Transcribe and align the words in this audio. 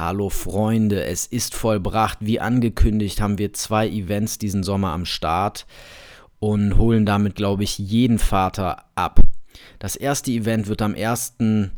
Hallo 0.00 0.30
Freunde, 0.30 1.04
es 1.04 1.26
ist 1.26 1.54
vollbracht. 1.54 2.20
Wie 2.22 2.40
angekündigt 2.40 3.20
haben 3.20 3.36
wir 3.36 3.52
zwei 3.52 3.86
Events 3.86 4.38
diesen 4.38 4.62
Sommer 4.62 4.92
am 4.92 5.04
Start 5.04 5.66
und 6.38 6.78
holen 6.78 7.04
damit, 7.04 7.34
glaube 7.34 7.64
ich, 7.64 7.76
jeden 7.76 8.18
Vater 8.18 8.86
ab. 8.94 9.20
Das 9.78 9.96
erste 9.96 10.30
Event 10.30 10.68
wird 10.68 10.80
am 10.80 10.94
ersten 10.94 11.72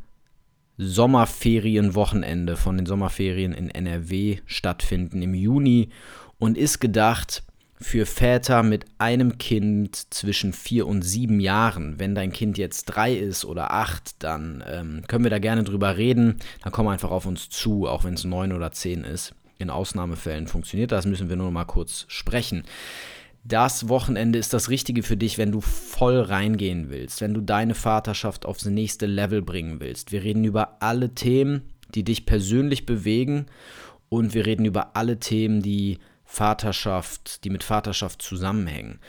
Sommerferienwochenende 0.78 2.56
von 2.56 2.76
den 2.76 2.86
Sommerferien 2.86 3.52
in 3.52 3.68
NRW 3.68 4.38
stattfinden 4.46 5.20
im 5.20 5.34
Juni 5.34 5.88
und 6.38 6.56
ist 6.56 6.78
gedacht 6.78 7.42
für 7.82 8.06
Väter 8.06 8.62
mit 8.62 8.84
einem 8.98 9.38
Kind 9.38 10.14
zwischen 10.14 10.52
vier 10.52 10.86
und 10.86 11.02
sieben 11.02 11.40
Jahren. 11.40 11.98
Wenn 11.98 12.14
dein 12.14 12.32
Kind 12.32 12.58
jetzt 12.58 12.86
drei 12.86 13.12
ist 13.12 13.44
oder 13.44 13.72
acht, 13.72 14.22
dann 14.22 14.64
ähm, 14.66 15.02
können 15.08 15.24
wir 15.24 15.30
da 15.30 15.38
gerne 15.38 15.64
drüber 15.64 15.96
reden. 15.96 16.38
Dann 16.62 16.72
komm 16.72 16.88
einfach 16.88 17.10
auf 17.10 17.26
uns 17.26 17.48
zu, 17.48 17.86
auch 17.86 18.04
wenn 18.04 18.14
es 18.14 18.24
neun 18.24 18.52
oder 18.52 18.72
zehn 18.72 19.04
ist. 19.04 19.34
In 19.58 19.70
Ausnahmefällen 19.70 20.46
funktioniert 20.48 20.92
das, 20.92 21.06
müssen 21.06 21.28
wir 21.28 21.36
nur 21.36 21.50
mal 21.50 21.64
kurz 21.64 22.04
sprechen. 22.08 22.64
Das 23.44 23.88
Wochenende 23.88 24.38
ist 24.38 24.52
das 24.52 24.68
Richtige 24.68 25.02
für 25.02 25.16
dich, 25.16 25.36
wenn 25.36 25.50
du 25.50 25.60
voll 25.60 26.20
reingehen 26.20 26.90
willst, 26.90 27.20
wenn 27.20 27.34
du 27.34 27.40
deine 27.40 27.74
Vaterschaft 27.74 28.46
aufs 28.46 28.64
nächste 28.66 29.06
Level 29.06 29.42
bringen 29.42 29.80
willst. 29.80 30.12
Wir 30.12 30.22
reden 30.22 30.44
über 30.44 30.80
alle 30.80 31.14
Themen, 31.14 31.62
die 31.94 32.04
dich 32.04 32.24
persönlich 32.24 32.86
bewegen 32.86 33.46
und 34.08 34.34
wir 34.34 34.46
reden 34.46 34.64
über 34.64 34.96
alle 34.96 35.18
Themen, 35.18 35.60
die 35.60 35.98
Vaterschaft, 36.32 37.44
die 37.44 37.50
mit 37.50 37.62
Vaterschaft 37.62 38.22
zusammenhängen. 38.22 39.00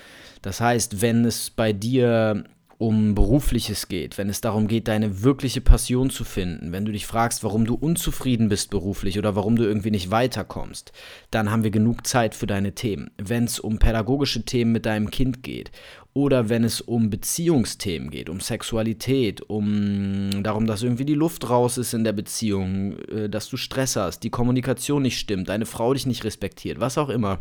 Das 0.42 0.60
heißt, 0.60 1.02
wenn 1.02 1.24
es 1.24 1.50
bei 1.50 1.72
dir 1.72 2.44
um 2.84 3.16
berufliches 3.16 3.88
geht, 3.88 4.18
wenn 4.18 4.28
es 4.28 4.42
darum 4.42 4.68
geht, 4.68 4.90
deine 4.90 5.24
wirkliche 5.24 5.62
Passion 5.62 6.10
zu 6.10 6.26
finden, 6.26 6.74
wenn 6.74 6.84
du 6.84 6.92
dich 6.92 7.06
fragst, 7.06 7.42
warum 7.42 7.66
du 7.66 7.76
unzufrieden 7.76 8.50
bist 8.50 8.72
beruflich 8.72 9.18
oder 9.18 9.38
warum 9.38 9.56
du 9.56 9.64
irgendwie 9.64 9.90
nicht 9.90 10.12
weiterkommst, 10.12 10.92
dann 11.32 11.50
haben 11.50 11.64
wir 11.64 11.72
genug 11.72 12.06
Zeit 12.06 12.36
für 12.36 12.46
deine 12.46 12.76
Themen. 12.76 13.10
Wenn 13.18 13.46
es 13.46 13.58
um 13.58 13.80
pädagogische 13.80 14.44
Themen 14.44 14.74
mit 14.74 14.86
deinem 14.86 15.12
Kind 15.12 15.44
geht 15.44 15.72
oder 16.14 16.50
wenn 16.50 16.66
es 16.66 16.82
um 16.82 17.10
Beziehungsthemen 17.10 18.10
geht, 18.10 18.30
um 18.30 18.42
Sexualität, 18.42 19.40
um 19.42 20.44
darum, 20.44 20.68
dass 20.68 20.84
irgendwie 20.84 21.06
die 21.06 21.14
Luft 21.14 21.50
raus 21.50 21.78
ist 21.78 21.94
in 21.94 22.04
der 22.04 22.12
Beziehung, 22.12 23.00
äh, 23.08 23.30
dass 23.30 23.48
du 23.48 23.56
Stress 23.56 23.96
hast, 23.96 24.24
die 24.24 24.30
Kommunikation 24.30 25.04
nicht 25.04 25.20
stimmt, 25.20 25.48
deine 25.48 25.66
Frau 25.66 25.94
dich 25.94 26.06
nicht 26.06 26.26
respektiert, 26.26 26.82
was 26.82 26.98
auch 26.98 27.08
immer. 27.08 27.40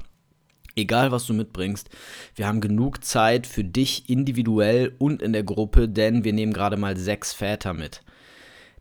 Egal, 0.75 1.12
was 1.12 1.27
du 1.27 1.34
mitbringst, 1.34 1.91
wir 2.34 2.47
haben 2.47 2.61
genug 2.61 3.05
Zeit 3.05 3.47
für 3.47 3.65
dich 3.65 4.09
individuell 4.09 4.95
und 4.98 5.20
in 5.20 5.33
der 5.33 5.42
Gruppe, 5.42 5.89
denn 5.89 6.25
wir 6.25 6.33
nehmen 6.33 6.53
gerade 6.53 6.77
mal 6.77 6.97
sechs 6.97 7.33
Väter 7.33 7.75
mit. 7.75 8.03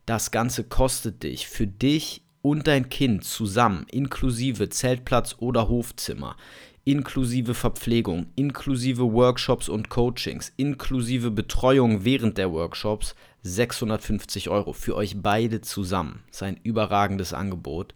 Das 0.06 0.30
Ganze 0.30 0.64
kostet 0.64 1.22
dich 1.22 1.46
für 1.46 1.66
dich 1.66 2.22
und 2.40 2.66
dein 2.66 2.88
Kind 2.88 3.24
zusammen, 3.24 3.86
inklusive 3.90 4.68
Zeltplatz 4.68 5.36
oder 5.38 5.68
Hofzimmer, 5.68 6.36
inklusive 6.84 7.54
Verpflegung, 7.54 8.26
inklusive 8.34 9.12
Workshops 9.12 9.68
und 9.68 9.88
Coachings, 9.88 10.52
inklusive 10.56 11.30
Betreuung 11.30 12.04
während 12.04 12.38
der 12.38 12.52
Workshops 12.52 13.14
650 13.42 14.48
Euro 14.48 14.72
für 14.72 14.96
euch 14.96 15.22
beide 15.22 15.60
zusammen. 15.60 16.22
Das 16.28 16.38
ist 16.38 16.42
ein 16.42 16.60
überragendes 16.62 17.32
Angebot. 17.32 17.94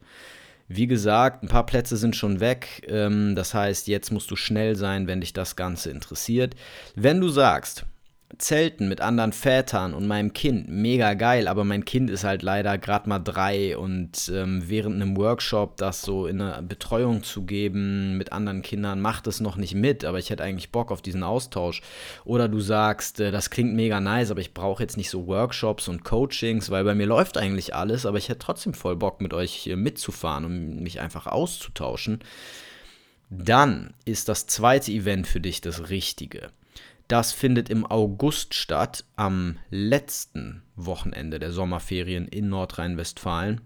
Wie 0.69 0.87
gesagt, 0.87 1.43
ein 1.43 1.49
paar 1.49 1.67
Plätze 1.67 1.97
sind 1.97 2.17
schon 2.17 2.41
weg. 2.41 2.87
Ähm, 2.89 3.35
das 3.37 3.55
heißt, 3.55 3.87
jetzt 3.89 4.11
musst 4.11 4.31
du 4.31 4.37
schnell 4.37 4.77
sein, 4.77 5.07
wenn 5.07 5.21
dich 5.21 5.33
das 5.33 5.57
Ganze 5.57 5.91
interessiert. 5.91 6.57
Wenn 6.95 7.21
du 7.21 7.29
sagst, 7.29 7.87
Zelten 8.39 8.89
mit 8.89 9.01
anderen 9.01 9.33
Vätern 9.33 9.95
und 9.95 10.09
meinem 10.09 10.33
Kind, 10.33 10.69
mega 10.69 11.15
geil, 11.15 11.47
aber 11.47 11.65
mein 11.65 11.85
Kind 11.85 12.11
ist 12.11 12.25
halt 12.25 12.43
leider 12.43 12.77
gerade 12.77 13.09
mal 13.09 13.21
drei 13.21 13.79
und 13.79 14.31
ähm, 14.35 14.65
während 14.67 14.97
einem 14.97 15.17
Workshop 15.17 15.77
das 15.77 16.03
so 16.03 16.27
in 16.27 16.41
eine 16.41 16.61
Betreuung 16.63 17.23
zu 17.23 17.45
geben 17.45 18.19
mit 18.19 18.33
anderen 18.33 18.63
Kindern, 18.63 19.01
macht 19.01 19.29
es 19.29 19.41
noch 19.41 19.57
nicht 19.57 19.75
mit, 19.75 20.05
aber 20.05 20.19
ich 20.19 20.31
hätte 20.31 20.43
eigentlich 20.43 20.73
Bock 20.73 20.91
auf 20.91 21.03
diesen 21.03 21.23
Austausch. 21.23 21.83
Oder 22.25 22.49
du 22.49 22.61
sagst, 22.61 23.21
äh, 23.21 23.31
das 23.31 23.49
klingt 23.49 23.75
mega 23.75 24.01
nice, 24.01 24.33
aber 24.33 24.41
ich 24.41 24.53
brauche 24.53 24.83
jetzt 24.83 24.97
nicht 24.97 25.09
so 25.09 25.29
Workshops 25.29 25.87
und 25.87 26.05
Coachings, 26.05 26.69
weil 26.69 26.85
bei 26.85 26.97
mir 26.97 27.07
läuft 27.07 27.39
eigentlich 27.39 27.75
alles, 27.77 28.05
aber 28.07 28.19
ich 28.19 28.29
hätte 28.29 28.41
trotzdem 28.41 28.75
voll 28.75 28.97
Bock 28.97 29.21
mit 29.21 29.35
euch 29.35 29.71
mitzufahren 29.77 30.45
und 30.45 30.83
mich 30.83 31.01
einfach 31.01 31.27
auszutauschen. 31.27 32.19
Dann 33.31 33.95
ist 34.05 34.29
das 34.29 34.47
zweite 34.47 34.91
Event 34.91 35.27
für 35.27 35.41
dich 35.41 35.61
das 35.61 35.91
Richtige. 35.91 36.51
Das 37.09 37.33
findet 37.33 37.71
im 37.71 37.87
August 37.87 38.55
statt, 38.55 39.05
am 39.15 39.59
letzten 39.71 40.63
Wochenende 40.75 41.39
der 41.39 41.53
Sommerferien 41.53 42.27
in 42.27 42.49
Nordrhein-Westfalen. 42.49 43.61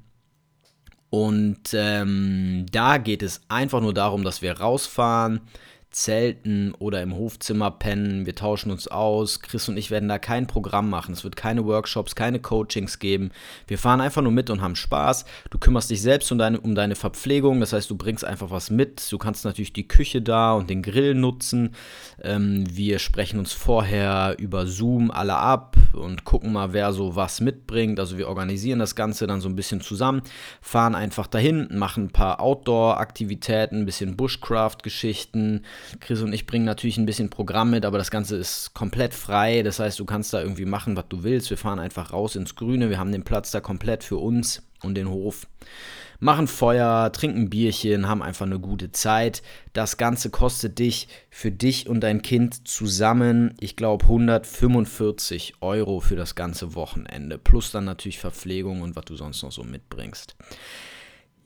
Und 1.09 1.75
ähm, 1.75 2.67
da 2.71 2.99
geht 2.99 3.23
es 3.23 3.41
einfach 3.49 3.81
nur 3.81 3.95
darum, 3.95 4.23
dass 4.23 4.43
wir 4.43 4.61
rausfahren, 4.61 5.41
zelten 5.91 6.73
oder 6.79 7.03
im 7.03 7.17
Hofzimmer 7.17 7.71
pennen. 7.73 8.25
Wir 8.25 8.35
tauschen 8.35 8.71
uns 8.71 8.87
aus. 8.87 9.41
Chris 9.41 9.69
und 9.69 9.77
ich 9.77 9.91
werden 9.91 10.09
da 10.09 10.19
kein 10.19 10.47
Programm 10.47 10.89
machen. 10.89 11.13
Es 11.13 11.25
wird 11.25 11.35
keine 11.35 11.65
Workshops, 11.65 12.15
keine 12.15 12.39
Coachings 12.39 13.01
geben. 13.01 13.31
Wir 13.67 13.77
fahren 13.77 14.01
einfach 14.01 14.23
nur 14.23 14.31
mit 14.31 14.51
und 14.51 14.63
haben 14.63 14.77
Spaß. 14.77 15.25
Du 15.51 15.59
kümmerst 15.59 15.91
dich 15.91 16.01
selbst 16.01 16.31
um 16.31 16.39
deine, 16.39 16.61
um 16.61 16.77
deine 16.77 16.95
Verpflegung. 16.95 17.59
Das 17.59 17.73
heißt, 17.73 17.91
du 17.91 17.97
bringst 17.97 18.25
einfach 18.25 18.51
was 18.51 18.71
mit. 18.71 19.11
Du 19.11 19.19
kannst 19.19 19.45
natürlich 19.45 19.73
die 19.73 19.89
Küche 19.89 20.23
da 20.23 20.53
und 20.53 20.71
den 20.71 20.83
Grill 20.83 21.15
nutzen. 21.15 21.75
Ähm, 22.23 22.65
wir 22.71 23.01
sprechen 23.01 23.41
uns 23.41 23.53
vorher 23.53 24.37
über 24.39 24.67
Zoom 24.67 25.11
alle 25.11 25.37
ab 25.37 25.77
und 25.93 26.25
gucken 26.25 26.53
mal, 26.53 26.73
wer 26.73 26.93
so 26.93 27.17
was 27.17 27.41
mitbringt. 27.41 27.99
Also 27.99 28.17
wir 28.17 28.29
organisieren 28.29 28.79
das 28.79 28.95
Ganze 28.95 29.27
dann 29.27 29.41
so 29.41 29.49
ein 29.49 29.57
bisschen 29.57 29.81
zusammen, 29.81 30.23
fahren 30.61 30.95
einfach 30.95 31.27
dahin, 31.27 31.69
machen 31.73 32.05
ein 32.05 32.11
paar 32.11 32.41
Outdoor-Aktivitäten, 32.41 33.81
ein 33.81 33.87
bisschen 33.87 34.17
Bushcraft-Geschichten, 34.17 35.63
Chris 36.01 36.23
und 36.23 36.33
ich 36.33 36.47
bringen 36.47 36.65
natürlich 36.65 36.99
ein 36.99 37.07
bisschen 37.07 37.31
Programm 37.31 37.71
mit, 37.71 37.85
aber 37.85 37.99
das 37.99 38.11
Ganze 38.11 38.37
ist 38.37 38.75
komplett 38.75 39.15
frei. 39.15 39.63
Das 39.63 39.79
heißt, 39.79 39.99
du 39.99 40.05
kannst 40.05 40.33
da 40.33 40.41
irgendwie 40.41 40.65
machen, 40.65 40.97
was 40.97 41.07
du 41.09 41.23
willst. 41.23 41.51
Wir 41.51 41.57
fahren 41.57 41.79
einfach 41.79 42.13
raus 42.13 42.37
ins 42.37 42.55
Grüne. 42.55 42.91
Wir 42.91 42.99
haben 42.99 43.13
den 43.13 43.25
Platz 43.25 43.51
da 43.51 43.61
komplett 43.61 44.05
für 44.05 44.17
uns 44.17 44.63
und 44.83 44.95
den 44.95 45.09
Hof. 45.09 45.47
Machen 46.23 46.49
Feuer, 46.49 47.11
trinken 47.13 47.49
Bierchen, 47.49 48.07
haben 48.07 48.23
einfach 48.23 48.45
eine 48.45 48.61
gute 48.61 48.93
Zeit. 48.93 49.43
Das 49.73 49.97
Ganze 49.97 50.29
kostet 50.29 50.79
dich 50.79 51.09
für 51.31 51.51
dich 51.51 51.89
und 51.89 52.01
dein 52.01 52.21
Kind 52.21 52.69
zusammen, 52.69 53.55
ich 53.59 53.75
glaube, 53.75 54.05
145 54.05 55.55
Euro 55.63 56.01
für 56.01 56.17
das 56.17 56.35
ganze 56.35 56.75
Wochenende. 56.75 57.39
Plus 57.39 57.73
dann 57.73 57.87
natürlich 57.87 58.19
Verpflegung 58.19 58.83
und 58.83 58.97
was 58.97 59.07
du 59.07 59.17
sonst 59.17 59.43
noch 59.43 59.53
so 59.53 59.65
mitbringst. 59.65 60.37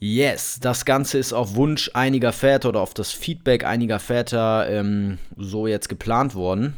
Yes, 0.01 0.59
das 0.61 0.85
Ganze 0.85 1.19
ist 1.19 1.33
auf 1.33 1.55
Wunsch 1.55 1.91
einiger 1.95 2.33
Väter 2.33 2.69
oder 2.69 2.81
auf 2.81 2.95
das 2.95 3.13
Feedback 3.13 3.65
einiger 3.65 3.99
Väter 3.99 4.69
ähm, 4.69 5.19
so 5.37 5.67
jetzt 5.67 5.89
geplant 5.89 6.35
worden. 6.35 6.75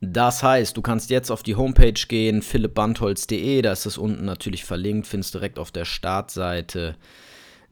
Das 0.00 0.44
heißt, 0.44 0.76
du 0.76 0.82
kannst 0.82 1.10
jetzt 1.10 1.30
auf 1.30 1.42
die 1.42 1.56
Homepage 1.56 1.92
gehen, 2.06 2.42
philippbandholz.de, 2.42 3.62
da 3.62 3.72
ist 3.72 3.86
es 3.86 3.98
unten 3.98 4.24
natürlich 4.24 4.64
verlinkt, 4.64 5.08
findest 5.08 5.34
direkt 5.34 5.58
auf 5.58 5.72
der 5.72 5.84
Startseite 5.84 6.94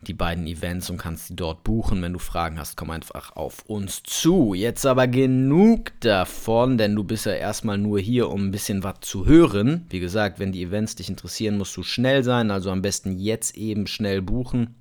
die 0.03 0.15
beiden 0.15 0.47
Events 0.47 0.91
und 0.91 0.99
kannst 0.99 1.29
sie 1.29 1.37
dort 1.37 1.65
buchen. 1.65 2.03
Wenn 2.03 2.13
du 2.13 2.19
Fragen 2.19 2.59
hast, 2.59 2.77
komm 2.77 2.91
einfach 2.91 3.35
auf 3.35 3.65
uns 3.67 4.03
zu. 4.03 4.55
Jetzt 4.55 4.87
aber 4.87 5.09
genug 5.09 5.93
davon, 6.01 6.79
denn 6.79 6.95
du 6.95 7.05
bist 7.05 7.27
ja 7.27 7.33
erstmal 7.33 7.79
nur 7.79 7.99
hier, 7.99 8.31
um 8.31 8.47
ein 8.47 8.51
bisschen 8.51 8.85
was 8.85 9.01
zu 9.01 9.27
hören. 9.27 9.87
Wie 9.91 10.01
gesagt, 10.01 10.39
wenn 10.39 10.53
die 10.53 10.63
Events 10.63 10.97
dich 10.97 11.09
interessieren, 11.09 11.59
musst 11.59 11.77
du 11.77 11.83
schnell 11.83 12.23
sein, 12.23 12.51
also 12.51 12.71
am 12.71 12.83
besten 12.83 13.19
jetzt 13.19 13.57
eben 13.57 13.87
schnell 13.87 14.23
buchen 14.23 14.75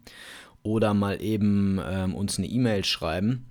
oder 0.63 0.93
mal 0.93 1.21
eben 1.21 1.79
ähm, 1.85 2.15
uns 2.15 2.37
eine 2.37 2.47
E-Mail 2.47 2.83
schreiben. 2.83 3.45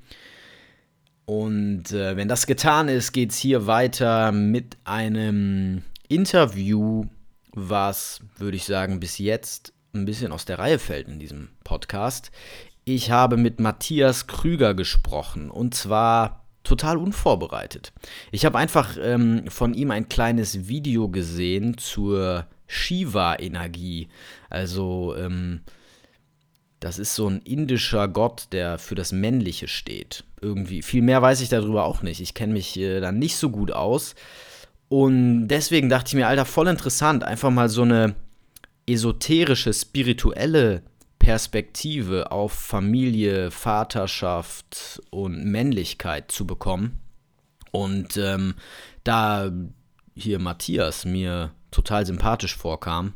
Und 1.27 1.93
äh, 1.93 2.17
wenn 2.17 2.29
das 2.29 2.47
getan 2.47 2.89
ist, 2.89 3.13
geht 3.13 3.31
es 3.31 3.39
hier 3.39 3.67
weiter 3.67 4.31
mit 4.31 4.77
einem 4.85 5.83
Interview, 6.09 7.07
was, 7.53 8.21
würde 8.37 8.57
ich 8.57 8.65
sagen, 8.65 9.01
bis 9.01 9.19
jetzt 9.19 9.74
ein 9.95 10.05
bisschen 10.05 10.33
aus 10.33 10.45
der 10.45 10.59
Reihe 10.59 10.79
fällt 10.79 11.09
in 11.09 11.19
diesem 11.19 11.49
Podcast. 11.63 12.31
Ich 12.85 13.11
habe 13.11 13.37
mit 13.37 13.61
Matthias 13.61 14.27
Krüger 14.27 14.75
gesprochen 14.75 15.51
und 15.51 15.75
zwar 15.75 16.45
total 16.65 16.97
unvorbereitet. 16.97 17.93
Ich 18.33 18.45
habe 18.45 18.59
einfach 18.59 18.97
ähm, 19.01 19.45
von 19.49 19.75
ihm 19.75 19.91
ein 19.91 20.09
kleines 20.09 20.67
Video 20.69 21.09
gesehen 21.09 21.79
zur 21.79 22.47
Shiva-Energie. 22.67 24.09
Also, 24.51 25.15
ähm, 25.17 25.61
das 26.81 26.99
ist 26.99 27.15
so 27.15 27.29
ein 27.29 27.41
indischer 27.43 28.09
Gott, 28.09 28.49
der 28.53 28.79
für 28.79 28.95
das 28.95 29.13
Männliche 29.13 29.69
steht. 29.69 30.25
Irgendwie. 30.41 30.83
Viel 30.83 31.03
mehr 31.03 31.23
weiß 31.23 31.41
ich 31.41 31.49
darüber 31.49 31.85
auch 31.85 32.03
nicht. 32.03 32.21
Ich 32.21 32.35
kenne 32.35 32.53
mich 32.53 32.79
äh, 32.79 33.01
da 33.01 33.13
nicht 33.13 33.37
so 33.37 33.51
gut 33.51 33.73
aus. 33.73 34.15
Und 34.89 35.49
deswegen 35.49 35.89
dachte 35.89 36.09
ich 36.09 36.15
mir, 36.15 36.29
Alter, 36.29 36.45
voll 36.45 36.69
interessant, 36.69 37.25
einfach 37.25 37.51
mal 37.51 37.69
so 37.69 37.83
eine 37.83 38.15
esoterische, 38.87 39.73
spirituelle 39.73 40.83
Perspektive 41.19 42.31
auf 42.31 42.53
Familie, 42.53 43.51
Vaterschaft 43.51 45.01
und 45.11 45.45
Männlichkeit 45.45 46.31
zu 46.31 46.47
bekommen. 46.47 47.01
Und 47.71 48.17
ähm, 48.17 48.55
da 49.05 49.51
hier 50.15 50.39
Matthias 50.39 51.05
mir 51.05 51.53
total 51.71 52.07
sympathisch 52.07 52.57
vorkam 52.57 53.15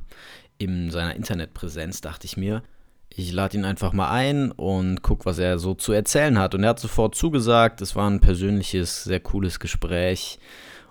in 0.57 0.91
seiner 0.91 1.15
Internetpräsenz, 1.15 2.01
dachte 2.01 2.27
ich 2.27 2.37
mir, 2.37 2.63
ich 3.11 3.33
lade 3.33 3.57
ihn 3.57 3.65
einfach 3.65 3.93
mal 3.93 4.11
ein 4.11 4.53
und 4.53 5.03
guck, 5.03 5.27
was 5.27 5.39
er 5.39 5.59
so 5.59 5.75
zu 5.75 5.93
erzählen 5.93 6.39
hat. 6.39 6.55
Und 6.55 6.63
er 6.63 6.71
hat 6.71 6.81
sofort 6.81 7.15
zugesagt. 7.15 7.81
Es 7.81 7.97
war 7.97 8.09
ein 8.09 8.21
persönliches, 8.21 9.05
sehr 9.05 9.21
cooles 9.21 9.59
Gespräch. 9.59 10.39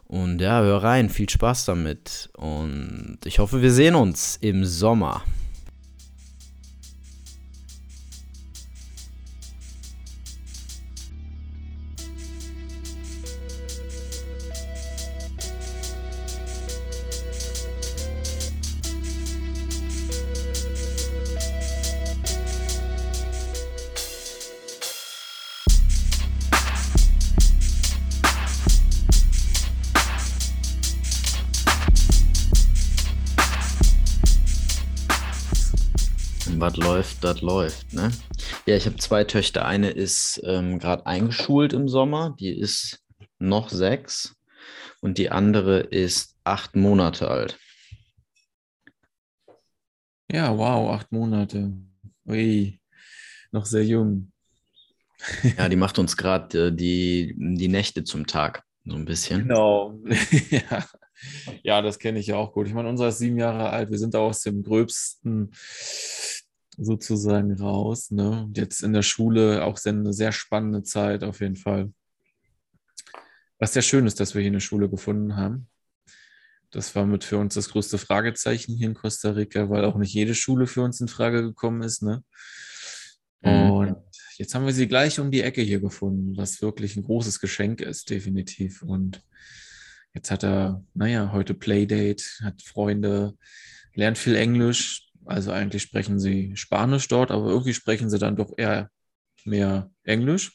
Und 0.08 0.40
ja, 0.40 0.62
hör 0.62 0.84
rein, 0.84 1.10
viel 1.10 1.30
Spaß 1.30 1.66
damit. 1.66 2.30
Und 2.38 3.20
ich 3.26 3.40
hoffe, 3.40 3.62
wir 3.62 3.72
sehen 3.72 3.96
uns 3.96 4.38
im 4.42 4.64
Sommer. 4.64 5.24
Das 37.28 37.42
läuft. 37.42 37.94
Ne? 37.94 38.12
Ja, 38.66 38.76
ich 38.76 38.86
habe 38.86 38.96
zwei 38.98 39.24
Töchter. 39.24 39.66
Eine 39.66 39.90
ist 39.90 40.42
ähm, 40.46 40.80
gerade 40.80 41.06
eingeschult 41.06 41.74
im 41.74 41.90
Sommer, 41.90 42.36
die 42.40 42.58
ist 42.58 43.04
noch 43.38 43.70
sechs 43.70 44.36
und 45.02 45.18
die 45.18 45.30
andere 45.30 45.80
ist 45.80 46.36
acht 46.44 46.76
Monate 46.76 47.30
alt. 47.30 47.60
Ja, 50.32 50.58
wow, 50.58 50.92
acht 50.92 51.12
Monate. 51.12 51.74
Ui, 52.26 52.80
noch 53.52 53.66
sehr 53.66 53.84
jung. 53.86 54.32
ja, 55.58 55.68
die 55.68 55.76
macht 55.76 56.00
uns 56.00 56.16
gerade 56.16 56.68
äh, 56.68 56.72
die, 56.72 57.36
die 57.38 57.68
Nächte 57.68 58.04
zum 58.04 58.28
Tag, 58.28 58.64
so 58.86 58.96
ein 58.96 59.06
bisschen. 59.06 59.48
Genau. 59.48 60.00
ja. 60.50 60.86
ja, 61.64 61.82
das 61.82 62.00
kenne 62.00 62.20
ich 62.20 62.28
ja 62.28 62.36
auch 62.36 62.54
gut. 62.54 62.68
Ich 62.68 62.74
meine, 62.74 62.90
unser 62.90 63.10
ist 63.10 63.18
sieben 63.18 63.38
Jahre 63.38 63.70
alt. 63.70 63.90
Wir 63.90 63.98
sind 63.98 64.14
da 64.14 64.20
aus 64.20 64.42
dem 64.42 64.64
gröbsten 64.64 65.52
sozusagen 66.78 67.52
raus. 67.54 68.12
Ne? 68.12 68.50
Jetzt 68.56 68.84
in 68.84 68.94
der 68.94 69.02
Schule 69.02 69.66
auch 69.66 69.80
eine 69.84 70.14
sehr 70.14 70.32
spannende 70.32 70.84
Zeit 70.84 71.24
auf 71.24 71.42
jeden 71.42 71.56
Fall. 71.56 71.92
Was 73.60 73.74
sehr 73.74 73.82
schön 73.82 74.06
ist, 74.06 74.20
dass 74.20 74.36
wir 74.36 74.42
hier 74.42 74.52
eine 74.52 74.62
Schule 74.62 74.90
gefunden 74.90 75.36
haben. 75.36 75.68
Das 76.70 76.96
war 76.96 77.06
mit 77.06 77.24
für 77.24 77.38
uns 77.38 77.56
das 77.56 77.70
größte 77.70 77.98
Fragezeichen 77.98 78.76
hier 78.76 78.88
in 78.88 78.94
Costa 78.94 79.32
Rica, 79.32 79.70
weil 79.70 79.86
auch 79.86 79.98
nicht 79.98 80.14
jede 80.14 80.36
Schule 80.36 80.68
für 80.68 80.82
uns 80.82 81.02
in 81.02 81.08
Frage 81.08 81.42
gekommen 81.42 81.82
ist. 81.82 82.04
Ne? 82.04 82.24
Mhm. 83.42 83.72
Und 83.72 83.96
jetzt 84.38 84.54
haben 84.54 84.66
wir 84.66 84.74
sie 84.74 84.88
gleich 84.88 85.20
um 85.20 85.32
die 85.32 85.42
Ecke 85.42 85.62
hier 85.62 85.80
gefunden, 85.80 86.38
was 86.38 86.62
wirklich 86.62 86.96
ein 86.96 87.04
großes 87.04 87.40
Geschenk 87.40 87.82
ist, 87.82 88.10
definitiv. 88.10 88.84
Und 88.84 89.24
jetzt 90.14 90.30
hat 90.30 90.44
er, 90.44 90.84
naja, 90.94 91.32
heute 91.32 91.54
Playdate, 91.54 92.24
hat 92.44 92.62
Freunde, 92.62 93.36
lernt 93.94 94.18
viel 94.18 94.36
Englisch, 94.36 95.07
also 95.28 95.52
eigentlich 95.52 95.84
sprechen 95.84 96.20
sie 96.20 96.56
Spanisch 96.56 97.08
dort, 97.08 97.32
aber 97.32 97.48
irgendwie 97.48 97.74
sprechen 97.74 98.10
sie 98.10 98.20
dann 98.20 98.36
doch 98.36 98.54
eher 98.58 98.90
mehr 99.46 99.92
Englisch. 100.04 100.52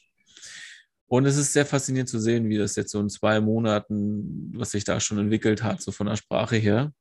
Und 1.07 1.25
es 1.25 1.37
ist 1.37 1.53
sehr 1.53 1.65
faszinierend 1.65 2.09
zu 2.09 2.19
sehen, 2.19 2.49
wie 2.49 2.57
das 2.57 2.75
jetzt 2.75 2.91
so 2.91 2.99
in 2.99 3.09
zwei 3.09 3.39
Monaten, 3.39 4.51
was 4.55 4.71
sich 4.71 4.83
da 4.83 4.99
schon 4.99 5.19
entwickelt 5.19 5.63
hat, 5.63 5.81
so 5.81 5.91
von 5.91 6.07
der 6.07 6.15
Sprache 6.15 6.55
her. 6.55 6.91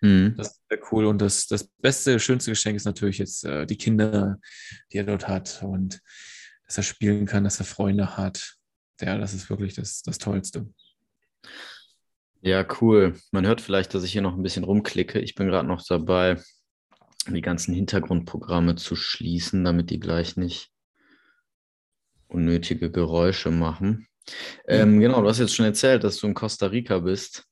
Mhm. 0.00 0.34
Das 0.36 0.48
ist 0.48 0.62
sehr 0.68 0.80
cool. 0.90 1.06
Und 1.06 1.20
das, 1.22 1.46
das 1.46 1.68
beste, 1.80 2.18
schönste 2.18 2.50
Geschenk 2.50 2.76
ist 2.76 2.84
natürlich 2.84 3.18
jetzt 3.18 3.44
äh, 3.44 3.66
die 3.66 3.76
Kinder, 3.76 4.38
die 4.92 4.98
er 4.98 5.04
dort 5.04 5.28
hat 5.28 5.62
und 5.62 6.00
dass 6.66 6.78
er 6.78 6.82
spielen 6.82 7.26
kann, 7.26 7.44
dass 7.44 7.60
er 7.60 7.66
Freunde 7.66 8.16
hat. 8.16 8.56
Ja, 9.00 9.16
das 9.16 9.34
ist 9.34 9.48
wirklich 9.48 9.74
das, 9.74 10.02
das 10.02 10.18
Tollste. 10.18 10.66
Ja, 12.40 12.66
cool. 12.80 13.16
Man 13.32 13.46
hört 13.46 13.60
vielleicht, 13.60 13.94
dass 13.94 14.04
ich 14.04 14.12
hier 14.12 14.22
noch 14.22 14.36
ein 14.36 14.42
bisschen 14.42 14.64
rumklicke. 14.64 15.20
Ich 15.20 15.34
bin 15.34 15.48
gerade 15.48 15.66
noch 15.66 15.84
dabei, 15.86 16.40
die 17.34 17.42
ganzen 17.42 17.74
Hintergrundprogramme 17.74 18.76
zu 18.76 18.96
schließen, 18.96 19.64
damit 19.64 19.90
die 19.90 20.00
gleich 20.00 20.36
nicht 20.36 20.70
unnötige 22.28 22.90
Geräusche 22.90 23.50
machen. 23.50 24.06
Ähm, 24.66 25.00
genau, 25.00 25.22
du 25.22 25.28
hast 25.28 25.38
jetzt 25.38 25.54
schon 25.54 25.64
erzählt, 25.64 26.04
dass 26.04 26.18
du 26.18 26.26
in 26.26 26.34
Costa 26.34 26.66
Rica 26.66 26.98
bist. 26.98 27.46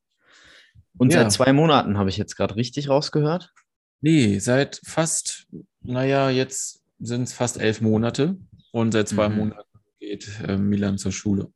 Und 0.99 1.12
ja. 1.12 1.23
seit 1.23 1.32
zwei 1.32 1.52
Monaten 1.52 1.99
habe 1.99 2.11
ich 2.11 2.17
jetzt 2.17 2.37
gerade 2.37 2.56
richtig 2.56 2.88
rausgehört? 2.88 3.52
Nee, 4.00 4.38
seit 4.38 4.81
fast, 4.84 5.46
naja, 5.81 6.31
jetzt 6.31 6.82
sind 6.99 7.22
es 7.22 7.32
fast 7.32 7.58
elf 7.58 7.81
Monate 7.81 8.37
und 8.72 8.93
seit 8.93 9.08
zwei 9.08 9.29
mhm. 9.29 9.37
Monaten 9.37 9.69
geht 9.99 10.29
äh, 10.46 10.56
Milan 10.56 10.99
zur 10.99 11.12
Schule. 11.12 11.52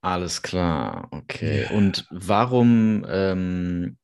Alles 0.00 0.42
klar, 0.42 1.08
okay. 1.10 1.64
Ja. 1.64 1.70
Und 1.70 2.06
warum 2.10 3.04
ähm, 3.08 3.96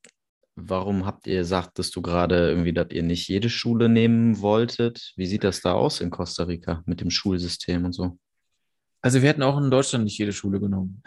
Warum 0.55 1.05
habt 1.05 1.25
ihr 1.25 1.39
gesagt, 1.39 1.79
dass 1.79 1.89
du 1.89 2.01
gerade 2.01 2.49
irgendwie, 2.49 2.73
dass 2.73 2.91
ihr 2.91 3.03
nicht 3.03 3.27
jede 3.27 3.49
Schule 3.49 3.89
nehmen 3.89 4.39
wolltet? 4.39 5.13
Wie 5.15 5.25
sieht 5.25 5.43
das 5.43 5.61
da 5.61 5.73
aus 5.73 5.99
in 5.99 6.11
Costa 6.11 6.43
Rica 6.43 6.83
mit 6.85 7.01
dem 7.01 7.09
Schulsystem 7.09 7.85
und 7.85 7.93
so? 7.93 8.19
Also 9.01 9.21
wir 9.21 9.29
hätten 9.29 9.43
auch 9.43 9.57
in 9.57 9.71
Deutschland 9.71 10.05
nicht 10.05 10.17
jede 10.17 10.31
Schule 10.31 10.59
genommen. 10.59 11.01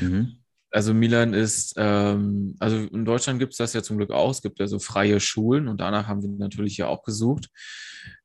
Mhm. 0.00 0.38
Also 0.70 0.92
Milan 0.92 1.34
ist, 1.34 1.74
ähm, 1.76 2.56
also 2.58 2.76
in 2.76 3.04
Deutschland 3.04 3.38
gibt 3.38 3.52
es 3.52 3.58
das 3.58 3.74
ja 3.74 3.82
zum 3.82 3.96
Glück 3.96 4.10
auch. 4.10 4.30
Es 4.30 4.42
gibt 4.42 4.58
ja 4.58 4.66
so 4.66 4.80
freie 4.80 5.20
Schulen 5.20 5.68
und 5.68 5.80
danach 5.80 6.08
haben 6.08 6.22
wir 6.22 6.30
natürlich 6.30 6.76
ja 6.76 6.88
auch 6.88 7.04
gesucht. 7.04 7.48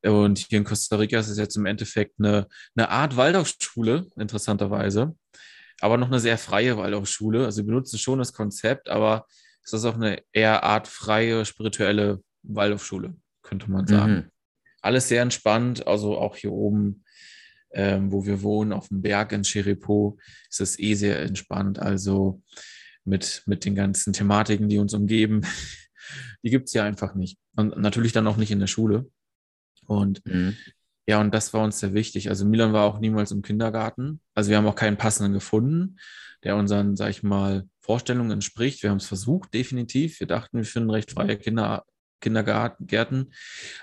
Und 0.03 0.39
hier 0.39 0.57
in 0.57 0.63
Costa 0.63 0.95
Rica 0.95 1.19
ist 1.19 1.29
es 1.29 1.37
jetzt 1.37 1.57
im 1.57 1.67
Endeffekt 1.67 2.15
eine, 2.17 2.47
eine 2.75 2.89
Art 2.89 3.17
Waldorfschule, 3.17 4.07
interessanterweise. 4.15 5.15
Aber 5.79 5.97
noch 5.97 6.07
eine 6.07 6.19
sehr 6.19 6.39
freie 6.39 6.75
Waldorfschule. 6.75 7.45
Also 7.45 7.59
wir 7.59 7.67
benutzen 7.67 7.99
schon 7.99 8.17
das 8.17 8.33
Konzept, 8.33 8.89
aber 8.89 9.27
ist 9.69 9.73
das 9.73 9.85
auch 9.85 9.95
eine 9.95 10.23
eher 10.33 10.63
artfreie, 10.63 11.45
spirituelle 11.45 12.23
Waldorfschule, 12.41 13.13
könnte 13.43 13.69
man 13.69 13.85
sagen. 13.85 14.13
Mhm. 14.13 14.31
Alles 14.81 15.09
sehr 15.09 15.21
entspannt, 15.21 15.85
also 15.85 16.17
auch 16.17 16.35
hier 16.35 16.51
oben, 16.51 17.03
ähm, 17.71 18.11
wo 18.11 18.25
wir 18.25 18.41
wohnen, 18.41 18.73
auf 18.73 18.87
dem 18.87 19.03
Berg 19.03 19.31
in 19.31 19.43
Chiripo, 19.43 20.17
ist 20.49 20.61
es 20.61 20.79
eh 20.79 20.95
sehr 20.95 21.21
entspannt. 21.21 21.77
Also 21.77 22.41
mit, 23.05 23.43
mit 23.45 23.63
den 23.63 23.75
ganzen 23.75 24.11
Thematiken, 24.11 24.69
die 24.69 24.79
uns 24.79 24.95
umgeben, 24.95 25.41
die 26.43 26.49
gibt 26.49 26.69
es 26.69 26.73
ja 26.73 26.83
einfach 26.83 27.13
nicht. 27.13 27.37
Und 27.55 27.77
natürlich 27.77 28.11
dann 28.11 28.25
auch 28.25 28.37
nicht 28.37 28.49
in 28.49 28.59
der 28.59 28.65
Schule. 28.65 29.07
Und 29.85 30.25
mhm. 30.25 30.57
ja, 31.07 31.21
und 31.21 31.31
das 31.31 31.53
war 31.53 31.63
uns 31.63 31.79
sehr 31.79 31.93
wichtig. 31.93 32.29
Also 32.29 32.43
Milan 32.43 32.73
war 32.73 32.85
auch 32.85 32.99
niemals 32.99 33.29
im 33.29 33.43
Kindergarten. 33.43 34.19
Also 34.33 34.49
wir 34.49 34.57
haben 34.57 34.65
auch 34.65 34.75
keinen 34.75 34.97
passenden 34.97 35.33
gefunden, 35.33 35.99
der 36.43 36.55
unseren, 36.55 36.95
sag 36.95 37.11
ich 37.11 37.21
mal, 37.21 37.67
Vorstellungen 37.89 38.29
entspricht. 38.29 38.83
Wir 38.83 38.91
haben 38.91 38.97
es 38.97 39.07
versucht, 39.07 39.51
definitiv. 39.51 40.19
Wir 40.19 40.27
dachten, 40.27 40.57
wir 40.57 40.63
finden 40.63 40.91
recht 40.91 41.09
freie 41.09 41.39
Kinder, 41.39 41.85
Kindergärten, 42.21 43.33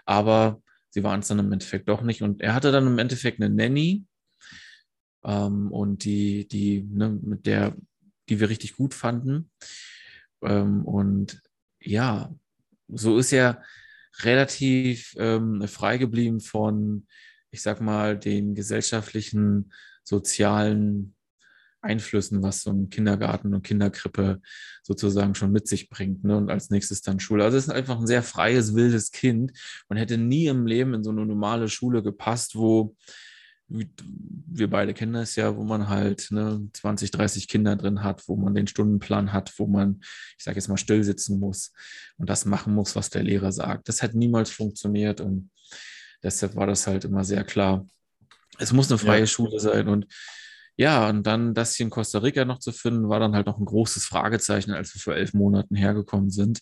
aber 0.05 0.63
sie 0.91 1.03
waren 1.03 1.19
es 1.19 1.27
dann 1.27 1.41
im 1.41 1.51
Endeffekt 1.51 1.89
doch 1.89 2.03
nicht. 2.03 2.23
Und 2.23 2.41
er 2.41 2.55
hatte 2.55 2.71
dann 2.71 2.87
im 2.87 3.01
Endeffekt 3.01 3.43
eine 3.43 3.53
Nanny 3.53 4.05
ähm, 5.25 5.73
und 5.73 6.05
die, 6.05 6.47
die, 6.47 6.85
ne, 6.89 7.19
mit 7.21 7.47
der, 7.47 7.75
die 8.29 8.39
wir 8.39 8.49
richtig 8.49 8.77
gut 8.77 8.95
fanden. 8.95 9.51
Ähm, 10.41 10.85
und 10.85 11.43
ja, 11.81 12.33
so 12.87 13.19
ist 13.19 13.33
er 13.33 13.61
relativ 14.21 15.17
ähm, 15.19 15.67
frei 15.67 15.99
geblieben 15.99 16.39
von, 16.39 17.09
ich 17.51 17.61
sag 17.61 17.81
mal, 17.81 18.17
den 18.17 18.55
gesellschaftlichen, 18.55 19.73
sozialen 20.05 21.16
Einflüssen, 21.87 22.43
was 22.43 22.63
so 22.63 22.71
ein 22.71 22.91
Kindergarten 22.91 23.55
und 23.55 23.63
Kinderkrippe 23.63 24.41
sozusagen 24.83 25.35
schon 25.35 25.53
mit 25.53 25.69
sich 25.69 25.89
bringt. 25.89 26.25
Ne? 26.25 26.37
Und 26.37 26.51
als 26.51 26.71
nächstes 26.71 27.03
dann 27.03 27.21
Schule. 27.21 27.45
Also 27.45 27.57
es 27.57 27.65
ist 27.65 27.71
einfach 27.73 27.99
ein 27.99 28.07
sehr 28.07 28.23
freies, 28.23 28.75
wildes 28.75 29.11
Kind. 29.11 29.53
Man 29.89 29.99
hätte 29.99 30.19
nie 30.19 30.47
im 30.47 30.67
Leben 30.67 30.95
in 30.95 31.05
so 31.05 31.11
eine 31.11 31.25
normale 31.25 31.69
Schule 31.69 32.03
gepasst, 32.03 32.57
wo 32.57 32.95
wir 33.69 34.71
beide 34.71 34.95
kennen 34.95 35.15
das 35.15 35.35
ja, 35.37 35.57
wo 35.57 35.65
man 35.65 35.89
halt 35.89 36.29
ne, 36.31 36.69
20, 36.73 37.11
30 37.11 37.49
Kinder 37.49 37.75
drin 37.75 38.05
hat, 38.05 38.29
wo 38.29 38.37
man 38.37 38.55
den 38.55 38.69
Stundenplan 38.69 39.33
hat, 39.33 39.59
wo 39.59 39.67
man, 39.67 40.01
ich 40.39 40.45
sage 40.45 40.57
jetzt 40.57 40.69
mal, 40.69 40.77
still 40.77 41.03
sitzen 41.03 41.41
muss 41.41 41.73
und 42.17 42.31
das 42.31 42.45
machen 42.45 42.75
muss, 42.75 42.95
was 42.95 43.11
der 43.11 43.25
Lehrer 43.25 43.51
sagt. 43.51 43.89
Das 43.89 44.03
hat 44.03 44.15
niemals 44.15 44.51
funktioniert 44.51 45.21
und 45.21 45.51
deshalb 46.23 46.55
war 46.55 46.69
das 46.69 46.87
halt 46.87 47.05
immer 47.05 47.25
sehr 47.25 47.43
klar. 47.43 47.89
Es 48.59 48.73
muss 48.73 48.91
eine 48.91 48.99
freie 48.99 49.21
ja. 49.21 49.27
Schule 49.27 49.59
sein 49.59 49.89
und 49.89 50.07
ja, 50.77 51.09
und 51.09 51.27
dann 51.27 51.55
das 51.55 51.75
hier 51.75 51.85
in 51.85 51.91
Costa 51.91 52.19
Rica 52.19 52.45
noch 52.45 52.59
zu 52.59 52.73
finden, 52.73 53.09
war 53.09 53.21
dann 53.21 53.35
halt 53.35 53.47
noch 53.47 53.59
ein 53.59 53.65
großes 53.65 54.05
Fragezeichen, 54.05 54.73
als 54.73 54.95
wir 54.95 55.01
vor 55.01 55.15
elf 55.15 55.33
Monaten 55.33 55.75
hergekommen 55.75 56.31
sind. 56.31 56.61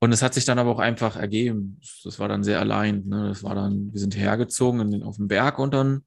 Und 0.00 0.10
es 0.10 0.22
hat 0.22 0.34
sich 0.34 0.44
dann 0.44 0.58
aber 0.58 0.70
auch 0.70 0.80
einfach 0.80 1.14
ergeben. 1.14 1.80
Das 2.02 2.18
war 2.18 2.26
dann 2.26 2.42
sehr 2.42 2.58
allein. 2.58 3.04
Ne? 3.06 3.28
Das 3.28 3.44
war 3.44 3.54
dann, 3.54 3.92
wir 3.92 4.00
sind 4.00 4.16
hergezogen 4.16 4.90
den, 4.90 5.04
auf 5.04 5.16
den 5.16 5.28
Berg 5.28 5.60
und 5.60 5.72
dann 5.72 6.02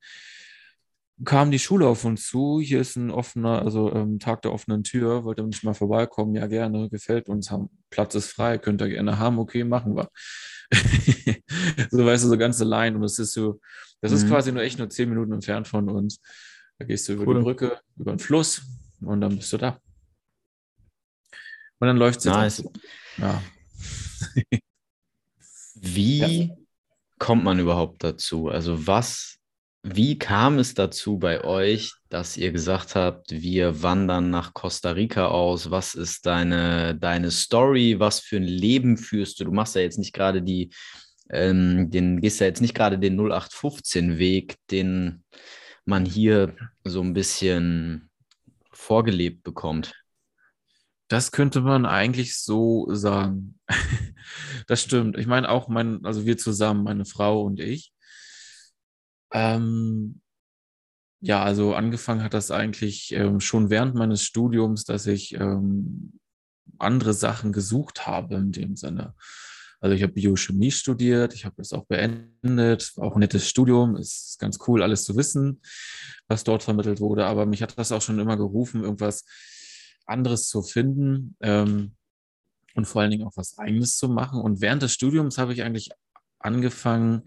kam 1.24 1.50
die 1.50 1.60
Schule 1.60 1.88
auf 1.88 2.04
uns 2.04 2.28
zu. 2.28 2.60
Hier 2.60 2.82
ist 2.82 2.98
ein 2.98 3.10
offener, 3.10 3.62
also 3.62 3.94
ähm, 3.94 4.20
Tag 4.20 4.42
der 4.42 4.52
offenen 4.52 4.84
Tür. 4.84 5.24
Wollt 5.24 5.40
ihr 5.40 5.46
nicht 5.46 5.64
mal 5.64 5.74
vorbeikommen? 5.74 6.36
Ja, 6.36 6.48
gerne. 6.48 6.90
Gefällt 6.90 7.30
uns. 7.30 7.52
Haben, 7.52 7.70
Platz 7.90 8.16
ist 8.16 8.34
frei. 8.34 8.58
Könnt 8.58 8.82
ihr 8.82 8.90
gerne 8.90 9.18
haben. 9.18 9.40
Okay, 9.40 9.64
machen 9.64 9.96
wir. 9.96 10.10
so 11.90 12.06
weißt 12.06 12.26
du, 12.26 12.28
so 12.28 12.38
ganz 12.38 12.60
allein. 12.60 12.96
Und 12.98 13.02
das 13.02 13.18
ist 13.18 13.32
so, 13.32 13.62
das 14.02 14.12
mhm. 14.12 14.18
ist 14.18 14.28
quasi 14.28 14.52
nur 14.52 14.64
echt 14.64 14.78
nur 14.78 14.90
zehn 14.90 15.08
Minuten 15.08 15.32
entfernt 15.32 15.70
von 15.70 15.90
uns. 15.90 16.20
Da 16.78 16.86
gehst 16.86 17.08
du 17.08 17.14
über 17.14 17.28
cool. 17.28 17.36
die 17.36 17.42
Brücke, 17.42 17.80
über 17.98 18.12
den 18.12 18.20
Fluss 18.20 18.62
und 19.02 19.22
dann 19.22 19.38
bist 19.38 19.52
du 19.54 19.58
da. 19.58 19.80
Und 21.80 21.88
dann 21.88 21.98
läuft 21.98 22.20
es 22.20 22.26
nice. 22.26 22.64
Ja. 23.18 23.42
Wie 25.76 26.46
ja. 26.48 26.56
kommt 27.20 27.44
man 27.44 27.60
überhaupt 27.60 28.04
dazu? 28.04 28.48
Also 28.48 28.88
was, 28.88 29.38
wie 29.84 30.18
kam 30.18 30.58
es 30.58 30.74
dazu 30.74 31.20
bei 31.20 31.44
euch, 31.44 31.94
dass 32.10 32.38
ihr 32.38 32.52
gesagt 32.52 32.96
habt, 32.96 33.30
wir 33.32 33.84
wandern 33.84 34.30
nach 34.30 34.54
Costa 34.54 34.92
Rica 34.92 35.28
aus? 35.28 35.70
Was 35.70 35.94
ist 35.94 36.26
deine, 36.26 36.96
deine 36.96 37.30
Story? 37.30 38.00
Was 38.00 38.20
für 38.20 38.38
ein 38.38 38.44
Leben 38.44 38.98
führst 38.98 39.40
du? 39.40 39.44
Du 39.44 39.52
machst 39.52 39.76
ja 39.76 39.82
jetzt 39.82 40.00
nicht 40.00 40.14
gerade 40.14 40.42
die, 40.42 40.72
ähm, 41.30 41.92
den, 41.92 42.20
gehst 42.20 42.40
ja 42.40 42.48
jetzt 42.48 42.62
nicht 42.62 42.74
gerade 42.74 42.98
den 42.98 43.20
0815-Weg, 43.20 44.56
den 44.72 45.24
man 45.86 46.06
hier 46.06 46.56
so 46.84 47.02
ein 47.02 47.14
bisschen 47.14 48.10
vorgelebt 48.72 49.44
bekommt. 49.44 49.94
Das 51.08 51.32
könnte 51.32 51.62
man 51.62 51.86
eigentlich 51.86 52.40
so 52.40 52.88
sagen. 52.94 53.60
das 54.68 54.82
stimmt. 54.82 55.18
Ich 55.18 55.28
meine 55.28 55.50
auch 55.50 55.68
mein, 55.68 56.04
also 56.04 56.26
wir 56.26 56.38
zusammen, 56.38 56.84
meine 56.84 57.06
Frau 57.06 57.44
und 57.44 57.60
ich. 57.60 57.94
Ähm, 59.32 60.22
ja, 61.22 61.44
also 61.44 61.76
angefangen 61.76 62.24
hat 62.24 62.34
das 62.34 62.52
eigentlich 62.52 63.12
ähm, 63.12 63.40
schon 63.40 63.70
während 63.70 63.96
meines 63.96 64.24
Studiums, 64.24 64.84
dass 64.84 65.08
ich 65.08 65.34
ähm, 65.34 66.20
andere 66.80 67.14
Sachen 67.14 67.52
gesucht 67.52 68.08
habe 68.08 68.36
in 68.36 68.52
dem 68.52 68.76
Sinne. 68.76 69.16
Also 69.80 69.96
ich 69.96 70.04
habe 70.04 70.14
Biochemie 70.14 70.72
studiert, 70.72 71.34
ich 71.34 71.46
habe 71.46 71.56
das 71.58 71.74
auch 71.74 71.86
beendet, 71.86 72.94
auch 72.98 73.16
ein 73.16 73.20
nettes 73.20 73.48
Studium, 73.48 73.96
ist 73.98 74.38
ganz 74.40 74.60
cool, 74.68 74.82
alles 74.82 75.04
zu 75.04 75.16
wissen, 75.16 75.62
was 76.28 76.44
dort 76.44 76.64
vermittelt 76.64 77.00
wurde. 77.00 77.26
Aber 77.26 77.46
mich 77.46 77.62
hat 77.62 77.78
das 77.78 77.92
auch 77.92 78.02
schon 78.02 78.20
immer 78.20 78.38
gerufen, 78.38 78.84
irgendwas 78.84 79.26
anderes 80.06 80.48
zu 80.48 80.62
finden 80.62 81.36
ähm, 81.42 81.96
und 82.76 82.86
vor 82.86 83.02
allen 83.02 83.12
Dingen 83.12 83.28
auch 83.28 83.36
was 83.36 83.58
Eigenes 83.58 83.98
zu 83.98 84.10
machen. 84.10 84.42
Und 84.42 84.62
während 84.62 84.82
des 84.82 84.94
Studiums 84.94 85.38
habe 85.38 85.54
ich 85.54 85.64
eigentlich 85.64 85.90
angefangen, 86.40 87.24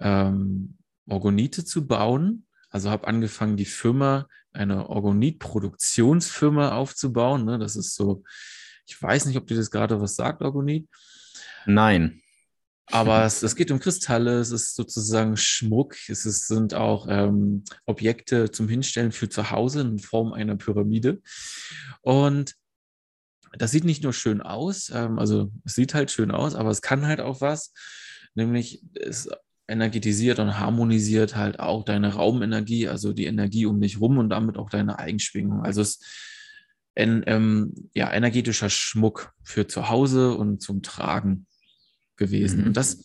ähm, 0.00 0.78
Orgonite 1.08 1.64
zu 1.64 1.86
bauen. 1.86 2.46
Also 2.70 2.90
habe 2.90 3.06
angefangen, 3.06 3.56
die 3.56 3.64
Firma, 3.64 4.26
eine 4.52 4.88
Orgonit-Produktionsfirma 4.88 6.72
aufzubauen. 6.72 7.44
Ne? 7.44 7.58
Das 7.58 7.76
ist 7.76 7.94
so, 7.94 8.24
ich 8.86 9.00
weiß 9.00 9.26
nicht, 9.26 9.36
ob 9.36 9.46
dir 9.46 9.56
das 9.56 9.70
gerade 9.70 10.00
was 10.00 10.16
sagt, 10.16 10.42
Orgonit. 10.42 10.88
Nein. 11.68 12.22
Aber 12.90 13.24
es, 13.24 13.42
es, 13.42 13.54
geht 13.54 13.70
um 13.70 13.78
Kristalle, 13.78 14.38
es 14.38 14.50
ist 14.50 14.74
sozusagen 14.74 15.36
Schmuck, 15.36 15.96
es 16.08 16.24
ist, 16.24 16.48
sind 16.48 16.72
auch 16.72 17.06
ähm, 17.10 17.64
Objekte 17.84 18.50
zum 18.50 18.66
Hinstellen 18.66 19.12
für 19.12 19.28
zu 19.28 19.50
Hause 19.50 19.82
in 19.82 19.98
Form 19.98 20.32
einer 20.32 20.56
Pyramide. 20.56 21.20
Und 22.00 22.54
das 23.52 23.72
sieht 23.72 23.84
nicht 23.84 24.02
nur 24.02 24.14
schön 24.14 24.40
aus, 24.40 24.90
ähm, 24.94 25.18
also 25.18 25.52
es 25.66 25.74
sieht 25.74 25.92
halt 25.92 26.10
schön 26.10 26.30
aus, 26.30 26.54
aber 26.54 26.70
es 26.70 26.80
kann 26.80 27.06
halt 27.06 27.20
auch 27.20 27.42
was, 27.42 27.74
nämlich 28.34 28.82
es 28.94 29.28
energetisiert 29.66 30.38
und 30.38 30.58
harmonisiert 30.58 31.36
halt 31.36 31.60
auch 31.60 31.84
deine 31.84 32.14
Raumenergie, 32.14 32.88
also 32.88 33.12
die 33.12 33.26
Energie 33.26 33.66
um 33.66 33.78
dich 33.78 34.00
rum 34.00 34.16
und 34.16 34.30
damit 34.30 34.56
auch 34.56 34.70
deine 34.70 34.98
Eigenschwingung. 34.98 35.62
Also 35.62 35.82
es 35.82 35.96
ist 35.96 36.06
ein 36.96 37.22
ähm, 37.26 37.90
ja, 37.94 38.10
energetischer 38.10 38.70
Schmuck 38.70 39.32
für 39.44 39.66
zu 39.66 39.90
Hause 39.90 40.32
und 40.34 40.62
zum 40.62 40.82
Tragen 40.82 41.46
gewesen. 42.18 42.60
Mhm. 42.60 42.66
Und 42.68 42.76
das 42.76 43.04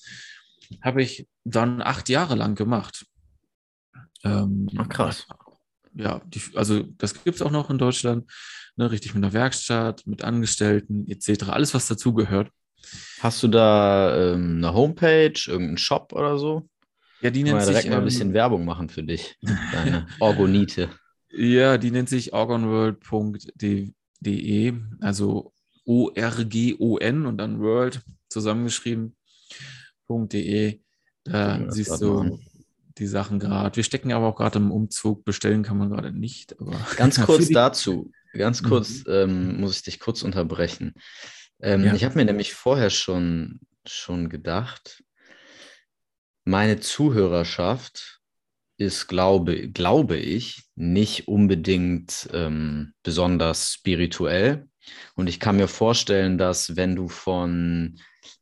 habe 0.81 1.01
ich 1.01 1.27
dann 1.45 1.81
acht 1.81 2.09
Jahre 2.09 2.35
lang 2.35 2.55
gemacht. 2.55 3.05
Ähm, 4.23 4.69
Ach, 4.77 4.89
krass. 4.89 5.27
Ja, 5.95 6.21
die, 6.25 6.41
also 6.55 6.83
das 6.97 7.23
gibt 7.23 7.35
es 7.35 7.41
auch 7.41 7.51
noch 7.51 7.69
in 7.69 7.77
Deutschland, 7.77 8.29
ne, 8.75 8.89
richtig 8.89 9.13
mit 9.13 9.23
einer 9.23 9.33
Werkstatt, 9.33 10.07
mit 10.07 10.23
Angestellten 10.23 11.07
etc., 11.07 11.49
alles, 11.49 11.73
was 11.73 11.87
dazugehört. 11.87 12.49
Hast 13.19 13.43
du 13.43 13.47
da 13.47 14.33
ähm, 14.33 14.57
eine 14.57 14.73
Homepage, 14.73 15.39
irgendeinen 15.47 15.77
Shop 15.77 16.11
oder 16.13 16.37
so? 16.37 16.67
Ja, 17.21 17.29
die 17.29 17.43
nennt 17.43 17.61
sich. 17.61 17.69
direkt 17.69 17.89
mal 17.89 17.99
ein 17.99 18.03
bisschen 18.03 18.29
ähm, 18.29 18.33
Werbung 18.33 18.65
machen 18.65 18.89
für 18.89 19.03
dich, 19.03 19.37
deine 19.71 20.07
Orgonite. 20.19 20.89
Ja, 21.29 21.77
die 21.77 21.91
nennt 21.91 22.09
sich 22.09 22.33
orgonworld.de, 22.33 24.73
also 24.99 25.53
O-R-G-O-N 25.85 27.25
und 27.25 27.37
dann 27.37 27.59
World 27.59 28.01
zusammengeschrieben.de. 28.33 30.79
Da 31.23 31.59
ja, 31.59 31.71
siehst 31.71 32.01
du 32.01 32.39
die 32.97 33.07
Sachen 33.07 33.39
gerade. 33.39 33.75
Wir 33.75 33.83
stecken 33.83 34.11
aber 34.11 34.27
auch 34.27 34.35
gerade 34.35 34.59
im 34.59 34.71
Umzug. 34.71 35.25
Bestellen 35.25 35.63
kann 35.63 35.77
man 35.77 35.89
gerade 35.89 36.11
nicht. 36.11 36.55
Ganz 36.97 37.21
kurz 37.25 37.49
dazu, 37.49 38.11
ganz 38.33 38.61
mhm. 38.61 38.67
kurz 38.67 39.05
mhm. 39.05 39.13
ähm, 39.13 39.61
muss 39.61 39.77
ich 39.77 39.83
dich 39.83 39.99
kurz 39.99 40.23
unterbrechen. 40.23 40.93
Ähm, 41.61 41.85
ja. 41.85 41.93
Ich 41.93 42.03
habe 42.03 42.15
mir 42.15 42.25
nämlich 42.25 42.53
vorher 42.53 42.89
schon, 42.89 43.59
schon 43.85 44.29
gedacht, 44.29 45.03
meine 46.43 46.79
Zuhörerschaft 46.79 48.19
ist, 48.77 49.07
glaube, 49.07 49.69
glaube 49.69 50.17
ich, 50.17 50.63
nicht 50.75 51.27
unbedingt 51.27 52.27
ähm, 52.33 52.93
besonders 53.03 53.73
spirituell. 53.73 54.67
Und 55.15 55.27
ich 55.27 55.39
kann 55.39 55.57
mir 55.57 55.67
vorstellen, 55.67 56.37
dass 56.37 56.75
wenn 56.75 56.95
du 56.95 57.07
von 57.07 57.99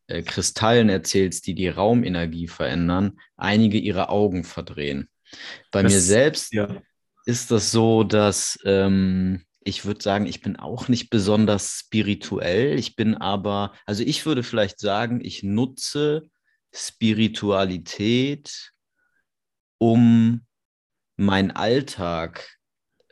äh, 0.08 0.24
Kristallen 0.24 0.90
erzählst, 0.90 1.48
die 1.48 1.56
die 1.56 1.70
Raumenergie 1.70 2.48
verändern, 2.48 3.20
einige 3.38 3.78
ihre 3.78 4.10
Augen 4.10 4.44
verdrehen. 4.44 5.10
Bei 5.72 5.84
das, 5.84 5.94
mir 5.94 6.00
selbst 6.02 6.54
ja. 6.54 6.82
ist 7.26 7.52
das 7.52 7.72
so, 7.72 8.04
dass 8.04 8.60
ähm, 8.66 9.46
ich 9.64 9.86
würde 9.86 10.02
sagen, 10.02 10.26
ich 10.26 10.42
bin 10.42 10.58
auch 10.58 10.88
nicht 10.88 11.10
besonders 11.10 11.80
spirituell. 11.80 12.78
Ich 12.78 12.96
bin 12.96 13.16
aber, 13.16 13.74
also 13.86 14.04
ich 14.04 14.26
würde 14.26 14.44
vielleicht 14.44 14.80
sagen, 14.80 15.22
ich 15.24 15.44
nutze 15.44 16.30
Spiritualität, 16.74 18.72
um 19.78 20.46
meinen 21.16 21.52
Alltag 21.52 22.58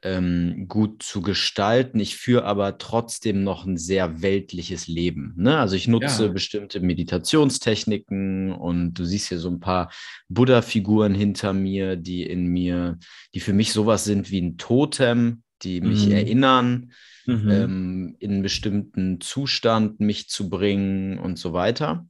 ähm, 0.04 0.66
gut 0.68 1.04
zu 1.04 1.22
gestalten. 1.22 2.00
Ich 2.00 2.18
führe 2.18 2.46
aber 2.46 2.78
trotzdem 2.78 3.44
noch 3.44 3.66
ein 3.66 3.78
sehr 3.78 4.22
weltliches 4.22 4.88
Leben. 4.88 5.34
Ne? 5.38 5.58
Also 5.58 5.76
ich 5.76 5.88
nutze 5.88 6.26
ja. 6.26 6.32
bestimmte 6.32 6.80
Meditationstechniken 6.80 8.52
und 8.54 8.94
du 8.94 9.06
siehst 9.06 9.30
hier 9.30 9.40
so 9.40 9.50
ein 9.50 9.60
paar 9.60 9.92
Buddha-Figuren 10.30 11.14
hinter 11.14 11.54
mir, 11.54 11.96
die 11.96 12.24
in 12.24 12.48
mir, 12.48 12.98
die 13.34 13.40
für 13.40 13.54
mich 13.54 13.74
sowas 13.74 14.04
sind 14.04 14.32
wie 14.32 14.42
ein 14.42 14.58
Totem, 14.58 15.44
die 15.64 15.82
mich 15.82 16.06
mhm. 16.06 16.12
erinnern, 16.14 16.92
mhm. 17.26 17.50
Ähm, 17.50 18.16
in 18.20 18.32
einen 18.32 18.42
bestimmten 18.42 19.22
Zustand 19.22 20.00
mich 20.00 20.30
zu 20.30 20.50
bringen 20.50 21.20
und 21.20 21.38
so 21.38 21.54
weiter. 21.54 22.08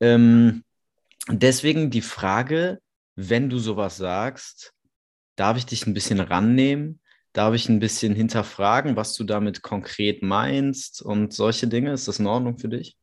Ähm, 0.00 0.64
deswegen 1.28 1.90
die 1.90 2.02
Frage, 2.02 2.80
wenn 3.16 3.50
du 3.50 3.58
sowas 3.58 3.96
sagst, 3.96 4.74
darf 5.36 5.56
ich 5.56 5.66
dich 5.66 5.86
ein 5.86 5.94
bisschen 5.94 6.20
rannehmen? 6.20 7.00
Darf 7.36 7.54
ich 7.54 7.68
ein 7.68 7.80
bisschen 7.80 8.14
hinterfragen, 8.14 8.96
was 8.96 9.12
du 9.12 9.22
damit 9.22 9.60
konkret 9.60 10.22
meinst 10.22 11.02
und 11.02 11.34
solche 11.34 11.68
Dinge? 11.68 11.92
Ist 11.92 12.08
das 12.08 12.18
in 12.18 12.26
Ordnung 12.26 12.56
für 12.56 12.70
dich? 12.70 12.96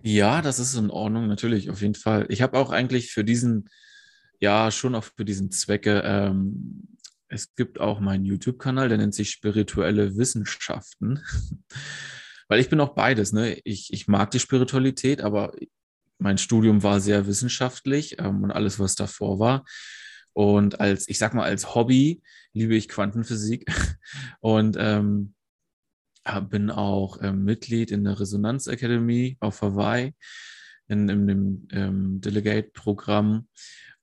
Ja, 0.00 0.42
das 0.42 0.60
ist 0.60 0.76
in 0.76 0.90
Ordnung, 0.90 1.26
natürlich, 1.26 1.70
auf 1.70 1.82
jeden 1.82 1.96
Fall. 1.96 2.24
Ich 2.28 2.40
habe 2.40 2.56
auch 2.56 2.70
eigentlich 2.70 3.10
für 3.10 3.24
diesen, 3.24 3.68
ja, 4.38 4.70
schon 4.70 4.94
auch 4.94 5.02
für 5.02 5.24
diesen 5.24 5.50
Zwecke, 5.50 6.02
ähm, 6.04 6.86
es 7.26 7.56
gibt 7.56 7.80
auch 7.80 7.98
meinen 7.98 8.24
YouTube-Kanal, 8.24 8.88
der 8.88 8.98
nennt 8.98 9.14
sich 9.16 9.30
Spirituelle 9.30 10.16
Wissenschaften. 10.16 11.24
Weil 12.48 12.60
ich 12.60 12.68
bin 12.68 12.78
auch 12.78 12.94
beides, 12.94 13.32
ne? 13.32 13.58
Ich, 13.64 13.92
ich 13.92 14.06
mag 14.06 14.30
die 14.30 14.38
Spiritualität, 14.38 15.20
aber 15.20 15.52
mein 16.18 16.38
Studium 16.38 16.84
war 16.84 17.00
sehr 17.00 17.26
wissenschaftlich 17.26 18.20
ähm, 18.20 18.44
und 18.44 18.52
alles, 18.52 18.78
was 18.78 18.94
davor 18.94 19.40
war. 19.40 19.64
Und 20.32 20.78
als, 20.78 21.08
ich 21.08 21.18
sag 21.18 21.34
mal, 21.34 21.42
als 21.42 21.74
Hobby 21.74 22.22
liebe 22.52 22.74
ich 22.74 22.88
Quantenphysik 22.88 23.66
und 24.40 24.76
ähm, 24.78 25.34
bin 26.50 26.70
auch 26.70 27.18
ähm, 27.22 27.44
Mitglied 27.44 27.90
in 27.90 28.04
der 28.04 28.20
Resonanz 28.20 28.66
Academy 28.66 29.36
auf 29.40 29.62
Hawaii, 29.62 30.14
in, 30.88 31.08
in 31.08 31.26
dem 31.26 31.68
ähm, 31.72 32.20
Delegate-Programm 32.20 33.48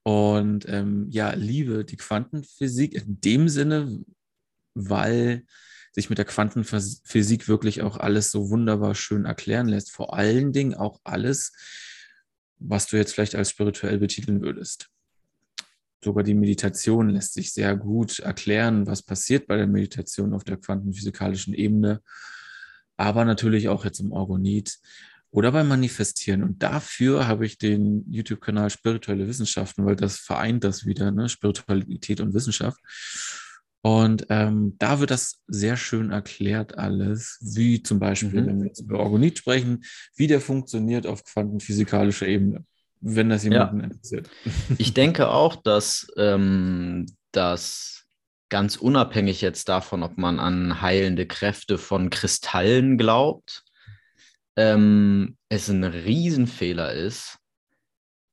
und 0.04 0.68
ähm, 0.70 1.08
ja, 1.10 1.34
liebe 1.34 1.84
die 1.84 1.98
Quantenphysik 1.98 2.94
in 2.94 3.20
dem 3.20 3.50
Sinne, 3.50 4.04
weil 4.74 5.46
sich 5.92 6.10
mit 6.10 6.18
der 6.18 6.26
Quantenphysik 6.26 7.48
wirklich 7.48 7.82
auch 7.82 7.98
alles 7.98 8.32
so 8.32 8.50
wunderbar 8.50 8.96
schön 8.96 9.26
erklären 9.26 9.68
lässt. 9.68 9.92
Vor 9.92 10.14
allen 10.14 10.54
Dingen 10.54 10.76
auch 10.76 11.02
alles, 11.04 11.52
was 12.60 12.88
du 12.88 12.98
jetzt 12.98 13.14
vielleicht 13.14 13.36
als 13.36 13.50
spirituell 13.50 13.98
betiteln 13.98 14.42
würdest. 14.42 14.90
Sogar 16.04 16.24
die 16.24 16.36
Meditation 16.36 17.10
lässt 17.10 17.34
sich 17.34 17.54
sehr 17.54 17.76
gut 17.76 18.20
erklären, 18.20 18.86
was 18.88 19.02
passiert 19.02 19.48
bei 19.48 19.58
der 19.58 19.68
Meditation 19.68 20.34
auf 20.34 20.44
der 20.44 20.58
quantenphysikalischen 20.58 21.54
Ebene, 21.54 22.02
aber 22.98 23.26
natürlich 23.26 23.68
auch 23.70 23.84
jetzt 23.86 24.00
im 24.00 24.12
Orgonit. 24.12 24.80
oder 25.30 25.52
beim 25.52 25.68
Manifestieren. 25.68 26.42
Und 26.44 26.64
dafür 26.64 27.28
habe 27.28 27.46
ich 27.46 27.58
den 27.58 28.06
YouTube-Kanal 28.10 28.70
Spirituelle 28.70 29.28
Wissenschaften, 29.28 29.86
weil 29.86 29.96
das 29.96 30.18
vereint 30.18 30.64
das 30.64 30.86
wieder, 30.86 31.12
ne? 31.12 31.30
Spiritualität 31.30 32.22
und 32.22 32.34
Wissenschaft. 32.34 32.80
Und 33.82 34.26
ähm, 34.30 34.76
da 34.80 35.00
wird 35.00 35.12
das 35.12 35.42
sehr 35.48 35.78
schön 35.78 36.12
erklärt 36.12 36.78
alles, 36.78 37.38
wie 37.42 37.84
zum 37.84 38.00
Beispiel, 38.00 38.42
mhm. 38.42 38.48
wenn 38.48 38.60
wir 38.60 38.68
jetzt 38.68 38.82
über 38.82 39.00
Orgonit 39.00 39.38
sprechen, 39.38 39.84
wie 40.16 40.28
der 40.28 40.42
funktioniert 40.42 41.06
auf 41.06 41.24
quantenphysikalischer 41.24 42.28
Ebene, 42.28 42.66
wenn 43.02 43.30
das 43.30 43.44
jemanden 43.44 43.80
ja. 43.80 43.84
interessiert. 43.86 44.30
Ich 44.78 44.94
denke 44.94 45.30
auch, 45.30 45.56
dass 45.56 46.08
ähm, 46.18 47.06
das 47.32 48.06
ganz 48.50 48.78
unabhängig 48.78 49.42
jetzt 49.42 49.70
davon, 49.70 50.04
ob 50.04 50.18
man 50.18 50.40
an 50.40 50.82
heilende 50.82 51.26
Kräfte 51.26 51.78
von 51.78 52.10
Kristallen 52.10 52.98
glaubt, 52.98 53.64
ähm, 54.56 55.38
es 55.50 55.70
ein 55.70 55.84
Riesenfehler 55.84 56.94
ist, 56.94 57.38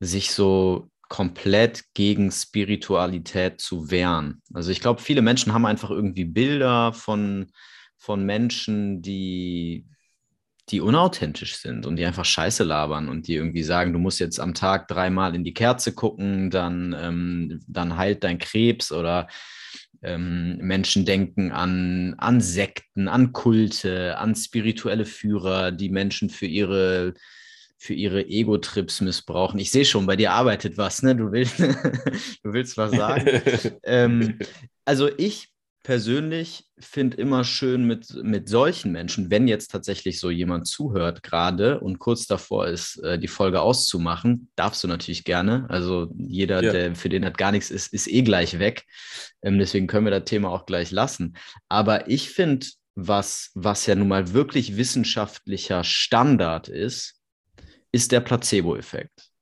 sich 0.00 0.32
so 0.32 0.88
komplett 1.08 1.84
gegen 1.94 2.30
Spiritualität 2.30 3.60
zu 3.60 3.90
wehren. 3.90 4.42
Also 4.52 4.70
ich 4.70 4.80
glaube, 4.80 5.00
viele 5.00 5.22
Menschen 5.22 5.52
haben 5.52 5.66
einfach 5.66 5.90
irgendwie 5.90 6.24
Bilder 6.24 6.92
von, 6.92 7.50
von 7.98 8.24
Menschen, 8.24 9.02
die, 9.02 9.86
die 10.70 10.80
unauthentisch 10.80 11.56
sind 11.56 11.86
und 11.86 11.96
die 11.96 12.06
einfach 12.06 12.24
Scheiße 12.24 12.64
labern 12.64 13.08
und 13.08 13.28
die 13.28 13.34
irgendwie 13.34 13.62
sagen, 13.62 13.92
du 13.92 13.98
musst 13.98 14.20
jetzt 14.20 14.40
am 14.40 14.54
Tag 14.54 14.88
dreimal 14.88 15.34
in 15.34 15.44
die 15.44 15.54
Kerze 15.54 15.92
gucken, 15.92 16.50
dann, 16.50 16.96
ähm, 16.98 17.60
dann 17.68 17.96
heilt 17.96 18.24
dein 18.24 18.38
Krebs 18.38 18.90
oder 18.90 19.28
ähm, 20.02 20.56
Menschen 20.58 21.04
denken 21.04 21.52
an, 21.52 22.14
an 22.18 22.40
Sekten, 22.40 23.08
an 23.08 23.32
Kulte, 23.32 24.16
an 24.18 24.34
spirituelle 24.34 25.04
Führer, 25.04 25.70
die 25.70 25.90
Menschen 25.90 26.30
für 26.30 26.46
ihre 26.46 27.14
für 27.76 27.92
ihre 27.92 28.26
Ego-Trips 28.26 29.02
missbrauchen. 29.02 29.58
Ich 29.60 29.70
sehe 29.70 29.84
schon, 29.84 30.06
bei 30.06 30.16
dir 30.16 30.32
arbeitet 30.32 30.78
was, 30.78 31.02
ne? 31.02 31.14
Du 31.14 31.30
willst, 31.32 31.58
du 32.42 32.52
willst 32.52 32.78
was 32.78 32.92
sagen. 32.92 33.42
ähm, 33.82 34.38
also 34.86 35.10
ich 35.18 35.53
persönlich 35.84 36.66
finde 36.80 37.18
immer 37.18 37.44
schön 37.44 37.84
mit, 37.84 38.08
mit 38.22 38.48
solchen 38.48 38.90
Menschen, 38.90 39.30
wenn 39.30 39.46
jetzt 39.46 39.70
tatsächlich 39.70 40.18
so 40.18 40.30
jemand 40.30 40.66
zuhört 40.66 41.22
gerade 41.22 41.78
und 41.78 41.98
kurz 41.98 42.26
davor 42.26 42.66
ist, 42.66 42.96
äh, 43.04 43.18
die 43.18 43.28
Folge 43.28 43.60
auszumachen, 43.60 44.48
darfst 44.56 44.82
du 44.82 44.88
natürlich 44.88 45.24
gerne. 45.24 45.66
Also 45.68 46.10
jeder, 46.16 46.62
ja. 46.64 46.72
der 46.72 46.96
für 46.96 47.10
den 47.10 47.22
das 47.22 47.34
gar 47.34 47.52
nichts 47.52 47.70
ist, 47.70 47.92
ist 47.92 48.08
eh 48.08 48.22
gleich 48.22 48.58
weg. 48.58 48.84
Ähm, 49.42 49.58
deswegen 49.58 49.86
können 49.86 50.06
wir 50.06 50.10
das 50.10 50.24
Thema 50.24 50.50
auch 50.50 50.66
gleich 50.66 50.90
lassen. 50.90 51.36
Aber 51.68 52.08
ich 52.08 52.30
finde, 52.30 52.66
was, 52.94 53.50
was 53.54 53.86
ja 53.86 53.94
nun 53.94 54.08
mal 54.08 54.32
wirklich 54.32 54.76
wissenschaftlicher 54.76 55.84
Standard 55.84 56.68
ist, 56.68 57.20
ist 57.92 58.10
der 58.10 58.20
Placebo-Effekt. 58.20 59.33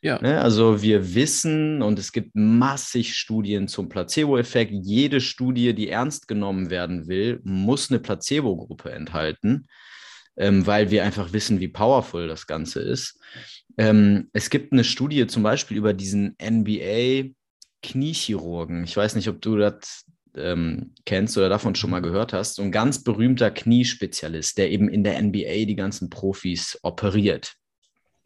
Ja. 0.00 0.20
Ne, 0.22 0.40
also 0.40 0.80
wir 0.80 1.14
wissen 1.14 1.82
und 1.82 1.98
es 1.98 2.12
gibt 2.12 2.30
massig 2.34 3.16
Studien 3.16 3.66
zum 3.66 3.88
Placebo-Effekt. 3.88 4.70
Jede 4.72 5.20
Studie, 5.20 5.74
die 5.74 5.88
ernst 5.88 6.28
genommen 6.28 6.70
werden 6.70 7.08
will, 7.08 7.40
muss 7.42 7.90
eine 7.90 7.98
Placebo-Gruppe 7.98 8.92
enthalten, 8.92 9.66
ähm, 10.36 10.64
weil 10.66 10.92
wir 10.92 11.02
einfach 11.02 11.32
wissen, 11.32 11.58
wie 11.58 11.66
powerful 11.68 12.28
das 12.28 12.46
Ganze 12.46 12.80
ist. 12.80 13.18
Ähm, 13.76 14.30
es 14.32 14.50
gibt 14.50 14.72
eine 14.72 14.84
Studie 14.84 15.26
zum 15.26 15.42
Beispiel 15.42 15.76
über 15.76 15.94
diesen 15.94 16.36
NBA-Kniechirurgen. 16.40 18.84
Ich 18.84 18.96
weiß 18.96 19.16
nicht, 19.16 19.28
ob 19.28 19.42
du 19.42 19.56
das 19.56 20.04
ähm, 20.36 20.94
kennst 21.06 21.36
oder 21.36 21.48
davon 21.48 21.74
schon 21.74 21.90
mal 21.90 22.02
gehört 22.02 22.32
hast. 22.32 22.54
So 22.54 22.62
ein 22.62 22.70
ganz 22.70 23.02
berühmter 23.02 23.50
Kniespezialist, 23.50 24.58
der 24.58 24.70
eben 24.70 24.88
in 24.88 25.02
der 25.02 25.20
NBA 25.20 25.64
die 25.64 25.76
ganzen 25.76 26.08
Profis 26.08 26.78
operiert. 26.82 27.54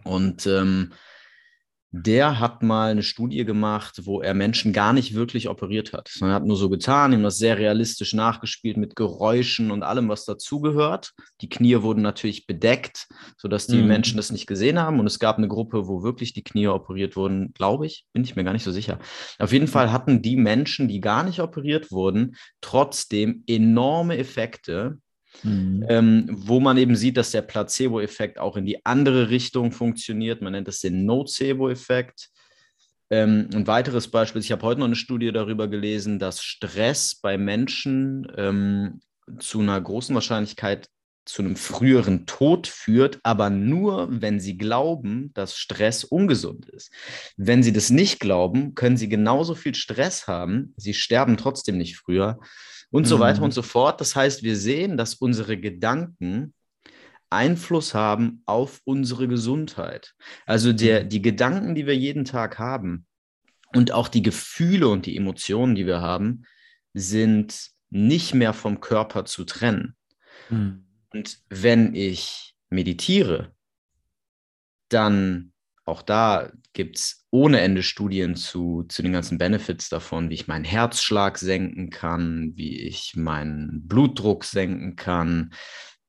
Und 0.04 0.46
ähm, 0.46 0.92
der 1.94 2.40
hat 2.40 2.62
mal 2.62 2.90
eine 2.90 3.02
Studie 3.02 3.44
gemacht, 3.44 4.00
wo 4.04 4.22
er 4.22 4.32
Menschen 4.32 4.72
gar 4.72 4.94
nicht 4.94 5.14
wirklich 5.14 5.50
operiert 5.50 5.92
hat. 5.92 6.10
Er 6.22 6.32
hat 6.32 6.46
nur 6.46 6.56
so 6.56 6.70
getan, 6.70 7.12
ihm 7.12 7.22
das 7.22 7.36
sehr 7.36 7.58
realistisch 7.58 8.14
nachgespielt 8.14 8.78
mit 8.78 8.96
Geräuschen 8.96 9.70
und 9.70 9.82
allem, 9.82 10.08
was 10.08 10.24
dazugehört. 10.24 11.12
Die 11.42 11.50
Knie 11.50 11.82
wurden 11.82 12.00
natürlich 12.00 12.46
bedeckt, 12.46 13.08
sodass 13.36 13.66
die 13.66 13.76
mhm. 13.76 13.88
Menschen 13.88 14.16
das 14.16 14.32
nicht 14.32 14.46
gesehen 14.46 14.78
haben. 14.78 15.00
Und 15.00 15.06
es 15.06 15.18
gab 15.18 15.36
eine 15.36 15.48
Gruppe, 15.48 15.86
wo 15.86 16.02
wirklich 16.02 16.32
die 16.32 16.42
Knie 16.42 16.68
operiert 16.68 17.14
wurden, 17.14 17.52
glaube 17.52 17.84
ich, 17.84 18.06
bin 18.14 18.24
ich 18.24 18.36
mir 18.36 18.44
gar 18.44 18.54
nicht 18.54 18.64
so 18.64 18.72
sicher. 18.72 18.98
Auf 19.38 19.52
jeden 19.52 19.68
Fall 19.68 19.92
hatten 19.92 20.22
die 20.22 20.36
Menschen, 20.36 20.88
die 20.88 21.00
gar 21.00 21.22
nicht 21.22 21.40
operiert 21.40 21.92
wurden, 21.92 22.36
trotzdem 22.62 23.44
enorme 23.46 24.16
Effekte 24.16 24.98
Mhm. 25.42 25.84
Ähm, 25.88 26.26
wo 26.30 26.60
man 26.60 26.76
eben 26.76 26.94
sieht, 26.96 27.16
dass 27.16 27.30
der 27.30 27.42
Placebo-Effekt 27.42 28.38
auch 28.38 28.56
in 28.56 28.66
die 28.66 28.84
andere 28.84 29.30
Richtung 29.30 29.72
funktioniert. 29.72 30.42
Man 30.42 30.52
nennt 30.52 30.68
es 30.68 30.80
den 30.80 31.04
Nocebo-Effekt. 31.04 32.30
Ähm, 33.10 33.48
ein 33.52 33.66
weiteres 33.66 34.08
Beispiel, 34.08 34.40
ich 34.40 34.52
habe 34.52 34.62
heute 34.62 34.80
noch 34.80 34.86
eine 34.86 34.96
Studie 34.96 35.32
darüber 35.32 35.68
gelesen, 35.68 36.18
dass 36.18 36.42
Stress 36.42 37.14
bei 37.14 37.36
Menschen 37.36 38.26
ähm, 38.36 39.00
zu 39.38 39.60
einer 39.60 39.80
großen 39.80 40.14
Wahrscheinlichkeit 40.14 40.88
zu 41.24 41.42
einem 41.42 41.56
früheren 41.56 42.26
Tod 42.26 42.66
führt, 42.66 43.20
aber 43.22 43.48
nur, 43.48 44.08
wenn 44.10 44.40
sie 44.40 44.56
glauben, 44.58 45.30
dass 45.34 45.56
Stress 45.56 46.04
ungesund 46.04 46.68
ist. 46.68 46.90
Wenn 47.36 47.62
sie 47.62 47.72
das 47.72 47.90
nicht 47.90 48.18
glauben, 48.18 48.74
können 48.74 48.96
sie 48.96 49.08
genauso 49.08 49.54
viel 49.54 49.74
Stress 49.74 50.26
haben, 50.26 50.74
sie 50.76 50.94
sterben 50.94 51.36
trotzdem 51.36 51.78
nicht 51.78 51.96
früher, 51.96 52.40
und 52.92 53.06
so 53.06 53.18
weiter 53.18 53.42
und 53.42 53.48
mhm. 53.48 53.52
so 53.54 53.62
fort. 53.62 54.00
Das 54.00 54.14
heißt, 54.14 54.44
wir 54.44 54.56
sehen, 54.56 54.96
dass 54.96 55.14
unsere 55.14 55.58
Gedanken 55.58 56.54
Einfluss 57.30 57.94
haben 57.94 58.42
auf 58.46 58.80
unsere 58.84 59.26
Gesundheit. 59.26 60.14
Also 60.46 60.72
der, 60.72 61.04
mhm. 61.04 61.08
die 61.08 61.22
Gedanken, 61.22 61.74
die 61.74 61.86
wir 61.86 61.96
jeden 61.96 62.24
Tag 62.24 62.58
haben 62.58 63.06
und 63.74 63.92
auch 63.92 64.08
die 64.08 64.22
Gefühle 64.22 64.88
und 64.88 65.06
die 65.06 65.16
Emotionen, 65.16 65.74
die 65.74 65.86
wir 65.86 66.00
haben, 66.00 66.44
sind 66.92 67.70
nicht 67.88 68.34
mehr 68.34 68.52
vom 68.52 68.80
Körper 68.80 69.24
zu 69.24 69.44
trennen. 69.44 69.96
Mhm. 70.50 70.84
Und 71.10 71.38
wenn 71.48 71.94
ich 71.94 72.54
meditiere, 72.68 73.54
dann 74.88 75.51
auch 75.84 76.02
da 76.02 76.52
gibt 76.72 76.98
es 76.98 77.26
ohne 77.30 77.60
Ende 77.60 77.82
Studien 77.82 78.36
zu, 78.36 78.84
zu 78.88 79.02
den 79.02 79.12
ganzen 79.12 79.36
Benefits 79.38 79.88
davon, 79.88 80.30
wie 80.30 80.34
ich 80.34 80.46
meinen 80.46 80.62
Herzschlag 80.64 81.38
senken 81.38 81.90
kann, 81.90 82.52
wie 82.54 82.80
ich 82.80 83.16
meinen 83.16 83.88
Blutdruck 83.88 84.44
senken 84.44 84.94
kann. 84.94 85.52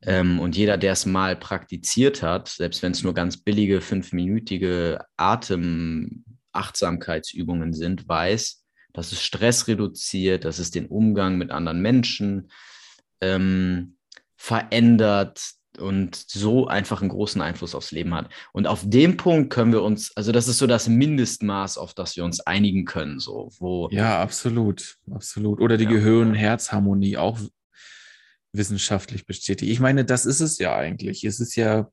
Ähm, 0.02 0.40
und 0.40 0.56
jeder, 0.56 0.78
der 0.78 0.92
es 0.94 1.08
mal 1.08 1.36
praktiziert 1.36 2.22
hat, 2.22 2.50
selbst 2.50 2.84
wenn 2.84 2.92
es 2.92 3.02
nur 3.04 3.16
ganz 3.16 3.38
billige 3.38 3.82
fünfminütige 3.82 5.00
Atemachtsamkeitsübungen 5.18 7.74
sind, 7.74 8.08
weiß, 8.08 8.64
dass 8.94 9.12
es 9.12 9.24
Stress 9.24 9.68
reduziert, 9.68 10.46
dass 10.46 10.60
es 10.60 10.70
den 10.70 10.86
Umgang 10.86 11.38
mit 11.38 11.50
anderen 11.50 11.82
Menschen 11.82 12.52
ähm, 13.22 13.98
verändert, 14.36 15.56
und 15.80 16.16
so 16.16 16.68
einfach 16.68 17.02
einen 17.02 17.10
großen 17.10 17.42
Einfluss 17.42 17.76
aufs 17.76 17.92
Leben 17.92 18.14
hat. 18.14 18.30
Und 18.52 18.68
auf 18.68 18.84
dem 18.86 19.18
Punkt 19.18 19.52
können 19.52 19.72
wir 19.72 19.84
uns, 19.84 20.16
also 20.16 20.32
das 20.32 20.48
ist 20.48 20.58
so 20.58 20.68
das 20.68 20.88
Mindestmaß, 20.88 21.78
auf 21.78 21.94
das 21.94 22.16
wir 22.16 22.26
uns 22.26 22.40
einigen 22.40 22.86
können, 22.86 23.20
so 23.20 23.50
wo. 23.60 23.90
Ja, 23.92 24.22
absolut, 24.22 24.98
absolut. 25.12 25.60
Oder 25.60 25.78
die 25.78 25.86
ja. 25.86 25.92
Gehirn-Herz-Harmonie 25.92 27.18
auch 27.18 27.40
wissenschaftlich 28.54 29.26
bestätigt. 29.26 29.72
Ich 29.72 29.80
meine, 29.80 30.06
das 30.06 30.26
ist 30.26 30.40
es 30.40 30.60
ja 30.60 30.76
eigentlich. 30.76 31.24
Es 31.24 31.40
ist 31.40 31.56
ja 31.56 31.90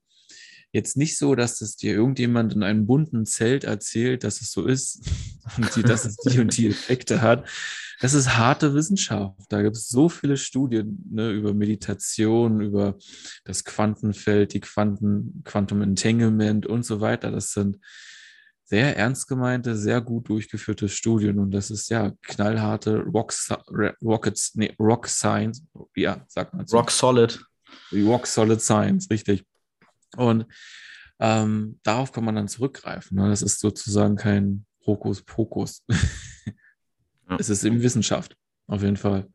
jetzt 0.72 0.96
nicht 0.96 1.18
so, 1.18 1.35
dass 1.35 1.61
es 1.61 1.76
dir 1.76 1.94
irgendjemand 1.94 2.52
in 2.52 2.62
einem 2.62 2.87
bunten 2.87 3.26
Zelt 3.26 3.64
erzählt, 3.64 4.24
dass 4.24 4.40
es 4.40 4.52
so 4.52 4.66
ist 4.66 5.02
und 5.56 5.74
die, 5.76 5.83
dass 5.83 6.04
es 6.04 6.16
die 6.16 6.40
und 6.40 6.56
die 6.56 6.68
Effekte 6.68 7.22
hat, 7.22 7.48
das 8.00 8.14
ist 8.14 8.37
harte 8.37 8.74
Wissenschaft. 8.74 9.40
Da 9.50 9.62
gibt 9.62 9.76
es 9.76 9.88
so 9.88 10.09
viele 10.09 10.38
Studien 10.38 11.04
ne, 11.11 11.30
über 11.30 11.52
Meditation, 11.52 12.61
über 12.62 12.96
das 13.44 13.64
Quantenfeld, 13.64 14.54
die 14.54 14.61
Quanten, 14.61 15.42
Quantum 15.44 15.83
Entanglement 15.83 16.66
und 16.66 16.85
so 16.85 17.00
weiter. 17.00 17.30
Das 17.30 17.52
sind 17.52 17.78
sehr 18.64 18.96
ernst 18.96 19.28
gemeinte, 19.28 19.76
sehr 19.76 20.00
gut 20.00 20.28
durchgeführte 20.28 20.88
Studien 20.88 21.40
und 21.40 21.50
das 21.50 21.70
ist 21.70 21.90
ja 21.90 22.12
knallharte 22.22 22.98
Rock, 22.98 23.35
Rockets, 24.00 24.54
nee, 24.54 24.72
Rock 24.78 25.09
Science, 25.09 25.64
ja, 25.96 26.24
sagt 26.28 26.54
man 26.54 26.66
so. 26.66 26.78
Rock 26.78 26.92
Solid. 26.92 27.44
Rock 27.92 28.28
Solid 28.28 28.62
Science, 28.62 29.11
richtig. 29.11 29.44
Und 30.16 30.46
ähm, 31.18 31.79
darauf 31.83 32.12
kann 32.12 32.25
man 32.25 32.35
dann 32.35 32.49
zurückgreifen. 32.49 33.18
Ne? 33.18 33.29
Das 33.29 33.42
ist 33.42 33.61
sozusagen 33.61 34.16
kein 34.16 34.66
Hokuspokus. 34.87 35.85
Ja. 37.29 37.37
Es 37.38 37.49
ist 37.49 37.62
eben 37.62 37.81
Wissenschaft, 37.81 38.37
auf 38.66 38.83
jeden 38.83 38.96
Fall. 38.96 39.29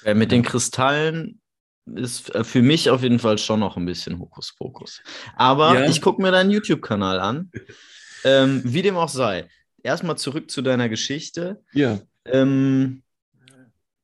Okay, 0.00 0.14
mit 0.14 0.32
den 0.32 0.42
Kristallen 0.42 1.40
ist 1.94 2.34
äh, 2.34 2.44
für 2.44 2.62
mich 2.62 2.88
auf 2.88 3.02
jeden 3.02 3.18
Fall 3.18 3.36
schon 3.36 3.60
noch 3.60 3.76
ein 3.76 3.84
bisschen 3.84 4.18
Hokuspokus. 4.18 5.02
Aber 5.36 5.74
ja. 5.74 5.90
ich 5.90 6.00
gucke 6.00 6.22
mir 6.22 6.30
deinen 6.30 6.50
YouTube-Kanal 6.50 7.20
an. 7.20 7.50
Ähm, 8.24 8.62
wie 8.64 8.82
dem 8.82 8.96
auch 8.96 9.08
sei. 9.08 9.48
Erstmal 9.82 10.16
zurück 10.16 10.50
zu 10.50 10.62
deiner 10.62 10.88
Geschichte. 10.88 11.62
Ja. 11.72 12.00
Ähm, 12.24 13.02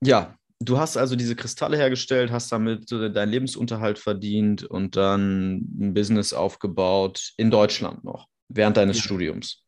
ja, 0.01 0.37
du 0.69 0.79
hast 0.79 0.97
also 0.97 1.17
diese 1.17 1.37
Kristalle 1.37 1.77
hergestellt, 1.77 2.31
hast 2.31 2.51
damit 2.53 2.91
deinen 2.91 3.31
Lebensunterhalt 3.31 3.99
verdient 3.99 4.65
und 4.65 4.97
dann 4.97 5.57
ein 5.79 5.95
Business 5.95 6.33
aufgebaut 6.33 7.33
in 7.37 7.51
Deutschland 7.51 8.05
noch, 8.05 8.29
während 8.49 8.77
deines 8.77 8.99
ja. 8.99 9.03
Studiums. 9.05 9.65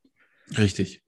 Richtig. 0.56 1.02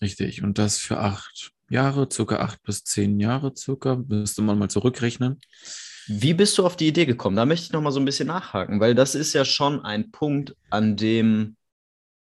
Richtig. 0.00 0.42
Und 0.42 0.58
das 0.58 0.78
für 0.78 0.98
acht 0.98 1.52
Jahre, 1.68 2.08
circa 2.10 2.36
acht 2.36 2.62
bis 2.62 2.84
zehn 2.84 3.18
Jahre, 3.20 3.54
circa, 3.56 3.96
müsste 3.96 4.42
man 4.42 4.58
mal 4.58 4.68
zurückrechnen. 4.68 5.40
Wie 6.06 6.34
bist 6.34 6.58
du 6.58 6.66
auf 6.66 6.76
die 6.76 6.88
Idee 6.88 7.06
gekommen? 7.06 7.36
Da 7.36 7.46
möchte 7.46 7.66
ich 7.66 7.72
noch 7.72 7.80
mal 7.80 7.90
so 7.90 8.00
ein 8.00 8.04
bisschen 8.04 8.28
nachhaken, 8.28 8.80
weil 8.80 8.94
das 8.94 9.14
ist 9.14 9.32
ja 9.32 9.44
schon 9.44 9.80
ein 9.82 10.10
Punkt, 10.10 10.54
an 10.70 10.96
dem 10.96 11.56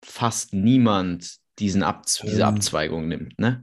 fast 0.04 0.52
niemand 0.52 1.36
diesen 1.58 1.82
Ab 1.82 2.04
diese 2.22 2.42
ähm. 2.42 2.42
Abzweigung 2.42 3.08
nimmt, 3.08 3.38
ne? 3.38 3.62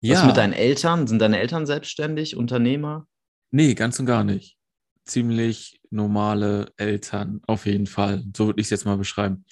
Ja. 0.00 0.18
Was 0.18 0.26
mit 0.26 0.36
deinen 0.36 0.52
Eltern? 0.52 1.06
Sind 1.06 1.20
deine 1.20 1.38
Eltern 1.38 1.66
selbstständig, 1.66 2.36
Unternehmer? 2.36 3.06
Nee, 3.50 3.74
ganz 3.74 3.98
und 3.98 4.06
gar 4.06 4.24
nicht. 4.24 4.56
Ziemlich 5.04 5.80
normale 5.90 6.72
Eltern, 6.76 7.40
auf 7.46 7.66
jeden 7.66 7.86
Fall. 7.86 8.24
So 8.36 8.46
würde 8.46 8.60
ich 8.60 8.66
es 8.66 8.70
jetzt 8.70 8.84
mal 8.84 8.98
beschreiben. 8.98 9.44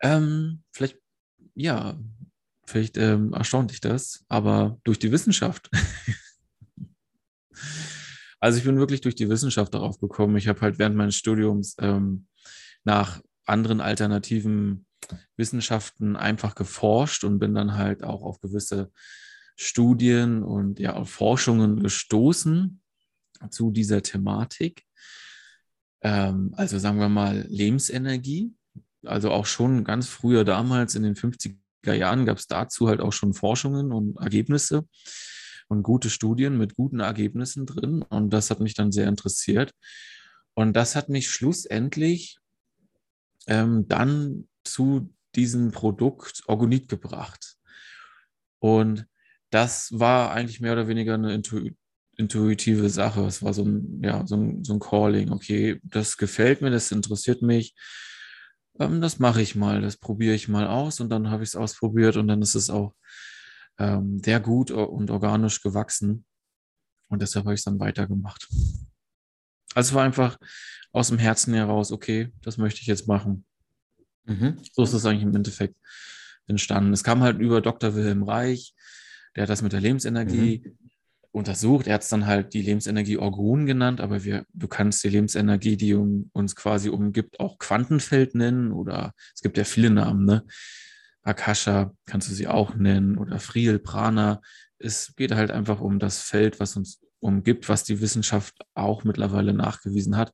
Ähm, 0.00 0.62
vielleicht, 0.72 0.98
ja, 1.54 1.98
vielleicht 2.64 2.96
ähm, 2.96 3.32
erstaunt 3.32 3.72
dich 3.72 3.80
das, 3.80 4.24
aber 4.28 4.78
durch 4.84 4.98
die 4.98 5.10
Wissenschaft. 5.10 5.68
also 8.40 8.58
ich 8.58 8.64
bin 8.64 8.78
wirklich 8.78 9.00
durch 9.00 9.16
die 9.16 9.28
Wissenschaft 9.28 9.74
darauf 9.74 9.98
gekommen. 9.98 10.36
Ich 10.36 10.48
habe 10.48 10.60
halt 10.60 10.78
während 10.78 10.96
meines 10.96 11.16
Studiums 11.16 11.76
ähm, 11.80 12.26
nach 12.84 13.20
anderen 13.44 13.80
alternativen 13.80 14.86
Wissenschaften 15.36 16.16
einfach 16.16 16.54
geforscht 16.54 17.24
und 17.24 17.38
bin 17.38 17.54
dann 17.54 17.74
halt 17.74 18.04
auch 18.04 18.22
auf 18.22 18.40
gewisse 18.40 18.92
Studien 19.60 20.44
und 20.44 20.78
ja, 20.78 21.04
Forschungen 21.04 21.82
gestoßen 21.82 22.80
zu 23.50 23.72
dieser 23.72 24.02
Thematik. 24.02 24.84
Ähm, 26.00 26.54
also 26.56 26.78
sagen 26.78 27.00
wir 27.00 27.08
mal 27.08 27.44
Lebensenergie. 27.48 28.54
Also 29.04 29.32
auch 29.32 29.46
schon 29.46 29.82
ganz 29.82 30.06
früher 30.06 30.44
damals 30.44 30.94
in 30.94 31.02
den 31.02 31.16
50er 31.16 31.92
Jahren 31.92 32.24
gab 32.24 32.38
es 32.38 32.46
dazu 32.46 32.88
halt 32.88 33.00
auch 33.00 33.12
schon 33.12 33.34
Forschungen 33.34 33.90
und 33.90 34.16
Ergebnisse 34.18 34.86
und 35.66 35.82
gute 35.82 36.08
Studien 36.08 36.56
mit 36.56 36.76
guten 36.76 37.00
Ergebnissen 37.00 37.66
drin. 37.66 38.02
Und 38.02 38.30
das 38.30 38.50
hat 38.50 38.60
mich 38.60 38.74
dann 38.74 38.92
sehr 38.92 39.08
interessiert. 39.08 39.72
Und 40.54 40.74
das 40.74 40.94
hat 40.94 41.08
mich 41.08 41.30
schlussendlich 41.30 42.38
ähm, 43.48 43.88
dann 43.88 44.48
zu 44.62 45.12
diesem 45.34 45.72
Produkt 45.72 46.44
Orgonit 46.46 46.88
gebracht. 46.88 47.56
Und 48.60 49.08
das 49.50 49.90
war 49.92 50.32
eigentlich 50.32 50.60
mehr 50.60 50.72
oder 50.72 50.88
weniger 50.88 51.14
eine 51.14 51.34
Intu 51.34 51.70
intuitive 52.16 52.90
Sache. 52.90 53.24
Es 53.26 53.42
war 53.44 53.54
so 53.54 53.64
ein, 53.64 54.02
ja, 54.02 54.26
so 54.26 54.36
ein, 54.36 54.64
so 54.64 54.72
ein 54.74 54.80
Calling. 54.80 55.30
Okay, 55.30 55.80
das 55.84 56.16
gefällt 56.16 56.60
mir, 56.60 56.70
das 56.70 56.90
interessiert 56.90 57.42
mich. 57.42 57.76
Ähm, 58.80 59.00
das 59.00 59.20
mache 59.20 59.40
ich 59.40 59.54
mal, 59.54 59.80
das 59.80 59.96
probiere 59.96 60.34
ich 60.34 60.48
mal 60.48 60.66
aus 60.66 61.00
und 61.00 61.10
dann 61.10 61.30
habe 61.30 61.44
ich 61.44 61.50
es 61.50 61.56
ausprobiert 61.56 62.16
und 62.16 62.26
dann 62.26 62.42
ist 62.42 62.56
es 62.56 62.70
auch 62.70 62.94
ähm, 63.78 64.20
sehr 64.24 64.40
gut 64.40 64.72
und 64.72 65.10
organisch 65.10 65.62
gewachsen. 65.62 66.24
Und 67.08 67.22
deshalb 67.22 67.44
habe 67.44 67.54
ich 67.54 67.60
es 67.60 67.64
dann 67.64 67.80
weitergemacht. 67.80 68.48
Also 69.74 69.90
es 69.90 69.94
war 69.94 70.04
einfach 70.04 70.38
aus 70.92 71.08
dem 71.08 71.18
Herzen 71.18 71.54
heraus, 71.54 71.92
okay, 71.92 72.32
das 72.42 72.58
möchte 72.58 72.80
ich 72.80 72.86
jetzt 72.86 73.06
machen. 73.06 73.44
Mhm. 74.24 74.58
So 74.72 74.82
ist 74.82 74.92
es 74.92 75.04
eigentlich 75.06 75.22
im 75.22 75.36
Endeffekt 75.36 75.76
entstanden. 76.46 76.92
Es 76.92 77.04
kam 77.04 77.22
halt 77.22 77.38
über 77.38 77.60
Dr. 77.60 77.94
Wilhelm 77.94 78.22
Reich, 78.22 78.74
der 79.36 79.42
hat 79.42 79.50
das 79.50 79.62
mit 79.62 79.72
der 79.72 79.80
Lebensenergie 79.80 80.62
mhm. 80.64 80.90
untersucht. 81.32 81.86
Er 81.86 81.94
hat 81.94 82.02
es 82.02 82.08
dann 82.08 82.26
halt 82.26 82.54
die 82.54 82.62
Lebensenergie 82.62 83.18
Orgon 83.18 83.66
genannt, 83.66 84.00
aber 84.00 84.24
wir, 84.24 84.44
du 84.52 84.68
kannst 84.68 85.04
die 85.04 85.08
Lebensenergie, 85.08 85.76
die 85.76 85.94
um, 85.94 86.30
uns 86.32 86.56
quasi 86.56 86.88
umgibt, 86.88 87.40
auch 87.40 87.58
Quantenfeld 87.58 88.34
nennen 88.34 88.72
oder 88.72 89.12
es 89.34 89.42
gibt 89.42 89.58
ja 89.58 89.64
viele 89.64 89.90
Namen, 89.90 90.24
ne? 90.24 90.44
Akasha 91.22 91.92
kannst 92.06 92.30
du 92.30 92.34
sie 92.34 92.48
auch 92.48 92.74
nennen 92.74 93.18
oder 93.18 93.38
Friel, 93.38 93.78
Prana. 93.78 94.40
Es 94.78 95.14
geht 95.14 95.32
halt 95.32 95.50
einfach 95.50 95.80
um 95.80 95.98
das 95.98 96.22
Feld, 96.22 96.58
was 96.58 96.76
uns 96.76 97.00
umgibt, 97.20 97.68
was 97.68 97.84
die 97.84 98.00
Wissenschaft 98.00 98.54
auch 98.74 99.04
mittlerweile 99.04 99.52
nachgewiesen 99.52 100.16
hat. 100.16 100.32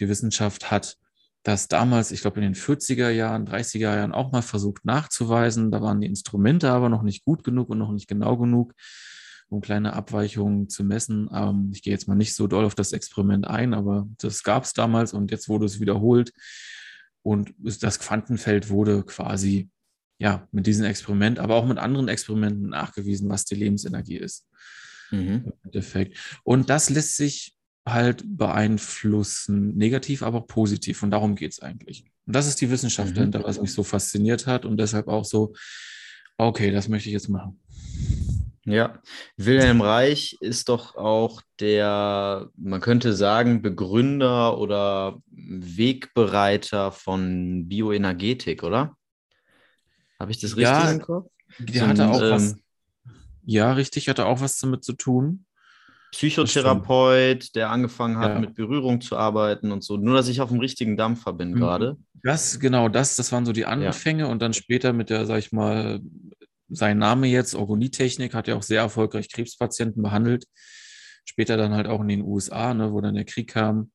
Die 0.00 0.08
Wissenschaft 0.08 0.70
hat 0.70 0.96
das 1.46 1.68
damals, 1.68 2.10
ich 2.10 2.22
glaube 2.22 2.40
in 2.40 2.42
den 2.42 2.54
40er 2.56 3.08
Jahren, 3.10 3.46
30er 3.46 3.78
Jahren 3.78 4.12
auch 4.12 4.32
mal 4.32 4.42
versucht 4.42 4.84
nachzuweisen. 4.84 5.70
Da 5.70 5.80
waren 5.80 6.00
die 6.00 6.08
Instrumente 6.08 6.70
aber 6.70 6.88
noch 6.88 7.02
nicht 7.02 7.24
gut 7.24 7.44
genug 7.44 7.68
und 7.68 7.78
noch 7.78 7.92
nicht 7.92 8.08
genau 8.08 8.36
genug, 8.36 8.74
um 9.48 9.60
kleine 9.60 9.92
Abweichungen 9.92 10.68
zu 10.68 10.82
messen. 10.82 11.30
Ähm, 11.32 11.70
ich 11.72 11.82
gehe 11.82 11.92
jetzt 11.92 12.08
mal 12.08 12.16
nicht 12.16 12.34
so 12.34 12.48
doll 12.48 12.64
auf 12.64 12.74
das 12.74 12.92
Experiment 12.92 13.46
ein, 13.46 13.74
aber 13.74 14.08
das 14.18 14.42
gab 14.42 14.64
es 14.64 14.72
damals 14.72 15.12
und 15.12 15.30
jetzt 15.30 15.48
wurde 15.48 15.66
es 15.66 15.78
wiederholt. 15.78 16.32
Und 17.22 17.54
das 17.58 18.00
Quantenfeld 18.00 18.68
wurde 18.68 19.04
quasi 19.04 19.70
ja 20.18 20.48
mit 20.50 20.66
diesem 20.66 20.84
Experiment, 20.84 21.38
aber 21.38 21.54
auch 21.54 21.66
mit 21.66 21.78
anderen 21.78 22.08
Experimenten 22.08 22.70
nachgewiesen, 22.70 23.28
was 23.28 23.44
die 23.44 23.54
Lebensenergie 23.54 24.16
ist. 24.16 24.48
Mhm. 25.12 25.44
Im 25.44 25.52
Endeffekt. 25.62 26.40
Und 26.42 26.70
das 26.70 26.90
lässt 26.90 27.16
sich 27.16 27.55
halt 27.86 28.24
beeinflussen, 28.26 29.76
negativ, 29.76 30.22
aber 30.22 30.38
auch 30.38 30.46
positiv. 30.46 31.02
Und 31.02 31.12
darum 31.12 31.36
geht 31.36 31.52
es 31.52 31.62
eigentlich. 31.62 32.04
Und 32.26 32.34
das 32.34 32.48
ist 32.48 32.60
die 32.60 32.70
Wissenschaft 32.70 33.10
mhm. 33.10 33.14
dahinter, 33.14 33.44
was 33.44 33.60
mich 33.60 33.72
so 33.72 33.84
fasziniert 33.84 34.46
hat 34.46 34.64
und 34.64 34.76
deshalb 34.78 35.08
auch 35.08 35.24
so, 35.24 35.54
okay, 36.36 36.70
das 36.72 36.88
möchte 36.88 37.08
ich 37.08 37.12
jetzt 37.14 37.28
machen. 37.28 37.60
Ja, 38.64 39.00
Wilhelm 39.36 39.80
Reich 39.80 40.38
ist 40.40 40.68
doch 40.68 40.96
auch 40.96 41.40
der, 41.60 42.50
man 42.56 42.80
könnte 42.80 43.12
sagen, 43.12 43.62
Begründer 43.62 44.58
oder 44.58 45.22
Wegbereiter 45.28 46.90
von 46.90 47.68
Bioenergetik, 47.68 48.64
oder? 48.64 48.96
Habe 50.18 50.32
ich 50.32 50.40
das 50.40 50.56
richtig 50.56 50.62
ja, 50.62 50.90
im 50.90 51.00
Kopf? 51.00 51.30
Der 51.60 51.86
hatte 51.86 52.08
auch 52.08 52.20
ähm, 52.20 52.30
was. 52.30 52.56
Ja, 53.44 53.72
richtig, 53.72 54.08
hatte 54.08 54.26
auch 54.26 54.40
was 54.40 54.58
damit 54.58 54.82
zu 54.82 54.94
tun. 54.94 55.46
Psychotherapeut, 56.16 57.54
der 57.54 57.70
angefangen 57.70 58.18
hat, 58.18 58.32
ja. 58.32 58.38
mit 58.38 58.54
Berührung 58.54 59.02
zu 59.02 59.18
arbeiten 59.18 59.70
und 59.70 59.84
so. 59.84 59.98
Nur, 59.98 60.14
dass 60.14 60.28
ich 60.28 60.40
auf 60.40 60.48
dem 60.48 60.60
richtigen 60.60 60.96
Dampfer 60.96 61.34
bin 61.34 61.50
mhm. 61.50 61.56
gerade. 61.56 61.96
Das, 62.22 62.58
genau, 62.58 62.88
das, 62.88 63.16
das 63.16 63.30
waren 63.32 63.44
so 63.44 63.52
die 63.52 63.66
Anfänge 63.66 64.24
ja. 64.24 64.28
und 64.30 64.40
dann 64.40 64.54
später 64.54 64.94
mit 64.94 65.10
der, 65.10 65.26
sag 65.26 65.38
ich 65.38 65.52
mal, 65.52 66.00
sein 66.68 66.98
Name 66.98 67.26
jetzt, 67.26 67.54
Orgonietechnik, 67.54 68.34
hat 68.34 68.48
ja 68.48 68.56
auch 68.56 68.62
sehr 68.62 68.80
erfolgreich 68.80 69.30
Krebspatienten 69.30 70.02
behandelt. 70.02 70.46
Später 71.26 71.56
dann 71.58 71.74
halt 71.74 71.86
auch 71.86 72.00
in 72.00 72.08
den 72.08 72.22
USA, 72.22 72.72
ne, 72.72 72.92
wo 72.92 73.00
dann 73.00 73.14
der 73.14 73.24
Krieg 73.24 73.48
kam. 73.48 73.90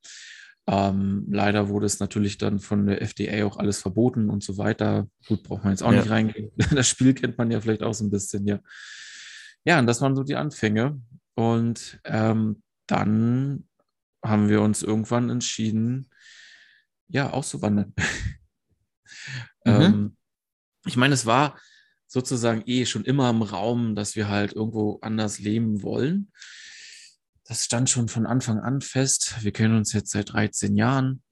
Ähm, 0.67 1.25
leider 1.31 1.69
wurde 1.69 1.87
es 1.87 1.99
natürlich 1.99 2.37
dann 2.37 2.59
von 2.59 2.85
der 2.85 3.01
FDA 3.01 3.45
auch 3.45 3.57
alles 3.57 3.81
verboten 3.81 4.29
und 4.29 4.43
so 4.43 4.59
weiter. 4.59 5.07
Gut, 5.27 5.41
braucht 5.41 5.63
man 5.63 5.73
jetzt 5.73 5.81
auch 5.81 5.91
ja. 5.91 5.99
nicht 5.99 6.09
reingehen. 6.09 6.51
Das 6.75 6.87
Spiel 6.87 7.15
kennt 7.15 7.37
man 7.37 7.49
ja 7.49 7.59
vielleicht 7.59 7.81
auch 7.81 7.93
so 7.93 8.05
ein 8.05 8.11
bisschen, 8.11 8.45
ja. 8.45 8.59
Ja, 9.65 9.79
und 9.79 9.87
das 9.87 10.01
waren 10.01 10.15
so 10.15 10.23
die 10.23 10.35
Anfänge. 10.35 11.01
Und 11.35 11.99
ähm, 12.03 12.61
dann 12.87 13.67
haben 14.23 14.49
wir 14.49 14.61
uns 14.61 14.83
irgendwann 14.83 15.29
entschieden, 15.29 16.09
ja, 17.07 17.29
auszuwandern. 17.31 17.93
mhm. 19.65 19.71
ähm, 19.71 20.17
ich 20.85 20.97
meine, 20.97 21.13
es 21.13 21.25
war 21.25 21.59
sozusagen 22.07 22.63
eh 22.65 22.85
schon 22.85 23.05
immer 23.05 23.29
im 23.29 23.41
Raum, 23.41 23.95
dass 23.95 24.15
wir 24.15 24.27
halt 24.27 24.53
irgendwo 24.53 24.99
anders 25.01 25.39
leben 25.39 25.81
wollen. 25.81 26.31
Das 27.45 27.65
stand 27.65 27.89
schon 27.89 28.09
von 28.09 28.25
Anfang 28.25 28.59
an 28.59 28.81
fest. 28.81 29.35
Wir 29.41 29.51
kennen 29.51 29.75
uns 29.75 29.93
jetzt 29.93 30.11
seit 30.11 30.33
13 30.33 30.75
Jahren. 30.75 31.23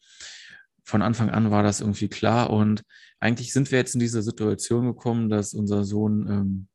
Von 0.83 1.01
Anfang 1.01 1.29
an 1.29 1.51
war 1.51 1.63
das 1.63 1.81
irgendwie 1.81 2.07
klar. 2.07 2.49
Und 2.49 2.83
eigentlich 3.19 3.53
sind 3.53 3.71
wir 3.71 3.79
jetzt 3.79 3.93
in 3.93 3.99
diese 3.99 4.21
Situation 4.21 4.85
gekommen, 4.85 5.29
dass 5.29 5.53
unser 5.53 5.83
Sohn 5.83 6.27
ähm, 6.27 6.67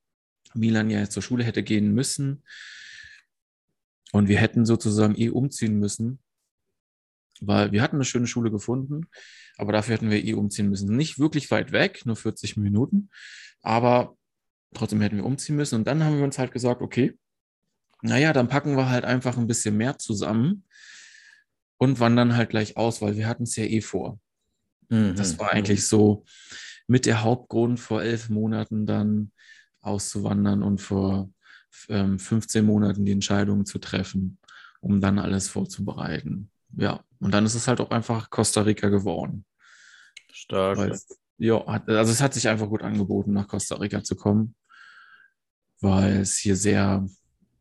Milan 0.54 0.90
ja 0.90 1.00
jetzt 1.00 1.12
zur 1.12 1.22
Schule 1.22 1.44
hätte 1.44 1.62
gehen 1.62 1.92
müssen. 1.92 2.42
Und 4.14 4.28
wir 4.28 4.38
hätten 4.38 4.64
sozusagen 4.64 5.16
eh 5.20 5.28
umziehen 5.28 5.80
müssen, 5.80 6.20
weil 7.40 7.72
wir 7.72 7.82
hatten 7.82 7.96
eine 7.96 8.04
schöne 8.04 8.28
Schule 8.28 8.52
gefunden, 8.52 9.08
aber 9.56 9.72
dafür 9.72 9.96
hätten 9.96 10.08
wir 10.08 10.24
eh 10.24 10.34
umziehen 10.34 10.68
müssen. 10.68 10.96
Nicht 10.96 11.18
wirklich 11.18 11.50
weit 11.50 11.72
weg, 11.72 12.06
nur 12.06 12.14
40 12.14 12.56
Minuten, 12.56 13.10
aber 13.60 14.16
trotzdem 14.72 15.00
hätten 15.00 15.16
wir 15.16 15.26
umziehen 15.26 15.56
müssen. 15.56 15.74
Und 15.74 15.88
dann 15.88 16.04
haben 16.04 16.16
wir 16.16 16.22
uns 16.22 16.38
halt 16.38 16.52
gesagt, 16.52 16.80
okay, 16.80 17.18
naja, 18.02 18.32
dann 18.32 18.46
packen 18.46 18.76
wir 18.76 18.88
halt 18.88 19.04
einfach 19.04 19.36
ein 19.36 19.48
bisschen 19.48 19.76
mehr 19.76 19.98
zusammen 19.98 20.62
und 21.78 21.98
wandern 21.98 22.36
halt 22.36 22.50
gleich 22.50 22.76
aus, 22.76 23.02
weil 23.02 23.16
wir 23.16 23.26
hatten 23.26 23.42
es 23.42 23.56
ja 23.56 23.64
eh 23.64 23.80
vor. 23.80 24.20
Mhm. 24.90 25.16
Das 25.16 25.40
war 25.40 25.50
eigentlich 25.50 25.88
so 25.88 26.24
mit 26.86 27.06
der 27.06 27.24
Hauptgrund 27.24 27.80
vor 27.80 28.00
elf 28.00 28.28
Monaten 28.28 28.86
dann 28.86 29.32
auszuwandern 29.80 30.62
und 30.62 30.80
vor 30.80 31.32
15 31.86 32.60
ähm, 32.60 32.66
Monaten 32.66 33.04
die 33.04 33.12
Entscheidung 33.12 33.66
zu 33.66 33.78
treffen, 33.78 34.38
um 34.80 35.00
dann 35.00 35.18
alles 35.18 35.48
vorzubereiten. 35.48 36.50
Ja, 36.76 37.04
und 37.20 37.32
dann 37.32 37.46
ist 37.46 37.54
es 37.54 37.68
halt 37.68 37.80
auch 37.80 37.90
einfach 37.90 38.30
Costa 38.30 38.62
Rica 38.62 38.88
geworden. 38.88 39.44
Stark. 40.32 40.78
Weil, 40.78 40.98
ja, 41.38 41.64
also 41.64 42.12
es 42.12 42.20
hat 42.20 42.34
sich 42.34 42.48
einfach 42.48 42.68
gut 42.68 42.82
angeboten, 42.82 43.32
nach 43.32 43.48
Costa 43.48 43.76
Rica 43.76 44.02
zu 44.02 44.16
kommen, 44.16 44.54
weil 45.80 46.20
es 46.20 46.36
hier 46.36 46.56
sehr 46.56 47.06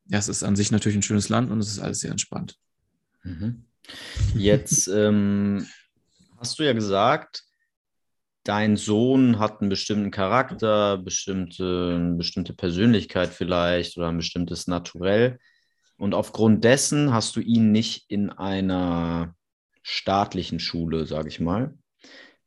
ja, 0.08 0.17
es 0.17 0.30
ist 0.30 0.43
an 0.43 0.56
sich 0.56 0.71
natürlich 0.71 0.97
ein 0.97 1.04
schönes 1.04 1.30
Land 1.30 1.52
und 1.52 1.60
es 1.60 1.69
ist 1.69 1.80
alles 1.80 1.99
sehr 1.99 2.12
entspannt. 2.12 2.58
Mhm. 3.23 3.65
Jetzt 4.36 4.88
ähm, 4.88 5.67
hast 6.38 6.60
du 6.60 6.63
ja 6.63 6.73
gesagt, 6.73 7.43
dein 8.43 8.75
Sohn 8.75 9.39
hat 9.39 9.62
einen 9.62 9.69
bestimmten 9.69 10.12
Charakter, 10.12 10.97
bestimmte, 10.97 11.95
eine 11.95 12.15
bestimmte 12.15 12.53
Persönlichkeit 12.53 13.29
vielleicht 13.29 13.97
oder 13.97 14.10
ein 14.10 14.17
bestimmtes 14.17 14.67
Naturell. 14.67 15.39
Und 15.97 16.13
aufgrund 16.13 16.63
dessen 16.63 17.13
hast 17.13 17.36
du 17.36 17.39
ihn 17.39 17.71
nicht 17.71 18.10
in 18.10 18.29
einer 18.29 19.36
staatlichen 19.84 20.60
Schule, 20.60 21.06
sage 21.06 21.29
ich 21.29 21.39
mal, 21.39 21.77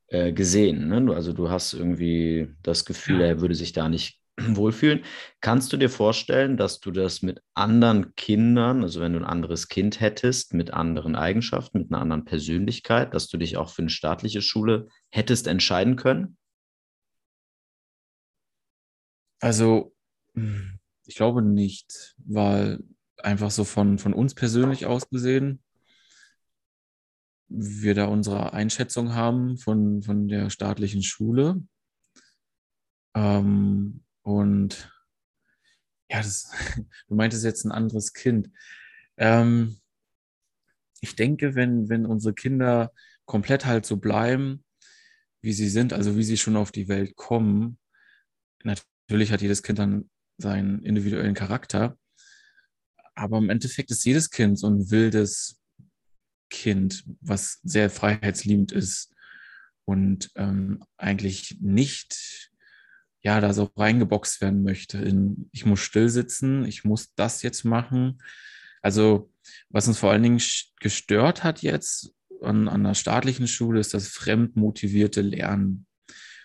äh, 0.08 0.32
gesehen. 0.32 0.88
Ne? 0.88 1.14
Also 1.14 1.32
du 1.32 1.50
hast 1.50 1.72
irgendwie 1.72 2.48
das 2.62 2.84
Gefühl, 2.84 3.20
ja. 3.20 3.26
er 3.26 3.40
würde 3.40 3.54
sich 3.54 3.72
da 3.72 3.88
nicht 3.88 4.20
wohlfühlen. 4.40 5.04
Kannst 5.40 5.72
du 5.72 5.76
dir 5.76 5.88
vorstellen, 5.88 6.56
dass 6.56 6.80
du 6.80 6.90
das 6.90 7.22
mit 7.22 7.42
anderen 7.54 8.14
Kindern, 8.16 8.82
also 8.82 9.00
wenn 9.00 9.14
du 9.14 9.20
ein 9.20 9.24
anderes 9.24 9.68
Kind 9.68 10.00
hättest, 10.00 10.54
mit 10.54 10.72
anderen 10.72 11.16
Eigenschaften, 11.16 11.78
mit 11.78 11.90
einer 11.90 12.02
anderen 12.02 12.24
Persönlichkeit, 12.24 13.14
dass 13.14 13.28
du 13.28 13.36
dich 13.36 13.56
auch 13.56 13.70
für 13.70 13.82
eine 13.82 13.90
staatliche 13.90 14.42
Schule 14.42 14.88
hättest 15.10 15.46
entscheiden 15.46 15.96
können? 15.96 16.36
Also, 19.40 19.94
ich 21.04 21.14
glaube 21.14 21.42
nicht, 21.42 22.14
weil 22.18 22.80
einfach 23.18 23.50
so 23.50 23.64
von, 23.64 23.98
von 23.98 24.12
uns 24.12 24.34
persönlich 24.34 24.86
aus 24.86 25.08
gesehen, 25.08 25.62
wir 27.48 27.94
da 27.94 28.06
unsere 28.06 28.52
Einschätzung 28.52 29.14
haben 29.14 29.56
von, 29.56 30.02
von 30.02 30.28
der 30.28 30.50
staatlichen 30.50 31.02
Schule. 31.02 31.62
Ähm, 33.14 34.02
und 34.22 34.92
ja, 36.10 36.18
das, 36.18 36.50
du 37.08 37.14
meintest 37.14 37.44
jetzt 37.44 37.64
ein 37.64 37.72
anderes 37.72 38.12
Kind. 38.12 38.50
Ähm, 39.16 39.76
ich 41.00 41.14
denke, 41.14 41.54
wenn, 41.54 41.88
wenn 41.88 42.04
unsere 42.04 42.34
Kinder 42.34 42.92
komplett 43.26 43.64
halt 43.64 43.86
so 43.86 43.96
bleiben, 43.96 44.64
wie 45.46 45.52
sie 45.52 45.68
sind, 45.68 45.92
also 45.92 46.16
wie 46.16 46.24
sie 46.24 46.36
schon 46.36 46.56
auf 46.56 46.72
die 46.72 46.88
Welt 46.88 47.14
kommen, 47.14 47.78
natürlich 48.64 49.30
hat 49.30 49.42
jedes 49.42 49.62
Kind 49.62 49.78
dann 49.78 50.10
seinen 50.38 50.82
individuellen 50.82 51.34
Charakter, 51.34 51.96
aber 53.14 53.38
im 53.38 53.48
Endeffekt 53.48 53.92
ist 53.92 54.04
jedes 54.04 54.30
Kind 54.30 54.58
so 54.58 54.68
ein 54.68 54.90
wildes 54.90 55.62
Kind, 56.50 57.04
was 57.20 57.60
sehr 57.62 57.90
freiheitsliebend 57.90 58.72
ist 58.72 59.14
und 59.84 60.30
ähm, 60.34 60.84
eigentlich 60.96 61.58
nicht 61.60 62.50
ja, 63.22 63.40
da 63.40 63.52
so 63.52 63.70
reingeboxt 63.76 64.40
werden 64.40 64.64
möchte 64.64 64.98
in, 64.98 65.48
ich 65.52 65.64
muss 65.64 65.80
still 65.80 66.08
sitzen, 66.08 66.64
ich 66.64 66.84
muss 66.84 67.14
das 67.14 67.42
jetzt 67.42 67.64
machen. 67.64 68.20
Also, 68.82 69.32
was 69.68 69.86
uns 69.86 69.98
vor 69.98 70.10
allen 70.10 70.24
Dingen 70.24 70.42
gestört 70.80 71.44
hat 71.44 71.62
jetzt 71.62 72.15
an, 72.42 72.68
an 72.68 72.84
der 72.84 72.94
staatlichen 72.94 73.48
Schule, 73.48 73.80
ist 73.80 73.94
das 73.94 74.08
fremdmotivierte 74.08 75.20
Lernen. 75.20 75.86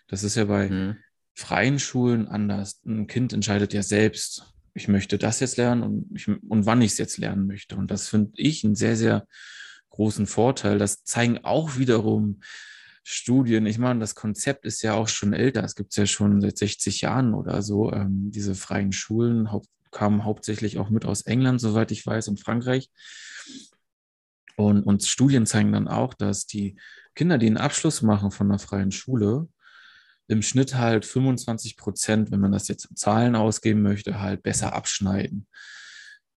Das 0.07 0.23
ist 0.23 0.35
ja 0.35 0.45
bei 0.45 0.69
mhm. 0.69 0.97
freien 1.33 1.79
Schulen 1.79 2.27
anders. 2.27 2.81
Ein 2.85 3.07
Kind 3.07 3.33
entscheidet 3.33 3.73
ja 3.73 3.83
selbst, 3.83 4.53
ich 4.73 4.87
möchte 4.87 5.17
das 5.17 5.39
jetzt 5.39 5.57
lernen 5.57 5.83
und, 5.83 6.09
ich, 6.15 6.27
und 6.27 6.65
wann 6.65 6.81
ich 6.81 6.93
es 6.93 6.97
jetzt 6.97 7.17
lernen 7.17 7.47
möchte. 7.47 7.75
Und 7.75 7.91
das 7.91 8.07
finde 8.07 8.31
ich 8.35 8.63
einen 8.63 8.75
sehr, 8.75 8.95
sehr 8.95 9.27
großen 9.89 10.27
Vorteil. 10.27 10.77
Das 10.77 11.03
zeigen 11.03 11.39
auch 11.43 11.77
wiederum 11.77 12.41
Studien. 13.03 13.65
Ich 13.65 13.77
meine, 13.77 13.99
das 13.99 14.15
Konzept 14.15 14.65
ist 14.65 14.81
ja 14.81 14.93
auch 14.93 15.07
schon 15.07 15.33
älter. 15.33 15.63
Es 15.63 15.75
gibt 15.75 15.91
es 15.91 15.97
ja 15.97 16.05
schon 16.05 16.39
seit 16.39 16.57
60 16.57 17.01
Jahren 17.01 17.33
oder 17.33 17.61
so. 17.61 17.91
Ähm, 17.91 18.31
diese 18.31 18.55
freien 18.55 18.91
Schulen 18.91 19.51
hau 19.51 19.63
kamen 19.91 20.23
hauptsächlich 20.23 20.77
auch 20.77 20.89
mit 20.89 21.03
aus 21.03 21.23
England, 21.23 21.59
soweit 21.59 21.91
ich 21.91 22.05
weiß, 22.05 22.29
und 22.29 22.39
Frankreich. 22.39 22.89
Und, 24.55 24.83
und 24.83 25.03
Studien 25.03 25.45
zeigen 25.45 25.71
dann 25.71 25.87
auch, 25.87 26.13
dass 26.13 26.45
die 26.45 26.77
Kinder, 27.15 27.37
die 27.37 27.47
einen 27.47 27.57
Abschluss 27.57 28.01
machen 28.01 28.31
von 28.31 28.49
einer 28.49 28.59
freien 28.59 28.91
Schule, 28.91 29.47
im 30.27 30.41
Schnitt 30.41 30.75
halt 30.75 31.05
25 31.05 31.75
Prozent, 31.75 32.31
wenn 32.31 32.39
man 32.39 32.53
das 32.53 32.67
jetzt 32.69 32.85
in 32.85 32.95
Zahlen 32.95 33.35
ausgeben 33.35 33.81
möchte, 33.81 34.21
halt 34.21 34.43
besser 34.43 34.73
abschneiden. 34.73 35.47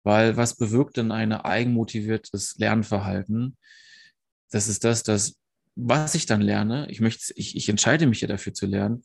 Weil 0.03 0.37
was 0.37 0.57
bewirkt 0.57 0.97
denn 0.97 1.13
ein 1.13 1.33
eigenmotiviertes 1.33 2.57
Lernverhalten? 2.59 3.57
Das 4.51 4.69
ist 4.69 4.85
das, 4.85 5.03
dass 5.03 5.39
was 5.77 6.15
ich 6.15 6.27
dann 6.27 6.41
lerne, 6.41 6.87
ich 6.91 7.01
möchte, 7.01 7.33
ich, 7.37 7.57
ich 7.57 7.69
entscheide 7.69 8.07
mich 8.07 8.21
ja 8.21 8.29
dafür 8.29 8.55
zu 8.55 8.67
lernen. 8.67 9.03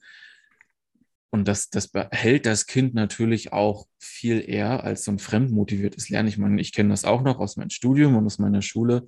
Und 1.31 1.47
das, 1.47 1.69
das 1.69 1.87
behält 1.87 2.45
das 2.45 2.65
Kind 2.65 2.95
natürlich 2.95 3.53
auch 3.53 3.87
viel 3.99 4.43
eher 4.47 4.83
als 4.83 5.03
so 5.03 5.11
ein 5.11 5.19
fremdmotiviertes 5.19 6.09
Lernen. 6.09 6.27
Ich 6.27 6.37
meine, 6.37 6.59
ich 6.59 6.73
kenne 6.73 6.89
das 6.89 7.05
auch 7.05 7.21
noch 7.21 7.39
aus 7.39 7.55
meinem 7.55 7.69
Studium 7.69 8.15
und 8.15 8.25
aus 8.25 8.39
meiner 8.39 8.61
Schule. 8.61 9.01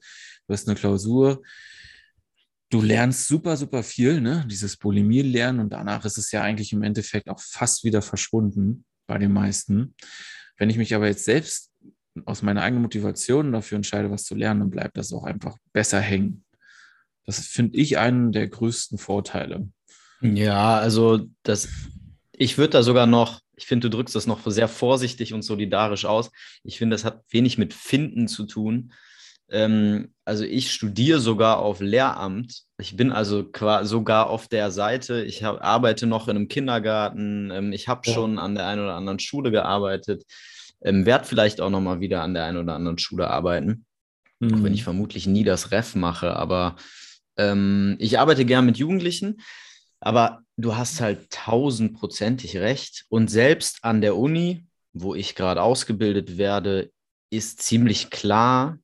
Du 0.48 0.54
hast 0.54 0.68
eine 0.68 0.78
Klausur. 0.78 1.42
Du 2.70 2.82
lernst 2.82 3.28
super, 3.28 3.58
super 3.58 3.84
viel, 3.84 4.22
ne? 4.22 4.46
Dieses 4.50 4.78
Bulimie-Lernen 4.78 5.60
und 5.60 5.74
danach 5.74 6.06
ist 6.06 6.18
es 6.18 6.32
ja 6.32 6.42
eigentlich 6.42 6.72
im 6.72 6.84
Endeffekt 6.84 7.28
auch 7.28 7.40
fast 7.40 7.84
wieder 7.84 8.02
verschwunden 8.02 8.86
bei 9.08 9.18
den 9.18 9.34
meisten. 9.34 9.96
Wenn 10.58 10.70
ich 10.70 10.78
mich 10.78 10.94
aber 10.94 11.08
jetzt 11.08 11.26
selbst 11.26 11.72
aus 12.26 12.44
meiner 12.44 12.62
eigenen 12.62 12.84
Motivation 12.84 13.52
dafür 13.52 13.78
entscheide, 13.78 14.12
was 14.12 14.24
zu 14.24 14.36
lernen, 14.36 14.62
dann 14.62 14.70
bleibt 14.70 14.96
das 14.96 15.12
auch 15.12 15.24
einfach 15.24 15.58
besser 15.74 16.00
hängen. 16.00 16.46
Das 17.26 17.40
finde 17.40 17.78
ich 17.78 17.98
einen 17.98 18.32
der 18.32 18.48
größten 18.48 18.98
Vorteile. 18.98 19.68
Ja, 20.22 20.78
also 20.78 21.28
das, 21.44 21.68
ich 22.42 22.58
würde 22.58 22.72
da 22.72 22.82
sogar 22.82 23.06
noch, 23.06 23.40
ich 23.56 23.68
finde, 23.68 23.88
du 23.88 23.96
drückst 23.96 24.16
das 24.16 24.26
noch 24.26 24.40
sehr 24.48 24.68
vorsichtig 24.68 25.36
und 25.36 25.44
solidarisch 25.44 26.06
aus. 26.06 26.32
Ich 26.64 26.80
finde, 26.80 26.96
das 26.96 27.06
hat 27.06 27.22
wenig 27.30 27.60
mit 27.60 27.72
Finden 27.72 28.28
zu 28.28 28.48
tun. 28.48 28.94
Ähm, 29.52 30.16
also 30.26 30.44
ich 30.44 30.72
studiere 30.72 31.20
sogar 31.20 31.60
auf 31.60 31.82
Lehramt. 31.82 32.64
Ich 32.80 32.98
bin 32.98 33.12
also 33.12 33.48
sogar 33.84 34.28
auf 34.28 34.48
der 34.48 34.72
Seite. 34.72 35.24
Ich 35.24 35.44
hab, 35.44 35.64
arbeite 35.64 36.08
noch 36.08 36.28
in 36.30 36.36
einem 36.36 36.48
Kindergarten. 36.48 37.52
Ähm, 37.52 37.74
ich 37.74 37.88
habe 37.88 38.02
ja. 38.06 38.14
schon 38.14 38.40
an 38.40 38.56
der 38.56 38.66
einen 38.66 38.82
oder 38.82 38.96
anderen 38.96 39.20
Schule 39.20 39.52
gearbeitet. 39.52 40.24
Ähm, 40.82 41.06
werde 41.06 41.26
vielleicht 41.26 41.62
auch 41.62 41.70
noch 41.70 41.82
mal 41.82 42.00
wieder 42.00 42.24
an 42.24 42.34
der 42.34 42.46
einen 42.46 42.58
oder 42.58 42.74
anderen 42.74 42.98
Schule 42.98 43.30
arbeiten. 43.30 43.86
Mhm. 44.40 44.56
Auch 44.56 44.64
wenn 44.64 44.74
ich 44.74 44.84
vermutlich 44.84 45.28
nie 45.28 45.44
das 45.44 45.70
Ref 45.70 45.94
mache, 45.94 46.36
aber 46.36 46.76
ähm, 47.38 47.98
ich 48.00 48.18
arbeite 48.18 48.46
gern 48.46 48.66
mit 48.66 48.78
Jugendlichen, 48.78 49.42
aber 50.02 50.44
du 50.58 50.76
hast 50.76 51.00
halt 51.00 51.30
tausendprozentig 51.30 52.58
recht. 52.58 53.06
Und 53.10 53.30
selbst 53.30 53.80
an 53.84 54.02
der 54.02 54.18
Uni, 54.18 54.66
wo 54.94 55.16
ich 55.16 55.36
gerade 55.36 55.62
ausgebildet 55.62 56.38
werde, 56.38 56.92
ist 57.30 57.62
ziemlich 57.62 58.10
klar, 58.10 58.78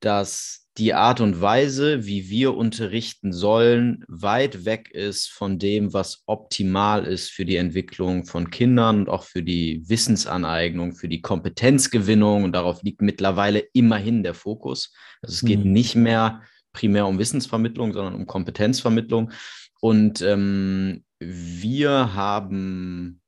dass 0.00 0.66
die 0.78 0.92
Art 0.92 1.20
und 1.20 1.40
Weise, 1.40 2.04
wie 2.04 2.28
wir 2.28 2.54
unterrichten 2.54 3.32
sollen, 3.32 4.04
weit 4.08 4.66
weg 4.66 4.90
ist 4.90 5.28
von 5.28 5.58
dem, 5.58 5.94
was 5.94 6.22
optimal 6.26 7.06
ist 7.06 7.30
für 7.30 7.46
die 7.46 7.56
Entwicklung 7.56 8.26
von 8.26 8.50
Kindern 8.50 9.00
und 9.00 9.08
auch 9.08 9.22
für 9.22 9.42
die 9.42 9.82
Wissensaneignung, 9.88 10.92
für 10.92 11.08
die 11.08 11.22
Kompetenzgewinnung. 11.22 12.44
Und 12.44 12.52
darauf 12.52 12.82
liegt 12.82 13.00
mittlerweile 13.00 13.60
immerhin 13.72 14.22
der 14.22 14.34
Fokus. 14.34 14.92
Also 15.22 15.34
es 15.34 15.44
geht 15.44 15.64
mhm. 15.64 15.72
nicht 15.72 15.96
mehr 15.96 16.42
primär 16.72 17.06
um 17.06 17.18
Wissensvermittlung, 17.18 17.94
sondern 17.94 18.14
um 18.14 18.26
Kompetenzvermittlung. 18.26 19.32
Und 19.80 20.22
ähm, 20.22 21.04
wir 21.18 22.14
haben 22.14 23.20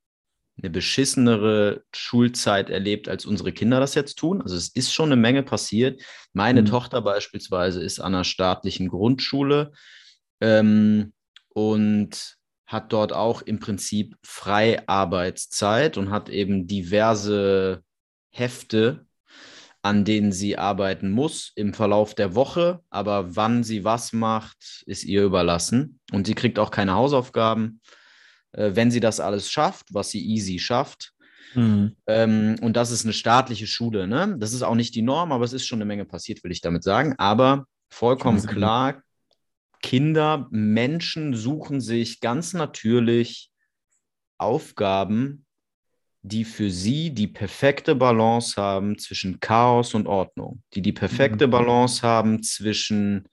eine 0.61 0.71
beschissenere 0.71 1.85
Schulzeit 1.95 2.69
erlebt, 2.69 3.09
als 3.09 3.27
unsere 3.27 3.53
Kinder 3.53 3.81
das 3.81 3.95
jetzt 3.95 4.17
tun. 4.17 4.43
Also 4.43 4.57
es 4.57 4.69
ist 4.69 4.93
schon 4.93 5.13
eine 5.13 5.21
Menge 5.21 5.43
passiert. 5.43 6.03
Meine 6.33 6.63
mhm. 6.63 6.67
Tochter 6.67 7.01
beispielsweise 7.01 7.83
ist 7.83 8.01
an 8.01 8.15
einer 8.15 8.25
staatlichen 8.25 8.89
Grundschule 8.89 9.73
ähm, 10.41 11.13
und 11.49 12.37
hat 12.67 12.93
dort 12.93 13.13
auch 13.13 13.43
im 13.43 13.61
Prinzip 13.61 14.17
Freiarbeitszeit 14.23 15.97
und 15.97 16.11
hat 16.11 16.29
eben 16.29 16.67
diverse 16.67 17.83
Hefte 18.31 19.07
an 19.83 20.05
denen 20.05 20.33
sie 20.33 20.59
arbeiten 20.59 21.11
muss 21.11 21.53
im 21.55 21.73
Verlauf 21.73 22.15
der 22.15 22.35
Woche, 22.35 22.81
aber 22.91 23.37
wann 23.37 23.63
sie 23.63 23.85
was 23.85 24.13
macht, 24.13 24.83
ist 24.87 25.05
ihr 25.05 25.25
überlassen. 25.25 26.01
Und 26.13 26.27
sie 26.27 26.35
kriegt 26.35 26.59
auch 26.59 26.71
keine 26.71 26.95
Hausaufgaben, 26.95 27.81
äh, 28.53 28.73
wenn 28.75 28.91
sie 28.91 29.01
das 29.01 29.21
alles 29.21 29.51
schafft, 29.51 29.95
was 29.95 30.11
sie 30.11 30.25
easy 30.25 30.59
schafft. 30.59 31.13
Mhm. 31.55 31.97
Ähm, 32.07 32.57
und 32.61 32.77
das 32.77 32.91
ist 32.91 33.05
eine 33.05 33.13
staatliche 33.13 33.67
Schule. 33.67 34.07
Ne? 34.09 34.37
Das 34.39 34.53
ist 34.53 34.63
auch 34.63 34.75
nicht 34.75 34.95
die 34.95 35.03
Norm, 35.03 35.33
aber 35.33 35.45
es 35.45 35.53
ist 35.53 35.67
schon 35.67 35.79
eine 35.79 35.87
Menge 35.87 36.05
passiert, 36.05 36.43
will 36.45 36.53
ich 36.53 36.61
damit 36.61 36.83
sagen. 36.83 37.15
Aber 37.19 37.67
vollkommen 37.89 38.45
klar, 38.45 39.03
Kinder, 39.83 40.49
Menschen 40.51 41.35
suchen 41.35 41.81
sich 41.81 42.21
ganz 42.21 42.53
natürlich 42.53 43.51
Aufgaben, 44.39 45.47
die 46.23 46.45
für 46.45 46.71
sie 46.71 47.11
die 47.11 47.29
perfekte 47.29 47.95
Balance 47.95 48.61
haben 48.61 48.99
zwischen 48.99 49.41
Chaos 49.41 49.95
und 49.95 50.07
Ordnung, 50.07 50.63
die 50.75 50.83
die 50.83 50.93
perfekte 50.93 51.47
mhm. 51.47 51.51
Balance 51.53 52.03
haben 52.03 52.43
zwischen 52.43 53.29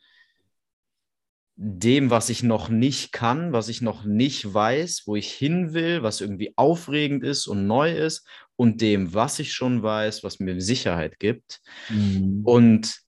dem, 1.58 2.10
was 2.10 2.30
ich 2.30 2.44
noch 2.44 2.68
nicht 2.70 3.14
kann, 3.14 3.54
was 3.54 3.70
ich 3.70 3.82
noch 3.82 4.04
nicht 4.04 4.54
weiß, 4.54 5.04
wo 5.06 5.16
ich 5.16 5.32
hin 5.32 5.74
will, 5.74 6.04
was 6.04 6.20
irgendwie 6.20 6.54
aufregend 6.58 7.24
ist 7.24 7.48
und 7.48 7.66
neu 7.66 7.94
ist 7.94 8.28
und 8.58 8.82
dem, 8.82 9.14
was 9.14 9.40
ich 9.40 9.54
schon 9.54 9.82
weiß, 9.82 10.24
was 10.24 10.40
mir 10.40 10.60
Sicherheit 10.62 11.18
gibt. 11.18 11.62
Mhm. 11.90 12.42
Und 12.44 13.05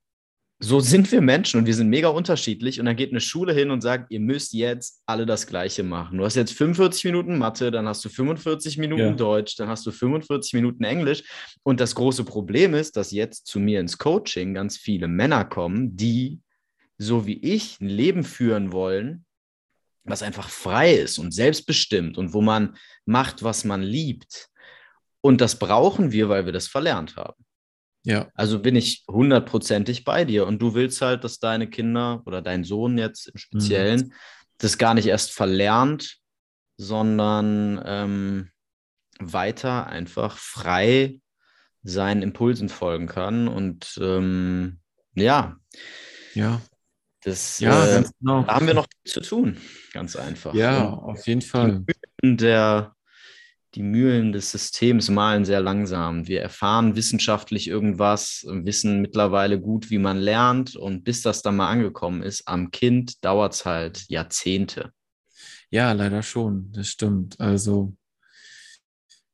so 0.59 0.79
sind 0.79 1.11
wir 1.11 1.21
Menschen 1.21 1.59
und 1.59 1.65
wir 1.67 1.75
sind 1.75 1.89
mega 1.89 2.07
unterschiedlich. 2.07 2.79
Und 2.79 2.87
dann 2.87 2.95
geht 2.95 3.11
eine 3.11 3.21
Schule 3.21 3.53
hin 3.53 3.69
und 3.69 3.81
sagt, 3.81 4.11
ihr 4.11 4.19
müsst 4.19 4.53
jetzt 4.53 5.03
alle 5.05 5.27
das 5.27 5.45
Gleiche 5.45 5.83
machen. 5.83 6.17
Du 6.17 6.25
hast 6.25 6.35
jetzt 6.35 6.53
45 6.53 7.05
Minuten 7.05 7.37
Mathe, 7.37 7.69
dann 7.69 7.87
hast 7.87 8.03
du 8.03 8.09
45 8.09 8.79
Minuten 8.79 9.01
ja. 9.01 9.11
Deutsch, 9.11 9.55
dann 9.55 9.69
hast 9.69 9.85
du 9.85 9.91
45 9.91 10.53
Minuten 10.53 10.83
Englisch. 10.83 11.23
Und 11.61 11.79
das 11.79 11.93
große 11.93 12.23
Problem 12.23 12.73
ist, 12.73 12.97
dass 12.97 13.11
jetzt 13.11 13.45
zu 13.45 13.59
mir 13.59 13.79
ins 13.79 13.99
Coaching 13.99 14.55
ganz 14.55 14.77
viele 14.77 15.07
Männer 15.07 15.45
kommen, 15.45 15.95
die, 15.95 16.41
so 16.97 17.27
wie 17.27 17.39
ich, 17.39 17.79
ein 17.79 17.89
Leben 17.89 18.23
führen 18.23 18.71
wollen, 18.71 19.25
was 20.05 20.23
einfach 20.23 20.49
frei 20.49 20.95
ist 20.95 21.19
und 21.19 21.33
selbstbestimmt 21.33 22.17
und 22.17 22.33
wo 22.33 22.41
man 22.41 22.77
macht, 23.05 23.43
was 23.43 23.63
man 23.63 23.83
liebt. 23.83 24.49
Und 25.21 25.39
das 25.39 25.59
brauchen 25.59 26.11
wir, 26.11 26.29
weil 26.29 26.45
wir 26.45 26.53
das 26.53 26.67
verlernt 26.67 27.15
haben. 27.15 27.46
Ja. 28.07 28.29
Also 28.35 28.59
bin 28.59 28.77
ich 28.77 29.03
hundertprozentig 29.09 30.05
bei 30.05 30.23
dir. 30.23 30.47
Und 30.47 30.61
du 30.61 30.73
willst 30.73 31.01
halt, 31.01 31.25
dass 31.25 31.39
deine 31.39 31.69
Kinder 31.69 32.23
oder 32.25 32.41
dein 32.41 32.63
Sohn 32.63 32.97
jetzt 32.97 33.27
im 33.27 33.37
Speziellen 33.37 33.99
mhm. 33.99 34.13
das 34.59 34.77
gar 34.77 34.93
nicht 34.93 35.07
erst 35.07 35.33
verlernt, 35.33 36.17
sondern 36.77 37.81
ähm, 37.85 38.51
weiter 39.19 39.87
einfach 39.87 40.37
frei 40.37 41.19
seinen 41.83 42.21
Impulsen 42.21 42.69
folgen 42.69 43.07
kann. 43.07 43.49
Und 43.49 43.99
ähm, 44.01 44.79
ja. 45.13 45.57
Ja. 46.33 46.61
Das, 47.23 47.59
ja, 47.59 47.87
äh, 47.87 48.05
genau. 48.21 48.43
da 48.43 48.55
haben 48.55 48.67
wir 48.67 48.73
noch 48.73 48.87
zu 49.03 49.19
tun, 49.19 49.57
ganz 49.91 50.15
einfach. 50.15 50.53
Ja, 50.53 50.85
Und 50.85 51.11
auf 51.11 51.27
jeden 51.27 51.41
Fall. 51.41 51.83
Der 52.23 52.95
die 53.77 53.83
Mühlen 53.83 54.31
des 54.31 54.49
Systems 54.49 55.07
malen 55.11 55.45
sehr 55.45 55.61
langsam. 55.61 56.27
Wir 56.27 56.41
erfahren 56.41 56.95
wissenschaftlich 56.95 57.67
irgendwas, 57.67 58.43
wissen 58.49 59.01
mittlerweile 59.01 59.59
gut, 59.61 59.91
wie 59.91 59.99
man 59.99 60.17
lernt. 60.17 60.75
Und 60.75 61.03
bis 61.03 61.21
das 61.21 61.43
dann 61.43 61.57
mal 61.57 61.69
angekommen 61.69 62.23
ist, 62.23 62.47
am 62.47 62.71
Kind 62.71 63.23
dauert 63.23 63.53
es 63.53 63.65
halt 63.65 64.05
Jahrzehnte. 64.09 64.93
Ja, 65.69 65.91
leider 65.91 66.23
schon. 66.23 66.71
Das 66.71 66.87
stimmt. 66.87 67.39
Also, 67.39 67.93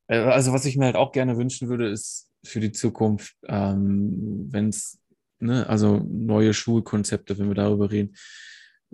äh, 0.08 0.18
also 0.18 0.52
was 0.52 0.66
ich 0.66 0.76
mir 0.76 0.88
halt 0.88 0.98
auch 0.98 1.14
gerne 1.14 1.38
wünschen 1.38 1.70
würde, 1.70 1.88
ist 1.88 2.28
für 2.44 2.60
die 2.60 2.74
Zukunft, 2.74 3.38
ähm, 3.48 4.50
wenn 4.52 4.68
es, 4.68 5.00
ne, 5.40 5.66
also 5.70 6.06
neue 6.06 6.54
Schulkonzepte, 6.54 7.40
wenn 7.40 7.48
wir 7.48 7.56
darüber 7.56 7.90
reden, 7.92 8.14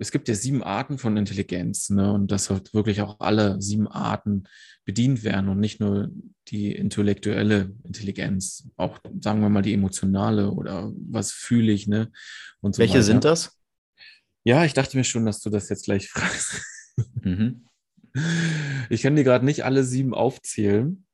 es 0.00 0.10
gibt 0.10 0.28
ja 0.28 0.34
sieben 0.34 0.62
Arten 0.62 0.96
von 0.96 1.16
Intelligenz, 1.18 1.90
ne? 1.90 2.10
Und 2.12 2.32
dass 2.32 2.48
halt 2.48 2.72
wirklich 2.72 3.02
auch 3.02 3.20
alle 3.20 3.60
sieben 3.60 3.86
Arten 3.86 4.44
bedient 4.86 5.24
werden 5.24 5.50
und 5.50 5.60
nicht 5.60 5.78
nur 5.78 6.10
die 6.48 6.72
intellektuelle 6.74 7.74
Intelligenz, 7.84 8.68
auch 8.76 8.98
sagen 9.20 9.42
wir 9.42 9.50
mal 9.50 9.60
die 9.60 9.74
emotionale 9.74 10.50
oder 10.52 10.90
was 10.96 11.32
fühle 11.32 11.70
ich, 11.70 11.86
ne? 11.86 12.10
Und 12.62 12.74
so 12.74 12.78
Welche 12.80 12.94
weiter. 12.94 13.02
sind 13.04 13.24
das? 13.24 13.58
Ja, 14.42 14.64
ich 14.64 14.72
dachte 14.72 14.96
mir 14.96 15.04
schon, 15.04 15.26
dass 15.26 15.40
du 15.40 15.50
das 15.50 15.68
jetzt 15.68 15.84
gleich 15.84 16.08
fragst. 16.10 16.62
Mhm. 17.20 17.66
Ich 18.88 19.02
kann 19.02 19.16
dir 19.16 19.24
gerade 19.24 19.44
nicht 19.44 19.64
alle 19.66 19.84
sieben 19.84 20.14
aufzählen. 20.14 21.04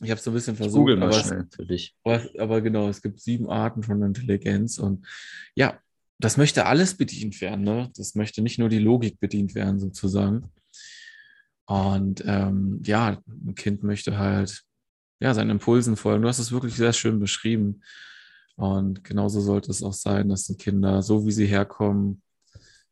Ich 0.00 0.10
habe 0.10 0.18
es 0.18 0.24
so 0.24 0.30
ein 0.30 0.34
bisschen 0.34 0.56
versucht. 0.56 0.78
Google 0.78 0.96
mal 0.96 1.12
schnell 1.12 1.46
für 1.54 1.66
dich. 1.66 1.94
Aber, 2.02 2.22
aber 2.38 2.60
genau, 2.62 2.88
es 2.88 3.02
gibt 3.02 3.20
sieben 3.20 3.48
Arten 3.50 3.82
von 3.82 4.02
Intelligenz 4.02 4.78
und 4.78 5.06
ja, 5.54 5.78
das 6.18 6.36
möchte 6.36 6.66
alles 6.66 6.96
bedient 6.96 7.40
werden. 7.40 7.64
Ne? 7.64 7.90
Das 7.96 8.14
möchte 8.14 8.42
nicht 8.42 8.58
nur 8.58 8.68
die 8.68 8.78
Logik 8.78 9.18
bedient 9.20 9.54
werden, 9.54 9.78
sozusagen. 9.80 10.52
Und 11.66 12.22
ähm, 12.26 12.80
ja, 12.84 13.18
ein 13.26 13.54
Kind 13.54 13.82
möchte 13.82 14.18
halt 14.18 14.62
ja, 15.20 15.34
seinen 15.34 15.50
Impulsen 15.50 15.96
folgen. 15.96 16.22
Du 16.22 16.28
hast 16.28 16.38
es 16.38 16.52
wirklich 16.52 16.74
sehr 16.74 16.92
schön 16.92 17.20
beschrieben. 17.20 17.82
Und 18.56 19.04
genauso 19.04 19.40
sollte 19.40 19.70
es 19.70 19.82
auch 19.82 19.92
sein, 19.92 20.28
dass 20.28 20.44
die 20.44 20.56
Kinder, 20.56 21.02
so 21.02 21.26
wie 21.26 21.32
sie 21.32 21.46
herkommen, 21.46 22.22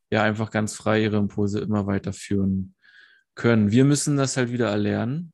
ja, 0.09 0.23
einfach 0.23 0.51
ganz 0.51 0.73
frei 0.73 1.03
ihre 1.03 1.17
Impulse 1.17 1.59
immer 1.59 1.87
weiterführen 1.87 2.75
können. 3.35 3.71
Wir 3.71 3.85
müssen 3.85 4.17
das 4.17 4.37
halt 4.37 4.51
wieder 4.51 4.69
erlernen. 4.69 5.33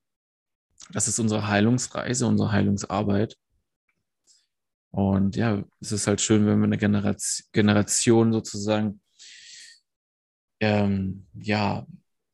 Das 0.92 1.08
ist 1.08 1.20
unsere 1.20 1.48
Heilungsreise, 1.48 2.28
unsere 2.28 2.52
Heilungsarbeit. 2.52 3.36
Und 4.98 5.36
ja, 5.36 5.64
es 5.80 5.92
ist 5.92 6.08
halt 6.08 6.22
schön, 6.22 6.48
wenn 6.48 6.58
wir 6.58 6.64
eine 6.64 6.80
Generation, 6.80 7.46
Generation 7.52 8.34
sozusagen 8.34 9.00
ähm, 10.60 11.28
ja, 11.36 11.86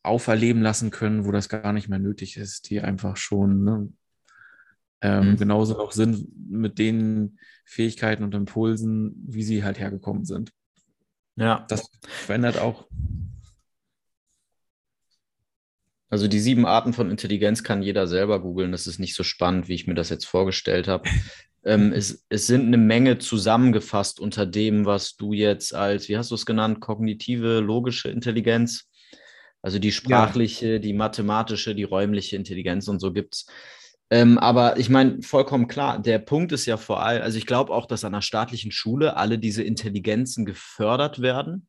auferleben 0.02 0.62
lassen 0.62 0.90
können, 0.90 1.26
wo 1.26 1.34
das 1.34 1.50
gar 1.50 1.74
nicht 1.74 1.90
mehr 1.90 2.00
nötig 2.00 2.38
ist, 2.38 2.70
die 2.70 2.80
einfach 2.80 3.18
schon 3.18 3.66
ne, 3.66 3.94
ähm, 5.02 5.32
mhm. 5.32 5.36
genauso 5.36 5.74
noch 5.74 5.92
sind 5.92 6.26
mit 6.50 6.80
den 6.80 7.38
Fähigkeiten 7.66 8.24
und 8.24 8.34
Impulsen, 8.34 9.14
wie 9.28 9.44
sie 9.44 9.66
halt 9.66 9.78
hergekommen 9.78 10.24
sind. 10.24 10.54
Ja. 11.36 11.66
Das 11.68 11.90
verändert 12.02 12.60
auch. 12.60 12.88
Also 16.10 16.30
die 16.30 16.40
sieben 16.40 16.66
Arten 16.66 16.94
von 16.94 17.12
Intelligenz 17.12 17.62
kann 17.62 17.84
jeder 17.84 18.08
selber 18.08 18.42
googeln. 18.42 18.72
Das 18.72 18.88
ist 18.88 19.00
nicht 19.00 19.16
so 19.16 19.24
spannend, 19.24 19.68
wie 19.68 19.76
ich 19.76 19.86
mir 19.86 19.96
das 19.96 20.08
jetzt 20.08 20.26
vorgestellt 20.26 20.88
habe. 20.88 21.10
Ähm, 21.66 21.94
es, 21.94 22.26
es 22.30 22.48
sind 22.48 22.68
eine 22.68 22.78
Menge 22.78 23.20
zusammengefasst 23.20 24.20
unter 24.20 24.46
dem, 24.46 24.86
was 24.86 25.16
du 25.16 25.34
jetzt 25.34 25.74
als, 25.74 26.10
wie 26.10 26.18
hast 26.18 26.32
du 26.32 26.36
es 26.36 26.46
genannt, 26.46 26.82
kognitive, 26.82 27.60
logische 27.60 28.10
Intelligenz, 28.10 28.90
also 29.62 29.80
die 29.80 29.94
sprachliche, 29.94 30.74
ja. 30.74 30.80
die 30.80 30.94
mathematische, 30.94 31.74
die 31.74 31.84
räumliche 31.84 32.36
Intelligenz 32.36 32.88
und 32.88 33.00
so 33.00 33.14
gibt 33.14 33.36
es. 33.36 33.46
Ähm, 34.10 34.38
aber 34.38 34.78
ich 34.78 34.90
meine, 34.90 35.22
vollkommen 35.22 35.68
klar, 35.68 36.00
der 36.00 36.20
Punkt 36.20 36.52
ist 36.52 36.66
ja 36.66 36.78
vor 36.78 37.02
allem, 37.02 37.24
also 37.24 37.38
ich 37.38 37.46
glaube 37.46 37.74
auch, 37.74 37.86
dass 37.86 38.04
an 38.04 38.14
der 38.14 38.22
staatlichen 38.22 38.72
Schule 38.72 39.16
alle 39.16 39.40
diese 39.40 39.64
Intelligenzen 39.64 40.46
gefördert 40.46 41.22
werden. 41.22 41.68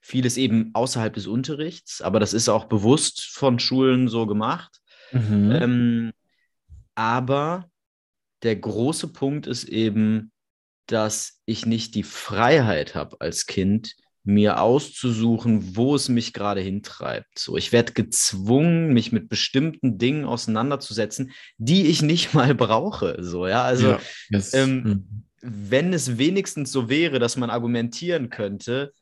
Vieles 0.00 0.36
eben 0.36 0.70
außerhalb 0.74 1.14
des 1.14 1.26
Unterrichts, 1.26 2.02
aber 2.02 2.20
das 2.20 2.32
ist 2.32 2.48
auch 2.48 2.66
bewusst 2.66 3.30
von 3.32 3.58
Schulen 3.58 4.08
so 4.08 4.26
gemacht. 4.26 4.80
Mhm. 5.12 5.50
Ähm, 5.52 6.12
aber 6.94 7.70
der 8.42 8.56
große 8.56 9.08
Punkt 9.08 9.46
ist 9.46 9.64
eben, 9.64 10.32
dass 10.86 11.40
ich 11.44 11.66
nicht 11.66 11.94
die 11.94 12.02
Freiheit 12.02 12.94
habe 12.94 13.20
als 13.20 13.46
Kind, 13.46 13.94
mir 14.24 14.60
auszusuchen, 14.60 15.74
wo 15.76 15.94
es 15.94 16.10
mich 16.10 16.34
gerade 16.34 16.60
hintreibt. 16.60 17.38
So, 17.38 17.56
ich 17.56 17.72
werde 17.72 17.94
gezwungen, 17.94 18.92
mich 18.92 19.10
mit 19.10 19.30
bestimmten 19.30 19.96
Dingen 19.96 20.26
auseinanderzusetzen, 20.26 21.32
die 21.56 21.86
ich 21.86 22.02
nicht 22.02 22.34
mal 22.34 22.54
brauche. 22.54 23.16
So, 23.20 23.46
ja, 23.46 23.62
also 23.62 23.92
ja, 23.92 24.00
yes. 24.28 24.52
ähm, 24.52 24.82
mhm. 24.82 25.24
wenn 25.40 25.92
es 25.92 26.18
wenigstens 26.18 26.70
so 26.72 26.88
wäre, 26.90 27.18
dass 27.18 27.36
man 27.36 27.48
argumentieren 27.48 28.28
könnte, 28.28 28.92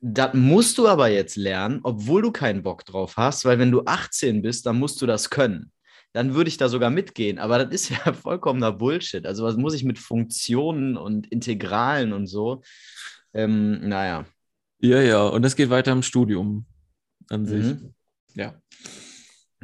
das 0.00 0.34
musst 0.34 0.78
du 0.78 0.88
aber 0.88 1.08
jetzt 1.08 1.36
lernen, 1.36 1.80
obwohl 1.82 2.22
du 2.22 2.30
keinen 2.30 2.62
Bock 2.62 2.84
drauf 2.84 3.16
hast, 3.16 3.44
weil 3.44 3.58
wenn 3.58 3.72
du 3.72 3.82
18 3.84 4.42
bist, 4.42 4.66
dann 4.66 4.78
musst 4.78 5.00
du 5.02 5.06
das 5.06 5.30
können 5.30 5.72
dann 6.12 6.34
würde 6.34 6.48
ich 6.48 6.56
da 6.56 6.68
sogar 6.68 6.90
mitgehen. 6.90 7.38
Aber 7.38 7.64
das 7.64 7.72
ist 7.72 7.90
ja 8.06 8.12
vollkommener 8.12 8.72
Bullshit. 8.72 9.26
Also 9.26 9.44
was 9.44 9.56
muss 9.56 9.74
ich 9.74 9.84
mit 9.84 9.98
Funktionen 9.98 10.96
und 10.96 11.26
Integralen 11.28 12.12
und 12.12 12.26
so? 12.26 12.62
Ähm, 13.34 13.88
naja. 13.88 14.26
Ja, 14.80 15.02
ja, 15.02 15.26
und 15.26 15.42
das 15.42 15.56
geht 15.56 15.70
weiter 15.70 15.92
im 15.92 16.02
Studium 16.02 16.66
an 17.28 17.46
sich. 17.46 17.64
Mhm. 17.64 17.94
Ja. 18.34 18.60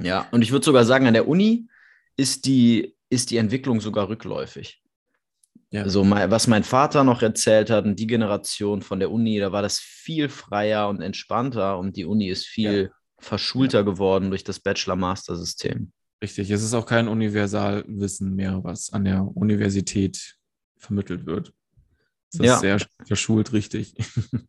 Ja, 0.01 0.29
und 0.33 0.43
ich 0.43 0.51
würde 0.51 0.65
sogar 0.65 0.85
sagen, 0.85 1.07
an 1.07 1.15
der 1.15 1.29
Uni 1.29 1.69
ist 2.17 2.47
die, 2.47 2.97
ist 3.11 3.31
die 3.31 3.37
Entwicklung 3.37 3.81
sogar 3.81 4.09
rückläufig. 4.09 4.83
Ja. 5.71 5.83
Also 5.83 6.09
was 6.09 6.47
mein 6.47 6.63
Vater 6.63 7.03
noch 7.03 7.23
erzählt 7.23 7.71
hat 7.71 7.85
und 7.85 7.99
die 7.99 8.07
Generation 8.07 8.83
von 8.83 9.01
der 9.01 9.11
Uni, 9.11 9.39
da 9.39 9.51
war 9.51 9.63
das 9.63 9.81
viel 9.81 10.29
freier 10.29 10.89
und 10.89 11.01
entspannter 11.01 11.79
und 11.79 11.97
die 11.97 12.05
Uni 12.05 12.29
ist 12.29 12.47
viel 12.47 12.83
ja. 12.83 12.89
verschulter 13.19 13.79
ja. 13.79 13.85
geworden 13.85 14.31
durch 14.31 14.45
das 14.45 14.61
Bachelor-Master-System. 14.61 15.93
Richtig, 16.25 16.51
es 16.51 16.63
ist 16.63 16.73
auch 16.73 16.87
kein 16.87 17.07
Universalwissen 17.07 18.35
mehr, 18.35 18.65
was 18.65 18.91
an 18.95 19.05
der 19.05 19.37
Universität 19.37 20.39
vermittelt 20.79 21.27
wird. 21.27 21.53
Das 22.33 22.41
ist 22.41 22.47
ja. 22.47 22.59
sehr 22.59 22.79
verschult, 23.07 23.53
richtig. 23.53 23.95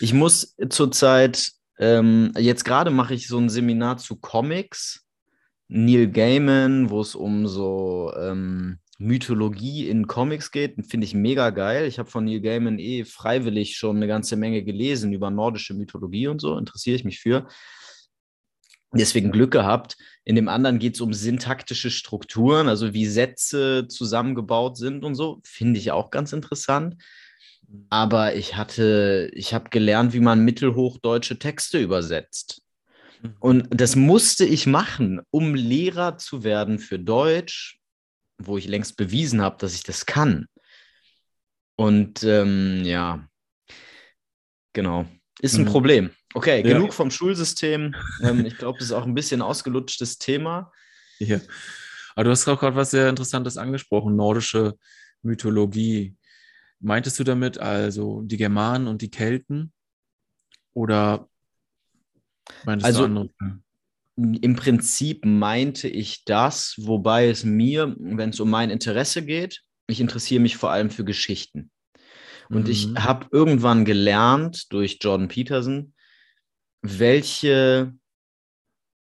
Ich 0.00 0.12
muss 0.12 0.54
zurzeit, 0.68 1.50
ähm, 1.80 2.32
jetzt 2.38 2.64
gerade 2.64 2.92
mache 2.92 3.14
ich 3.14 3.26
so 3.26 3.36
ein 3.38 3.48
Seminar 3.48 3.96
zu 3.96 4.14
Comics. 4.14 5.04
Neil 5.66 6.08
Gaiman, 6.08 6.90
wo 6.90 7.00
es 7.00 7.16
um 7.16 7.48
so 7.48 8.12
ähm, 8.16 8.78
Mythologie 8.98 9.88
in 9.88 10.06
Comics 10.06 10.52
geht, 10.52 10.76
finde 10.86 11.06
ich 11.06 11.14
mega 11.14 11.50
geil. 11.50 11.86
Ich 11.86 11.98
habe 11.98 12.08
von 12.08 12.26
Neil 12.26 12.40
Gaiman 12.40 12.78
eh 12.78 13.04
freiwillig 13.04 13.76
schon 13.76 13.96
eine 13.96 14.06
ganze 14.06 14.36
Menge 14.36 14.62
gelesen 14.62 15.12
über 15.12 15.32
nordische 15.32 15.74
Mythologie 15.74 16.28
und 16.28 16.40
so, 16.40 16.56
interessiere 16.56 16.94
ich 16.94 17.04
mich 17.04 17.18
für 17.18 17.48
deswegen 18.92 19.32
Glück 19.32 19.50
gehabt. 19.52 19.96
In 20.24 20.36
dem 20.36 20.48
anderen 20.48 20.78
geht 20.78 20.94
es 20.94 21.00
um 21.00 21.12
syntaktische 21.12 21.90
Strukturen, 21.90 22.68
also 22.68 22.94
wie 22.94 23.06
Sätze 23.06 23.86
zusammengebaut 23.88 24.76
sind 24.76 25.04
und 25.04 25.14
so. 25.14 25.40
Finde 25.44 25.78
ich 25.78 25.90
auch 25.92 26.10
ganz 26.10 26.32
interessant. 26.32 26.96
aber 27.90 28.34
ich 28.34 28.56
hatte, 28.56 29.30
ich 29.34 29.54
habe 29.54 29.70
gelernt, 29.70 30.12
wie 30.12 30.20
man 30.20 30.44
mittelhochdeutsche 30.44 31.38
Texte 31.38 31.78
übersetzt. 31.78 32.62
Mhm. 33.22 33.36
Und 33.40 33.68
das 33.70 33.96
musste 33.96 34.44
ich 34.44 34.66
machen, 34.66 35.20
um 35.30 35.54
Lehrer 35.54 36.18
zu 36.18 36.44
werden 36.44 36.78
für 36.78 36.98
Deutsch, 36.98 37.78
wo 38.38 38.56
ich 38.58 38.68
längst 38.68 38.96
bewiesen 38.96 39.42
habe, 39.42 39.56
dass 39.58 39.74
ich 39.74 39.82
das 39.82 40.06
kann. 40.06 40.46
Und 41.76 42.24
ähm, 42.24 42.84
ja, 42.84 43.28
genau, 44.72 45.06
ist 45.40 45.56
ein 45.56 45.64
mhm. 45.64 45.68
Problem. 45.68 46.10
Okay, 46.34 46.66
ja. 46.66 46.74
genug 46.74 46.92
vom 46.92 47.10
Schulsystem. 47.10 47.94
Ähm, 48.22 48.44
ich 48.46 48.58
glaube, 48.58 48.78
das 48.78 48.88
ist 48.88 48.92
auch 48.92 49.06
ein 49.06 49.14
bisschen 49.14 49.42
ausgelutschtes 49.42 50.18
Thema. 50.18 50.72
Ja. 51.18 51.40
Aber 52.14 52.24
du 52.24 52.30
hast 52.30 52.48
auch 52.48 52.58
gerade 52.58 52.76
was 52.76 52.90
sehr 52.90 53.08
Interessantes 53.08 53.56
angesprochen, 53.56 54.16
nordische 54.16 54.74
Mythologie. 55.22 56.16
Meintest 56.80 57.18
du 57.18 57.24
damit 57.24 57.58
also 57.58 58.22
die 58.22 58.36
Germanen 58.36 58.88
und 58.88 59.02
die 59.02 59.10
Kelten? 59.10 59.72
Oder 60.74 61.28
meintest 62.64 62.86
also, 62.86 63.00
du 63.00 63.04
andere? 63.06 63.30
Im 64.16 64.56
Prinzip 64.56 65.24
meinte 65.24 65.88
ich 65.88 66.24
das, 66.24 66.74
wobei 66.78 67.28
es 67.28 67.44
mir, 67.44 67.94
wenn 67.98 68.30
es 68.30 68.40
um 68.40 68.50
mein 68.50 68.70
Interesse 68.70 69.24
geht, 69.24 69.62
ich 69.86 70.00
interessiere 70.00 70.42
mich 70.42 70.56
vor 70.56 70.70
allem 70.70 70.90
für 70.90 71.04
Geschichten. 71.04 71.70
Und 72.48 72.64
mhm. 72.64 72.70
ich 72.70 72.88
habe 72.96 73.26
irgendwann 73.30 73.84
gelernt 73.84 74.72
durch 74.72 74.98
Jordan 75.00 75.28
Peterson, 75.28 75.94
welche 76.82 77.92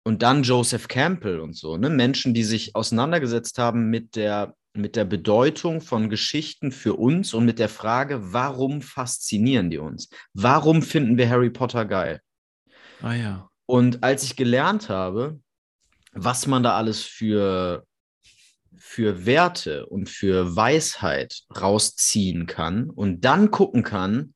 und 0.06 0.22
dann 0.22 0.44
Joseph 0.44 0.86
Campbell 0.86 1.40
und 1.40 1.56
so, 1.56 1.76
ne? 1.76 1.90
Menschen, 1.90 2.32
die 2.32 2.44
sich 2.44 2.76
auseinandergesetzt 2.76 3.58
haben 3.58 3.90
mit 3.90 4.14
der, 4.14 4.54
mit 4.72 4.94
der 4.94 5.04
Bedeutung 5.04 5.80
von 5.80 6.08
Geschichten 6.08 6.70
für 6.70 6.94
uns 6.94 7.34
und 7.34 7.44
mit 7.44 7.58
der 7.58 7.68
Frage, 7.68 8.32
warum 8.32 8.82
faszinieren 8.82 9.68
die 9.68 9.78
uns? 9.78 10.08
Warum 10.32 10.82
finden 10.82 11.18
wir 11.18 11.28
Harry 11.28 11.50
Potter 11.50 11.84
geil? 11.84 12.20
Ah 13.02 13.14
ja. 13.14 13.50
Und 13.66 14.04
als 14.04 14.22
ich 14.22 14.36
gelernt 14.36 14.88
habe, 14.88 15.40
was 16.12 16.46
man 16.46 16.62
da 16.62 16.76
alles 16.76 17.02
für, 17.02 17.84
für 18.78 19.26
Werte 19.26 19.86
und 19.86 20.08
für 20.08 20.56
Weisheit 20.56 21.42
rausziehen 21.60 22.46
kann 22.46 22.90
und 22.90 23.24
dann 23.24 23.50
gucken 23.50 23.82
kann, 23.82 24.34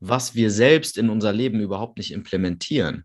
was 0.00 0.34
wir 0.34 0.50
selbst 0.50 0.98
in 0.98 1.10
unser 1.10 1.32
Leben 1.32 1.60
überhaupt 1.60 1.98
nicht 1.98 2.12
implementieren. 2.12 3.04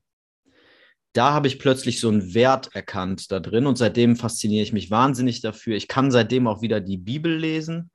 Da 1.13 1.33
habe 1.33 1.47
ich 1.47 1.59
plötzlich 1.59 1.99
so 1.99 2.09
einen 2.09 2.33
Wert 2.33 2.69
erkannt 2.75 3.31
da 3.31 3.39
drin 3.39 3.65
und 3.65 3.77
seitdem 3.77 4.15
fasziniere 4.15 4.63
ich 4.63 4.73
mich 4.73 4.91
wahnsinnig 4.91 5.41
dafür. 5.41 5.75
Ich 5.75 5.87
kann 5.87 6.11
seitdem 6.11 6.47
auch 6.47 6.61
wieder 6.61 6.81
die 6.81 6.97
Bibel 6.97 7.35
lesen, 7.35 7.89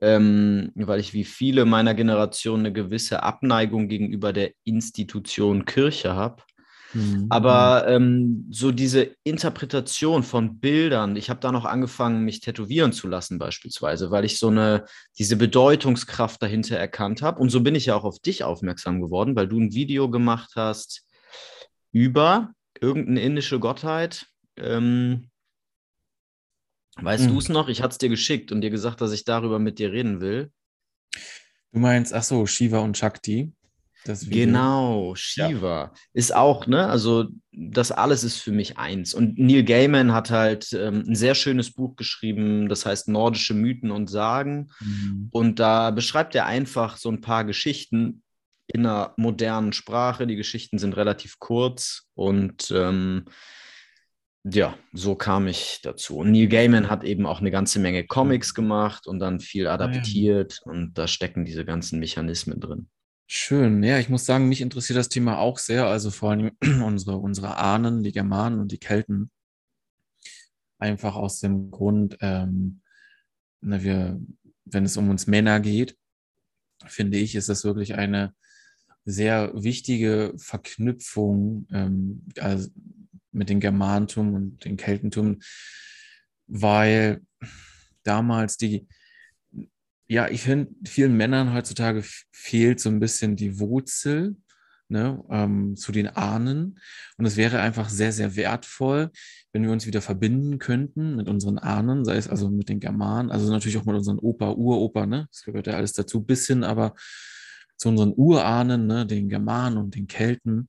ähm, 0.00 0.70
weil 0.74 1.00
ich 1.00 1.12
wie 1.12 1.24
viele 1.24 1.64
meiner 1.64 1.94
Generation 1.94 2.60
eine 2.60 2.72
gewisse 2.72 3.22
Abneigung 3.22 3.88
gegenüber 3.88 4.32
der 4.32 4.52
Institution 4.64 5.64
Kirche 5.64 6.14
habe. 6.14 6.42
Mhm. 6.94 7.26
Aber 7.30 7.86
ähm, 7.88 8.46
so 8.50 8.72
diese 8.72 9.16
Interpretation 9.24 10.22
von 10.22 10.58
Bildern, 10.58 11.16
ich 11.16 11.30
habe 11.30 11.40
da 11.40 11.52
noch 11.52 11.64
angefangen, 11.64 12.24
mich 12.24 12.40
tätowieren 12.40 12.92
zu 12.92 13.08
lassen 13.08 13.38
beispielsweise, 13.38 14.10
weil 14.10 14.24
ich 14.24 14.38
so 14.38 14.48
eine, 14.48 14.84
diese 15.18 15.36
Bedeutungskraft 15.36 16.42
dahinter 16.42 16.76
erkannt 16.76 17.22
habe. 17.22 17.40
Und 17.40 17.50
so 17.50 17.60
bin 17.60 17.74
ich 17.74 17.86
ja 17.86 17.96
auch 17.96 18.04
auf 18.04 18.18
dich 18.18 18.44
aufmerksam 18.44 19.00
geworden, 19.00 19.36
weil 19.36 19.48
du 19.48 19.58
ein 19.58 19.74
Video 19.74 20.10
gemacht 20.10 20.52
hast 20.56 21.06
über 21.92 22.52
irgendeine 22.80 23.22
indische 23.22 23.58
Gottheit. 23.58 24.26
Ähm, 24.56 25.30
weißt 26.96 27.24
mhm. 27.24 27.28
du 27.28 27.38
es 27.38 27.48
noch? 27.48 27.68
Ich 27.68 27.82
hatte 27.82 27.92
es 27.92 27.98
dir 27.98 28.08
geschickt 28.08 28.52
und 28.52 28.60
dir 28.60 28.70
gesagt, 28.70 29.00
dass 29.00 29.12
ich 29.12 29.24
darüber 29.24 29.58
mit 29.58 29.78
dir 29.78 29.92
reden 29.92 30.20
will. 30.20 30.50
Du 31.72 31.80
meinst, 31.80 32.14
ach 32.14 32.22
so, 32.22 32.46
Shiva 32.46 32.78
und 32.78 32.96
Shakti. 32.96 33.52
Genau, 34.28 35.14
Shiva 35.14 35.82
ja. 35.84 35.92
ist 36.12 36.34
auch, 36.34 36.66
ne? 36.66 36.86
Also 36.86 37.26
das 37.52 37.92
alles 37.92 38.24
ist 38.24 38.38
für 38.38 38.52
mich 38.52 38.78
eins. 38.78 39.14
Und 39.14 39.38
Neil 39.38 39.64
Gaiman 39.64 40.12
hat 40.12 40.30
halt 40.30 40.72
ähm, 40.72 41.04
ein 41.06 41.14
sehr 41.14 41.34
schönes 41.34 41.72
Buch 41.72 41.96
geschrieben, 41.96 42.68
das 42.68 42.86
heißt 42.86 43.08
Nordische 43.08 43.54
Mythen 43.54 43.90
und 43.90 44.08
Sagen. 44.08 44.68
Mhm. 44.80 45.28
Und 45.30 45.58
da 45.58 45.90
beschreibt 45.90 46.34
er 46.34 46.46
einfach 46.46 46.96
so 46.96 47.10
ein 47.10 47.20
paar 47.20 47.44
Geschichten 47.44 48.22
in 48.66 48.86
einer 48.86 49.14
modernen 49.16 49.72
Sprache. 49.72 50.26
Die 50.26 50.36
Geschichten 50.36 50.78
sind 50.78 50.96
relativ 50.96 51.38
kurz 51.38 52.08
und 52.14 52.70
ähm, 52.74 53.24
ja, 54.44 54.76
so 54.92 55.16
kam 55.16 55.48
ich 55.48 55.80
dazu. 55.82 56.18
Und 56.18 56.30
Neil 56.30 56.46
Gaiman 56.46 56.88
hat 56.88 57.02
eben 57.04 57.26
auch 57.26 57.40
eine 57.40 57.50
ganze 57.50 57.80
Menge 57.80 58.06
Comics 58.06 58.54
gemacht 58.54 59.06
und 59.06 59.18
dann 59.18 59.40
viel 59.40 59.66
adaptiert 59.66 60.60
ah, 60.60 60.62
ja. 60.66 60.72
und 60.72 60.98
da 60.98 61.08
stecken 61.08 61.44
diese 61.44 61.64
ganzen 61.64 61.98
Mechanismen 61.98 62.60
drin. 62.60 62.88
Schön. 63.28 63.82
Ja, 63.82 63.98
ich 63.98 64.08
muss 64.08 64.24
sagen, 64.24 64.48
mich 64.48 64.60
interessiert 64.60 64.96
das 64.96 65.08
Thema 65.08 65.38
auch 65.38 65.58
sehr. 65.58 65.86
Also 65.86 66.10
vor 66.10 66.30
allem 66.30 66.52
unsere, 66.84 67.16
unsere 67.16 67.56
Ahnen, 67.56 68.04
die 68.04 68.12
Germanen 68.12 68.60
und 68.60 68.70
die 68.70 68.78
Kelten. 68.78 69.32
Einfach 70.78 71.16
aus 71.16 71.40
dem 71.40 71.70
Grund, 71.72 72.18
ähm, 72.20 72.82
na, 73.60 73.82
wir, 73.82 74.20
wenn 74.64 74.84
es 74.84 74.96
um 74.96 75.10
uns 75.10 75.26
Männer 75.26 75.58
geht, 75.58 75.96
finde 76.86 77.18
ich, 77.18 77.34
ist 77.34 77.48
das 77.48 77.64
wirklich 77.64 77.94
eine 77.94 78.32
sehr 79.04 79.52
wichtige 79.54 80.34
Verknüpfung 80.36 81.66
ähm, 81.72 82.26
also 82.38 82.68
mit 83.32 83.48
dem 83.48 83.60
Germantum 83.60 84.34
und 84.34 84.64
dem 84.64 84.76
Keltentum, 84.76 85.40
weil 86.46 87.22
damals 88.02 88.56
die, 88.56 88.86
ja, 90.08 90.28
ich 90.28 90.42
finde, 90.42 90.72
vielen 90.86 91.16
Männern 91.16 91.52
heutzutage 91.52 92.04
fehlt 92.32 92.80
so 92.80 92.88
ein 92.88 93.00
bisschen 93.00 93.36
die 93.36 93.58
Wurzel 93.58 94.36
ne, 94.88 95.22
ähm, 95.30 95.76
zu 95.76 95.92
den 95.92 96.08
Ahnen. 96.08 96.78
Und 97.18 97.26
es 97.26 97.36
wäre 97.36 97.60
einfach 97.60 97.88
sehr, 97.88 98.12
sehr 98.12 98.36
wertvoll, 98.36 99.10
wenn 99.52 99.62
wir 99.62 99.72
uns 99.72 99.86
wieder 99.86 100.02
verbinden 100.02 100.58
könnten 100.58 101.16
mit 101.16 101.28
unseren 101.28 101.58
Ahnen, 101.58 102.04
sei 102.04 102.16
es 102.16 102.28
also 102.28 102.50
mit 102.50 102.68
den 102.68 102.80
Germanen, 102.80 103.30
also 103.30 103.50
natürlich 103.50 103.78
auch 103.78 103.84
mit 103.84 103.96
unseren 103.96 104.18
Opa, 104.18 104.52
Uropa, 104.52 105.06
ne? 105.06 105.26
Das 105.30 105.42
gehört 105.42 105.66
ja 105.66 105.74
alles 105.74 105.92
dazu, 105.92 106.22
bisschen, 106.22 106.62
aber 106.62 106.94
zu 107.76 107.88
unseren 107.88 108.12
Urahnen, 108.16 108.86
ne, 108.86 109.06
den 109.06 109.28
Germanen 109.28 109.78
und 109.78 109.94
den 109.94 110.06
Kelten, 110.06 110.68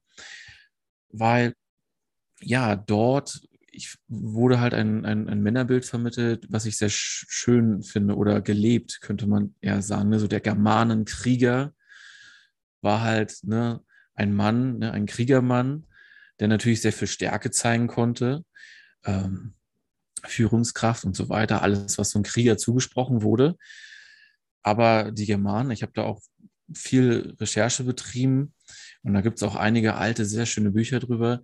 weil 1.10 1.54
ja, 2.42 2.76
dort 2.76 3.42
ich 3.78 3.96
wurde 4.08 4.60
halt 4.60 4.74
ein, 4.74 5.06
ein, 5.06 5.30
ein, 5.30 5.42
Männerbild 5.42 5.86
vermittelt, 5.86 6.48
was 6.50 6.66
ich 6.66 6.78
sehr 6.78 6.90
schön 6.90 7.84
finde 7.84 8.16
oder 8.16 8.42
gelebt, 8.42 9.02
könnte 9.02 9.28
man 9.28 9.54
eher 9.62 9.84
sagen. 9.84 10.10
Ne? 10.10 10.20
So 10.20 10.28
der 10.28 10.40
Germanenkrieger 10.40 11.74
war 12.82 13.02
halt 13.02 13.38
ne, 13.44 13.82
ein 14.16 14.36
Mann, 14.36 14.80
ne, 14.80 14.92
ein 14.92 15.06
Kriegermann, 15.06 15.86
der 16.40 16.48
natürlich 16.48 16.82
sehr 16.82 16.92
viel 16.92 17.08
Stärke 17.08 17.52
zeigen 17.52 17.88
konnte, 17.88 18.44
ähm, 19.06 19.54
Führungskraft 20.24 21.06
und 21.06 21.16
so 21.16 21.30
weiter, 21.30 21.62
alles, 21.62 22.00
was 22.00 22.10
so 22.10 22.20
ein 22.20 22.24
Krieger 22.24 22.58
zugesprochen 22.58 23.22
wurde. 23.22 23.58
Aber 24.64 25.12
die 25.12 25.28
Germanen, 25.28 25.70
ich 25.70 25.84
habe 25.84 25.94
da 25.94 26.04
auch 26.04 26.20
viel 26.74 27.36
Recherche 27.40 27.84
betrieben 27.84 28.56
und 29.04 29.14
da 29.14 29.22
gibt 29.22 29.38
es 29.38 29.44
auch 29.44 29.56
einige 29.56 29.96
alte, 29.96 30.26
sehr 30.26 30.48
schöne 30.48 30.72
Bücher 30.72 31.00
drüber, 31.00 31.44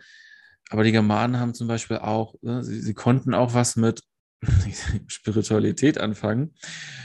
aber 0.70 0.84
die 0.84 0.92
Germanen 0.92 1.40
haben 1.40 1.54
zum 1.54 1.68
Beispiel 1.68 1.98
auch, 1.98 2.36
ne, 2.42 2.64
sie, 2.64 2.80
sie 2.82 2.94
konnten 2.94 3.34
auch 3.34 3.54
was 3.54 3.76
mit 3.76 4.04
Spiritualität 5.08 5.98
anfangen. 5.98 6.56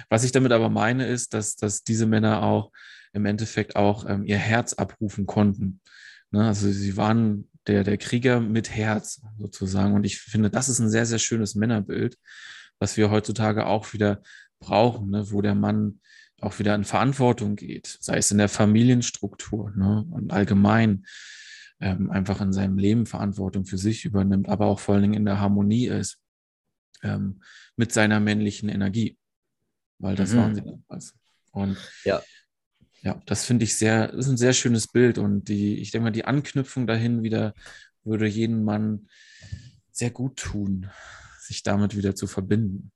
Was 0.08 0.24
ich 0.24 0.32
damit 0.32 0.52
aber 0.52 0.68
meine, 0.68 1.06
ist, 1.06 1.34
dass, 1.34 1.56
dass 1.56 1.84
diese 1.84 2.06
Männer 2.06 2.42
auch 2.42 2.72
im 3.12 3.26
Endeffekt 3.26 3.76
auch 3.76 4.08
ähm, 4.08 4.24
ihr 4.24 4.38
Herz 4.38 4.74
abrufen 4.74 5.26
konnten. 5.26 5.80
Ne? 6.30 6.46
Also 6.46 6.70
sie 6.70 6.96
waren 6.96 7.48
der, 7.66 7.84
der 7.84 7.98
Krieger 7.98 8.40
mit 8.40 8.70
Herz 8.70 9.22
sozusagen. 9.38 9.94
Und 9.94 10.04
ich 10.04 10.20
finde, 10.20 10.50
das 10.50 10.68
ist 10.68 10.78
ein 10.78 10.90
sehr, 10.90 11.06
sehr 11.06 11.18
schönes 11.18 11.54
Männerbild, 11.54 12.16
was 12.78 12.96
wir 12.96 13.10
heutzutage 13.10 13.66
auch 13.66 13.92
wieder 13.92 14.22
brauchen, 14.60 15.10
ne? 15.10 15.30
wo 15.30 15.42
der 15.42 15.54
Mann 15.54 16.00
auch 16.40 16.58
wieder 16.58 16.74
in 16.74 16.84
Verantwortung 16.84 17.56
geht, 17.56 17.98
sei 18.00 18.18
es 18.18 18.30
in 18.30 18.38
der 18.38 18.48
Familienstruktur 18.48 19.72
ne? 19.76 20.06
und 20.10 20.32
allgemein 20.32 21.04
ähm, 21.80 22.10
einfach 22.10 22.40
in 22.40 22.52
seinem 22.52 22.78
Leben 22.78 23.06
Verantwortung 23.06 23.64
für 23.64 23.78
sich 23.78 24.04
übernimmt, 24.04 24.48
aber 24.48 24.66
auch 24.66 24.80
vor 24.80 24.94
allen 24.94 25.02
Dingen 25.02 25.14
in 25.14 25.24
der 25.24 25.40
Harmonie 25.40 25.86
ist 25.86 26.18
ähm, 27.02 27.42
mit 27.76 27.92
seiner 27.92 28.20
männlichen 28.20 28.68
Energie. 28.68 29.16
Weil 29.98 30.16
das 30.16 30.32
mhm. 30.32 30.36
waren 30.36 30.54
sie 30.54 30.62
damals. 30.62 31.14
Und 31.50 31.76
ja, 32.04 32.22
ja 33.02 33.20
das 33.26 33.44
finde 33.44 33.64
ich 33.64 33.76
sehr, 33.76 34.08
das 34.08 34.26
ist 34.26 34.32
ein 34.32 34.36
sehr 34.36 34.52
schönes 34.52 34.88
Bild. 34.88 35.18
Und 35.18 35.48
die, 35.48 35.78
ich 35.78 35.90
denke 35.90 36.04
mal, 36.04 36.10
die 36.10 36.24
Anknüpfung 36.24 36.86
dahin 36.86 37.22
wieder 37.22 37.54
würde 38.04 38.26
jeden 38.26 38.64
Mann 38.64 39.08
sehr 39.90 40.10
gut 40.10 40.36
tun, 40.36 40.88
sich 41.40 41.62
damit 41.62 41.96
wieder 41.96 42.14
zu 42.14 42.26
verbinden. 42.26 42.92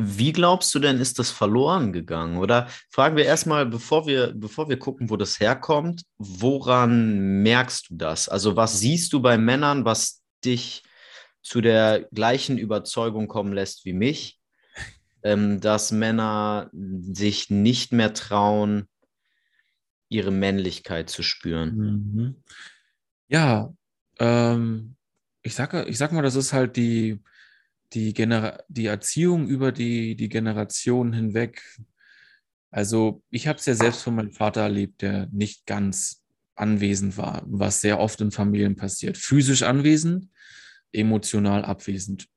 Wie 0.00 0.30
glaubst 0.30 0.72
du 0.76 0.78
denn, 0.78 1.00
ist 1.00 1.18
das 1.18 1.32
verloren 1.32 1.92
gegangen? 1.92 2.36
Oder 2.38 2.68
fragen 2.88 3.16
wir 3.16 3.24
erstmal, 3.24 3.66
bevor 3.66 4.06
wir, 4.06 4.32
bevor 4.32 4.68
wir 4.68 4.78
gucken, 4.78 5.10
wo 5.10 5.16
das 5.16 5.40
herkommt, 5.40 6.04
woran 6.18 7.42
merkst 7.42 7.90
du 7.90 7.96
das? 7.96 8.28
Also, 8.28 8.54
was 8.54 8.78
siehst 8.78 9.12
du 9.12 9.20
bei 9.20 9.36
Männern, 9.36 9.84
was 9.84 10.22
dich 10.44 10.84
zu 11.42 11.60
der 11.60 12.06
gleichen 12.12 12.58
Überzeugung 12.58 13.26
kommen 13.26 13.52
lässt 13.52 13.84
wie 13.84 13.92
mich, 13.92 14.38
ähm, 15.24 15.60
dass 15.60 15.90
Männer 15.90 16.70
sich 16.72 17.50
nicht 17.50 17.92
mehr 17.92 18.14
trauen, 18.14 18.88
ihre 20.08 20.30
Männlichkeit 20.30 21.10
zu 21.10 21.24
spüren? 21.24 21.74
Mhm. 21.74 22.42
Ja, 23.26 23.74
ähm, 24.20 24.94
ich 25.42 25.56
sage, 25.56 25.86
ich 25.88 25.98
sag 25.98 26.12
mal, 26.12 26.22
das 26.22 26.36
ist 26.36 26.52
halt 26.52 26.76
die, 26.76 27.20
die, 27.92 28.12
Genera 28.12 28.58
die 28.68 28.86
Erziehung 28.86 29.48
über 29.48 29.72
die, 29.72 30.16
die 30.16 30.28
Generationen 30.28 31.12
hinweg. 31.12 31.62
Also 32.70 33.22
ich 33.30 33.48
habe 33.48 33.58
es 33.58 33.66
ja 33.66 33.74
selbst 33.74 34.02
von 34.02 34.14
meinem 34.14 34.32
Vater 34.32 34.62
erlebt, 34.62 35.02
der 35.02 35.28
nicht 35.32 35.66
ganz 35.66 36.22
anwesend 36.54 37.16
war, 37.16 37.42
was 37.46 37.80
sehr 37.80 37.98
oft 37.98 38.20
in 38.20 38.30
Familien 38.30 38.76
passiert. 38.76 39.16
Physisch 39.16 39.62
anwesend, 39.62 40.28
emotional 40.92 41.64
abwesend. 41.64 42.28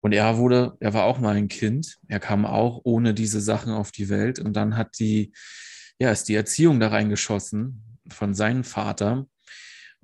Und 0.00 0.12
er 0.12 0.36
wurde, 0.36 0.76
er 0.80 0.92
war 0.92 1.04
auch 1.04 1.18
mal 1.18 1.36
ein 1.36 1.48
Kind. 1.48 1.96
Er 2.08 2.20
kam 2.20 2.44
auch 2.44 2.80
ohne 2.84 3.14
diese 3.14 3.40
Sachen 3.40 3.72
auf 3.72 3.90
die 3.90 4.08
Welt. 4.08 4.38
Und 4.38 4.54
dann 4.54 4.76
hat 4.76 4.98
die, 4.98 5.32
ja, 5.98 6.10
ist 6.10 6.28
die 6.28 6.34
Erziehung 6.34 6.78
da 6.78 6.88
reingeschossen 6.88 7.98
von 8.08 8.34
seinem 8.34 8.64
Vater. 8.64 9.26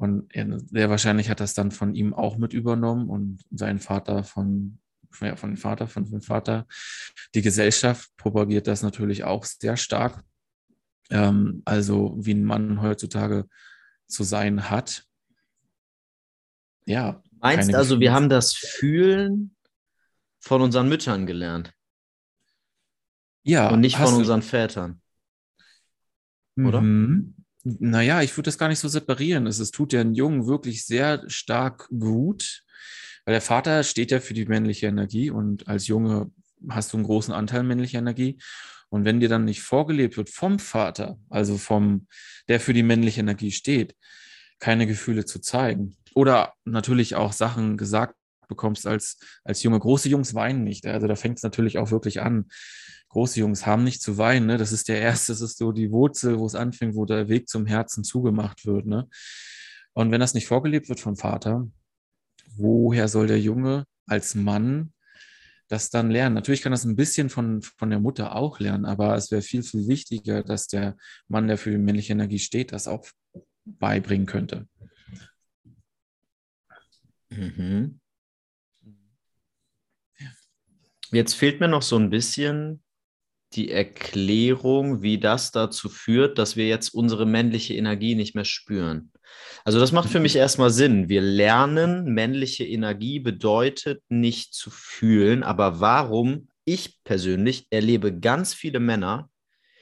Und 0.01 0.35
der 0.35 0.89
wahrscheinlich 0.89 1.29
hat 1.29 1.41
das 1.41 1.53
dann 1.53 1.71
von 1.71 1.95
ihm 1.95 2.15
auch 2.15 2.39
mit 2.39 2.55
übernommen 2.55 3.11
und 3.11 3.45
sein 3.51 3.79
Vater 3.79 4.25
von, 4.25 4.79
ja, 5.21 5.37
von 5.37 5.51
dem 5.51 5.57
Vater, 5.59 5.89
von 5.89 6.07
dem 6.07 6.23
Vater. 6.23 6.67
Die 7.35 7.43
Gesellschaft 7.43 8.11
propagiert 8.17 8.67
das 8.67 8.83
natürlich 8.83 9.25
auch 9.25 9.45
sehr 9.45 9.77
stark. 9.77 10.25
Ähm, 11.11 11.61
also 11.67 12.17
wie 12.19 12.33
ein 12.33 12.45
Mann 12.45 12.81
heutzutage 12.81 13.47
zu 14.07 14.25
sein 14.25 14.71
hat. 14.71 15.05
Ja. 16.87 17.23
Meinst 17.39 17.75
also, 17.75 18.01
wir 18.01 18.15
haben 18.15 18.31
das 18.31 18.55
Fühlen 18.55 19.55
von 20.39 20.63
unseren 20.63 20.89
Müttern 20.89 21.27
gelernt. 21.27 21.75
Ja. 23.43 23.69
Und 23.69 23.81
nicht 23.81 23.99
von 23.99 24.15
unseren 24.15 24.41
Vätern. 24.41 25.03
Oder? 26.57 26.81
Mhm. 26.81 27.40
Naja, 27.63 28.23
ich 28.23 28.37
würde 28.37 28.49
das 28.49 28.59
gar 28.59 28.69
nicht 28.69 28.79
so 28.79 28.89
separieren. 28.89 29.47
Es, 29.47 29.59
es 29.59 29.71
tut 29.71 29.93
den 29.93 30.15
Jungen 30.15 30.47
wirklich 30.47 30.87
sehr 30.87 31.23
stark 31.29 31.89
gut, 31.89 32.63
weil 33.25 33.35
der 33.35 33.43
Vater 33.43 33.83
steht 33.83 34.11
ja 34.11 34.21
für 34.21 34.35
die 34.35 34.47
männliche 34.47 34.87
Energie 34.87 35.31
und 35.31 35.69
als 35.69 35.87
Junge 35.87 36.31
hast 36.69 36.93
du 36.93 36.97
einen 36.97 37.05
großen 37.07 37.35
Anteil 37.35 37.63
männlicher 37.63 37.99
Energie. 37.99 38.39
Und 38.89 39.05
wenn 39.05 39.21
dir 39.21 39.29
dann 39.29 39.45
nicht 39.45 39.63
vorgelebt 39.63 40.17
wird 40.17 40.31
vom 40.31 40.59
Vater, 40.59 41.19
also 41.29 41.59
vom, 41.59 42.09
der 42.49 42.61
für 42.61 42.73
die 42.73 42.83
männliche 42.83 43.21
Energie 43.21 43.53
steht, 43.53 43.95
keine 44.59 44.87
Gefühle 44.87 45.25
zu 45.25 45.41
zeigen 45.41 45.97
oder 46.15 46.55
natürlich 46.65 47.15
auch 47.15 47.33
Sachen 47.33 47.77
gesagt 47.77 48.15
bekommst 48.49 48.87
als, 48.87 49.19
als 49.45 49.63
Junge. 49.63 49.79
Große 49.79 50.09
Jungs 50.11 50.35
weinen 50.35 50.65
nicht. 50.65 50.87
Also 50.87 51.07
da 51.07 51.17
fängt 51.17 51.39
es 51.39 51.43
natürlich 51.43 51.79
auch 51.79 51.91
wirklich 51.91 52.21
an. 52.21 52.51
Große 53.11 53.41
Jungs 53.41 53.67
haben 53.67 53.85
nicht 53.85 54.03
zu 54.03 54.19
weinen. 54.19 54.47
Ne? 54.47 54.57
Das 54.57 54.73
ist 54.73 54.89
der 54.89 55.01
erste, 55.01 55.33
das 55.33 55.41
ist 55.41 55.59
so 55.59 55.73
die 55.73 55.91
Wurzel, 55.91 56.39
wo 56.39 56.47
es 56.47 56.55
anfängt, 56.55 56.95
wo 56.95 57.05
der 57.05 57.29
Weg 57.29 57.49
zum 57.49 57.67
Herzen 57.67 58.05
zugemacht 58.05 58.67
wird. 58.67 58.87
Ne? 58.87 59.09
Und 59.93 60.13
wenn 60.13 60.21
das 60.21 60.35
nicht 60.35 60.47
vorgelebt 60.47 60.89
wird 60.89 61.01
vom 61.01 61.17
Vater, 61.17 61.69
woher 62.57 63.09
soll 63.09 63.27
der 63.27 63.41
Junge 63.41 63.85
als 64.07 64.37
Mann 64.37 64.93
das 65.67 65.91
dann 65.91 66.11
lernen? 66.11 66.37
Natürlich 66.37 66.63
kann 66.63 66.73
das 66.73 66.85
ein 66.85 66.95
bisschen 66.95 67.31
von, 67.31 67.63
von 67.63 67.91
der 67.91 67.99
Mutter 67.99 68.37
auch 68.37 68.61
lernen, 68.61 68.85
aber 68.85 69.17
es 69.17 69.33
wäre 69.33 69.43
viel, 69.43 69.65
viel 69.65 69.89
wichtiger, 69.89 70.45
dass 70.45 70.69
der 70.69 70.97
Mann, 71.27 71.49
der 71.49 71.59
für 71.59 71.71
die 71.71 71.79
männliche 71.79 72.13
Energie 72.13 72.39
steht, 72.39 72.73
das 72.73 72.87
auch 72.87 73.05
beibringen 73.65 74.27
könnte. 74.27 74.69
Mhm. 77.31 78.01
Jetzt 81.11 81.35
fehlt 81.35 81.59
mir 81.59 81.67
noch 81.67 81.83
so 81.83 81.97
ein 81.97 82.11
bisschen 82.11 82.85
die 83.55 83.71
Erklärung, 83.71 85.03
wie 85.03 85.19
das 85.19 85.51
dazu 85.51 85.89
führt, 85.89 86.39
dass 86.39 86.57
wir 86.57 86.69
jetzt 86.69 86.95
unsere 86.95 87.27
männliche 87.27 87.75
Energie 87.75 88.15
nicht 88.15 88.35
mehr 88.35 88.45
spüren. 88.45 89.11
Also 89.65 89.79
das 89.79 89.93
macht 89.93 90.09
für 90.09 90.21
mich 90.21 90.37
erstmal 90.37 90.71
Sinn. 90.71 91.09
Wir 91.09 91.21
lernen, 91.21 92.15
männliche 92.15 92.65
Energie 92.65 93.21
bedeutet 93.21 94.03
nicht 94.09 94.55
zu 94.55 94.71
fühlen, 94.71 95.43
aber 95.43 95.81
warum 95.81 96.49
ich 96.65 97.03
persönlich 97.05 97.67
erlebe 97.71 98.19
ganz 98.19 98.55
viele 98.55 98.81
Männer, 98.81 99.29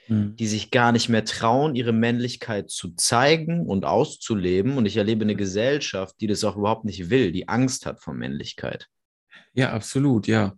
mhm. 0.07 0.35
die 0.35 0.47
sich 0.47 0.71
gar 0.71 0.91
nicht 0.91 1.09
mehr 1.09 1.23
trauen, 1.25 1.75
ihre 1.75 1.93
Männlichkeit 1.93 2.69
zu 2.69 2.95
zeigen 2.95 3.65
und 3.65 3.85
auszuleben. 3.85 4.77
Und 4.77 4.85
ich 4.85 4.97
erlebe 4.97 5.23
eine 5.23 5.35
Gesellschaft, 5.35 6.15
die 6.19 6.27
das 6.27 6.43
auch 6.43 6.57
überhaupt 6.57 6.85
nicht 6.85 7.09
will, 7.09 7.31
die 7.31 7.47
Angst 7.47 7.85
hat 7.85 8.01
vor 8.01 8.13
Männlichkeit. 8.13 8.87
Ja, 9.53 9.71
absolut, 9.71 10.27
ja. 10.27 10.57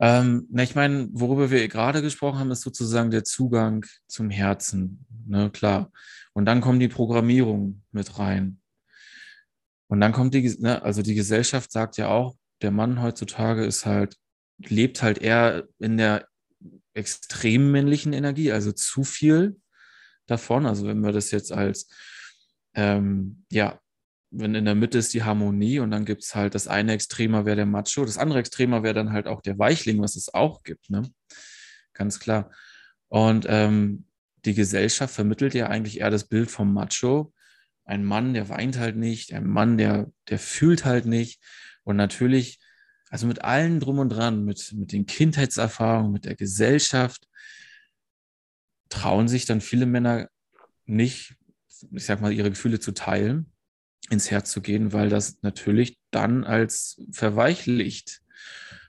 Ähm, 0.00 0.46
na, 0.50 0.62
ich 0.62 0.74
meine, 0.74 1.08
worüber 1.12 1.50
wir 1.50 1.68
gerade 1.68 2.00
gesprochen 2.00 2.38
haben, 2.38 2.50
ist 2.50 2.62
sozusagen 2.62 3.10
der 3.10 3.24
Zugang 3.24 3.84
zum 4.06 4.30
Herzen. 4.30 5.06
Ne, 5.26 5.50
klar. 5.50 5.92
Und 6.32 6.46
dann 6.46 6.62
kommt 6.62 6.80
die 6.80 6.88
Programmierung 6.88 7.82
mit 7.92 8.18
rein. 8.18 8.60
Und 9.88 10.00
dann 10.00 10.12
kommt 10.12 10.32
die, 10.34 10.56
ne, 10.58 10.82
also 10.82 11.02
die 11.02 11.14
Gesellschaft 11.14 11.70
sagt 11.70 11.98
ja 11.98 12.08
auch, 12.08 12.36
der 12.62 12.70
Mann 12.70 13.02
heutzutage 13.02 13.64
ist 13.64 13.84
halt, 13.84 14.16
lebt 14.58 15.02
halt 15.02 15.18
eher 15.18 15.66
in 15.78 15.96
der 15.96 16.26
extrem 16.94 17.70
männlichen 17.70 18.12
Energie, 18.12 18.52
also 18.52 18.72
zu 18.72 19.04
viel 19.04 19.60
davon. 20.26 20.66
Also 20.66 20.86
wenn 20.86 21.00
wir 21.00 21.12
das 21.12 21.30
jetzt 21.30 21.52
als 21.52 21.88
ähm, 22.74 23.44
ja, 23.50 23.80
wenn 24.30 24.54
in 24.54 24.64
der 24.64 24.74
Mitte 24.74 24.98
ist 24.98 25.12
die 25.12 25.24
Harmonie 25.24 25.80
und 25.80 25.90
dann 25.90 26.04
gibt 26.04 26.22
es 26.22 26.34
halt 26.34 26.54
das 26.54 26.68
eine 26.68 26.92
Extremer 26.92 27.44
wäre 27.44 27.56
der 27.56 27.66
Macho, 27.66 28.04
das 28.04 28.18
andere 28.18 28.38
Extremer 28.38 28.82
wäre 28.82 28.94
dann 28.94 29.12
halt 29.12 29.26
auch 29.26 29.42
der 29.42 29.58
Weichling, 29.58 30.00
was 30.00 30.16
es 30.16 30.32
auch 30.32 30.62
gibt, 30.62 30.90
ne? 30.90 31.02
Ganz 31.92 32.20
klar. 32.20 32.50
Und 33.08 33.46
ähm, 33.48 34.06
die 34.44 34.54
Gesellschaft 34.54 35.14
vermittelt 35.14 35.54
ja 35.54 35.66
eigentlich 35.66 36.00
eher 36.00 36.10
das 36.10 36.28
Bild 36.28 36.50
vom 36.50 36.72
Macho. 36.72 37.34
Ein 37.84 38.04
Mann, 38.04 38.34
der 38.34 38.48
weint 38.48 38.78
halt 38.78 38.96
nicht, 38.96 39.34
ein 39.34 39.46
Mann, 39.46 39.76
der, 39.76 40.10
der 40.28 40.38
fühlt 40.38 40.84
halt 40.84 41.06
nicht. 41.06 41.42
Und 41.82 41.96
natürlich, 41.96 42.60
also 43.10 43.26
mit 43.26 43.42
allen 43.42 43.80
drum 43.80 43.98
und 43.98 44.10
dran, 44.10 44.44
mit, 44.44 44.72
mit 44.74 44.92
den 44.92 45.06
Kindheitserfahrungen, 45.06 46.12
mit 46.12 46.24
der 46.24 46.36
Gesellschaft, 46.36 47.26
trauen 48.88 49.28
sich 49.28 49.44
dann 49.44 49.60
viele 49.60 49.86
Männer 49.86 50.28
nicht, 50.86 51.34
ich 51.92 52.04
sag 52.04 52.20
mal, 52.20 52.32
ihre 52.32 52.50
Gefühle 52.50 52.78
zu 52.78 52.92
teilen 52.92 53.49
ins 54.08 54.30
Herz 54.30 54.50
zu 54.50 54.60
gehen, 54.60 54.92
weil 54.92 55.08
das 55.08 55.42
natürlich 55.42 55.98
dann 56.10 56.44
als 56.44 57.00
verweichlicht 57.12 58.22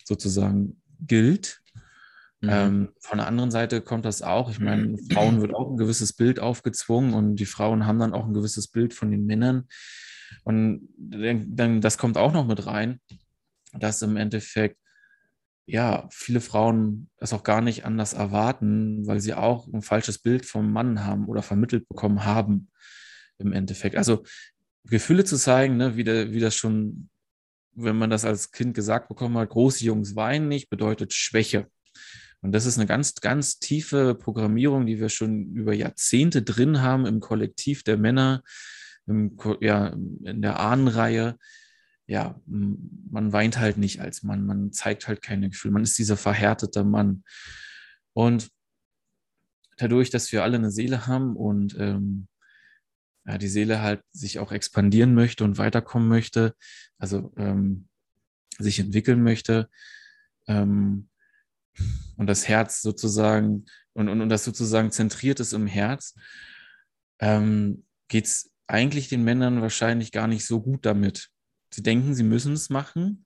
sozusagen 0.04 0.82
gilt. 1.00 1.62
Mhm. 2.42 2.50
Ähm, 2.50 2.90
von 3.00 3.18
der 3.20 3.28
anderen 3.28 3.52
Seite 3.52 3.82
kommt 3.82 4.06
das 4.06 4.22
auch. 4.22 4.50
Ich 4.50 4.60
meine, 4.60 4.98
Frauen 5.12 5.42
wird 5.42 5.54
auch 5.54 5.70
ein 5.70 5.78
gewisses 5.78 6.14
Bild 6.14 6.40
aufgezwungen 6.40 7.14
und 7.14 7.36
die 7.36 7.46
Frauen 7.46 7.86
haben 7.86 8.00
dann 8.00 8.14
auch 8.14 8.26
ein 8.26 8.34
gewisses 8.34 8.68
Bild 8.68 8.94
von 8.94 9.12
den 9.12 9.26
Männern. 9.26 9.68
Und 10.44 10.88
dann, 10.98 11.82
das 11.82 11.98
kommt 11.98 12.18
auch 12.18 12.34
noch 12.34 12.48
mit 12.48 12.66
rein, 12.66 13.00
dass 13.74 14.02
im 14.02 14.18
Endeffekt 14.18 14.78
ja 15.66 16.08
viele 16.12 16.42
Frauen 16.42 17.10
das 17.18 17.34
auch 17.34 17.44
gar 17.44 17.62
nicht 17.62 17.86
anders 17.86 18.14
erwarten, 18.14 19.06
weil 19.08 19.20
sie 19.20 19.34
auch 19.34 19.68
ein 19.68 19.82
falsches 19.82 20.20
Bild 20.20 20.46
vom 20.46 20.72
Mann 20.72 21.06
haben 21.06 21.28
oder 21.28 21.42
vermittelt 21.42 21.88
bekommen 21.88 22.26
haben 22.26 22.70
im 23.38 23.54
Endeffekt. 23.54 23.96
Also 23.96 24.24
Gefühle 24.86 25.24
zu 25.24 25.38
zeigen, 25.38 25.78
ne, 25.78 25.96
wie, 25.96 26.04
der, 26.04 26.32
wie 26.32 26.40
das 26.40 26.56
schon, 26.56 27.10
wenn 27.74 27.98
man 27.98 28.10
das 28.10 28.26
als 28.26 28.52
Kind 28.52 28.74
gesagt 28.74 29.08
bekommen 29.08 29.38
hat, 29.38 29.50
große 29.50 29.86
Jungs 29.86 30.16
weinen 30.16 30.48
nicht, 30.48 30.70
bedeutet 30.70 31.14
Schwäche. 31.14 31.68
Und 32.42 32.54
das 32.54 32.66
ist 32.66 32.78
eine 32.78 32.88
ganz, 32.88 33.16
ganz 33.16 33.60
tiefe 33.60 34.16
Programmierung, 34.16 34.88
die 34.88 35.00
wir 35.00 35.10
schon 35.10 35.54
über 35.54 35.74
Jahrzehnte 35.74 36.42
drin 36.42 36.82
haben 36.82 37.06
im 37.06 37.20
Kollektiv 37.20 37.84
der 37.84 37.98
Männer, 37.98 38.42
im, 39.06 39.38
ja, 39.62 39.88
in 39.88 40.42
der 40.42 40.60
Ahnenreihe. 40.60 41.38
Ja, 42.08 42.42
man 42.46 43.32
weint 43.32 43.60
halt 43.60 43.78
nicht 43.78 44.02
als 44.02 44.24
Mann, 44.24 44.46
man 44.46 44.74
zeigt 44.74 45.08
halt 45.08 45.22
keine 45.22 45.50
Gefühle, 45.50 45.74
man 45.74 45.84
ist 45.84 45.98
dieser 45.98 46.18
verhärtete 46.18 46.84
Mann. 46.84 47.24
Und 48.14 48.50
dadurch, 49.78 50.10
dass 50.10 50.32
wir 50.32 50.44
alle 50.44 50.58
eine 50.58 50.72
Seele 50.72 51.08
haben 51.08 51.36
und 51.36 51.76
ähm, 51.80 52.28
ja, 53.26 53.38
die 53.38 53.48
Seele 53.48 53.82
halt 53.82 54.02
sich 54.12 54.40
auch 54.40 54.52
expandieren 54.52 55.14
möchte 55.14 55.44
und 55.44 55.58
weiterkommen 55.58 56.08
möchte, 56.08 56.56
also 56.98 57.32
ähm, 57.38 57.88
sich 58.58 58.80
entwickeln 58.80 59.24
möchte 59.24 59.70
ähm, 60.48 61.10
und 62.18 62.28
das 62.28 62.48
Herz 62.48 62.82
sozusagen 62.82 63.66
und, 63.94 64.10
und, 64.10 64.22
und 64.22 64.30
das 64.30 64.44
sozusagen 64.44 64.92
zentriert 64.92 65.40
ist 65.40 65.54
im 65.54 65.68
Herz, 65.68 66.16
ähm, 67.20 67.86
geht 68.08 68.26
es 68.26 68.52
eigentlich 68.68 69.10
den 69.10 69.24
Männern 69.24 69.62
wahrscheinlich 69.62 70.12
gar 70.12 70.28
nicht 70.28 70.46
so 70.46 70.62
gut 70.62 70.86
damit. 70.86 71.30
Sie 71.72 71.84
denken, 71.84 72.16
sie 72.16 72.24
müssen 72.24 72.54
es 72.54 72.70
machen 72.70 73.26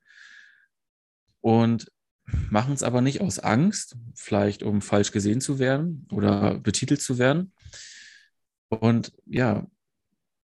und 1.42 1.92
machen 2.26 2.74
es 2.74 2.84
aber 2.84 3.02
nicht 3.02 3.22
aus 3.22 3.40
Angst, 3.40 3.98
vielleicht 4.16 4.64
um 4.64 4.82
falsch 4.82 5.12
gesehen 5.12 5.42
zu 5.42 5.60
werden 5.60 6.08
oder 6.12 6.60
betitelt 6.60 7.02
zu 7.02 7.20
werden. 7.20 7.54
Und 8.70 9.14
ja, 9.26 9.68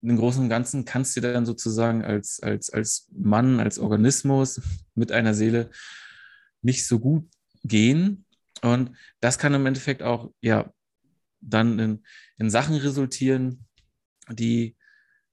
im 0.02 0.16
Großen 0.16 0.42
und 0.42 0.48
Ganzen 0.48 0.84
kannst 0.84 1.16
du 1.16 1.20
dann 1.20 1.46
sozusagen 1.46 2.04
als, 2.04 2.40
als, 2.40 2.70
als 2.70 3.08
Mann, 3.12 3.60
als 3.60 3.78
Organismus 3.78 4.60
mit 4.94 5.12
einer 5.12 5.34
Seele 5.34 5.70
nicht 6.62 6.86
so 6.86 6.98
gut 6.98 7.28
gehen. 7.64 8.24
Und 8.62 8.92
das 9.20 9.38
kann 9.38 9.54
im 9.54 9.66
Endeffekt 9.66 10.02
auch 10.02 10.32
ja 10.40 10.72
dann 11.40 11.78
in, 11.78 12.04
in 12.38 12.50
Sachen 12.50 12.76
resultieren, 12.76 13.66
die 14.28 14.76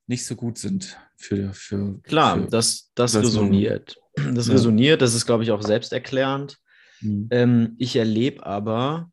nicht 0.07 0.25
so 0.25 0.35
gut 0.35 0.57
sind 0.57 0.97
für. 1.17 1.53
für 1.53 1.99
Klar, 2.03 2.43
für 2.43 2.47
das, 2.47 2.91
das 2.95 3.15
resoniert. 3.15 3.97
Das 4.33 4.47
ja. 4.47 4.53
resoniert, 4.53 5.03
das 5.03 5.13
ist, 5.13 5.27
glaube 5.27 5.43
ich, 5.43 5.51
auch 5.51 5.61
selbsterklärend. 5.61 6.57
Mhm. 7.01 7.27
Ähm, 7.29 7.75
ich 7.77 7.95
erlebe 7.95 8.43
aber 8.43 9.11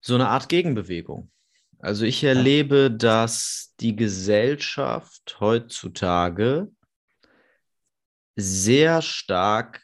so 0.00 0.16
eine 0.16 0.26
Art 0.28 0.48
Gegenbewegung. 0.48 1.30
Also 1.78 2.04
ich 2.04 2.24
erlebe, 2.24 2.90
dass 2.90 3.74
die 3.80 3.96
Gesellschaft 3.96 5.36
heutzutage 5.40 6.70
sehr 8.36 9.02
stark 9.02 9.82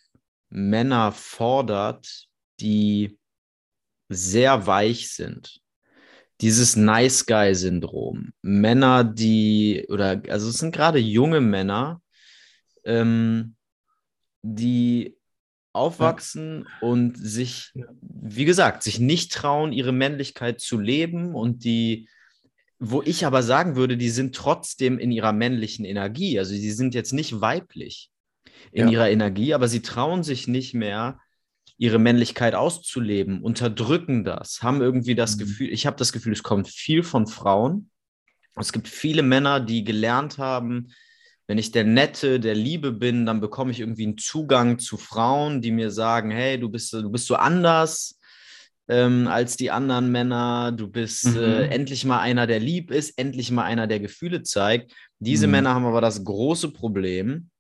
Männer 0.49 1.13
fordert, 1.13 2.27
die 2.61 3.19
sehr 4.09 4.67
weich 4.67 5.13
sind. 5.13 5.61
Dieses 6.41 6.75
Nice 6.75 7.27
Guy-Syndrom. 7.27 8.33
Männer, 8.43 9.05
die, 9.05 9.87
oder 9.89 10.23
also 10.29 10.49
es 10.49 10.59
sind 10.59 10.75
gerade 10.75 10.99
junge 10.99 11.41
Männer, 11.41 12.03
ähm, 12.85 13.57
die 14.43 15.17
aufwachsen 15.73 16.67
ja. 16.67 16.89
und 16.89 17.17
sich, 17.17 17.73
wie 18.01 18.45
gesagt, 18.45 18.83
sich 18.83 18.99
nicht 18.99 19.33
trauen, 19.33 19.73
ihre 19.73 19.93
Männlichkeit 19.93 20.61
zu 20.61 20.79
leben 20.79 21.35
und 21.35 21.65
die, 21.65 22.09
wo 22.79 23.03
ich 23.03 23.27
aber 23.27 23.43
sagen 23.43 23.77
würde, 23.77 23.97
die 23.97 24.11
sind 24.11 24.35
trotzdem 24.35 24.99
in 24.99 25.13
ihrer 25.13 25.33
männlichen 25.33 25.85
Energie. 25.85 26.39
Also 26.39 26.55
die 26.55 26.71
sind 26.71 26.95
jetzt 26.95 27.13
nicht 27.13 27.41
weiblich 27.41 28.11
in 28.73 28.87
ja. 28.87 28.93
ihrer 28.93 29.11
Energie, 29.11 29.55
aber 29.55 29.69
sie 29.69 29.83
trauen 29.83 30.23
sich 30.23 30.49
nicht 30.49 30.75
mehr, 30.75 31.21
ihre 31.77 31.99
Männlichkeit 31.99 32.55
auszuleben, 32.55 33.41
unterdrücken 33.41 34.23
das, 34.23 34.63
haben 34.63 34.83
irgendwie 34.83 35.15
das 35.15 35.37
mhm. 35.37 35.41
Gefühl, 35.41 35.73
ich 35.73 35.87
habe 35.87 35.97
das 35.97 36.13
Gefühl, 36.13 36.35
es 36.35 36.43
kommt 36.43 36.69
viel 36.69 37.03
von 37.03 37.27
Frauen. 37.27 37.91
Es 38.57 38.73
gibt 38.73 38.87
viele 38.87 39.23
Männer, 39.23 39.61
die 39.61 39.83
gelernt 39.83 40.37
haben, 40.37 40.93
wenn 41.51 41.59
ich 41.59 41.73
der 41.73 41.83
Nette, 41.83 42.39
der 42.39 42.55
Liebe 42.55 42.93
bin, 42.93 43.27
dann 43.27 43.41
bekomme 43.41 43.73
ich 43.73 43.81
irgendwie 43.81 44.05
einen 44.05 44.19
Zugang 44.19 44.79
zu 44.79 44.97
Frauen, 44.97 45.61
die 45.61 45.73
mir 45.73 45.91
sagen, 45.91 46.31
hey, 46.31 46.61
du 46.61 46.69
bist, 46.69 46.93
du 46.93 47.11
bist 47.11 47.27
so 47.27 47.35
anders 47.35 48.21
ähm, 48.87 49.27
als 49.27 49.57
die 49.57 49.73
anderen 49.73 50.13
Männer, 50.13 50.71
du 50.71 50.87
bist 50.87 51.27
mhm. 51.27 51.39
äh, 51.39 51.67
endlich 51.67 52.05
mal 52.05 52.21
einer, 52.21 52.47
der 52.47 52.61
lieb 52.61 52.93
ist, 52.93 53.19
endlich 53.19 53.51
mal 53.51 53.65
einer, 53.65 53.89
der 53.89 53.99
Gefühle 53.99 54.45
zeigt. 54.45 54.93
Diese 55.19 55.49
mhm. 55.49 55.51
Männer 55.51 55.75
haben 55.75 55.87
aber 55.87 56.01
das 56.01 56.23
große 56.23 56.71
Problem, 56.71 57.51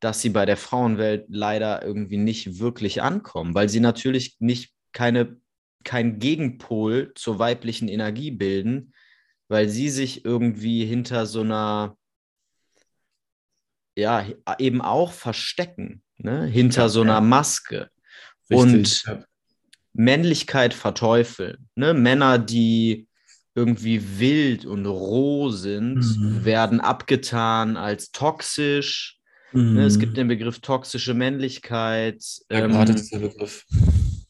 dass 0.00 0.22
sie 0.22 0.30
bei 0.30 0.46
der 0.46 0.56
Frauenwelt 0.56 1.26
leider 1.28 1.84
irgendwie 1.84 2.16
nicht 2.16 2.60
wirklich 2.60 3.02
ankommen, 3.02 3.54
weil 3.54 3.68
sie 3.68 3.80
natürlich 3.80 4.36
nicht 4.38 4.72
keine, 4.92 5.36
kein 5.84 6.18
Gegenpol 6.18 7.12
zur 7.14 7.38
weiblichen 7.38 7.88
Energie 7.88 8.30
bilden, 8.30 8.94
weil 9.48 9.68
sie 9.68 9.90
sich 9.90 10.24
irgendwie 10.24 10.86
hinter 10.86 11.26
so 11.26 11.42
einer 11.42 11.98
ja, 13.96 14.24
eben 14.58 14.80
auch 14.80 15.12
verstecken, 15.12 16.02
ne? 16.16 16.46
hinter 16.46 16.82
ja, 16.82 16.88
so 16.88 17.02
einer 17.02 17.20
Maske. 17.20 17.90
Richtig, 18.50 18.58
und 18.58 19.04
ja. 19.06 19.24
Männlichkeit 19.92 20.74
verteufeln. 20.74 21.68
Ne? 21.74 21.94
Männer, 21.94 22.38
die 22.38 23.06
irgendwie 23.54 24.18
wild 24.18 24.66
und 24.66 24.84
roh 24.86 25.50
sind, 25.50 25.96
mhm. 25.96 26.44
werden 26.44 26.80
abgetan 26.80 27.76
als 27.76 28.10
toxisch. 28.10 29.18
Mhm. 29.52 29.74
Ne? 29.74 29.84
Es 29.84 29.98
gibt 29.98 30.12
mhm. 30.12 30.16
den 30.16 30.28
Begriff 30.28 30.58
toxische 30.58 31.14
Männlichkeit. 31.14 32.22
Ja, 32.50 32.64
ähm, 32.64 32.72
gerade 32.72 32.94
dieser 32.94 33.20
Begriff. 33.20 33.64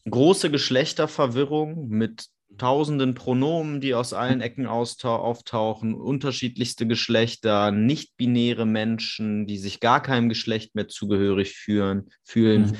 Große 0.07 0.51
Geschlechterverwirrung 0.51 1.87
mit 1.89 2.27
tausenden 2.57 3.13
Pronomen, 3.13 3.81
die 3.81 3.93
aus 3.93 4.13
allen 4.13 4.41
Ecken 4.41 4.65
auftauchen, 4.65 5.93
unterschiedlichste 5.93 6.87
Geschlechter, 6.87 7.71
nicht-binäre 7.71 8.65
Menschen, 8.65 9.47
die 9.47 9.57
sich 9.57 9.79
gar 9.79 10.01
keinem 10.01 10.29
Geschlecht 10.29 10.75
mehr 10.75 10.87
zugehörig 10.87 11.53
fühlen. 11.53 12.09
fühlen. 12.23 12.61
Mhm. 12.61 12.77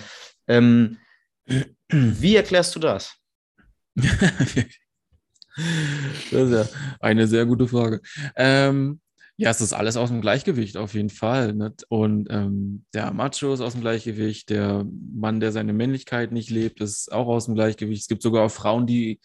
Ähm, 0.48 0.98
wie 1.90 2.36
erklärst 2.36 2.76
du 2.76 2.80
das? 2.80 3.16
das 3.96 4.66
ist 6.32 6.52
ja 6.52 6.66
eine 7.00 7.28
sehr 7.28 7.46
gute 7.46 7.68
Frage. 7.68 8.02
Ähm, 8.36 9.00
ja, 9.38 9.50
es 9.50 9.60
ist 9.60 9.74
alles 9.74 9.98
aus 9.98 10.10
dem 10.10 10.22
Gleichgewicht 10.22 10.78
auf 10.78 10.94
jeden 10.94 11.10
Fall. 11.10 11.54
Ne? 11.54 11.74
Und 11.90 12.28
ähm, 12.30 12.86
der 12.94 13.12
Macho 13.12 13.54
ist 13.54 13.60
aus 13.60 13.74
dem 13.74 13.82
Gleichgewicht, 13.82 14.50
der 14.50 14.86
Mann, 15.14 15.42
der 15.42 15.52
seine 15.52 15.74
Männlichkeit 15.74 16.32
nicht 16.32 16.50
lebt, 16.50 16.80
ist 16.80 17.12
auch 17.12 17.28
aus 17.28 17.46
dem 17.46 17.56
Gleichgewicht. 17.56 18.02
Es 18.02 18.08
gibt 18.08 18.22
sogar 18.22 18.46
auch 18.46 18.52
Frauen, 18.52 18.88
die 18.88 19.20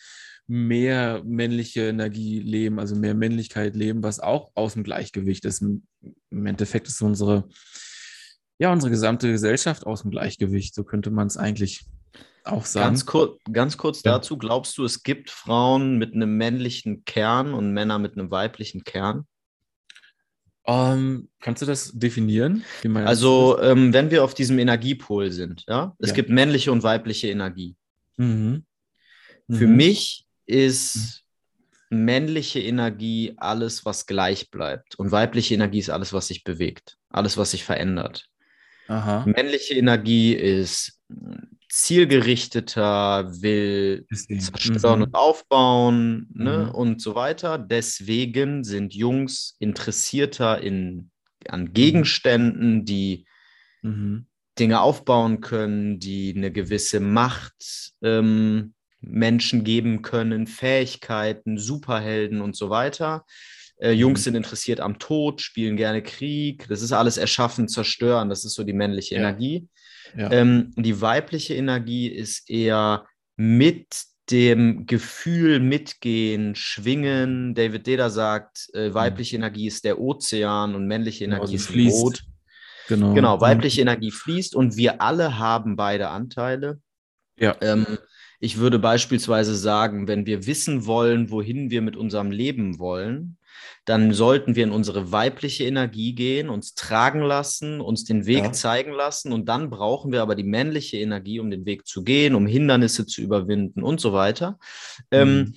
mehr 0.50 1.22
männliche 1.24 1.88
Energie 1.88 2.40
leben, 2.40 2.80
also 2.80 2.96
mehr 2.96 3.14
Männlichkeit 3.14 3.76
leben, 3.76 4.02
was 4.02 4.18
auch 4.18 4.50
aus 4.54 4.74
dem 4.74 4.82
Gleichgewicht 4.82 5.44
ist. 5.44 5.62
Im 5.62 6.46
Endeffekt 6.46 6.88
ist 6.88 7.00
unsere, 7.02 7.48
ja, 8.58 8.72
unsere 8.72 8.90
gesamte 8.90 9.30
Gesellschaft 9.30 9.86
aus 9.86 10.02
dem 10.02 10.10
Gleichgewicht. 10.10 10.74
So 10.74 10.82
könnte 10.82 11.12
man 11.12 11.28
es 11.28 11.36
eigentlich 11.36 11.86
auch 12.42 12.64
sagen. 12.64 12.88
Ganz, 12.88 13.06
kur 13.06 13.38
ganz 13.52 13.76
kurz 13.76 14.02
ja. 14.02 14.14
dazu, 14.14 14.38
glaubst 14.38 14.76
du, 14.76 14.84
es 14.84 15.04
gibt 15.04 15.30
Frauen 15.30 15.98
mit 15.98 16.14
einem 16.14 16.36
männlichen 16.36 17.04
Kern 17.04 17.54
und 17.54 17.72
Männer 17.72 18.00
mit 18.00 18.18
einem 18.18 18.32
weiblichen 18.32 18.82
Kern? 18.82 19.28
Um, 20.64 20.74
ähm, 20.74 21.28
kannst 21.40 21.62
du 21.62 21.66
das 21.66 21.92
definieren? 21.92 22.64
also, 22.94 23.60
ähm, 23.62 23.92
wenn 23.92 24.10
wir 24.10 24.24
auf 24.24 24.34
diesem 24.34 24.58
Energiepol 24.58 25.30
sind, 25.30 25.64
ja, 25.68 25.94
es 26.00 26.08
ja. 26.08 26.16
gibt 26.16 26.28
männliche 26.28 26.72
und 26.72 26.82
weibliche 26.82 27.28
Energie. 27.28 27.76
Mhm. 28.16 28.64
Für 29.48 29.66
mhm. 29.68 29.76
mich 29.76 30.26
ist 30.50 31.22
männliche 31.90 32.60
Energie 32.60 33.34
alles, 33.36 33.84
was 33.84 34.06
gleich 34.06 34.50
bleibt. 34.50 34.94
Und 34.96 35.10
weibliche 35.10 35.54
Energie 35.54 35.80
ist 35.80 35.90
alles, 35.90 36.12
was 36.12 36.28
sich 36.28 36.44
bewegt, 36.44 36.96
alles, 37.08 37.36
was 37.36 37.50
sich 37.50 37.64
verändert. 37.64 38.28
Aha. 38.88 39.24
Männliche 39.26 39.74
Energie 39.74 40.34
ist 40.34 41.00
zielgerichteter, 41.68 43.30
will 43.42 44.04
zerstören 44.12 44.98
mhm. 44.98 45.04
und 45.04 45.14
aufbauen 45.14 46.28
ne, 46.34 46.66
mhm. 46.66 46.70
und 46.74 47.02
so 47.02 47.14
weiter. 47.14 47.58
Deswegen 47.58 48.64
sind 48.64 48.94
Jungs 48.94 49.56
interessierter 49.60 50.60
in, 50.60 51.10
an. 51.48 51.72
Gegenständen, 51.72 52.84
die 52.84 53.24
mhm. 53.82 54.26
Dinge 54.58 54.80
aufbauen 54.80 55.40
können, 55.40 56.00
die 56.00 56.34
eine 56.36 56.50
gewisse 56.50 56.98
Macht 56.98 57.92
ähm, 58.02 58.74
Menschen 59.00 59.64
geben 59.64 60.02
können, 60.02 60.46
Fähigkeiten, 60.46 61.58
Superhelden 61.58 62.40
und 62.40 62.56
so 62.56 62.70
weiter. 62.70 63.24
Äh, 63.80 63.92
Jungs 63.92 64.20
mhm. 64.20 64.24
sind 64.24 64.34
interessiert 64.36 64.80
am 64.80 64.98
Tod, 64.98 65.40
spielen 65.40 65.76
gerne 65.76 66.02
Krieg. 66.02 66.66
Das 66.68 66.82
ist 66.82 66.92
alles 66.92 67.16
erschaffen, 67.16 67.68
zerstören. 67.68 68.28
Das 68.28 68.44
ist 68.44 68.54
so 68.54 68.62
die 68.62 68.74
männliche 68.74 69.14
ja. 69.14 69.20
Energie. 69.22 69.68
Ja. 70.16 70.30
Ähm, 70.30 70.72
die 70.76 71.00
weibliche 71.00 71.54
Energie 71.54 72.08
ist 72.08 72.50
eher 72.50 73.06
mit 73.36 73.86
dem 74.30 74.86
Gefühl 74.86 75.60
mitgehen, 75.60 76.54
schwingen. 76.54 77.54
David 77.54 77.86
Deda 77.86 78.10
sagt, 78.10 78.68
äh, 78.74 78.90
mhm. 78.90 78.94
weibliche 78.94 79.36
mhm. 79.36 79.44
Energie 79.44 79.66
ist 79.66 79.84
der 79.84 79.98
Ozean 79.98 80.74
und 80.74 80.86
männliche 80.86 81.24
genau, 81.24 81.38
Energie 81.38 81.56
ist 81.56 81.66
fließt. 81.66 82.02
Boot. 82.02 82.22
Genau. 82.88 83.14
genau, 83.14 83.40
weibliche 83.40 83.80
mhm. 83.80 83.88
Energie 83.88 84.10
fließt 84.10 84.54
und 84.54 84.76
wir 84.76 85.00
alle 85.00 85.38
haben 85.38 85.76
beide 85.76 86.08
Anteile. 86.08 86.80
Ja. 87.36 87.56
Ähm, 87.60 87.98
ich 88.40 88.56
würde 88.56 88.78
beispielsweise 88.78 89.54
sagen, 89.54 90.08
wenn 90.08 90.26
wir 90.26 90.46
wissen 90.46 90.86
wollen, 90.86 91.30
wohin 91.30 91.70
wir 91.70 91.82
mit 91.82 91.96
unserem 91.96 92.30
Leben 92.30 92.78
wollen, 92.78 93.36
dann 93.84 94.12
sollten 94.12 94.56
wir 94.56 94.64
in 94.64 94.72
unsere 94.72 95.12
weibliche 95.12 95.64
Energie 95.64 96.14
gehen, 96.14 96.48
uns 96.48 96.74
tragen 96.74 97.20
lassen, 97.20 97.80
uns 97.80 98.04
den 98.04 98.26
Weg 98.26 98.44
ja. 98.44 98.52
zeigen 98.52 98.92
lassen 98.92 99.32
und 99.32 99.46
dann 99.48 99.68
brauchen 99.68 100.10
wir 100.10 100.22
aber 100.22 100.34
die 100.34 100.44
männliche 100.44 100.96
Energie, 100.98 101.38
um 101.40 101.50
den 101.50 101.66
Weg 101.66 101.86
zu 101.86 102.02
gehen, 102.02 102.34
um 102.34 102.46
Hindernisse 102.46 103.06
zu 103.06 103.20
überwinden 103.20 103.82
und 103.82 104.00
so 104.00 104.12
weiter. 104.12 104.58
Ähm, 105.10 105.28
mhm. 105.28 105.38
Ähm, 105.38 105.54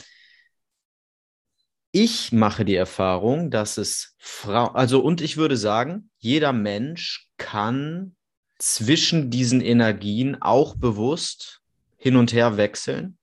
ich 1.96 2.32
mache 2.32 2.66
die 2.66 2.76
Erfahrung, 2.76 3.52
dass 3.52 3.78
es 3.78 4.16
Frau, 4.18 4.68
also 4.70 5.00
und 5.00 5.22
ich 5.22 5.38
würde 5.38 5.58
sagen, 5.58 6.10
jeder 6.18 6.52
Mensch 6.52 7.30
kann 7.38 8.16
zwischen 8.58 9.30
diesen 9.30 9.62
Energien 9.62 10.42
auch 10.42 10.76
bewusst 10.76 11.63
hin 12.04 12.18
und 12.18 12.34
her 12.34 12.58
wechseln. 12.58 13.18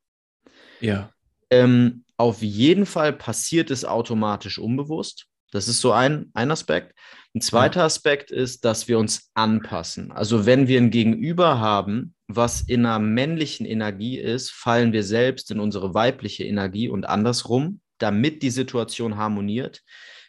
Ja. 0.80 1.12
Ähm, 1.50 2.04
auf 2.16 2.40
jeden 2.40 2.86
Fall 2.86 3.12
passiert 3.12 3.70
es 3.70 3.84
automatisch 3.84 4.58
unbewusst. 4.58 5.26
Das 5.52 5.68
ist 5.68 5.82
so 5.82 5.92
ein, 5.92 6.30
ein 6.32 6.50
Aspekt. 6.50 6.94
Ein 7.34 7.42
zweiter. 7.42 7.84
Aspekt 7.84 8.30
ist, 8.30 8.64
dass 8.64 8.88
wir 8.88 8.98
uns 8.98 9.30
anpassen. 9.34 10.12
Also 10.12 10.46
wenn 10.46 10.66
wir 10.66 10.80
ein 10.80 10.90
Gegenüber 10.90 11.60
haben, 11.60 12.14
was 12.26 12.62
in 12.62 12.86
einer 12.86 12.98
männlichen 12.98 13.66
Energie 13.66 14.18
ist, 14.18 14.50
fallen 14.50 14.94
wir 14.94 15.02
selbst 15.02 15.50
in 15.50 15.60
unsere 15.60 15.92
weibliche 15.92 16.44
Energie 16.44 16.88
und 16.88 17.04
andersrum, 17.04 17.80
damit 17.98 18.42
die 18.42 18.50
Situation 18.50 19.18
harmoniert. 19.18 19.82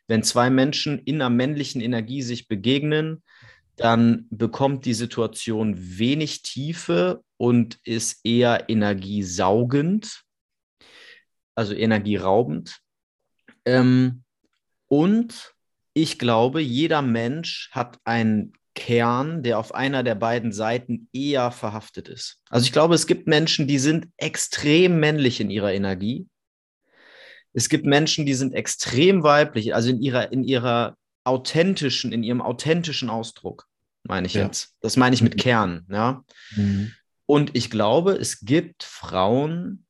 Wenn 0.07 0.23
zwei 0.23 0.49
Menschen 0.49 0.99
in 0.99 1.21
einer 1.21 1.29
männlichen 1.29 1.79
Energie 1.79 2.21
sich 2.21 2.49
begegnen, 2.49 3.23
dann 3.78 4.28
bekommt 4.30 4.86
die 4.86 4.93
Situation 4.93 5.76
wenig 5.78 6.41
Tiefe 6.43 7.24
und 7.38 7.80
ist 7.84 8.19
eher 8.24 8.69
energiesaugend. 8.69 10.24
also 11.55 11.74
energieraubend. 11.74 12.80
Ähm, 13.65 14.24
und 14.88 15.53
ich 15.93 16.17
glaube, 16.17 16.61
jeder 16.61 17.01
Mensch 17.01 17.69
hat 17.72 17.97
einen 18.03 18.53
Kern, 18.74 19.43
der 19.43 19.59
auf 19.59 19.76
einer 19.76 20.03
der 20.03 20.15
beiden 20.15 20.51
Seiten 20.53 21.09
eher 21.11 21.51
verhaftet 21.51 22.07
ist. 22.07 22.39
Also 22.49 22.65
ich 22.65 22.72
glaube, 22.72 22.95
es 22.95 23.05
gibt 23.05 23.28
Menschen, 23.28 23.67
die 23.67 23.80
sind 23.80 24.07
extrem 24.17 24.99
männlich 24.99 25.41
in 25.41 25.49
ihrer 25.49 25.74
Energie. 25.74 26.28
Es 27.53 27.67
gibt 27.67 27.86
Menschen, 27.86 28.26
die 28.26 28.34
sind 28.34 28.53
extrem 28.53 29.24
weiblich, 29.24 29.76
also 29.76 29.89
in 29.89 30.01
ihrer, 30.01 30.32
in 30.32 30.43
ihrer 30.43 30.95
authentischen, 31.24 32.11
in 32.11 32.24
ihrem 32.24 32.41
authentischen 32.41 33.09
Ausdruck, 33.09 33.67
meine 34.03 34.28
ich 34.28 34.34
ja. 34.34 34.45
jetzt. 34.45 34.76
Das 34.82 34.97
meine 34.97 35.13
ich 35.13 35.22
mit 35.22 35.36
mhm. 35.36 35.39
Kern, 35.39 35.86
ja. 35.89 36.24
Mhm. 36.55 36.91
Und 37.26 37.55
ich 37.55 37.69
glaube, 37.69 38.13
es 38.13 38.41
gibt 38.41 38.84
Frauen, 38.84 39.86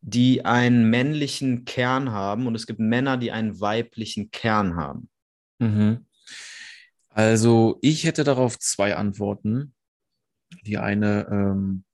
die 0.00 0.44
einen 0.44 0.90
männlichen 0.90 1.64
Kern 1.64 2.10
haben 2.10 2.46
und 2.46 2.54
es 2.54 2.66
gibt 2.66 2.80
Männer, 2.80 3.16
die 3.16 3.30
einen 3.30 3.60
weiblichen 3.60 4.30
Kern 4.30 4.76
haben. 4.76 5.08
Mhm. 5.58 6.06
Also 7.08 7.78
ich 7.82 8.04
hätte 8.04 8.24
darauf 8.24 8.58
zwei 8.58 8.96
Antworten. 8.96 9.74
Die 10.66 10.78
eine 10.78 11.28
ähm, 11.30 11.84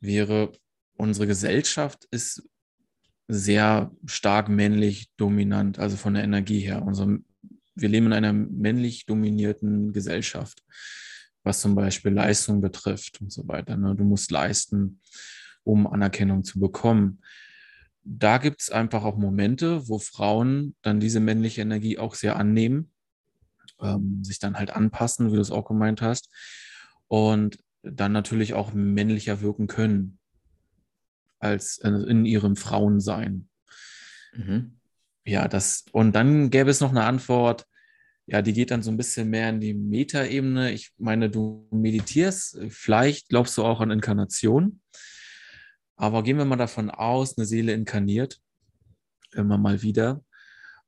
wäre, 0.00 0.52
unsere 0.96 1.26
Gesellschaft 1.26 2.06
ist 2.10 2.48
sehr 3.26 3.90
stark 4.06 4.48
männlich 4.48 5.10
dominant, 5.16 5.78
also 5.78 5.96
von 5.96 6.14
der 6.14 6.24
Energie 6.24 6.60
her. 6.60 6.82
Unser, 6.82 7.18
wir 7.80 7.88
leben 7.88 8.06
in 8.06 8.12
einer 8.12 8.32
männlich 8.32 9.06
dominierten 9.06 9.92
Gesellschaft, 9.92 10.62
was 11.42 11.60
zum 11.60 11.74
Beispiel 11.74 12.12
Leistung 12.12 12.60
betrifft 12.60 13.20
und 13.20 13.32
so 13.32 13.48
weiter. 13.48 13.76
Ne? 13.76 13.94
Du 13.94 14.04
musst 14.04 14.30
leisten, 14.30 15.00
um 15.64 15.86
Anerkennung 15.86 16.44
zu 16.44 16.60
bekommen. 16.60 17.22
Da 18.02 18.38
gibt 18.38 18.62
es 18.62 18.70
einfach 18.70 19.04
auch 19.04 19.16
Momente, 19.16 19.88
wo 19.88 19.98
Frauen 19.98 20.74
dann 20.82 21.00
diese 21.00 21.20
männliche 21.20 21.62
Energie 21.62 21.98
auch 21.98 22.14
sehr 22.14 22.36
annehmen, 22.36 22.90
ähm, 23.80 24.24
sich 24.24 24.38
dann 24.38 24.56
halt 24.56 24.70
anpassen, 24.70 25.30
wie 25.30 25.36
du 25.36 25.42
es 25.42 25.50
auch 25.50 25.66
gemeint 25.66 26.02
hast, 26.02 26.30
und 27.08 27.58
dann 27.82 28.12
natürlich 28.12 28.54
auch 28.54 28.72
männlicher 28.72 29.40
wirken 29.40 29.66
können 29.66 30.18
als 31.38 31.78
äh, 31.78 31.88
in 31.88 32.26
ihrem 32.26 32.56
Frauensein. 32.56 33.48
Mhm. 34.34 34.76
Ja, 35.24 35.48
das, 35.48 35.84
und 35.92 36.12
dann 36.14 36.50
gäbe 36.50 36.70
es 36.70 36.80
noch 36.80 36.90
eine 36.90 37.04
Antwort, 37.04 37.66
ja, 38.30 38.42
die 38.42 38.52
geht 38.52 38.70
dann 38.70 38.82
so 38.82 38.92
ein 38.92 38.96
bisschen 38.96 39.28
mehr 39.28 39.48
in 39.48 39.60
die 39.60 39.74
Metaebene. 39.74 40.70
Ich 40.70 40.92
meine, 40.98 41.28
du 41.28 41.66
meditierst, 41.72 42.60
vielleicht 42.68 43.28
glaubst 43.28 43.58
du 43.58 43.64
auch 43.64 43.80
an 43.80 43.90
Inkarnation, 43.90 44.80
aber 45.96 46.22
gehen 46.22 46.38
wir 46.38 46.44
mal 46.44 46.56
davon 46.56 46.90
aus, 46.90 47.36
eine 47.36 47.44
Seele 47.44 47.72
inkarniert, 47.72 48.38
immer 49.32 49.58
mal 49.58 49.82
wieder. 49.82 50.22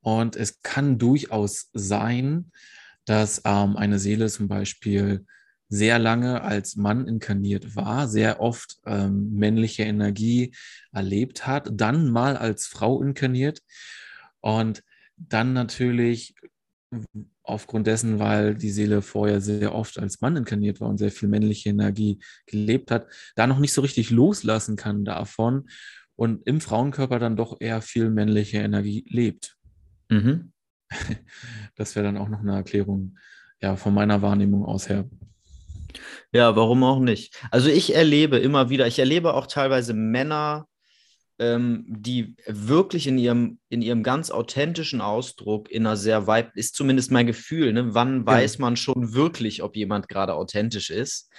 Und 0.01 0.37
es 0.37 0.63
kann 0.63 0.99
durchaus 0.99 1.69
sein, 1.73 2.53
dass 3.07 3.43
ähm, 3.45 3.77
eine 3.77 3.99
Seele 3.99 4.29
zum 4.29 4.47
Beispiel 4.47 5.27
sehr 5.69 5.99
lange 5.99 6.43
als 6.43 6.77
Mann 6.77 7.09
inkarniert 7.09 7.75
war, 7.75 8.07
sehr 8.07 8.41
oft 8.41 8.79
ähm, 8.87 9.35
männliche 9.35 9.83
Energie 9.83 10.55
erlebt 10.93 11.47
hat, 11.49 11.71
dann 11.73 12.09
mal 12.09 12.37
als 12.37 12.67
Frau 12.67 13.03
inkarniert 13.03 13.63
und 14.41 14.85
dann 15.17 15.55
natürlich 15.55 16.37
aufgrund 17.45 17.87
dessen, 17.87 18.19
weil 18.19 18.55
die 18.55 18.71
Seele 18.71 19.03
vorher 19.03 19.41
sehr 19.41 19.75
oft 19.75 19.99
als 19.99 20.21
Mann 20.21 20.37
inkarniert 20.37 20.81
war 20.81 20.89
und 20.89 20.99
sehr 20.99 21.11
viel 21.11 21.29
männliche 21.29 21.71
Energie 21.71 22.21
gelebt 22.47 22.91
hat, 22.91 23.07
da 23.35 23.47
noch 23.47 23.59
nicht 23.59 23.73
so 23.73 23.81
richtig 23.81 24.11
loslassen 24.11 24.77
kann 24.77 25.05
davon 25.05 25.69
und 26.17 26.47
im 26.47 26.61
Frauenkörper 26.61 27.19
dann 27.19 27.37
doch 27.37 27.57
eher 27.61 27.83
viel 27.83 28.11
männliche 28.11 28.59
Energie 28.59 29.05
lebt. 29.09 29.57
Mhm. 30.09 30.53
Das 31.75 31.97
wäre 31.97 32.05
dann 32.05 32.19
auch 32.19 32.29
noch 32.29 32.41
eine 32.41 32.55
Erklärung 32.55 33.17
ja, 33.61 33.77
von 33.77 33.95
meiner 33.95 34.21
Wahrnehmung 34.21 34.65
aus 34.67 34.91
her. 34.91 35.09
Ja, 36.33 36.55
warum 36.55 36.85
auch 36.85 37.01
nicht? 37.01 37.41
Also 37.51 37.69
ich 37.69 37.95
erlebe 37.95 38.39
immer 38.39 38.71
wieder, 38.71 38.87
ich 38.87 38.99
erlebe 38.99 39.35
auch 39.35 39.47
teilweise 39.47 39.95
Männer, 39.95 40.67
ähm, 41.43 41.85
die 41.89 42.37
wirklich 42.47 43.07
in 43.07 43.19
ihrem, 43.19 43.59
in 43.69 43.83
ihrem 43.83 44.03
ganz 44.03 44.31
authentischen 44.31 45.01
Ausdruck 45.01 45.71
in 45.71 45.87
einer 45.87 45.97
sehr 45.97 46.27
weib, 46.27 46.57
ist 46.57 46.77
zumindest 46.77 47.11
mein 47.11 47.27
Gefühl, 47.27 47.73
ne? 47.73 47.95
wann 47.95 48.25
weiß 48.25 48.59
man 48.59 48.77
schon 48.77 49.13
wirklich, 49.13 49.63
ob 49.63 49.77
jemand 49.77 50.09
gerade 50.09 50.35
authentisch 50.35 50.91
ist. 50.91 51.31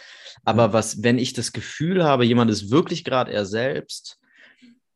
Aber 0.44 0.74
was, 0.74 1.04
wenn 1.04 1.18
ich 1.18 1.34
das 1.34 1.54
Gefühl 1.54 2.04
habe, 2.04 2.26
jemand 2.26 2.52
ist 2.52 2.70
wirklich 2.70 3.04
gerade 3.04 3.32
er 3.32 3.46
selbst, 3.46 4.20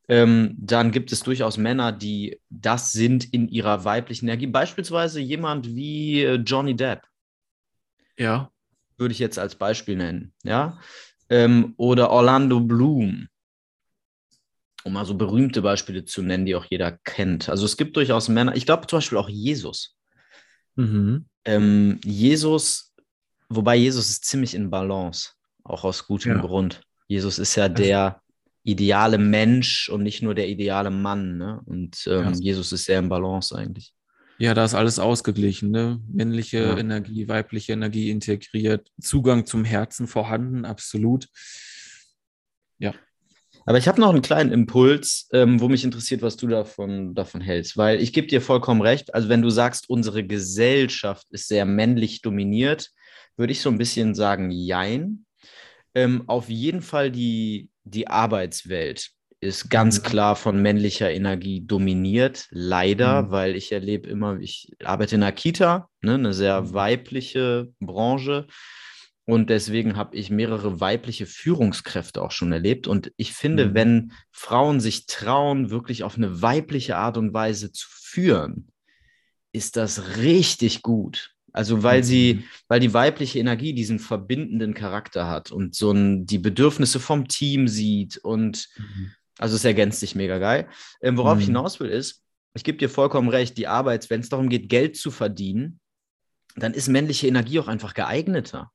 ähm, 0.10 0.56
dann 0.58 0.92
gibt 0.92 1.12
es 1.12 1.22
durchaus 1.22 1.58
Männer, 1.58 1.92
die 1.92 2.40
das 2.50 2.92
sind 2.92 3.34
in 3.34 3.48
ihrer 3.48 3.86
weiblichen 3.86 4.28
Energie. 4.28 4.48
Beispielsweise 4.48 5.20
jemand 5.22 5.76
wie 5.76 6.24
äh, 6.24 6.36
Johnny 6.36 6.76
Depp. 6.76 7.02
Ja 8.18 8.52
würde 8.98 9.12
ich 9.12 9.20
jetzt 9.20 9.40
als 9.40 9.56
Beispiel 9.56 9.96
nennen, 9.96 10.34
ja, 10.44 10.80
ähm, 11.30 11.74
oder 11.78 12.10
Orlando 12.10 12.60
Bloom, 12.60 13.28
um 14.88 14.94
mal 14.94 15.06
so 15.06 15.16
berühmte 15.16 15.62
Beispiele 15.62 16.06
zu 16.06 16.22
nennen, 16.22 16.46
die 16.46 16.56
auch 16.56 16.66
jeder 16.66 16.94
kennt. 16.94 17.50
Also 17.50 17.66
es 17.66 17.78
gibt 17.78 17.98
durchaus 17.98 18.30
Männer, 18.30 18.56
ich 18.56 18.66
glaube 18.66 18.88
zum 18.88 18.98
Beispiel 18.98 19.18
auch 19.18 19.30
Jesus. 19.30 19.98
Mhm. 20.76 21.26
Ähm, 21.44 22.00
Jesus, 22.06 22.94
wobei 23.50 23.76
Jesus 23.76 24.10
ist 24.10 24.26
ziemlich 24.26 24.56
in 24.56 24.70
Balance, 24.70 25.32
auch 25.64 25.84
aus 25.84 26.08
gutem 26.08 26.38
ja. 26.38 26.42
Grund. 26.42 26.82
Jesus 27.08 27.38
ist 27.38 27.56
ja 27.56 27.64
also 27.64 27.76
der 27.76 28.22
ideale 28.64 29.18
Mensch 29.18 29.90
und 29.90 30.04
nicht 30.04 30.22
nur 30.22 30.34
der 30.34 30.48
ideale 30.48 30.90
Mann. 30.90 31.38
Ne? 31.38 31.62
Und 31.66 32.08
ähm, 32.08 32.34
ja. 32.34 32.40
Jesus 32.40 32.72
ist 32.72 32.86
sehr 32.86 33.00
in 33.00 33.10
Balance 33.10 33.56
eigentlich. 33.56 33.94
Ja, 34.40 34.54
da 34.54 34.64
ist 34.64 34.76
alles 34.76 35.00
ausgeglichen, 35.00 35.72
ne? 35.72 36.00
Männliche 36.08 36.60
ja. 36.60 36.78
Energie, 36.78 37.28
weibliche 37.28 37.74
Energie 37.74 38.12
integriert, 38.12 38.92
Zugang 39.02 39.48
zum 39.48 39.66
Herzen 39.66 40.08
vorhanden, 40.08 40.64
absolut. 40.64 41.28
Ja. 42.78 42.94
Aber 43.68 43.78
ich 43.78 43.90
habe 43.90 44.00
noch 44.00 44.12
einen 44.12 44.22
kleinen 44.22 44.54
Impuls, 44.54 45.28
ähm, 45.34 45.60
wo 45.60 45.68
mich 45.68 45.84
interessiert, 45.84 46.22
was 46.22 46.38
du 46.38 46.48
davon, 46.48 47.14
davon 47.14 47.42
hältst. 47.42 47.76
Weil 47.76 48.02
ich 48.02 48.14
gebe 48.14 48.28
dir 48.28 48.40
vollkommen 48.40 48.82
recht. 48.82 49.14
Also, 49.14 49.28
wenn 49.28 49.42
du 49.42 49.50
sagst, 49.50 49.90
unsere 49.90 50.24
Gesellschaft 50.26 51.28
ist 51.32 51.50
sehr 51.50 51.66
männlich 51.66 52.22
dominiert, 52.22 52.92
würde 53.36 53.52
ich 53.52 53.60
so 53.60 53.70
ein 53.70 53.78
bisschen 53.78 54.16
sagen, 54.16 54.52
jein. 54.52 55.26
Ähm, 55.94 56.24
auf 56.28 56.48
jeden 56.48 56.82
Fall 56.82 57.12
die, 57.12 57.70
die 57.84 58.08
Arbeitswelt 58.08 59.10
ist 59.42 59.70
ganz 59.70 60.00
mhm. 60.00 60.04
klar 60.04 60.36
von 60.38 60.62
männlicher 60.62 61.12
Energie 61.12 61.62
dominiert, 61.66 62.48
leider, 62.52 63.24
mhm. 63.24 63.32
weil 63.32 63.56
ich 63.58 63.74
erlebe 63.74 64.08
immer, 64.08 64.40
ich 64.40 64.72
arbeite 64.82 65.16
in 65.16 65.24
einer 65.24 65.34
Kita, 65.34 65.90
ne, 66.02 66.14
eine 66.14 66.34
sehr 66.34 66.62
mhm. 66.62 66.74
weibliche 66.74 67.68
Branche. 67.82 68.48
Und 69.28 69.50
deswegen 69.50 69.98
habe 69.98 70.16
ich 70.16 70.30
mehrere 70.30 70.80
weibliche 70.80 71.26
Führungskräfte 71.26 72.22
auch 72.22 72.32
schon 72.32 72.52
erlebt. 72.52 72.88
Und 72.88 73.12
ich 73.18 73.34
finde, 73.34 73.68
mhm. 73.68 73.74
wenn 73.74 74.12
Frauen 74.32 74.80
sich 74.80 75.06
trauen, 75.06 75.70
wirklich 75.70 76.04
auf 76.04 76.16
eine 76.16 76.42
weibliche 76.42 76.96
Art 76.96 77.18
und 77.18 77.34
Weise 77.34 77.72
zu 77.72 77.88
führen, 77.92 78.70
ist 79.52 79.76
das 79.76 80.18
richtig 80.18 80.82
gut. 80.82 81.34
Also 81.52 81.84
weil 81.84 82.04
sie, 82.04 82.36
mhm. 82.36 82.44
weil 82.68 82.80
die 82.80 82.94
weibliche 82.94 83.40
Energie 83.40 83.74
diesen 83.74 84.00
verbindenden 84.00 84.74
Charakter 84.74 85.28
hat 85.28 85.52
und 85.52 85.76
so 85.76 85.92
ein, 85.92 86.26
die 86.26 86.40
Bedürfnisse 86.40 87.00
vom 87.00 87.28
Team 87.28 87.68
sieht 87.68 88.18
und 88.18 88.70
mhm. 88.78 89.12
Also 89.38 89.56
es 89.56 89.66
ergänzt 89.66 90.00
sich 90.00 90.16
mega 90.16 90.40
geil. 90.40 90.68
Ähm, 91.02 91.18
worauf 91.18 91.36
mhm. 91.36 91.42
ich 91.42 91.46
hinaus 91.48 91.80
will, 91.80 91.90
ist, 91.90 92.24
ich 92.54 92.64
gebe 92.64 92.78
dir 92.78 92.90
vollkommen 92.90 93.30
recht, 93.30 93.58
die 93.58 93.68
Arbeit, 93.68 94.10
wenn 94.10 94.22
es 94.22 94.30
darum 94.30 94.50
geht, 94.50 94.70
Geld 94.70 94.98
zu 94.98 95.12
verdienen, 95.12 95.80
dann 96.56 96.74
ist 96.74 96.88
männliche 96.88 97.28
Energie 97.28 97.60
auch 97.60 97.68
einfach 97.68 97.94
geeigneter. 97.94 98.72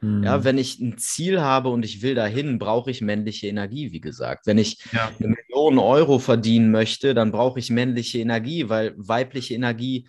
Mhm. 0.00 0.24
Ja, 0.24 0.44
wenn 0.44 0.58
ich 0.58 0.78
ein 0.78 0.98
Ziel 0.98 1.40
habe 1.40 1.68
und 1.68 1.84
ich 1.84 2.02
will 2.02 2.14
dahin, 2.14 2.58
brauche 2.58 2.90
ich 2.90 3.00
männliche 3.00 3.48
Energie, 3.48 3.92
wie 3.92 4.00
gesagt. 4.00 4.46
Wenn 4.46 4.58
ich 4.58 4.78
ja. 4.92 5.12
eine 5.18 5.28
Million 5.28 5.78
Euro 5.78 6.18
verdienen 6.18 6.70
möchte, 6.70 7.14
dann 7.14 7.32
brauche 7.32 7.58
ich 7.58 7.70
männliche 7.70 8.18
Energie, 8.18 8.68
weil 8.68 8.94
weibliche 8.96 9.54
Energie 9.54 10.08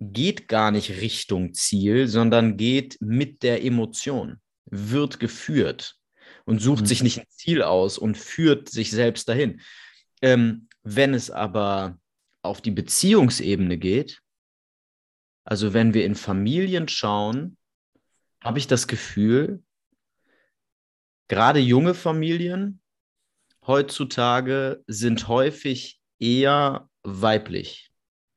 geht 0.00 0.48
gar 0.48 0.70
nicht 0.70 1.00
Richtung 1.00 1.54
Ziel, 1.54 2.06
sondern 2.06 2.56
geht 2.56 2.98
mit 3.00 3.42
der 3.42 3.64
Emotion, 3.64 4.40
wird 4.66 5.18
geführt 5.18 5.96
und 6.44 6.60
sucht 6.60 6.82
mhm. 6.82 6.86
sich 6.86 7.02
nicht 7.02 7.18
ein 7.18 7.28
Ziel 7.28 7.62
aus 7.62 7.98
und 7.98 8.16
führt 8.16 8.68
sich 8.68 8.90
selbst 8.90 9.28
dahin. 9.28 9.60
Ähm, 10.22 10.68
wenn 10.82 11.14
es 11.14 11.30
aber 11.30 11.98
auf 12.42 12.60
die 12.60 12.70
Beziehungsebene 12.70 13.76
geht, 13.76 14.20
also 15.44 15.74
wenn 15.74 15.94
wir 15.94 16.04
in 16.04 16.14
Familien 16.14 16.88
schauen, 16.88 17.57
habe 18.48 18.58
ich 18.58 18.66
das 18.66 18.86
Gefühl, 18.86 19.62
gerade 21.28 21.58
junge 21.58 21.92
Familien 21.92 22.80
heutzutage 23.66 24.82
sind 24.86 25.28
häufig 25.28 26.00
eher 26.18 26.88
weiblich 27.02 27.90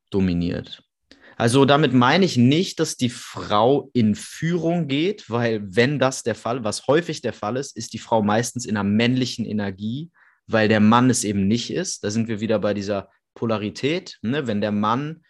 dominiert. 0.09 0.83
Also 1.37 1.63
damit 1.63 1.93
meine 1.93 2.25
ich 2.25 2.35
nicht, 2.35 2.81
dass 2.81 2.97
die 2.97 3.09
Frau 3.09 3.89
in 3.93 4.15
Führung 4.15 4.89
geht, 4.89 5.29
weil 5.29 5.61
wenn 5.73 5.97
das 5.97 6.23
der 6.23 6.35
Fall, 6.35 6.65
was 6.65 6.87
häufig 6.87 7.21
der 7.21 7.31
Fall 7.31 7.55
ist, 7.55 7.77
ist 7.77 7.93
die 7.93 7.97
Frau 7.97 8.21
meistens 8.21 8.65
in 8.65 8.75
einer 8.75 8.83
männlichen 8.83 9.45
Energie, 9.45 10.11
weil 10.45 10.67
der 10.67 10.81
Mann 10.81 11.09
es 11.09 11.23
eben 11.23 11.47
nicht 11.47 11.71
ist. 11.71 12.03
Da 12.03 12.11
sind 12.11 12.27
wir 12.27 12.41
wieder 12.41 12.59
bei 12.59 12.73
dieser 12.73 13.09
Polarität. 13.33 14.19
Ne? 14.23 14.45
Wenn 14.45 14.59
der 14.59 14.73
Mann 14.73 15.23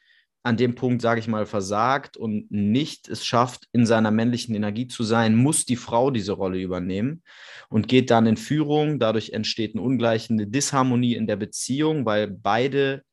an 0.43 0.57
dem 0.57 0.73
Punkt, 0.75 1.01
sage 1.01 1.19
ich 1.19 1.27
mal, 1.27 1.45
versagt 1.45 2.17
und 2.17 2.49
nicht 2.51 3.07
es 3.07 3.25
schafft, 3.25 3.67
in 3.73 3.85
seiner 3.85 4.09
männlichen 4.09 4.55
Energie 4.55 4.87
zu 4.87 5.03
sein, 5.03 5.35
muss 5.35 5.65
die 5.65 5.75
Frau 5.75 6.09
diese 6.09 6.31
Rolle 6.31 6.59
übernehmen 6.59 7.21
und 7.69 7.87
geht 7.87 8.09
dann 8.09 8.25
in 8.25 8.37
Führung. 8.37 8.97
Dadurch 8.97 9.31
entsteht 9.31 9.75
eine 9.75 9.83
ungleiche 9.83 10.35
Disharmonie 10.47 11.15
in 11.15 11.27
der 11.27 11.35
Beziehung, 11.35 12.05
weil 12.05 12.27
beide 12.27 13.03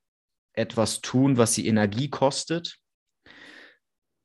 etwas 0.54 1.00
tun, 1.02 1.36
was 1.36 1.54
sie 1.54 1.66
Energie 1.66 2.08
kostet. 2.08 2.78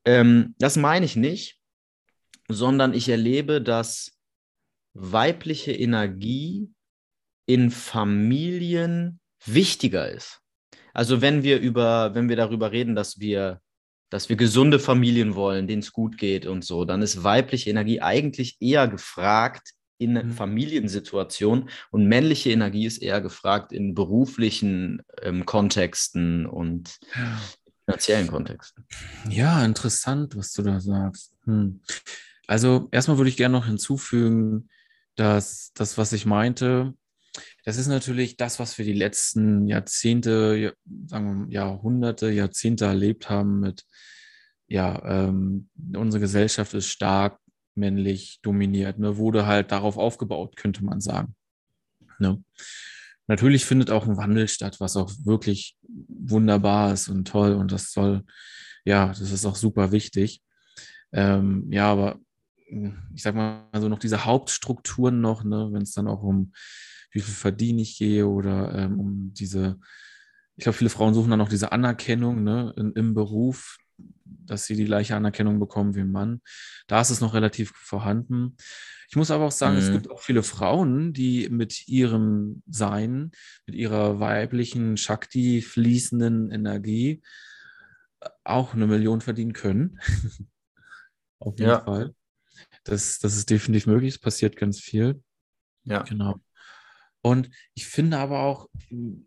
Ähm, 0.05 0.55
das 0.57 0.77
meine 0.77 1.05
ich 1.05 1.15
nicht, 1.15 1.59
sondern 2.47 2.93
ich 2.93 3.09
erlebe, 3.09 3.61
dass 3.61 4.17
weibliche 4.93 5.73
Energie 5.73 6.71
in 7.45 7.69
Familien 7.69 9.19
wichtiger 9.45 10.09
ist. 10.09 10.42
Also 10.93 11.21
wenn 11.21 11.43
wir 11.43 11.59
über, 11.59 12.13
wenn 12.15 12.29
wir 12.29 12.35
darüber 12.35 12.71
reden, 12.71 12.95
dass 12.95 13.19
wir, 13.19 13.59
dass 14.09 14.29
wir 14.29 14.35
gesunde 14.35 14.79
Familien 14.79 15.35
wollen, 15.35 15.67
denen 15.67 15.81
es 15.81 15.91
gut 15.91 16.17
geht 16.17 16.45
und 16.45 16.63
so, 16.63 16.85
dann 16.85 17.01
ist 17.01 17.23
weibliche 17.23 17.69
Energie 17.69 17.99
eigentlich 18.01 18.57
eher 18.59 18.87
gefragt 18.87 19.71
in 19.97 20.13
mhm. 20.13 20.31
Familiensituationen 20.31 21.69
und 21.91 22.07
männliche 22.07 22.51
Energie 22.51 22.85
ist 22.85 22.97
eher 22.99 23.21
gefragt 23.21 23.71
in 23.71 23.93
beruflichen 23.93 25.01
ähm, 25.21 25.45
Kontexten 25.45 26.45
und 26.45 26.99
finanziellen 27.85 28.27
Kontexten. 28.27 28.85
Ja, 29.29 29.63
interessant, 29.63 30.35
was 30.35 30.51
du 30.53 30.61
da 30.61 30.79
sagst. 30.79 31.33
Hm. 31.45 31.81
Also 32.47 32.89
erstmal 32.91 33.17
würde 33.17 33.29
ich 33.29 33.37
gerne 33.37 33.53
noch 33.53 33.65
hinzufügen, 33.65 34.69
dass 35.15 35.71
das, 35.73 35.97
was 35.97 36.13
ich 36.13 36.25
meinte, 36.25 36.93
das 37.65 37.77
ist 37.77 37.87
natürlich 37.87 38.37
das, 38.37 38.59
was 38.59 38.77
wir 38.77 38.85
die 38.85 38.93
letzten 38.93 39.67
Jahrzehnte, 39.67 40.75
sagen 41.07 41.47
wir 41.47 41.53
Jahrhunderte, 41.53 42.29
Jahrzehnte 42.29 42.85
erlebt 42.85 43.29
haben 43.29 43.59
mit, 43.59 43.83
ja, 44.67 45.01
ähm, 45.05 45.69
unsere 45.95 46.21
Gesellschaft 46.21 46.73
ist 46.73 46.87
stark 46.87 47.39
männlich 47.75 48.39
dominiert, 48.41 48.99
ne, 48.99 49.17
wurde 49.17 49.45
halt 49.45 49.71
darauf 49.71 49.97
aufgebaut, 49.97 50.55
könnte 50.55 50.83
man 50.83 51.01
sagen. 51.01 51.35
Ne? 52.19 52.43
Natürlich 53.27 53.65
findet 53.65 53.89
auch 53.89 54.05
ein 54.05 54.17
Wandel 54.17 54.47
statt, 54.47 54.79
was 54.79 54.97
auch 54.97 55.11
wirklich 55.23 55.77
wunderbar 55.81 56.93
ist 56.93 57.07
und 57.09 57.27
toll 57.27 57.53
und 57.53 57.71
das 57.71 57.91
soll, 57.91 58.23
ja, 58.85 59.07
das 59.07 59.31
ist 59.31 59.45
auch 59.45 59.55
super 59.55 59.91
wichtig. 59.91 60.41
Ähm, 61.11 61.67
ja, 61.71 61.91
aber 61.91 62.19
ich 63.13 63.21
sag 63.21 63.35
mal 63.35 63.67
so 63.75 63.87
noch 63.87 63.99
diese 63.99 64.25
Hauptstrukturen 64.25 65.21
noch, 65.21 65.43
ne, 65.43 65.69
wenn 65.71 65.83
es 65.83 65.93
dann 65.93 66.07
auch 66.07 66.23
um 66.23 66.53
wie 67.13 67.21
viel 67.21 67.33
verdiene 67.33 67.81
ich 67.81 67.97
gehe 67.97 68.27
oder 68.27 68.73
ähm, 68.73 68.99
um 68.99 69.33
diese, 69.33 69.79
ich 70.55 70.63
glaube, 70.63 70.77
viele 70.77 70.89
Frauen 70.89 71.13
suchen 71.13 71.31
dann 71.31 71.41
auch 71.41 71.49
diese 71.49 71.71
Anerkennung 71.71 72.43
ne, 72.43 72.73
in, 72.75 72.91
im 72.93 73.13
Beruf, 73.13 73.77
dass 74.25 74.65
sie 74.65 74.75
die 74.75 74.85
gleiche 74.85 75.15
Anerkennung 75.15 75.59
bekommen 75.59 75.95
wie 75.95 76.01
ein 76.01 76.11
Mann. 76.11 76.41
Da 76.87 76.99
ist 76.99 77.11
es 77.11 77.21
noch 77.21 77.33
relativ 77.33 77.71
vorhanden. 77.75 78.57
Ich 79.09 79.15
muss 79.15 79.31
aber 79.31 79.45
auch 79.45 79.51
sagen, 79.51 79.75
mhm. 79.75 79.81
es 79.81 79.91
gibt 79.91 80.09
auch 80.09 80.21
viele 80.21 80.43
Frauen, 80.43 81.13
die 81.13 81.47
mit 81.49 81.87
ihrem 81.87 82.63
Sein, 82.67 83.31
mit 83.67 83.75
ihrer 83.75 84.19
weiblichen 84.19 84.97
Shakti 84.97 85.61
fließenden 85.61 86.49
Energie 86.49 87.21
auch 88.43 88.73
eine 88.73 88.87
Million 88.87 89.21
verdienen 89.21 89.53
können. 89.53 89.99
Auf 91.39 91.59
jeden 91.59 91.71
ja. 91.71 91.81
Fall. 91.81 92.15
Das, 92.83 93.19
das 93.19 93.35
ist 93.35 93.49
definitiv 93.49 93.87
möglich, 93.87 94.15
es 94.15 94.19
passiert 94.19 94.55
ganz 94.55 94.79
viel. 94.79 95.21
Ja. 95.83 96.03
Genau. 96.03 96.39
Und 97.25 97.49
ich 97.73 97.87
finde 97.87 98.17
aber 98.17 98.41
auch, 98.41 98.67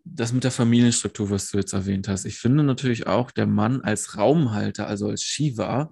das 0.05 0.31
mit 0.31 0.43
der 0.43 0.51
Familienstruktur, 0.51 1.31
was 1.31 1.49
du 1.49 1.57
jetzt 1.57 1.73
erwähnt 1.73 2.07
hast, 2.07 2.25
ich 2.25 2.37
finde 2.37 2.63
natürlich 2.63 3.07
auch, 3.07 3.31
der 3.31 3.47
Mann 3.47 3.81
als 3.81 4.15
Raumhalter, 4.15 4.87
also 4.87 5.09
als 5.09 5.23
Shiva, 5.23 5.91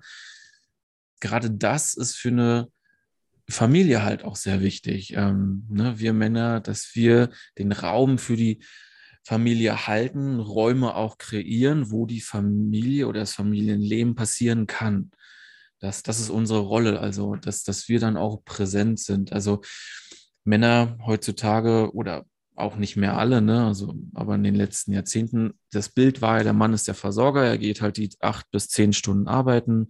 gerade 1.20 1.50
das 1.50 1.96
ist 1.96 2.16
für 2.16 2.30
eine 2.30 2.68
Familie 3.50 4.04
halt 4.04 4.24
auch 4.24 4.36
sehr 4.36 4.62
wichtig. 4.62 5.14
Ähm, 5.14 5.66
ne, 5.68 5.98
wir 5.98 6.14
Männer, 6.14 6.60
dass 6.60 6.92
wir 6.94 7.32
den 7.58 7.72
Raum 7.72 8.20
für 8.20 8.36
die 8.36 8.64
Familie 9.24 9.88
halten, 9.88 10.40
Räume 10.40 10.94
auch 10.94 11.18
kreieren, 11.18 11.90
wo 11.90 12.06
die 12.06 12.22
Familie 12.22 13.08
oder 13.08 13.22
das 13.22 13.34
Familienleben 13.34 14.14
passieren 14.14 14.68
kann. 14.68 15.10
Das, 15.80 16.04
das 16.04 16.20
ist 16.20 16.30
unsere 16.30 16.60
Rolle, 16.60 17.00
also 17.00 17.36
dass, 17.36 17.64
dass 17.64 17.90
wir 17.90 18.00
dann 18.00 18.18
auch 18.18 18.46
präsent 18.46 19.00
sind. 19.00 19.34
Also 19.34 19.62
Männer 20.46 20.98
heutzutage 21.06 21.94
oder 21.94 22.26
auch 22.56 22.78
nicht 22.78 22.96
mehr 22.96 23.18
alle, 23.18 23.42
ne? 23.42 23.66
Also, 23.66 23.94
aber 24.14 24.36
in 24.36 24.44
den 24.44 24.56
letzten 24.56 24.94
Jahrzehnten, 24.94 25.60
das 25.72 25.90
Bild 25.90 26.22
war 26.22 26.38
ja, 26.38 26.44
der 26.44 26.54
Mann 26.54 26.74
ist 26.74 26.88
der 26.88 26.96
Versorger, 26.96 27.44
er 27.44 27.58
geht 27.58 27.82
halt 27.82 27.98
die 27.98 28.10
acht 28.22 28.50
bis 28.52 28.70
zehn 28.70 28.94
Stunden 28.94 29.28
arbeiten 29.28 29.88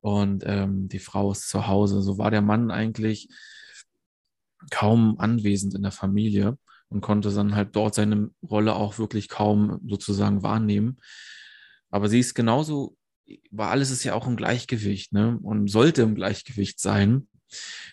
und 0.00 0.42
ähm, 0.46 0.88
die 0.88 0.98
Frau 0.98 1.30
ist 1.30 1.48
zu 1.48 1.68
Hause. 1.68 2.02
So 2.02 2.18
war 2.18 2.30
der 2.30 2.42
Mann 2.42 2.70
eigentlich 2.70 3.28
kaum 4.70 5.18
anwesend 5.18 5.74
in 5.74 5.82
der 5.82 5.92
Familie 5.92 6.58
und 6.88 7.00
konnte 7.00 7.32
dann 7.32 7.54
halt 7.54 7.76
dort 7.76 7.94
seine 7.94 8.30
Rolle 8.42 8.74
auch 8.74 8.98
wirklich 8.98 9.28
kaum 9.28 9.80
sozusagen 9.86 10.42
wahrnehmen. 10.42 10.98
Aber 11.90 12.08
sie 12.08 12.18
ist 12.18 12.34
genauso, 12.34 12.96
war 13.50 13.70
alles 13.70 13.90
ist 13.90 14.04
ja 14.04 14.14
auch 14.14 14.26
im 14.26 14.36
Gleichgewicht, 14.36 15.12
ne? 15.12 15.38
Und 15.42 15.68
sollte 15.68 16.02
im 16.02 16.14
Gleichgewicht 16.14 16.80
sein. 16.80 17.28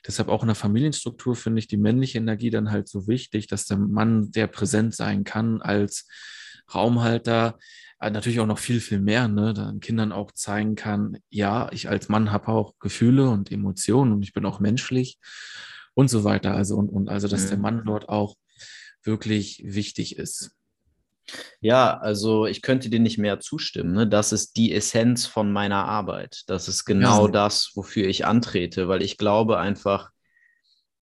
Deshalb 0.06 0.30
auch 0.30 0.44
in 0.44 0.48
der 0.48 0.56
Familienstruktur 0.56 1.36
finde 1.36 1.60
ich 1.60 1.68
die 1.68 1.78
männliche 1.78 2.18
Energie 2.18 2.50
dann 2.50 2.72
halt 2.72 2.88
so 2.88 3.08
wichtig, 3.08 3.48
dass 3.48 3.66
der 3.66 3.78
Mann 3.78 4.32
sehr 4.32 4.48
präsent 4.48 4.96
sein 4.96 5.24
kann 5.24 5.62
als 5.62 6.08
Raumhalter, 6.74 7.58
äh, 8.00 8.12
natürlich 8.12 8.40
auch 8.40 8.48
noch 8.48 8.60
viel, 8.60 8.80
viel 8.80 9.00
mehr, 9.00 9.28
ne, 9.28 9.54
dann 9.54 9.80
Kindern 9.80 10.12
auch 10.12 10.32
zeigen 10.32 10.76
kann, 10.76 11.18
ja, 11.30 11.72
ich 11.72 11.90
als 11.90 12.10
Mann 12.10 12.32
habe 12.32 12.50
auch 12.50 12.74
Gefühle 12.80 13.30
und 13.30 13.52
Emotionen 13.52 14.12
und 14.14 14.24
ich 14.24 14.34
bin 14.34 14.46
auch 14.46 14.60
menschlich 14.60 15.18
und 15.94 16.10
so 16.10 16.24
weiter. 16.24 16.54
Also, 16.54 16.76
und, 16.76 16.90
und 16.90 17.10
also, 17.10 17.28
dass 17.28 17.46
mhm. 17.46 17.50
der 17.50 17.58
Mann 17.58 17.84
dort 17.86 18.10
auch 18.10 18.36
wirklich 19.04 19.64
wichtig 19.66 20.18
ist. 20.18 20.52
Ja, 21.60 21.98
also 21.98 22.46
ich 22.46 22.62
könnte 22.62 22.90
dir 22.90 23.00
nicht 23.00 23.18
mehr 23.18 23.40
zustimmen. 23.40 23.94
Ne? 23.94 24.08
Das 24.08 24.32
ist 24.32 24.58
die 24.58 24.74
Essenz 24.74 25.26
von 25.26 25.52
meiner 25.52 25.86
Arbeit. 25.86 26.44
Das 26.48 26.68
ist 26.68 26.86
genau 26.86 27.26
ja. 27.26 27.32
das, 27.32 27.72
wofür 27.76 28.08
ich 28.08 28.26
antrete, 28.26 28.88
weil 28.88 29.02
ich 29.02 29.18
glaube 29.18 29.60
einfach, 29.60 30.12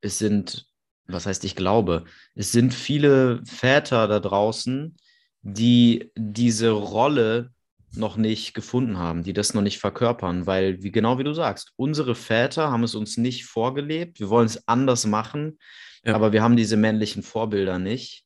es 0.02 0.18
sind, 0.18 0.68
was 1.08 1.26
heißt 1.26 1.44
ich 1.46 1.56
glaube, 1.56 2.06
es 2.36 2.52
sind 2.52 2.74
viele 2.74 3.42
Väter 3.46 4.08
da 4.08 4.20
draußen, 4.20 4.96
die 5.42 6.12
diese 6.16 6.70
Rolle 6.72 7.52
noch 7.94 8.16
nicht 8.16 8.54
gefunden 8.54 8.98
haben, 8.98 9.24
die 9.24 9.34
das 9.34 9.54
noch 9.54 9.62
nicht 9.62 9.80
verkörpern, 9.80 10.48
weil, 10.48 10.82
wie 10.82 10.92
genau 10.92 11.18
wie 11.18 11.24
du 11.24 11.34
sagst, 11.34 11.74
unsere 11.76 12.16
Väter 12.16 12.72
haben 12.72 12.84
es 12.84 12.96
uns 12.96 13.18
nicht 13.18 13.46
vorgelebt. 13.46 14.20
Wir 14.20 14.30
wollen 14.30 14.46
es 14.46 14.68
anders 14.68 15.06
machen, 15.06 15.60
ja. 16.04 16.16
aber 16.16 16.32
wir 16.32 16.42
haben 16.42 16.56
diese 16.56 16.78
männlichen 16.78 17.24
Vorbilder 17.24 17.80
nicht. 17.80 18.24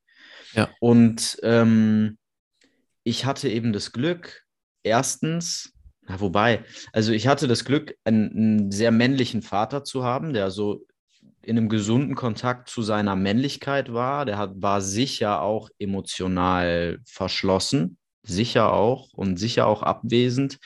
Ja. 0.55 0.69
Und 0.79 1.37
ähm, 1.43 2.17
ich 3.03 3.25
hatte 3.25 3.49
eben 3.49 3.73
das 3.73 3.91
Glück, 3.91 4.43
erstens, 4.83 5.73
na, 6.07 6.19
wobei, 6.19 6.63
also 6.93 7.11
ich 7.11 7.27
hatte 7.27 7.47
das 7.47 7.65
Glück, 7.65 7.95
einen, 8.03 8.31
einen, 8.31 8.71
sehr 8.71 8.91
männlichen 8.91 9.41
Vater 9.41 9.83
zu 9.83 10.03
haben, 10.03 10.33
der 10.33 10.49
so 10.51 10.85
in 11.41 11.57
einem 11.57 11.69
gesunden 11.69 12.15
Kontakt 12.15 12.69
zu 12.69 12.81
seiner 12.81 13.15
Männlichkeit 13.15 13.93
war. 13.93 14.25
Der 14.25 14.37
hat, 14.37 14.53
war 14.55 14.81
sicher 14.81 15.41
auch 15.41 15.69
emotional 15.77 16.99
verschlossen, 17.05 17.97
sicher 18.23 18.73
auch 18.73 19.13
und 19.13 19.37
sicher 19.37 19.67
auch 19.67 19.83
abwesend. 19.83 20.59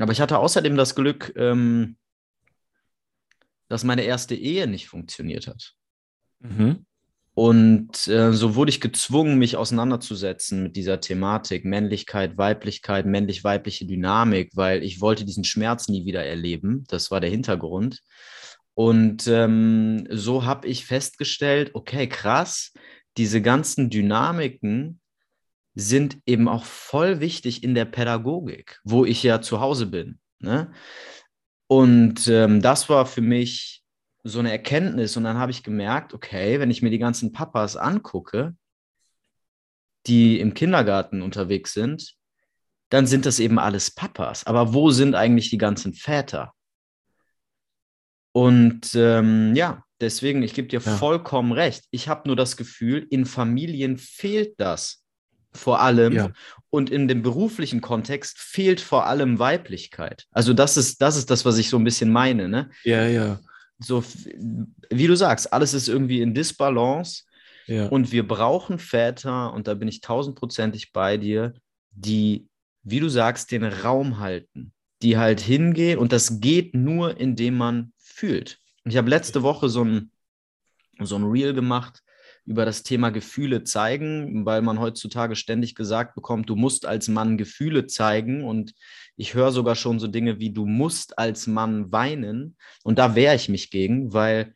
Aber 0.00 0.12
ich 0.12 0.20
hatte 0.20 0.38
außerdem 0.38 0.76
das 0.76 0.94
Glück, 0.94 1.32
ähm, 1.36 1.96
dass 3.68 3.84
meine 3.84 4.02
erste 4.02 4.34
Ehe 4.34 4.66
nicht 4.66 4.88
funktioniert 4.88 5.46
hat. 5.46 5.74
Mhm. 6.40 6.86
Und 7.38 8.08
äh, 8.08 8.32
so 8.32 8.56
wurde 8.56 8.70
ich 8.70 8.80
gezwungen, 8.80 9.38
mich 9.38 9.56
auseinanderzusetzen 9.56 10.60
mit 10.60 10.74
dieser 10.74 11.00
Thematik 11.00 11.64
Männlichkeit, 11.64 12.36
Weiblichkeit, 12.36 13.06
männlich-weibliche 13.06 13.86
Dynamik, 13.86 14.50
weil 14.56 14.82
ich 14.82 15.00
wollte 15.00 15.24
diesen 15.24 15.44
Schmerz 15.44 15.86
nie 15.86 16.04
wieder 16.04 16.24
erleben. 16.24 16.82
Das 16.88 17.12
war 17.12 17.20
der 17.20 17.30
Hintergrund. 17.30 18.02
Und 18.74 19.28
ähm, 19.28 20.08
so 20.10 20.46
habe 20.46 20.66
ich 20.66 20.84
festgestellt, 20.84 21.70
okay, 21.74 22.08
krass, 22.08 22.72
diese 23.16 23.40
ganzen 23.40 23.88
Dynamiken 23.88 24.98
sind 25.76 26.18
eben 26.26 26.48
auch 26.48 26.64
voll 26.64 27.20
wichtig 27.20 27.62
in 27.62 27.76
der 27.76 27.84
Pädagogik, 27.84 28.80
wo 28.82 29.04
ich 29.04 29.22
ja 29.22 29.40
zu 29.40 29.60
Hause 29.60 29.86
bin. 29.86 30.18
Ne? 30.40 30.72
Und 31.68 32.26
ähm, 32.26 32.62
das 32.62 32.88
war 32.88 33.06
für 33.06 33.20
mich 33.20 33.77
so 34.28 34.38
eine 34.38 34.52
Erkenntnis 34.52 35.16
und 35.16 35.24
dann 35.24 35.38
habe 35.38 35.50
ich 35.50 35.62
gemerkt, 35.62 36.14
okay, 36.14 36.60
wenn 36.60 36.70
ich 36.70 36.82
mir 36.82 36.90
die 36.90 36.98
ganzen 36.98 37.32
Papas 37.32 37.76
angucke, 37.76 38.54
die 40.06 40.40
im 40.40 40.54
Kindergarten 40.54 41.22
unterwegs 41.22 41.72
sind, 41.72 42.14
dann 42.90 43.06
sind 43.06 43.26
das 43.26 43.38
eben 43.38 43.58
alles 43.58 43.90
Papas. 43.90 44.46
Aber 44.46 44.72
wo 44.72 44.90
sind 44.90 45.14
eigentlich 45.14 45.50
die 45.50 45.58
ganzen 45.58 45.92
Väter? 45.92 46.52
Und 48.32 48.94
ähm, 48.94 49.54
ja, 49.54 49.84
Deswegen, 50.00 50.42
ich 50.42 50.54
gebe 50.54 50.68
dir 50.68 50.80
ja. 50.80 50.96
vollkommen 50.96 51.52
recht. 51.52 51.84
Ich 51.90 52.08
habe 52.08 52.28
nur 52.28 52.36
das 52.36 52.56
Gefühl, 52.56 53.06
in 53.10 53.26
Familien 53.26 53.98
fehlt 53.98 54.54
das 54.58 55.02
vor 55.52 55.80
allem. 55.80 56.12
Ja. 56.12 56.30
Und 56.70 56.90
in 56.90 57.08
dem 57.08 57.22
beruflichen 57.22 57.80
Kontext 57.80 58.38
fehlt 58.38 58.80
vor 58.80 59.06
allem 59.06 59.38
Weiblichkeit. 59.38 60.26
Also 60.30 60.52
das 60.52 60.76
ist, 60.76 61.02
das 61.02 61.16
ist 61.16 61.30
das, 61.30 61.44
was 61.44 61.58
ich 61.58 61.68
so 61.68 61.78
ein 61.78 61.84
bisschen 61.84 62.12
meine. 62.12 62.48
Ne? 62.48 62.70
Ja, 62.84 63.06
ja. 63.06 63.40
So, 63.78 64.02
wie 64.90 65.06
du 65.06 65.16
sagst, 65.16 65.52
alles 65.52 65.74
ist 65.74 65.88
irgendwie 65.88 66.20
in 66.20 66.34
Disbalance. 66.34 67.24
Ja. 67.66 67.86
Und 67.88 68.12
wir 68.12 68.26
brauchen 68.26 68.78
Väter, 68.78 69.52
und 69.52 69.68
da 69.68 69.74
bin 69.74 69.88
ich 69.88 70.00
tausendprozentig 70.00 70.92
bei 70.92 71.16
dir, 71.16 71.54
die, 71.90 72.48
wie 72.82 73.00
du 73.00 73.08
sagst, 73.08 73.52
den 73.52 73.64
Raum 73.64 74.18
halten, 74.18 74.72
die 75.02 75.18
halt 75.18 75.40
hingehen. 75.40 75.98
Und 75.98 76.12
das 76.12 76.40
geht 76.40 76.74
nur, 76.74 77.18
indem 77.20 77.56
man 77.56 77.92
fühlt. 77.98 78.58
Ich 78.84 78.96
habe 78.96 79.10
letzte 79.10 79.42
Woche 79.42 79.68
so 79.68 79.84
ein, 79.84 80.10
so 81.00 81.16
ein 81.16 81.24
Reel 81.24 81.52
gemacht 81.52 82.02
über 82.46 82.64
das 82.64 82.82
Thema 82.82 83.10
Gefühle 83.10 83.62
zeigen, 83.64 84.46
weil 84.46 84.62
man 84.62 84.80
heutzutage 84.80 85.36
ständig 85.36 85.74
gesagt 85.74 86.14
bekommt, 86.14 86.48
du 86.48 86.56
musst 86.56 86.86
als 86.86 87.08
Mann 87.08 87.36
Gefühle 87.36 87.86
zeigen. 87.86 88.42
Und 88.42 88.72
ich 89.18 89.34
höre 89.34 89.50
sogar 89.50 89.74
schon 89.74 89.98
so 89.98 90.06
Dinge 90.06 90.38
wie, 90.38 90.50
du 90.50 90.64
musst 90.64 91.18
als 91.18 91.48
Mann 91.48 91.90
weinen. 91.90 92.56
Und 92.84 93.00
da 93.00 93.16
wehre 93.16 93.34
ich 93.34 93.48
mich 93.48 93.70
gegen, 93.70 94.12
weil 94.12 94.54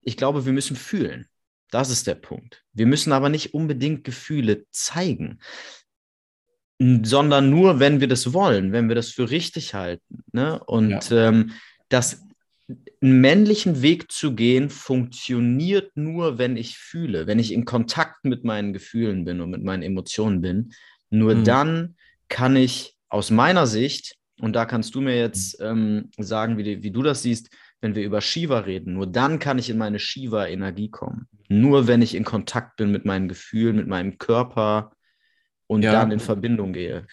ich 0.00 0.16
glaube, 0.16 0.46
wir 0.46 0.54
müssen 0.54 0.74
fühlen. 0.74 1.26
Das 1.70 1.90
ist 1.90 2.06
der 2.06 2.14
Punkt. 2.14 2.64
Wir 2.72 2.86
müssen 2.86 3.12
aber 3.12 3.28
nicht 3.28 3.52
unbedingt 3.52 4.02
Gefühle 4.02 4.64
zeigen, 4.70 5.38
sondern 6.80 7.50
nur, 7.50 7.78
wenn 7.78 8.00
wir 8.00 8.08
das 8.08 8.32
wollen, 8.32 8.72
wenn 8.72 8.88
wir 8.88 8.96
das 8.96 9.10
für 9.10 9.30
richtig 9.30 9.74
halten. 9.74 10.24
Ne? 10.32 10.64
Und 10.64 11.10
ja. 11.10 11.28
ähm, 11.28 11.52
das 11.90 12.22
einen 13.02 13.20
männlichen 13.20 13.82
Weg 13.82 14.10
zu 14.10 14.34
gehen 14.34 14.70
funktioniert 14.70 15.94
nur, 15.94 16.38
wenn 16.38 16.56
ich 16.56 16.78
fühle, 16.78 17.26
wenn 17.26 17.38
ich 17.38 17.52
in 17.52 17.66
Kontakt 17.66 18.24
mit 18.24 18.44
meinen 18.44 18.72
Gefühlen 18.72 19.26
bin 19.26 19.42
und 19.42 19.50
mit 19.50 19.62
meinen 19.62 19.82
Emotionen 19.82 20.40
bin. 20.40 20.72
Nur 21.10 21.34
mhm. 21.34 21.44
dann 21.44 21.96
kann 22.28 22.56
ich 22.56 22.96
aus 23.10 23.30
meiner 23.30 23.66
Sicht, 23.66 24.16
und 24.40 24.54
da 24.54 24.64
kannst 24.64 24.94
du 24.94 25.02
mir 25.02 25.18
jetzt 25.18 25.60
ähm, 25.60 26.10
sagen, 26.16 26.56
wie, 26.56 26.82
wie 26.82 26.90
du 26.90 27.02
das 27.02 27.22
siehst, 27.22 27.50
wenn 27.82 27.94
wir 27.94 28.04
über 28.04 28.20
Shiva 28.20 28.60
reden, 28.60 28.94
nur 28.94 29.06
dann 29.06 29.38
kann 29.38 29.58
ich 29.58 29.68
in 29.68 29.78
meine 29.78 29.98
Shiva-Energie 29.98 30.90
kommen. 30.90 31.28
Nur 31.48 31.86
wenn 31.86 32.00
ich 32.00 32.14
in 32.14 32.24
Kontakt 32.24 32.76
bin 32.76 32.90
mit 32.90 33.04
meinen 33.04 33.28
Gefühlen, 33.28 33.76
mit 33.76 33.86
meinem 33.86 34.18
Körper 34.18 34.92
und 35.66 35.82
ja. 35.82 35.92
dann 35.92 36.10
in 36.10 36.20
Verbindung 36.20 36.72
gehe 36.72 37.06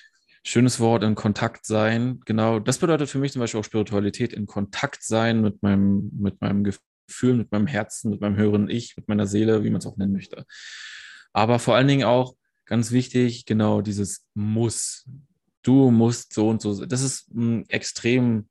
schönes 0.47 0.79
Wort, 0.79 1.03
in 1.03 1.15
Kontakt 1.15 1.65
sein. 1.65 2.21
Genau, 2.25 2.59
das 2.59 2.77
bedeutet 2.77 3.09
für 3.09 3.17
mich 3.17 3.33
zum 3.33 3.41
Beispiel 3.41 3.59
auch 3.59 3.65
Spiritualität, 3.65 4.31
in 4.31 4.45
Kontakt 4.45 5.03
sein 5.03 5.41
mit 5.41 5.61
meinem, 5.61 6.09
mit 6.17 6.39
meinem 6.39 6.63
Gefühl, 6.63 7.35
mit 7.35 7.51
meinem 7.51 7.67
Herzen, 7.67 8.11
mit 8.11 8.21
meinem 8.21 8.37
höheren 8.37 8.69
Ich, 8.69 8.95
mit 8.95 9.09
meiner 9.09 9.27
Seele, 9.27 9.65
wie 9.65 9.69
man 9.69 9.79
es 9.79 9.85
auch 9.85 9.97
nennen 9.97 10.13
möchte. 10.13 10.45
Aber 11.33 11.59
vor 11.59 11.75
allen 11.75 11.89
Dingen 11.89 12.05
auch 12.05 12.35
ganz 12.65 12.91
wichtig, 12.91 13.45
genau 13.45 13.81
dieses 13.81 14.25
Muss. 14.35 15.05
Du 15.67 15.91
musst 15.91 16.33
so 16.33 16.47
und 16.47 16.61
so. 16.61 16.85
Das 16.85 17.01
ist 17.01 17.29
ein 17.33 17.69
extrem 17.69 18.47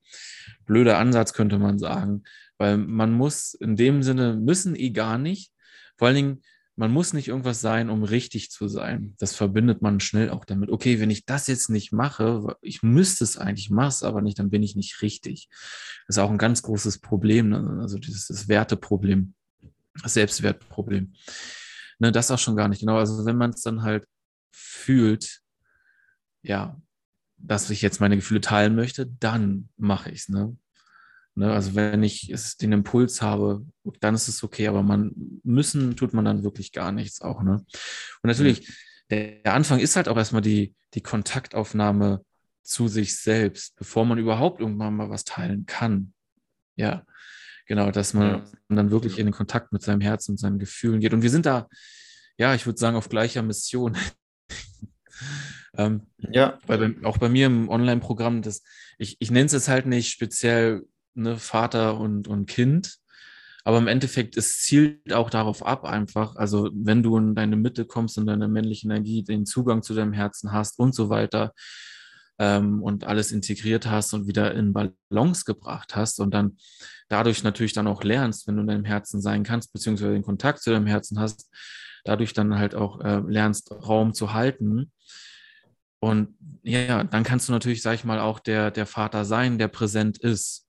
blöder 0.66 0.98
Ansatz, 0.98 1.32
könnte 1.32 1.58
man 1.58 1.78
sagen, 1.78 2.24
weil 2.58 2.76
man 2.76 3.12
muss 3.12 3.54
in 3.54 3.74
dem 3.74 4.02
Sinne, 4.02 4.34
müssen 4.34 4.76
eh 4.76 4.90
gar 4.90 5.16
nicht. 5.16 5.50
Vor 5.96 6.08
allen 6.08 6.16
Dingen, 6.16 6.42
man 6.74 6.92
muss 6.92 7.14
nicht 7.14 7.28
irgendwas 7.28 7.62
sein, 7.62 7.88
um 7.88 8.02
richtig 8.04 8.50
zu 8.50 8.68
sein. 8.68 9.14
Das 9.18 9.34
verbindet 9.34 9.80
man 9.80 9.98
schnell 9.98 10.28
auch 10.28 10.44
damit. 10.44 10.68
Okay, 10.68 11.00
wenn 11.00 11.08
ich 11.08 11.24
das 11.24 11.46
jetzt 11.46 11.70
nicht 11.70 11.90
mache, 11.90 12.54
ich 12.60 12.82
müsste 12.82 13.24
es 13.24 13.38
eigentlich, 13.38 13.70
mache 13.70 13.88
es 13.88 14.02
aber 14.02 14.20
nicht, 14.20 14.38
dann 14.38 14.50
bin 14.50 14.62
ich 14.62 14.76
nicht 14.76 15.00
richtig. 15.00 15.48
Das 16.06 16.16
ist 16.16 16.22
auch 16.22 16.30
ein 16.30 16.36
ganz 16.36 16.60
großes 16.60 16.98
Problem, 16.98 17.48
ne? 17.48 17.78
also 17.80 17.98
dieses 17.98 18.46
Werteproblem, 18.46 19.32
das 20.02 20.12
Selbstwertproblem. 20.12 21.14
Ne, 21.98 22.12
das 22.12 22.30
auch 22.30 22.38
schon 22.38 22.56
gar 22.56 22.68
nicht 22.68 22.80
genau. 22.80 22.98
Also 22.98 23.24
wenn 23.24 23.38
man 23.38 23.52
es 23.52 23.62
dann 23.62 23.80
halt 23.80 24.04
fühlt, 24.52 25.40
ja, 26.42 26.78
dass 27.38 27.70
ich 27.70 27.82
jetzt 27.82 28.00
meine 28.00 28.16
Gefühle 28.16 28.40
teilen 28.40 28.74
möchte, 28.74 29.06
dann 29.06 29.68
mache 29.76 30.10
ich 30.10 30.20
es. 30.20 30.28
Ne? 30.28 30.56
Ne? 31.36 31.52
Also 31.52 31.74
wenn 31.74 32.02
ich 32.02 32.30
es, 32.30 32.56
den 32.56 32.72
Impuls 32.72 33.22
habe, 33.22 33.64
dann 34.00 34.14
ist 34.14 34.28
es 34.28 34.42
okay, 34.42 34.66
aber 34.68 34.82
man 34.82 35.12
müssen 35.44 35.94
tut 35.94 36.14
man 36.14 36.24
dann 36.24 36.42
wirklich 36.42 36.72
gar 36.72 36.92
nichts 36.92 37.20
auch. 37.20 37.42
Ne? 37.42 37.64
Und 38.22 38.28
natürlich, 38.28 38.72
der, 39.10 39.42
der 39.42 39.54
Anfang 39.54 39.78
ist 39.78 39.96
halt 39.96 40.08
auch 40.08 40.16
erstmal 40.16 40.42
die, 40.42 40.74
die 40.94 41.02
Kontaktaufnahme 41.02 42.24
zu 42.62 42.88
sich 42.88 43.20
selbst, 43.20 43.76
bevor 43.76 44.04
man 44.06 44.18
überhaupt 44.18 44.60
irgendwann 44.60 44.96
mal 44.96 45.10
was 45.10 45.24
teilen 45.24 45.66
kann. 45.66 46.14
Ja, 46.74 47.04
genau, 47.66 47.90
dass 47.90 48.12
man 48.12 48.50
dann 48.68 48.90
wirklich 48.90 49.18
in 49.18 49.26
den 49.26 49.34
Kontakt 49.34 49.72
mit 49.72 49.82
seinem 49.82 50.00
Herzen 50.00 50.32
und 50.32 50.38
seinen 50.38 50.58
Gefühlen 50.58 51.00
geht. 51.00 51.12
Und 51.12 51.22
wir 51.22 51.30
sind 51.30 51.46
da, 51.46 51.68
ja, 52.38 52.54
ich 52.54 52.66
würde 52.66 52.78
sagen, 52.78 52.96
auf 52.96 53.08
gleicher 53.08 53.42
Mission. 53.42 53.96
Ähm, 55.76 56.02
ja. 56.18 56.58
Bei, 56.66 56.94
auch 57.04 57.18
bei 57.18 57.28
mir 57.28 57.46
im 57.46 57.68
Online-Programm, 57.68 58.42
ich, 58.98 59.16
ich 59.18 59.30
nenne 59.30 59.46
es 59.46 59.52
jetzt 59.52 59.68
halt 59.68 59.86
nicht 59.86 60.10
speziell 60.10 60.82
ne, 61.14 61.36
Vater 61.36 61.98
und, 61.98 62.28
und 62.28 62.46
Kind. 62.46 62.98
Aber 63.64 63.78
im 63.78 63.88
Endeffekt, 63.88 64.36
es 64.36 64.60
zielt 64.60 65.12
auch 65.12 65.28
darauf 65.28 65.66
ab, 65.66 65.84
einfach, 65.84 66.36
also 66.36 66.70
wenn 66.72 67.02
du 67.02 67.16
in 67.18 67.34
deine 67.34 67.56
Mitte 67.56 67.84
kommst, 67.84 68.16
in 68.16 68.26
deine 68.26 68.46
männliche 68.46 68.86
Energie, 68.86 69.24
den 69.24 69.44
Zugang 69.44 69.82
zu 69.82 69.92
deinem 69.92 70.12
Herzen 70.12 70.52
hast 70.52 70.78
und 70.78 70.94
so 70.94 71.08
weiter 71.08 71.52
ähm, 72.38 72.80
und 72.82 73.04
alles 73.04 73.32
integriert 73.32 73.86
hast 73.86 74.14
und 74.14 74.28
wieder 74.28 74.54
in 74.54 74.72
Balance 74.72 75.44
gebracht 75.44 75.96
hast 75.96 76.20
und 76.20 76.32
dann 76.32 76.58
dadurch 77.08 77.42
natürlich 77.42 77.72
dann 77.72 77.88
auch 77.88 78.04
lernst, 78.04 78.46
wenn 78.46 78.54
du 78.54 78.60
in 78.60 78.68
deinem 78.68 78.84
Herzen 78.84 79.20
sein 79.20 79.42
kannst, 79.42 79.72
beziehungsweise 79.72 80.12
den 80.12 80.22
Kontakt 80.22 80.60
zu 80.60 80.70
deinem 80.70 80.86
Herzen 80.86 81.18
hast, 81.18 81.52
dadurch 82.04 82.34
dann 82.34 82.56
halt 82.58 82.76
auch 82.76 83.00
äh, 83.00 83.20
lernst, 83.26 83.72
Raum 83.72 84.14
zu 84.14 84.32
halten. 84.32 84.92
Und 86.06 86.36
ja, 86.62 87.04
dann 87.04 87.24
kannst 87.24 87.48
du 87.48 87.52
natürlich, 87.52 87.82
sag 87.82 87.94
ich 87.94 88.04
mal, 88.04 88.20
auch 88.20 88.38
der, 88.38 88.70
der 88.70 88.86
Vater 88.86 89.24
sein, 89.24 89.58
der 89.58 89.68
präsent 89.68 90.18
ist 90.18 90.66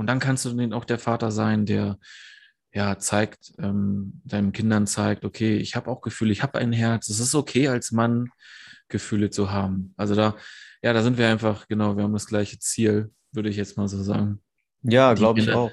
und 0.00 0.06
dann 0.06 0.18
kannst 0.18 0.46
du 0.46 0.74
auch 0.74 0.86
der 0.86 0.98
Vater 0.98 1.30
sein, 1.30 1.66
der 1.66 1.98
ja 2.72 2.98
zeigt, 2.98 3.52
ähm, 3.58 4.22
deinen 4.24 4.52
Kindern 4.52 4.86
zeigt, 4.86 5.26
okay, 5.26 5.58
ich 5.58 5.76
habe 5.76 5.90
auch 5.90 6.00
Gefühle, 6.00 6.32
ich 6.32 6.42
habe 6.42 6.58
ein 6.58 6.72
Herz. 6.72 7.10
Es 7.10 7.20
ist 7.20 7.34
okay, 7.34 7.68
als 7.68 7.92
Mann 7.92 8.30
Gefühle 8.88 9.28
zu 9.28 9.50
haben. 9.50 9.92
Also 9.98 10.14
da, 10.14 10.36
ja, 10.82 10.94
da 10.94 11.02
sind 11.02 11.18
wir 11.18 11.28
einfach, 11.28 11.68
genau, 11.68 11.98
wir 11.98 12.04
haben 12.04 12.14
das 12.14 12.26
gleiche 12.26 12.58
Ziel, 12.58 13.10
würde 13.32 13.50
ich 13.50 13.56
jetzt 13.56 13.76
mal 13.76 13.88
so 13.88 14.02
sagen. 14.02 14.40
Ja, 14.82 15.12
glaube 15.12 15.40
ich 15.40 15.50
auch. 15.52 15.70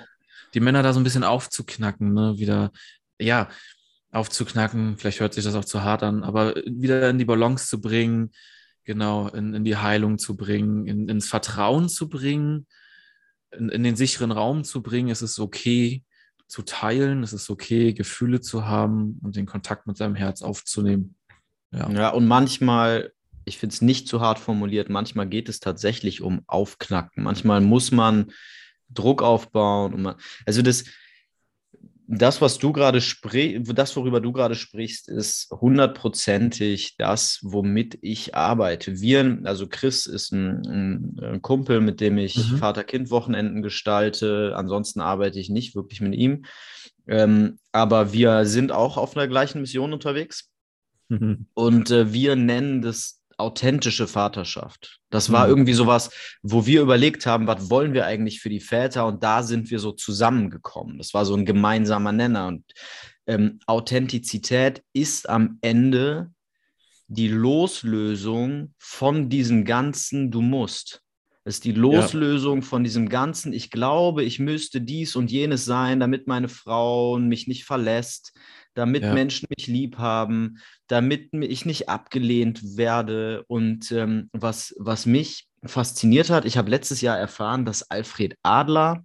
Die 0.54 0.60
Männer 0.60 0.84
da 0.84 0.92
so 0.92 1.00
ein 1.00 1.06
bisschen 1.06 1.24
aufzuknacken, 1.24 2.14
ne, 2.14 2.38
wieder, 2.38 2.72
ja, 3.20 3.48
aufzuknacken, 4.12 4.98
vielleicht 4.98 5.22
hört 5.22 5.36
sich 5.36 5.46
das 5.46 5.56
auch 5.56 5.64
zu 5.64 5.84
hart 5.84 6.04
an, 6.04 6.26
aber 6.26 6.54
wieder 6.66 7.10
in 7.10 7.18
die 7.18 7.24
Balance 7.24 7.68
zu 7.68 7.80
bringen, 7.80 8.32
genau, 8.88 9.28
in, 9.28 9.54
in 9.54 9.64
die 9.64 9.78
Heilung 9.78 10.18
zu 10.18 10.36
bringen, 10.36 10.88
in, 10.88 11.08
ins 11.08 11.28
Vertrauen 11.28 11.90
zu 11.90 12.10
bringen 12.10 12.66
in, 13.52 13.70
in 13.70 13.84
den 13.84 13.96
sicheren 13.96 14.32
Raum 14.32 14.64
zu 14.64 14.82
bringen. 14.82 15.10
Es 15.10 15.22
ist 15.22 15.40
okay 15.40 16.04
zu 16.48 16.62
teilen, 16.62 17.24
es 17.24 17.34
ist 17.34 17.50
okay, 17.50 17.94
Gefühle 17.94 18.42
zu 18.42 18.66
haben 18.66 19.20
und 19.22 19.36
den 19.36 19.46
Kontakt 19.46 19.86
mit 19.86 19.98
seinem 19.98 20.16
Herz 20.16 20.42
aufzunehmen. 20.42 21.16
Ja, 21.72 21.90
ja 21.92 22.10
und 22.10 22.26
manchmal, 22.28 23.12
ich 23.46 23.58
finde 23.58 23.74
es 23.74 23.82
nicht 23.82 24.08
zu 24.08 24.22
hart 24.22 24.40
formuliert, 24.40 24.90
manchmal 24.90 25.28
geht 25.28 25.50
es 25.50 25.60
tatsächlich 25.60 26.22
um 26.22 26.42
Aufknacken. 26.48 27.24
Manchmal 27.24 27.62
muss 27.62 27.92
man 27.92 28.32
Druck 28.90 29.22
aufbauen. 29.22 30.02
Man, 30.02 30.16
also 30.46 30.62
das, 30.62 30.86
das, 32.10 32.42
was 32.42 32.58
du 32.58 32.72
gerade 32.72 33.02
sprichst, 33.02 33.78
das, 33.78 33.96
worüber 33.98 34.22
du 34.22 34.32
gerade 34.32 34.56
sprichst, 34.56 35.10
ist 35.10 35.50
hundertprozentig 35.52 36.96
das, 36.98 37.40
womit 37.44 37.98
ich 38.02 38.34
arbeite. 38.34 39.02
Wir, 39.02 39.40
also 39.44 39.68
Chris 39.68 40.06
ist 40.06 40.32
ein, 40.32 41.20
ein 41.22 41.42
Kumpel, 41.42 41.82
mit 41.82 42.00
dem 42.00 42.18
ich 42.18 42.38
mhm. 42.38 42.58
Vater-Kind-Wochenenden 42.58 43.62
gestalte. 43.62 44.54
Ansonsten 44.56 45.02
arbeite 45.02 45.40
ich 45.40 45.50
nicht 45.50 45.76
wirklich 45.76 46.00
mit 46.00 46.16
ihm. 46.16 46.46
Ähm, 47.08 47.60
aber 47.74 48.14
wir 48.14 48.46
sind 48.46 48.72
auch 48.72 48.96
auf 48.96 49.18
einer 49.18 49.28
gleichen 49.28 49.60
Mission 49.60 49.92
unterwegs. 49.92 50.50
Mhm. 51.10 51.48
Und 51.54 51.92
äh, 51.92 52.14
wir 52.14 52.38
nennen 52.38 52.82
das 52.82 53.17
authentische 53.38 54.08
Vaterschaft. 54.08 55.00
Das 55.10 55.32
war 55.32 55.46
mhm. 55.46 55.52
irgendwie 55.52 55.74
sowas, 55.74 56.10
wo 56.42 56.66
wir 56.66 56.82
überlegt 56.82 57.26
haben, 57.26 57.48
was 57.48 57.70
wollen 57.70 57.94
wir 57.94 58.06
eigentlich 58.06 58.42
für 58.42 58.50
die 58.50 58.60
Väter? 58.60 59.06
Und 59.06 59.24
da 59.24 59.44
sind 59.44 59.70
wir 59.70 59.80
so 59.80 59.92
zusammengekommen. 59.92 60.98
Das 60.98 61.14
war 61.14 61.26
so 61.26 61.36
ein 61.36 61.46
gemeinsamer 61.46 62.12
Nenner. 62.12 62.48
Und 62.48 62.64
ähm, 63.28 63.60
Authentizität 63.68 64.84
ist 64.94 65.30
am 65.30 65.60
Ende 65.62 66.32
die 67.08 67.30
Loslösung 67.30 68.74
von 68.78 69.30
diesem 69.30 69.66
ganzen 69.66 70.32
Du 70.32 70.42
musst. 70.42 71.04
Es 71.46 71.56
ist 71.56 71.64
die 71.64 71.72
Loslösung 71.72 72.60
ja. 72.60 72.66
von 72.66 72.84
diesem 72.84 73.08
ganzen, 73.08 73.54
ich 73.54 73.72
glaube, 73.72 74.24
ich 74.24 74.38
müsste 74.38 74.82
dies 74.82 75.16
und 75.16 75.32
jenes 75.32 75.64
sein, 75.64 76.02
damit 76.02 76.28
meine 76.28 76.50
Frau 76.50 77.18
mich 77.20 77.48
nicht 77.48 77.64
verlässt, 77.64 78.34
damit 78.74 79.04
ja. 79.04 79.14
Menschen 79.14 79.48
mich 79.56 79.68
lieb 79.68 79.98
haben, 79.98 80.58
damit 80.88 81.30
ich 81.34 81.66
nicht 81.66 81.90
abgelehnt 81.90 82.78
werde. 82.78 83.44
Und 83.48 83.92
ähm, 83.92 84.30
was, 84.34 84.76
was 84.78 85.06
mich 85.06 85.48
fasziniert 85.66 86.30
hat. 86.30 86.46
Ich 86.46 86.58
habe 86.58 86.70
letztes 86.70 87.02
Jahr 87.02 87.18
erfahren, 87.18 87.66
dass 87.66 87.90
Alfred 87.90 88.36
Adler, 88.44 89.04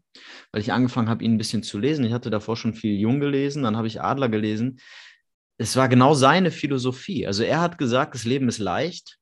weil 0.53 0.61
ich 0.61 0.73
angefangen 0.73 1.09
habe, 1.09 1.25
ihn 1.25 1.35
ein 1.35 1.39
bisschen 1.39 1.63
zu 1.63 1.79
lesen, 1.79 2.05
ich 2.05 2.13
hatte 2.13 2.31
davor 2.31 2.57
schon 2.57 2.75
viel 2.75 2.99
Jung 2.99 3.21
gelesen, 3.21 3.63
dann 3.63 3.77
habe 3.77 3.87
ich 3.87 4.03
Adler 4.03 4.29
gelesen. 4.29 4.79
Es 5.59 5.77
war 5.77 5.89
genau 5.89 6.15
seine 6.15 6.51
Philosophie. 6.51 7.27
Also 7.27 7.43
er 7.43 7.61
hat 7.61 7.79
gesagt, 7.79 8.15
das 8.15 8.25
Leben 8.25 8.49
ist 8.49 8.59
leicht 8.59 9.19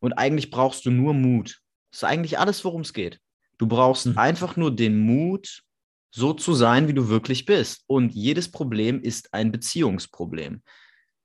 und 0.00 0.14
eigentlich 0.14 0.50
brauchst 0.50 0.86
du 0.86 0.90
nur 0.90 1.14
Mut. 1.14 1.60
Das 1.90 2.02
ist 2.02 2.04
eigentlich 2.04 2.38
alles, 2.38 2.64
worum 2.64 2.82
es 2.82 2.92
geht. 2.92 3.20
Du 3.58 3.66
brauchst 3.66 4.06
mhm. 4.06 4.18
einfach 4.18 4.56
nur 4.56 4.74
den 4.74 4.98
Mut, 4.98 5.62
so 6.12 6.32
zu 6.32 6.54
sein, 6.54 6.88
wie 6.88 6.94
du 6.94 7.08
wirklich 7.08 7.44
bist. 7.44 7.84
Und 7.86 8.12
jedes 8.14 8.50
Problem 8.50 9.00
ist 9.00 9.32
ein 9.32 9.52
Beziehungsproblem. 9.52 10.62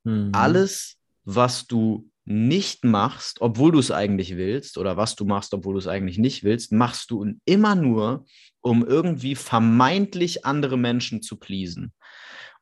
Mhm. 0.05 0.31
Alles, 0.33 0.97
was 1.25 1.67
du 1.67 2.09
nicht 2.23 2.83
machst, 2.83 3.41
obwohl 3.41 3.71
du 3.71 3.79
es 3.79 3.91
eigentlich 3.91 4.35
willst, 4.35 4.77
oder 4.77 4.97
was 4.97 5.15
du 5.15 5.25
machst, 5.25 5.53
obwohl 5.53 5.73
du 5.73 5.79
es 5.79 5.87
eigentlich 5.87 6.17
nicht 6.17 6.43
willst, 6.43 6.71
machst 6.71 7.11
du 7.11 7.35
immer 7.45 7.75
nur, 7.75 8.25
um 8.61 8.85
irgendwie 8.85 9.35
vermeintlich 9.35 10.45
andere 10.45 10.77
Menschen 10.77 11.21
zu 11.21 11.37
pleasen. 11.37 11.93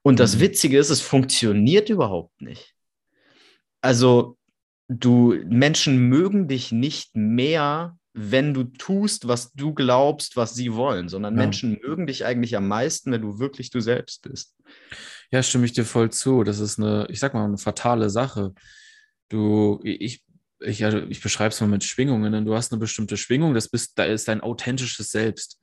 Und 0.02 0.20
das 0.20 0.36
mhm. 0.36 0.42
Witzige 0.42 0.78
ist, 0.78 0.90
es 0.90 1.00
funktioniert 1.00 1.90
überhaupt 1.90 2.42
nicht. 2.42 2.74
Also, 3.80 4.38
du, 4.90 5.36
Menschen 5.48 6.10
mögen 6.10 6.50
dich 6.50 6.74
nicht 6.74 7.16
mehr, 7.16 7.98
wenn 8.14 8.54
du 8.54 8.66
tust, 8.66 9.28
was 9.28 9.54
du 9.54 9.74
glaubst, 9.74 10.36
was 10.36 10.56
sie 10.56 10.74
wollen, 10.74 11.10
sondern 11.10 11.36
ja. 11.36 11.42
Menschen 11.42 11.80
mögen 11.82 12.06
dich 12.06 12.26
eigentlich 12.26 12.56
am 12.56 12.68
meisten, 12.68 13.12
wenn 13.12 13.22
du 13.22 13.40
wirklich 13.40 13.72
du 13.72 13.80
selbst 13.80 14.22
bist. 14.22 14.56
Ja, 15.34 15.44
stimme 15.44 15.66
ich 15.66 15.74
dir 15.74 15.84
voll 15.84 16.12
zu. 16.12 16.44
Das 16.44 16.60
ist 16.60 16.80
eine, 16.80 17.08
ich 17.10 17.20
sag 17.20 17.34
mal, 17.34 17.44
eine 17.44 17.58
fatale 17.58 18.10
Sache 18.10 18.54
du, 19.34 19.80
ich, 19.84 20.24
ich, 20.60 20.86
also 20.86 21.00
ich 21.10 21.22
beschreibe 21.22 21.50
es 21.50 21.60
mal 21.60 21.68
mit 21.68 21.84
Schwingungen. 21.84 22.46
Du 22.46 22.56
hast 22.56 22.72
eine 22.72 22.80
bestimmte 22.80 23.18
Schwingung, 23.18 23.54
das 23.54 23.68
bist, 23.68 23.98
da 23.98 24.06
ist 24.06 24.28
dein 24.28 24.42
authentisches 24.42 25.12
Selbst. 25.12 25.60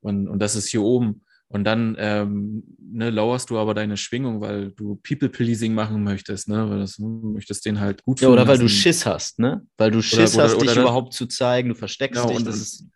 Und, 0.00 0.28
und 0.28 0.38
das 0.40 0.56
ist 0.56 0.68
hier 0.68 0.82
oben. 0.82 1.22
Und 1.48 1.64
dann 1.64 1.94
ähm, 1.98 2.64
ne, 2.80 3.10
lauerst 3.10 3.50
du 3.50 3.58
aber 3.58 3.74
deine 3.74 3.96
Schwingung, 3.96 4.40
weil 4.40 4.72
du 4.72 4.96
People-Pleasing 4.96 5.72
machen 5.72 6.02
möchtest, 6.02 6.48
ne? 6.48 6.68
Weil 6.68 6.80
das, 6.80 6.96
du 6.96 7.32
möchtest 7.32 7.64
den 7.66 7.78
halt 7.78 8.02
gut 8.02 8.20
Ja, 8.20 8.28
oder 8.28 8.46
weil 8.46 8.54
lassen. 8.54 8.62
du 8.62 8.68
Schiss 8.68 9.06
hast, 9.06 9.38
ne? 9.38 9.64
Weil 9.76 9.90
du 9.90 10.02
Schiss 10.02 10.34
oder, 10.34 10.44
hast, 10.44 10.54
oder, 10.56 10.72
dich 10.72 10.76
überhaupt 10.76 11.12
zu 11.12 11.26
zeigen, 11.26 11.68
du 11.68 11.74
versteckst 11.74 12.24
ja, 12.24 12.26
dich. 12.26 12.38
Und, 12.38 12.48
ist, 12.48 12.80
ja. 12.80 12.86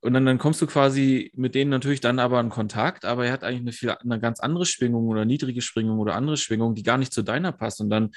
Und 0.00 0.12
dann, 0.12 0.26
dann 0.26 0.38
kommst 0.38 0.60
du 0.62 0.66
quasi 0.66 1.32
mit 1.34 1.54
denen 1.54 1.70
natürlich 1.70 2.00
dann 2.00 2.18
aber 2.18 2.40
in 2.40 2.48
Kontakt, 2.48 3.04
aber 3.04 3.26
er 3.26 3.32
hat 3.32 3.44
eigentlich 3.44 3.60
eine, 3.60 3.72
viel, 3.72 3.90
eine 3.90 4.20
ganz 4.20 4.40
andere 4.40 4.66
Schwingung 4.66 5.06
oder 5.08 5.24
niedrige 5.24 5.62
Schwingung 5.62 5.98
oder 5.98 6.14
andere 6.14 6.36
Schwingung, 6.36 6.74
die 6.74 6.82
gar 6.82 6.98
nicht 6.98 7.12
zu 7.12 7.22
deiner 7.22 7.52
passt. 7.52 7.80
Und 7.80 7.90
dann 7.90 8.10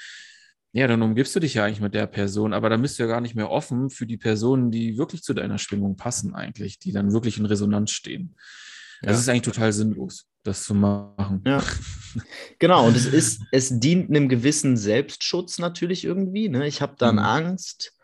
ja, 0.72 0.86
dann 0.86 1.02
umgibst 1.02 1.34
du 1.34 1.40
dich 1.40 1.54
ja 1.54 1.64
eigentlich 1.64 1.80
mit 1.80 1.94
der 1.94 2.06
Person, 2.06 2.52
aber 2.52 2.70
dann 2.70 2.80
bist 2.80 2.98
du 2.98 3.02
ja 3.02 3.08
gar 3.08 3.20
nicht 3.20 3.34
mehr 3.34 3.50
offen 3.50 3.90
für 3.90 4.06
die 4.06 4.16
Personen, 4.16 4.70
die 4.70 4.98
wirklich 4.98 5.22
zu 5.22 5.34
deiner 5.34 5.58
Schwingung 5.58 5.96
passen, 5.96 6.34
eigentlich, 6.34 6.78
die 6.78 6.92
dann 6.92 7.12
wirklich 7.12 7.38
in 7.38 7.46
Resonanz 7.46 7.90
stehen. 7.90 8.36
Das 9.02 9.14
ja. 9.14 9.18
ist 9.18 9.28
eigentlich 9.28 9.54
total 9.54 9.72
sinnlos, 9.72 10.26
das 10.44 10.64
zu 10.64 10.74
machen. 10.74 11.42
Ja. 11.46 11.62
Genau, 12.58 12.88
und 12.88 12.96
es 12.96 13.06
ist, 13.06 13.42
es 13.52 13.78
dient 13.78 14.10
einem 14.10 14.28
gewissen 14.28 14.76
Selbstschutz 14.76 15.60
natürlich 15.60 16.04
irgendwie. 16.04 16.48
Ne? 16.48 16.66
Ich 16.66 16.82
habe 16.82 16.96
dann 16.98 17.14
mhm. 17.14 17.20
Angst, 17.20 17.94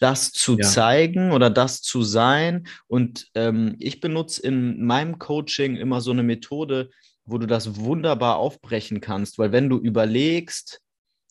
das 0.00 0.32
zu 0.32 0.56
ja. 0.58 0.64
zeigen 0.64 1.32
oder 1.32 1.50
das 1.50 1.82
zu 1.82 2.02
sein. 2.02 2.66
Und 2.86 3.28
ähm, 3.34 3.76
ich 3.78 4.00
benutze 4.00 4.42
in 4.42 4.84
meinem 4.84 5.18
Coaching 5.18 5.76
immer 5.76 6.00
so 6.00 6.10
eine 6.10 6.22
Methode, 6.22 6.90
wo 7.24 7.38
du 7.38 7.46
das 7.46 7.76
wunderbar 7.76 8.36
aufbrechen 8.36 9.00
kannst, 9.00 9.38
weil 9.38 9.52
wenn 9.52 9.68
du 9.68 9.78
überlegst, 9.78 10.80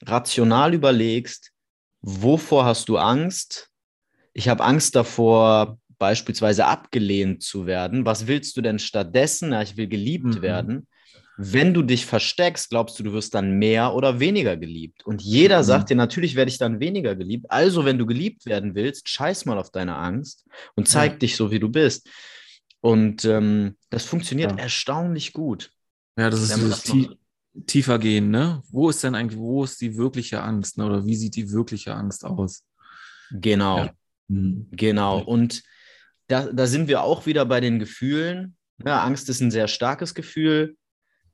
rational 0.03 0.73
überlegst, 0.73 1.51
wovor 2.01 2.65
hast 2.65 2.89
du 2.89 2.97
Angst? 2.97 3.69
Ich 4.33 4.49
habe 4.49 4.63
Angst 4.63 4.95
davor, 4.95 5.77
beispielsweise 5.99 6.65
abgelehnt 6.65 7.43
zu 7.43 7.65
werden. 7.65 8.05
Was 8.05 8.27
willst 8.27 8.57
du 8.57 8.61
denn 8.61 8.79
stattdessen? 8.79 9.51
Ja, 9.51 9.61
ich 9.61 9.77
will 9.77 9.87
geliebt 9.87 10.25
mhm. 10.25 10.41
werden. 10.41 10.87
Wenn 11.37 11.73
du 11.73 11.81
dich 11.81 12.05
versteckst, 12.05 12.69
glaubst 12.69 12.99
du, 12.99 13.03
du 13.03 13.13
wirst 13.13 13.33
dann 13.33 13.57
mehr 13.57 13.95
oder 13.95 14.19
weniger 14.19 14.55
geliebt. 14.55 15.03
Und 15.05 15.21
jeder 15.21 15.59
mhm. 15.59 15.63
sagt 15.63 15.89
dir, 15.89 15.95
natürlich 15.95 16.35
werde 16.35 16.49
ich 16.49 16.59
dann 16.59 16.79
weniger 16.79 17.15
geliebt. 17.15 17.47
Also, 17.49 17.85
wenn 17.85 17.97
du 17.97 18.05
geliebt 18.05 18.45
werden 18.45 18.75
willst, 18.75 19.09
scheiß 19.09 19.45
mal 19.45 19.57
auf 19.57 19.71
deine 19.71 19.95
Angst 19.95 20.45
und 20.75 20.87
zeig 20.87 21.13
ja. 21.13 21.17
dich 21.19 21.35
so, 21.35 21.51
wie 21.51 21.59
du 21.59 21.69
bist. 21.69 22.07
Und 22.81 23.25
ähm, 23.25 23.77
das 23.89 24.05
funktioniert 24.05 24.51
ja. 24.51 24.57
erstaunlich 24.57 25.33
gut. 25.33 25.71
Ja, 26.17 26.29
das 26.29 26.41
ist 26.41 26.55
dieses 26.55 26.83
tiefer 27.65 27.99
gehen, 27.99 28.29
ne? 28.29 28.61
Wo 28.69 28.89
ist 28.89 29.03
denn 29.03 29.15
eigentlich, 29.15 29.39
wo 29.39 29.63
ist 29.63 29.79
die 29.81 29.95
wirkliche 29.97 30.41
Angst, 30.41 30.77
ne? 30.77 30.85
Oder 30.85 31.05
wie 31.05 31.15
sieht 31.15 31.35
die 31.35 31.51
wirkliche 31.51 31.93
Angst 31.93 32.25
aus? 32.25 32.63
Genau. 33.31 33.77
Ja. 33.77 33.93
Mhm. 34.27 34.67
Genau. 34.71 35.19
Und 35.19 35.63
da, 36.27 36.51
da 36.51 36.67
sind 36.67 36.87
wir 36.87 37.03
auch 37.03 37.25
wieder 37.25 37.45
bei 37.45 37.59
den 37.59 37.79
Gefühlen. 37.79 38.55
Ja, 38.83 39.03
Angst 39.03 39.29
ist 39.29 39.41
ein 39.41 39.51
sehr 39.51 39.67
starkes 39.67 40.13
Gefühl. 40.13 40.75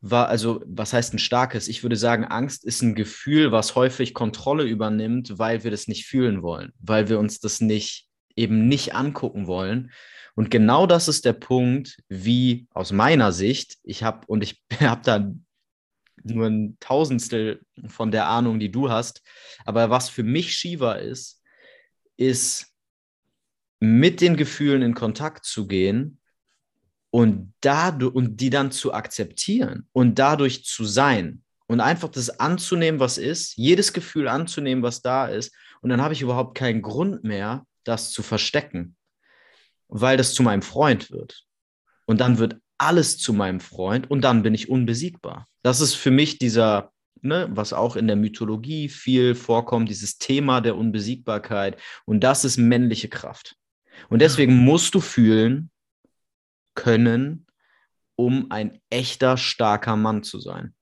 War, 0.01 0.29
also, 0.29 0.63
was 0.65 0.93
heißt 0.93 1.13
ein 1.13 1.19
starkes? 1.19 1.67
Ich 1.67 1.83
würde 1.83 1.97
sagen, 1.97 2.23
Angst 2.23 2.63
ist 2.63 2.81
ein 2.81 2.95
Gefühl, 2.95 3.51
was 3.51 3.75
häufig 3.75 4.13
Kontrolle 4.13 4.63
übernimmt, 4.63 5.37
weil 5.37 5.63
wir 5.63 5.71
das 5.71 5.87
nicht 5.87 6.05
fühlen 6.05 6.41
wollen, 6.41 6.71
weil 6.79 7.09
wir 7.09 7.19
uns 7.19 7.39
das 7.39 7.59
nicht 7.59 8.07
eben 8.35 8.67
nicht 8.67 8.95
angucken 8.95 9.47
wollen. 9.47 9.91
Und 10.35 10.49
genau 10.49 10.87
das 10.87 11.09
ist 11.09 11.25
der 11.25 11.33
Punkt, 11.33 11.97
wie 12.07 12.67
aus 12.71 12.93
meiner 12.93 13.33
Sicht, 13.33 13.77
ich 13.83 14.03
habe 14.03 14.25
und 14.27 14.41
ich 14.41 14.63
habe 14.79 15.01
da 15.03 15.33
nur 16.23 16.47
ein 16.47 16.77
Tausendstel 16.79 17.61
von 17.87 18.11
der 18.11 18.27
Ahnung, 18.27 18.59
die 18.59 18.71
du 18.71 18.89
hast. 18.89 19.21
Aber 19.65 19.89
was 19.89 20.09
für 20.09 20.23
mich 20.23 20.53
Shiva 20.53 20.93
ist, 20.93 21.41
ist 22.17 22.67
mit 23.79 24.21
den 24.21 24.35
Gefühlen 24.35 24.81
in 24.81 24.93
Kontakt 24.93 25.45
zu 25.45 25.67
gehen 25.67 26.18
und, 27.11 27.53
dadurch, 27.61 28.13
und 28.13 28.37
die 28.37 28.49
dann 28.49 28.71
zu 28.71 28.93
akzeptieren 28.93 29.87
und 29.91 30.19
dadurch 30.19 30.63
zu 30.65 30.85
sein 30.85 31.43
und 31.67 31.81
einfach 31.81 32.09
das 32.09 32.39
anzunehmen, 32.39 32.99
was 32.99 33.17
ist, 33.17 33.55
jedes 33.55 33.93
Gefühl 33.93 34.27
anzunehmen, 34.27 34.83
was 34.83 35.01
da 35.01 35.27
ist. 35.27 35.53
Und 35.81 35.89
dann 35.89 36.01
habe 36.01 36.13
ich 36.13 36.21
überhaupt 36.21 36.57
keinen 36.57 36.81
Grund 36.81 37.23
mehr, 37.23 37.65
das 37.83 38.11
zu 38.11 38.23
verstecken, 38.23 38.95
weil 39.87 40.17
das 40.17 40.33
zu 40.33 40.43
meinem 40.43 40.61
Freund 40.61 41.11
wird. 41.11 41.45
Und 42.05 42.21
dann 42.21 42.37
wird 42.39 42.57
alles 42.77 43.17
zu 43.17 43.33
meinem 43.33 43.59
Freund 43.59 44.09
und 44.09 44.21
dann 44.21 44.41
bin 44.41 44.53
ich 44.53 44.69
unbesiegbar. 44.69 45.47
Das 45.61 45.81
ist 45.81 45.95
für 45.95 46.11
mich 46.11 46.39
dieser, 46.39 46.91
ne, 47.21 47.47
was 47.51 47.73
auch 47.73 47.95
in 47.95 48.07
der 48.07 48.15
Mythologie 48.15 48.89
viel 48.89 49.35
vorkommt, 49.35 49.89
dieses 49.89 50.17
Thema 50.17 50.61
der 50.61 50.77
Unbesiegbarkeit. 50.77 51.77
Und 52.05 52.23
das 52.23 52.45
ist 52.45 52.57
männliche 52.57 53.09
Kraft. 53.09 53.55
Und 54.09 54.21
deswegen 54.21 54.55
musst 54.55 54.95
du 54.95 55.01
fühlen 55.01 55.69
können, 56.79 57.45
um 58.15 58.51
ein 58.51 58.79
echter, 58.89 59.35
starker 59.35 59.97
Mann 59.97 60.23
zu 60.23 60.39
sein. 60.39 60.73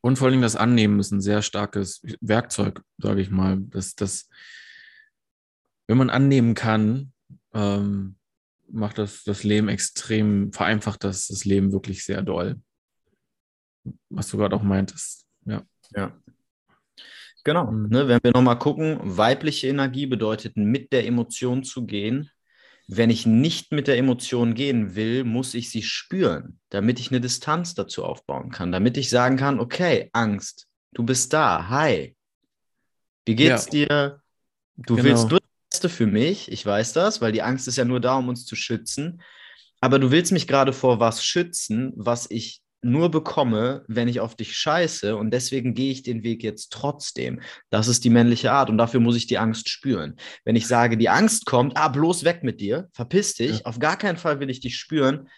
Und 0.00 0.16
vor 0.16 0.28
allem 0.28 0.42
das 0.42 0.56
Annehmen 0.56 1.00
ist 1.00 1.12
ein 1.12 1.20
sehr 1.20 1.40
starkes 1.40 2.02
Werkzeug, 2.20 2.82
sage 2.98 3.22
ich 3.22 3.30
mal. 3.30 3.58
Das, 3.60 3.94
das, 3.94 4.28
wenn 5.86 5.96
man 5.96 6.10
annehmen 6.10 6.54
kann, 6.54 7.12
ähm, 7.54 8.16
macht 8.68 8.98
das, 8.98 9.24
das 9.24 9.44
Leben 9.44 9.68
extrem, 9.68 10.52
vereinfacht 10.52 11.04
das, 11.04 11.28
das 11.28 11.44
Leben 11.44 11.72
wirklich 11.72 12.04
sehr 12.04 12.22
doll. 12.22 12.60
Was 14.10 14.28
du 14.28 14.36
gerade 14.36 14.56
auch 14.56 14.62
meintest. 14.62 15.26
Ja. 15.46 15.62
Ja. 15.94 16.12
Genau. 17.44 17.70
Mhm. 17.70 17.88
Ne, 17.88 18.08
wenn 18.08 18.20
wir 18.22 18.32
nochmal 18.32 18.58
gucken, 18.58 18.98
weibliche 19.02 19.68
Energie 19.68 20.06
bedeutet, 20.06 20.56
mit 20.56 20.92
der 20.92 21.06
Emotion 21.06 21.62
zu 21.62 21.86
gehen. 21.86 22.30
Wenn 22.86 23.10
ich 23.10 23.24
nicht 23.24 23.72
mit 23.72 23.88
der 23.88 23.96
Emotion 23.96 24.54
gehen 24.54 24.94
will, 24.94 25.24
muss 25.24 25.54
ich 25.54 25.70
sie 25.70 25.82
spüren, 25.82 26.60
damit 26.68 27.00
ich 27.00 27.10
eine 27.10 27.20
Distanz 27.20 27.74
dazu 27.74 28.04
aufbauen 28.04 28.50
kann, 28.50 28.72
damit 28.72 28.96
ich 28.96 29.08
sagen 29.08 29.36
kann, 29.36 29.58
okay, 29.58 30.10
Angst, 30.12 30.66
du 30.92 31.02
bist 31.02 31.32
da, 31.32 31.68
hi. 31.68 32.14
Wie 33.24 33.34
geht's 33.34 33.66
ja. 33.66 33.70
dir? 33.70 34.22
Du 34.76 34.96
genau. 34.96 35.08
willst 35.08 35.30
nur 35.30 35.40
Beste 35.70 35.88
für 35.88 36.06
mich, 36.06 36.52
ich 36.52 36.64
weiß 36.64 36.92
das, 36.92 37.20
weil 37.20 37.32
die 37.32 37.42
Angst 37.42 37.66
ist 37.66 37.76
ja 37.76 37.84
nur 37.84 38.00
da, 38.00 38.16
um 38.16 38.28
uns 38.28 38.46
zu 38.46 38.54
schützen. 38.54 39.22
Aber 39.80 39.98
du 39.98 40.10
willst 40.10 40.30
mich 40.30 40.46
gerade 40.46 40.72
vor 40.72 41.00
was 41.00 41.24
schützen, 41.24 41.92
was 41.96 42.30
ich 42.30 42.62
nur 42.84 43.10
bekomme, 43.10 43.84
wenn 43.88 44.08
ich 44.08 44.20
auf 44.20 44.36
dich 44.36 44.56
scheiße 44.56 45.16
und 45.16 45.30
deswegen 45.32 45.74
gehe 45.74 45.90
ich 45.90 46.02
den 46.02 46.22
Weg 46.22 46.42
jetzt 46.42 46.72
trotzdem. 46.72 47.40
Das 47.70 47.88
ist 47.88 48.04
die 48.04 48.10
männliche 48.10 48.52
Art 48.52 48.70
und 48.70 48.78
dafür 48.78 49.00
muss 49.00 49.16
ich 49.16 49.26
die 49.26 49.38
Angst 49.38 49.68
spüren. 49.68 50.16
Wenn 50.44 50.56
ich 50.56 50.66
sage, 50.66 50.96
die 50.96 51.08
Angst 51.08 51.46
kommt, 51.46 51.76
ah, 51.76 51.88
bloß 51.88 52.24
weg 52.24 52.42
mit 52.42 52.60
dir, 52.60 52.88
verpiss 52.92 53.34
dich, 53.34 53.58
ja. 53.58 53.64
auf 53.64 53.78
gar 53.78 53.96
keinen 53.96 54.16
Fall 54.16 54.40
will 54.40 54.50
ich 54.50 54.60
dich 54.60 54.76
spüren, 54.76 55.28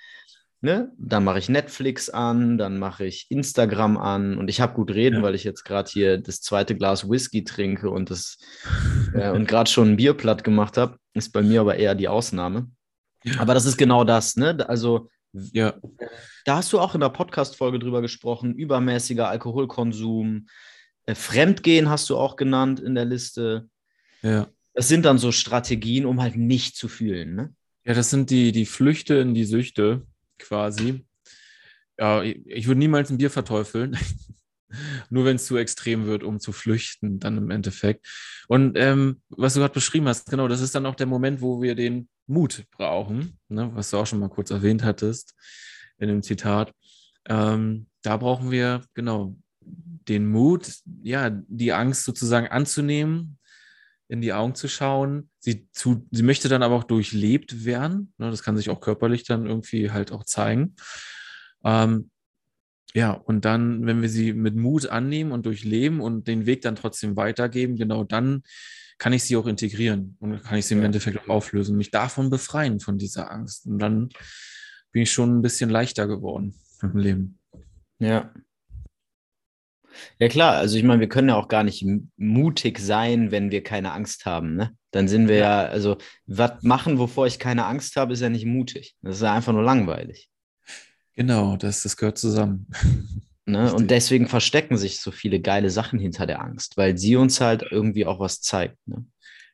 Ne? 0.63 0.91
Dann 0.99 1.23
mache 1.23 1.39
ich 1.39 1.51
Netflix 1.51 2.09
an, 2.09 2.57
dann 2.57 2.79
mache 2.79 3.05
ich 3.05 3.27
Instagram 3.29 3.99
an 3.99 4.39
und 4.39 4.49
ich 4.49 4.61
habe 4.61 4.73
gut 4.75 4.91
reden, 4.91 5.17
ja. 5.17 5.23
weil 5.23 5.35
ich 5.35 5.45
jetzt 5.45 5.65
gerade 5.65 5.89
hier 5.89 6.19
das 6.19 6.41
zweite 6.41 6.75
Glas 6.75 7.09
Whisky 7.09 7.45
trinke 7.45 7.91
und 7.91 8.11
das 8.11 8.39
äh, 9.15 9.31
und 9.31 9.47
gerade 9.47 9.71
schon 9.71 9.91
ein 9.91 9.97
Bier 9.97 10.15
platt 10.15 10.45
gemacht 10.45 10.79
habe. 10.79 10.97
Ist 11.13 11.33
bei 11.33 11.43
mir 11.43 11.61
aber 11.61 11.77
eher 11.77 11.95
die 11.95 12.09
Ausnahme. 12.09 12.71
Ja. 13.23 13.41
Aber 13.41 13.55
das 13.55 13.67
ist 13.67 13.77
genau 13.77 14.03
das, 14.05 14.37
ne? 14.37 14.67
Also 14.69 15.11
ja. 15.53 15.75
Da 16.45 16.57
hast 16.57 16.73
du 16.73 16.81
auch 16.81 16.95
in 16.95 17.01
der 17.01 17.09
Podcast-Folge 17.09 17.79
drüber 17.79 18.03
gesprochen, 18.03 18.55
übermäßiger 18.55 19.29
Alkoholkonsum, 19.29 20.47
äh, 21.07 21.15
Fremdgehen 21.15 21.89
hast 21.89 22.11
du 22.11 22.17
auch 22.17 22.37
genannt 22.37 22.81
in 22.81 22.95
der 22.95 23.05
Liste. 23.05 23.69
Ja. 24.23 24.49
Das 24.75 24.89
sind 24.89 25.05
dann 25.05 25.19
so 25.19 25.33
Strategien, 25.33 26.05
um 26.05 26.21
halt 26.21 26.37
nicht 26.37 26.77
zu 26.77 26.89
fühlen, 26.89 27.35
ne? 27.35 27.55
Ja, 27.85 27.95
das 27.95 28.11
sind 28.11 28.31
die, 28.31 28.51
die 28.51 28.67
Flüchte 28.67 29.15
in 29.15 29.33
die 29.33 29.45
Süchte 29.45 30.05
quasi. 30.39 31.07
Ja, 31.99 32.23
ich 32.23 32.67
würde 32.67 32.81
niemals 32.81 33.11
ein 33.11 33.19
Bier 33.19 33.31
verteufeln. 33.31 33.97
Nur 35.11 35.25
wenn 35.25 35.37
es 35.37 35.47
zu 35.47 35.57
extrem 35.57 36.07
wird, 36.07 36.25
um 36.25 36.41
zu 36.41 36.51
flüchten, 36.51 37.21
dann 37.21 37.39
im 37.39 37.51
Endeffekt. 37.51 38.07
Und 38.49 38.77
ähm, 38.77 39.23
was 39.29 39.55
du 39.55 39.61
gerade 39.61 39.73
beschrieben 39.73 40.09
hast, 40.09 40.29
genau, 40.29 40.49
das 40.49 40.61
ist 40.61 40.75
dann 40.75 40.85
auch 40.85 40.97
der 40.97 41.07
Moment, 41.07 41.41
wo 41.41 41.63
wir 41.63 41.77
den 41.77 42.09
Mut 42.27 42.65
brauchen, 42.71 43.39
ne, 43.49 43.71
was 43.75 43.91
du 43.91 43.99
auch 43.99 44.07
schon 44.07 44.19
mal 44.19 44.29
kurz 44.29 44.51
erwähnt 44.51 44.85
hattest 44.85 45.35
in 45.99 46.09
dem 46.09 46.23
Zitat. 46.23 46.73
Ähm, 47.29 47.87
da 48.03 48.17
brauchen 48.17 48.51
wir, 48.51 48.83
genau, 48.95 49.37
den 49.61 50.29
Mut, 50.29 50.73
ja, 51.03 51.31
die 51.31 51.73
Angst 51.73 52.05
sozusagen 52.05 52.47
anzunehmen, 52.47 53.39
in 54.09 54.21
die 54.21 54.33
Augen 54.33 54.55
zu 54.55 54.69
schauen. 54.69 55.31
Sie, 55.41 55.69
zu, 55.73 56.07
sie 56.11 56.23
möchte 56.23 56.49
dann 56.49 56.63
aber 56.63 56.77
auch 56.77 56.85
durchlebt 56.85 57.65
werden. 57.65 58.13
Ne, 58.19 58.31
das 58.31 58.43
kann 58.43 58.57
sich 58.57 58.71
auch 58.71 58.81
körperlich 58.81 59.25
dann 59.25 59.47
irgendwie 59.47 59.91
halt 59.91 60.13
auch 60.13 60.25
zeigen. 60.25 60.77
Ähm, 61.65 62.11
ja, 62.95 63.11
und 63.11 63.45
dann, 63.45 63.85
wenn 63.85 64.01
wir 64.01 64.09
sie 64.09 64.33
mit 64.33 64.57
Mut 64.57 64.87
annehmen 64.87 65.33
und 65.33 65.45
durchleben 65.45 66.01
und 66.01 66.29
den 66.29 66.47
Weg 66.47 66.63
dann 66.63 66.77
trotzdem 66.77 67.17
weitergeben, 67.17 67.77
genau 67.77 68.05
dann 68.05 68.43
kann 68.99 69.13
ich 69.13 69.25
sie 69.25 69.37
auch 69.37 69.47
integrieren 69.47 70.17
und 70.21 70.43
kann 70.43 70.59
ich 70.59 70.67
sie 70.67 70.75
im 70.75 70.81
ja. 70.81 70.87
Endeffekt 70.87 71.19
auch 71.19 71.29
auflösen, 71.29 71.77
mich 71.77 71.91
davon 71.91 72.31
befreien, 72.31 72.81
von 72.81 72.99
dieser 72.99 73.31
Angst. 73.31 73.67
Und 73.67 73.79
dann 73.79 74.09
bin 74.93 75.03
ich 75.03 75.13
schon 75.13 75.39
ein 75.39 75.43
bisschen 75.43 75.71
leichter 75.71 76.07
geworden 76.07 76.55
im 76.83 76.97
Leben. 76.97 77.39
Ja. 77.99 78.33
Ja, 80.19 80.29
klar. 80.29 80.57
Also, 80.57 80.77
ich 80.77 80.85
meine, 80.85 81.01
wir 81.01 81.09
können 81.09 81.29
ja 81.29 81.37
auch 81.37 81.49
gar 81.49 81.65
nicht 81.65 81.85
mutig 82.17 82.79
sein, 82.79 83.31
wenn 83.31 83.51
wir 83.51 83.63
keine 83.63 83.93
Angst 83.93 84.27
haben. 84.27 84.55
Ne? 84.55 84.77
Dann 84.91 85.09
sind 85.09 85.29
wir 85.29 85.37
ja, 85.37 85.63
ja 85.63 85.69
also, 85.69 85.97
was 86.27 86.63
machen, 86.63 86.99
wovor 86.99 87.27
ich 87.27 87.39
keine 87.39 87.65
Angst 87.65 87.97
habe, 87.97 88.13
ist 88.13 88.21
ja 88.21 88.29
nicht 88.29 88.45
mutig. 88.45 88.97
Das 89.03 89.17
ist 89.17 89.23
ja 89.23 89.35
einfach 89.35 89.53
nur 89.53 89.63
langweilig. 89.63 90.31
Genau, 91.15 91.57
das, 91.57 91.83
das 91.83 91.97
gehört 91.97 92.19
zusammen. 92.19 92.67
Ne? 93.47 93.73
Und 93.73 93.91
deswegen 93.91 94.27
verstecken 94.27 94.77
sich 94.77 95.01
so 95.01 95.13
viele 95.13 95.41
geile 95.41 95.71
Sachen 95.71 95.99
hinter 95.99 96.27
der 96.27 96.43
Angst, 96.43 96.77
weil 96.77 96.99
sie 96.99 97.15
uns 97.17 97.41
halt 97.41 97.65
irgendwie 97.71 98.05
auch 98.05 98.19
was 98.19 98.41
zeigt. 98.41 98.77
Ne? 98.87 99.07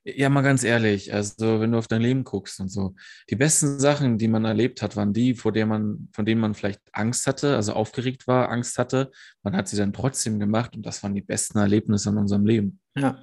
Ja, 0.05 0.31
mal 0.31 0.43
ganz 0.43 0.65
ehrlich, 0.65 1.15
also 1.15 1.61
wenn 1.61 1.73
du 1.73 1.79
auf 1.79 1.87
dein 1.87 2.03
Leben 2.03 2.25
guckst 2.25 2.59
und 2.59 2.69
so, 2.69 2.97
die 3.31 3.37
besten 3.37 3.79
Sachen, 3.79 4.19
die 4.19 4.27
man 4.27 4.45
erlebt 4.45 4.83
hat, 4.83 4.97
waren 4.97 5.13
die, 5.13 5.35
vor 5.35 5.53
der 5.53 5.67
man, 5.67 6.09
von 6.13 6.27
denen 6.27 6.41
man 6.41 6.55
vielleicht 6.55 6.81
Angst 6.91 7.29
hatte, 7.29 7.55
also 7.55 7.75
aufgeregt 7.75 8.27
war, 8.27 8.49
Angst 8.49 8.79
hatte. 8.79 9.13
Man 9.45 9.55
hat 9.55 9.69
sie 9.69 9.77
dann 9.77 9.93
trotzdem 9.93 10.41
gemacht 10.41 10.75
und 10.75 10.85
das 10.85 11.03
waren 11.05 11.15
die 11.15 11.21
besten 11.21 11.59
Erlebnisse 11.59 12.09
in 12.11 12.17
unserem 12.17 12.47
Leben. 12.47 12.81
Ja. 12.97 13.21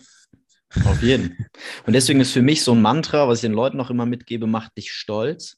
Auf 0.85 1.01
jeden. 1.01 1.35
Und 1.85 1.93
deswegen 1.93 2.21
ist 2.21 2.31
für 2.31 2.43
mich 2.43 2.63
so 2.63 2.73
ein 2.73 2.81
Mantra, 2.81 3.27
was 3.27 3.39
ich 3.39 3.41
den 3.41 3.53
Leuten 3.53 3.81
auch 3.81 3.89
immer 3.89 4.05
mitgebe, 4.05 4.47
macht 4.47 4.77
dich 4.77 4.91
stolz. 4.93 5.57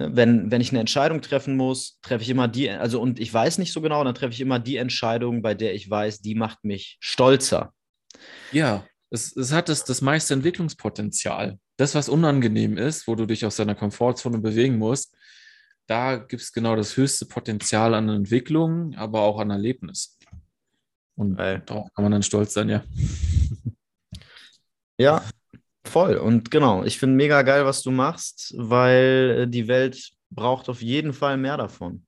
Ne, 0.00 0.16
wenn, 0.16 0.50
wenn 0.50 0.62
ich 0.62 0.70
eine 0.70 0.80
Entscheidung 0.80 1.20
treffen 1.20 1.56
muss, 1.58 1.98
treffe 2.00 2.22
ich 2.22 2.30
immer 2.30 2.48
die, 2.48 2.70
also 2.70 3.02
und 3.02 3.20
ich 3.20 3.32
weiß 3.32 3.58
nicht 3.58 3.72
so 3.72 3.82
genau, 3.82 4.02
dann 4.02 4.14
treffe 4.14 4.32
ich 4.32 4.40
immer 4.40 4.58
die 4.58 4.76
Entscheidung, 4.76 5.42
bei 5.42 5.52
der 5.52 5.74
ich 5.74 5.90
weiß, 5.90 6.22
die 6.22 6.34
macht 6.34 6.64
mich 6.64 6.96
stolzer. 7.00 7.74
Ja, 8.50 8.86
es, 9.10 9.36
es 9.36 9.52
hat 9.52 9.68
das, 9.68 9.84
das 9.84 10.00
meiste 10.00 10.32
Entwicklungspotenzial. 10.32 11.58
Das, 11.76 11.94
was 11.94 12.08
unangenehm 12.08 12.78
ist, 12.78 13.06
wo 13.06 13.14
du 13.14 13.26
dich 13.26 13.44
aus 13.44 13.56
deiner 13.56 13.74
Komfortzone 13.74 14.38
bewegen 14.38 14.78
musst, 14.78 15.14
da 15.86 16.16
gibt 16.16 16.40
es 16.40 16.52
genau 16.52 16.76
das 16.76 16.96
höchste 16.96 17.26
Potenzial 17.26 17.92
an 17.92 18.08
Entwicklung, 18.08 18.94
aber 18.94 19.20
auch 19.20 19.38
an 19.38 19.50
Erlebnis. 19.50 20.16
Und 21.14 21.36
Weil. 21.36 21.60
darauf 21.66 21.92
kann 21.92 22.04
man 22.04 22.12
dann 22.12 22.22
stolz 22.22 22.54
sein, 22.54 22.70
ja. 22.70 22.84
Ja, 24.98 25.24
Voll. 25.90 26.18
Und 26.18 26.52
genau, 26.52 26.84
ich 26.84 27.00
finde 27.00 27.16
mega 27.16 27.42
geil, 27.42 27.64
was 27.64 27.82
du 27.82 27.90
machst, 27.90 28.54
weil 28.56 29.40
äh, 29.40 29.48
die 29.48 29.66
Welt 29.66 30.12
braucht 30.30 30.68
auf 30.68 30.82
jeden 30.82 31.12
Fall 31.12 31.36
mehr 31.36 31.56
davon. 31.56 32.06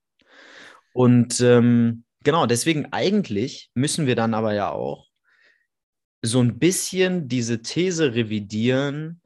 Und 0.93 1.41
ähm, 1.41 2.05
genau, 2.23 2.45
deswegen 2.45 2.93
eigentlich 2.93 3.69
müssen 3.73 4.07
wir 4.07 4.15
dann 4.15 4.33
aber 4.33 4.53
ja 4.53 4.71
auch 4.71 5.09
so 6.21 6.39
ein 6.39 6.59
bisschen 6.59 7.27
diese 7.27 7.61
These 7.61 8.15
revidieren, 8.15 9.19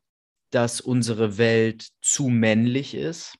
dass 0.49 0.81
unsere 0.81 1.37
Welt 1.37 1.89
zu 2.01 2.27
männlich 2.27 2.95
ist. 2.95 3.35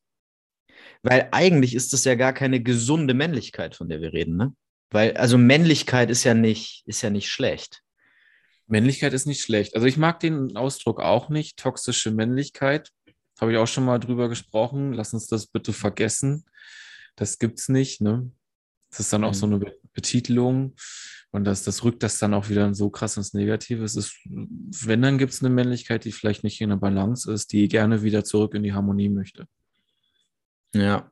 Weil 1.02 1.30
eigentlich 1.32 1.74
ist 1.74 1.94
das 1.94 2.04
ja 2.04 2.14
gar 2.14 2.34
keine 2.34 2.62
gesunde 2.62 3.16
Männlichkeit, 3.16 3.76
von 3.76 3.90
der 3.90 4.02
wir 4.02 4.14
reden, 4.14 4.38
ne? 4.38 4.54
Weil, 4.92 5.18
also 5.18 5.40
Männlichkeit 5.40 6.12
ist 6.12 6.24
ja 6.26 6.36
nicht, 6.36 6.84
ist 6.86 7.02
ja 7.02 7.10
nicht 7.10 7.30
schlecht. 7.30 7.82
Männlichkeit 8.68 9.14
ist 9.14 9.26
nicht 9.26 9.42
schlecht. 9.42 9.76
Also 9.76 9.88
ich 9.88 9.98
mag 9.98 10.20
den 10.20 10.56
Ausdruck 10.58 11.02
auch 11.02 11.30
nicht. 11.30 11.58
Toxische 11.58 12.12
Männlichkeit. 12.12 12.92
Habe 13.40 13.54
ich 13.54 13.58
auch 13.58 13.68
schon 13.68 13.86
mal 13.86 14.00
drüber 14.00 14.30
gesprochen. 14.30 14.94
Lass 14.94 15.14
uns 15.14 15.28
das 15.28 15.48
bitte 15.48 15.74
vergessen. 15.74 16.46
Das 17.16 17.40
gibt 17.40 17.60
es 17.60 17.70
nicht. 17.70 18.02
Ne? 18.02 18.32
Das 18.90 19.00
ist 19.02 19.14
dann 19.14 19.24
auch 19.24 19.34
so 19.34 19.48
mhm. 19.48 19.56
eine 19.56 19.74
Betitelung. 19.94 20.76
Und 21.32 21.44
das, 21.44 21.64
das 21.64 21.84
rückt 21.84 22.04
das 22.04 22.20
dann 22.20 22.34
auch 22.34 22.50
wieder 22.50 22.74
so 22.74 22.90
krass 22.90 23.18
ins 23.18 23.34
Negative. 23.34 23.84
Es 23.84 23.96
ist, 23.96 24.16
wenn, 24.26 25.02
dann 25.02 25.18
gibt 25.18 25.34
es 25.34 25.42
eine 25.42 25.54
Männlichkeit, 25.54 26.06
die 26.06 26.12
vielleicht 26.12 26.44
nicht 26.44 26.62
in 26.62 26.70
der 26.70 26.78
Balance 26.78 27.32
ist, 27.32 27.52
die 27.52 27.68
gerne 27.68 28.02
wieder 28.02 28.24
zurück 28.24 28.54
in 28.54 28.64
die 28.64 28.74
Harmonie 28.74 29.10
möchte. 29.10 29.46
Ja, 30.74 31.12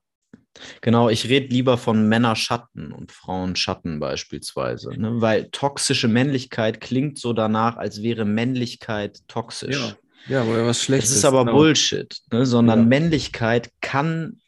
Genau, 0.81 1.09
ich 1.09 1.27
rede 1.27 1.47
lieber 1.47 1.77
von 1.77 2.07
Männerschatten 2.07 2.91
und 2.91 3.11
Frauenschatten 3.11 3.99
beispielsweise, 3.99 4.89
ne? 4.97 5.21
weil 5.21 5.49
toxische 5.51 6.07
Männlichkeit 6.07 6.81
klingt 6.81 7.19
so 7.19 7.33
danach, 7.33 7.77
als 7.77 8.01
wäre 8.01 8.25
Männlichkeit 8.25 9.19
toxisch. 9.27 9.95
Ja, 10.27 10.35
ja 10.35 10.41
aber 10.41 10.65
was 10.65 10.81
Schlechtes. 10.81 11.09
Das 11.09 11.17
ist 11.19 11.25
aber 11.25 11.45
genau. 11.45 11.57
Bullshit, 11.57 12.15
ne? 12.31 12.45
sondern 12.45 12.79
ja. 12.79 12.85
Männlichkeit 12.85 13.69
kann 13.81 14.39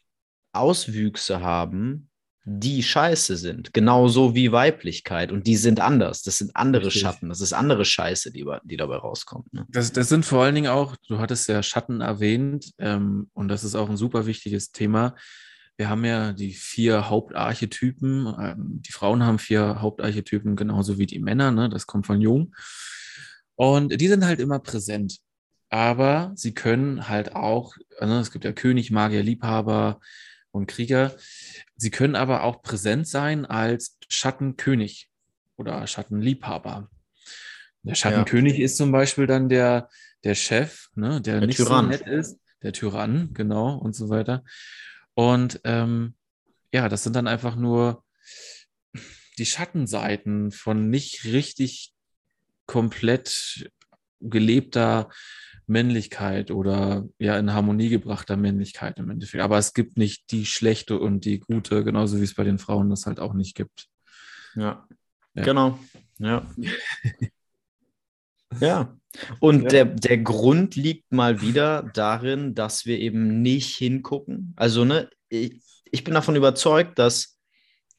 Auswüchse 0.52 1.40
haben, 1.40 2.08
die 2.50 2.82
scheiße 2.82 3.36
sind, 3.36 3.74
genauso 3.74 4.34
wie 4.34 4.52
Weiblichkeit 4.52 5.32
und 5.32 5.46
die 5.46 5.56
sind 5.56 5.80
anders. 5.80 6.22
Das 6.22 6.38
sind 6.38 6.56
andere 6.56 6.86
Richtig. 6.86 7.02
Schatten, 7.02 7.28
das 7.28 7.42
ist 7.42 7.52
andere 7.52 7.84
Scheiße, 7.84 8.32
die, 8.32 8.46
die 8.64 8.78
dabei 8.78 8.96
rauskommt. 8.96 9.52
Ne? 9.52 9.66
Das, 9.68 9.92
das 9.92 10.08
sind 10.08 10.24
vor 10.24 10.44
allen 10.44 10.54
Dingen 10.54 10.70
auch, 10.70 10.96
du 11.08 11.18
hattest 11.18 11.46
ja 11.48 11.62
Schatten 11.62 12.00
erwähnt 12.00 12.72
ähm, 12.78 13.28
und 13.34 13.48
das 13.48 13.64
ist 13.64 13.74
auch 13.74 13.90
ein 13.90 13.98
super 13.98 14.24
wichtiges 14.24 14.72
Thema 14.72 15.14
wir 15.78 15.88
haben 15.88 16.04
ja 16.04 16.32
die 16.32 16.52
vier 16.52 17.08
Hauptarchetypen. 17.08 18.26
Ähm, 18.38 18.82
die 18.82 18.92
Frauen 18.92 19.22
haben 19.22 19.38
vier 19.38 19.80
Hauptarchetypen, 19.80 20.56
genauso 20.56 20.98
wie 20.98 21.06
die 21.06 21.20
Männer. 21.20 21.52
Ne? 21.52 21.68
Das 21.68 21.86
kommt 21.86 22.04
von 22.04 22.20
Jung. 22.20 22.54
Und 23.54 24.00
die 24.00 24.08
sind 24.08 24.24
halt 24.24 24.40
immer 24.40 24.58
präsent. 24.58 25.20
Aber 25.70 26.32
sie 26.34 26.52
können 26.52 27.08
halt 27.08 27.36
auch, 27.36 27.76
ne, 28.00 28.18
es 28.18 28.32
gibt 28.32 28.44
ja 28.44 28.52
König, 28.52 28.90
Magier, 28.90 29.22
Liebhaber 29.22 30.00
und 30.50 30.66
Krieger. 30.66 31.14
Sie 31.76 31.90
können 31.90 32.16
aber 32.16 32.42
auch 32.42 32.62
präsent 32.62 33.06
sein 33.06 33.46
als 33.46 33.98
Schattenkönig 34.08 35.10
oder 35.56 35.86
Schattenliebhaber. 35.86 36.90
Der 37.82 37.94
Schattenkönig 37.94 38.58
ja. 38.58 38.64
ist 38.64 38.76
zum 38.78 38.90
Beispiel 38.90 39.26
dann 39.26 39.48
der, 39.48 39.88
der 40.24 40.34
Chef, 40.34 40.88
ne, 40.94 41.20
der, 41.20 41.38
der 41.38 41.46
nicht 41.46 41.56
Tyrann. 41.56 41.84
so 41.84 41.90
nett 41.90 42.06
ist, 42.06 42.40
der 42.62 42.72
Tyrann, 42.72 43.30
genau, 43.34 43.76
und 43.76 43.94
so 43.94 44.08
weiter. 44.08 44.42
Und 45.18 45.60
ähm, 45.64 46.14
ja, 46.72 46.88
das 46.88 47.02
sind 47.02 47.16
dann 47.16 47.26
einfach 47.26 47.56
nur 47.56 48.04
die 49.36 49.46
Schattenseiten 49.46 50.52
von 50.52 50.90
nicht 50.90 51.24
richtig 51.24 51.92
komplett 52.66 53.68
gelebter 54.20 55.08
Männlichkeit 55.66 56.52
oder 56.52 57.08
ja 57.18 57.36
in 57.36 57.52
Harmonie 57.52 57.88
gebrachter 57.88 58.36
Männlichkeit 58.36 59.00
im 59.00 59.10
Endeffekt. 59.10 59.42
Aber 59.42 59.58
es 59.58 59.74
gibt 59.74 59.96
nicht 59.96 60.30
die 60.30 60.46
schlechte 60.46 61.00
und 61.00 61.24
die 61.24 61.40
gute, 61.40 61.82
genauso 61.82 62.20
wie 62.20 62.24
es 62.24 62.36
bei 62.36 62.44
den 62.44 62.60
Frauen 62.60 62.88
das 62.88 63.06
halt 63.06 63.18
auch 63.18 63.34
nicht 63.34 63.56
gibt. 63.56 63.88
Ja, 64.54 64.86
ja. 65.34 65.42
genau. 65.42 65.80
Ja. 66.18 66.46
ja. 68.60 68.96
Und 69.40 69.62
ja. 69.64 69.68
der, 69.68 69.84
der 69.86 70.18
Grund 70.18 70.76
liegt 70.76 71.12
mal 71.12 71.40
wieder 71.40 71.82
darin, 71.94 72.54
dass 72.54 72.86
wir 72.86 72.98
eben 72.98 73.42
nicht 73.42 73.76
hingucken. 73.76 74.52
Also, 74.56 74.84
ne, 74.84 75.08
ich, 75.28 75.60
ich 75.90 76.04
bin 76.04 76.14
davon 76.14 76.36
überzeugt, 76.36 76.98
dass 76.98 77.38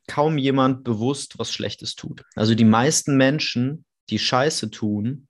kaum 0.08 0.38
jemand 0.38 0.84
bewusst 0.84 1.38
was 1.38 1.54
Schlechtes 1.54 1.96
tut. 1.96 2.24
Also 2.36 2.56
die 2.56 2.66
meisten 2.66 3.16
Menschen, 3.16 3.86
die 4.10 4.20
Scheiße 4.20 4.72
tun, 4.72 5.28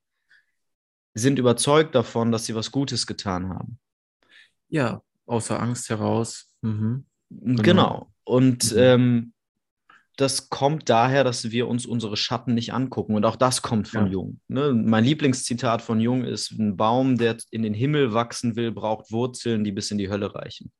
sind 1.13 1.37
überzeugt 1.37 1.95
davon, 1.95 2.31
dass 2.31 2.45
sie 2.45 2.55
was 2.55 2.71
Gutes 2.71 3.05
getan 3.05 3.49
haben. 3.49 3.79
Ja, 4.69 5.01
außer 5.25 5.59
Angst 5.59 5.89
heraus. 5.89 6.53
Mhm. 6.61 7.05
Genau. 7.29 7.61
genau. 7.61 8.13
Und 8.23 8.71
mhm. 8.71 8.77
ähm, 8.77 9.33
das 10.19 10.49
kommt 10.49 10.89
daher, 10.89 11.23
dass 11.23 11.51
wir 11.51 11.67
uns 11.67 11.85
unsere 11.85 12.17
Schatten 12.17 12.53
nicht 12.53 12.73
angucken. 12.73 13.15
Und 13.15 13.25
auch 13.25 13.35
das 13.35 13.61
kommt 13.61 13.87
von 13.87 14.07
ja. 14.07 14.11
Jung. 14.11 14.39
Ne? 14.47 14.73
Mein 14.73 15.03
Lieblingszitat 15.03 15.81
von 15.81 15.99
Jung 15.99 16.23
ist: 16.23 16.51
Ein 16.51 16.77
Baum, 16.77 17.17
der 17.17 17.37
in 17.51 17.63
den 17.63 17.73
Himmel 17.73 18.13
wachsen 18.13 18.55
will, 18.55 18.71
braucht 18.71 19.11
Wurzeln, 19.11 19.63
die 19.63 19.71
bis 19.71 19.91
in 19.91 19.97
die 19.97 20.09
Hölle 20.09 20.33
reichen. 20.33 20.71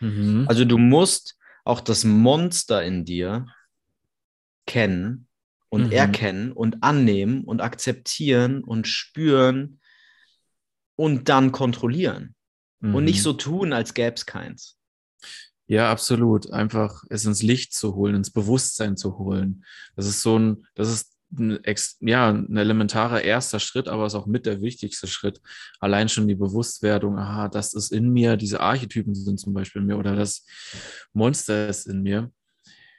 Mhm. 0.00 0.46
Also, 0.48 0.64
du 0.64 0.78
musst 0.78 1.38
auch 1.64 1.80
das 1.80 2.04
Monster 2.04 2.82
in 2.84 3.04
dir 3.04 3.46
kennen 4.66 5.26
und 5.68 5.86
mhm. 5.86 5.92
erkennen 5.92 6.52
und 6.52 6.82
annehmen 6.82 7.44
und 7.44 7.60
akzeptieren 7.60 8.62
und 8.64 8.86
spüren, 8.86 9.80
und 10.96 11.28
dann 11.28 11.52
kontrollieren. 11.52 12.34
Mhm. 12.80 12.94
Und 12.94 13.04
nicht 13.04 13.18
mhm. 13.18 13.22
so 13.22 13.32
tun, 13.34 13.72
als 13.72 13.94
gäbe 13.94 14.14
es 14.14 14.26
keins. 14.26 14.78
Ja, 15.68 15.90
absolut. 15.90 16.52
Einfach 16.52 17.02
es 17.10 17.24
ins 17.24 17.42
Licht 17.42 17.74
zu 17.74 17.94
holen, 17.94 18.14
ins 18.14 18.30
Bewusstsein 18.30 18.96
zu 18.96 19.18
holen. 19.18 19.64
Das 19.96 20.06
ist 20.06 20.22
so 20.22 20.38
ein, 20.38 20.66
das 20.74 20.88
ist 20.88 21.16
ein, 21.36 21.58
ja, 22.00 22.30
ein 22.30 22.56
elementarer 22.56 23.22
erster 23.22 23.58
Schritt, 23.58 23.88
aber 23.88 24.06
ist 24.06 24.14
auch 24.14 24.26
mit 24.26 24.46
der 24.46 24.60
wichtigste 24.62 25.08
Schritt. 25.08 25.40
Allein 25.80 26.08
schon 26.08 26.28
die 26.28 26.36
Bewusstwerdung, 26.36 27.18
aha, 27.18 27.48
das 27.48 27.74
ist 27.74 27.90
in 27.92 28.10
mir, 28.10 28.36
diese 28.36 28.60
Archetypen 28.60 29.14
sind 29.14 29.40
zum 29.40 29.52
Beispiel 29.54 29.82
in 29.82 29.88
mir 29.88 29.98
oder 29.98 30.14
das 30.14 30.44
Monster 31.12 31.68
ist 31.68 31.86
in 31.86 32.02
mir. 32.02 32.30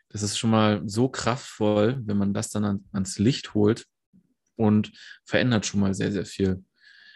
Das 0.10 0.24
ist 0.24 0.38
schon 0.38 0.50
mal 0.52 0.82
so 0.86 1.10
kraftvoll, 1.10 2.02
wenn 2.06 2.18
man 2.18 2.34
das 2.34 2.50
dann 2.50 2.66
an, 2.66 2.86
ans 2.92 3.18
Licht 3.18 3.54
holt 3.54 3.86
und 4.56 4.92
verändert 5.26 5.66
schon 5.66 5.80
mal 5.80 5.94
sehr, 5.94 6.12
sehr 6.12 6.26
viel. 6.26 6.64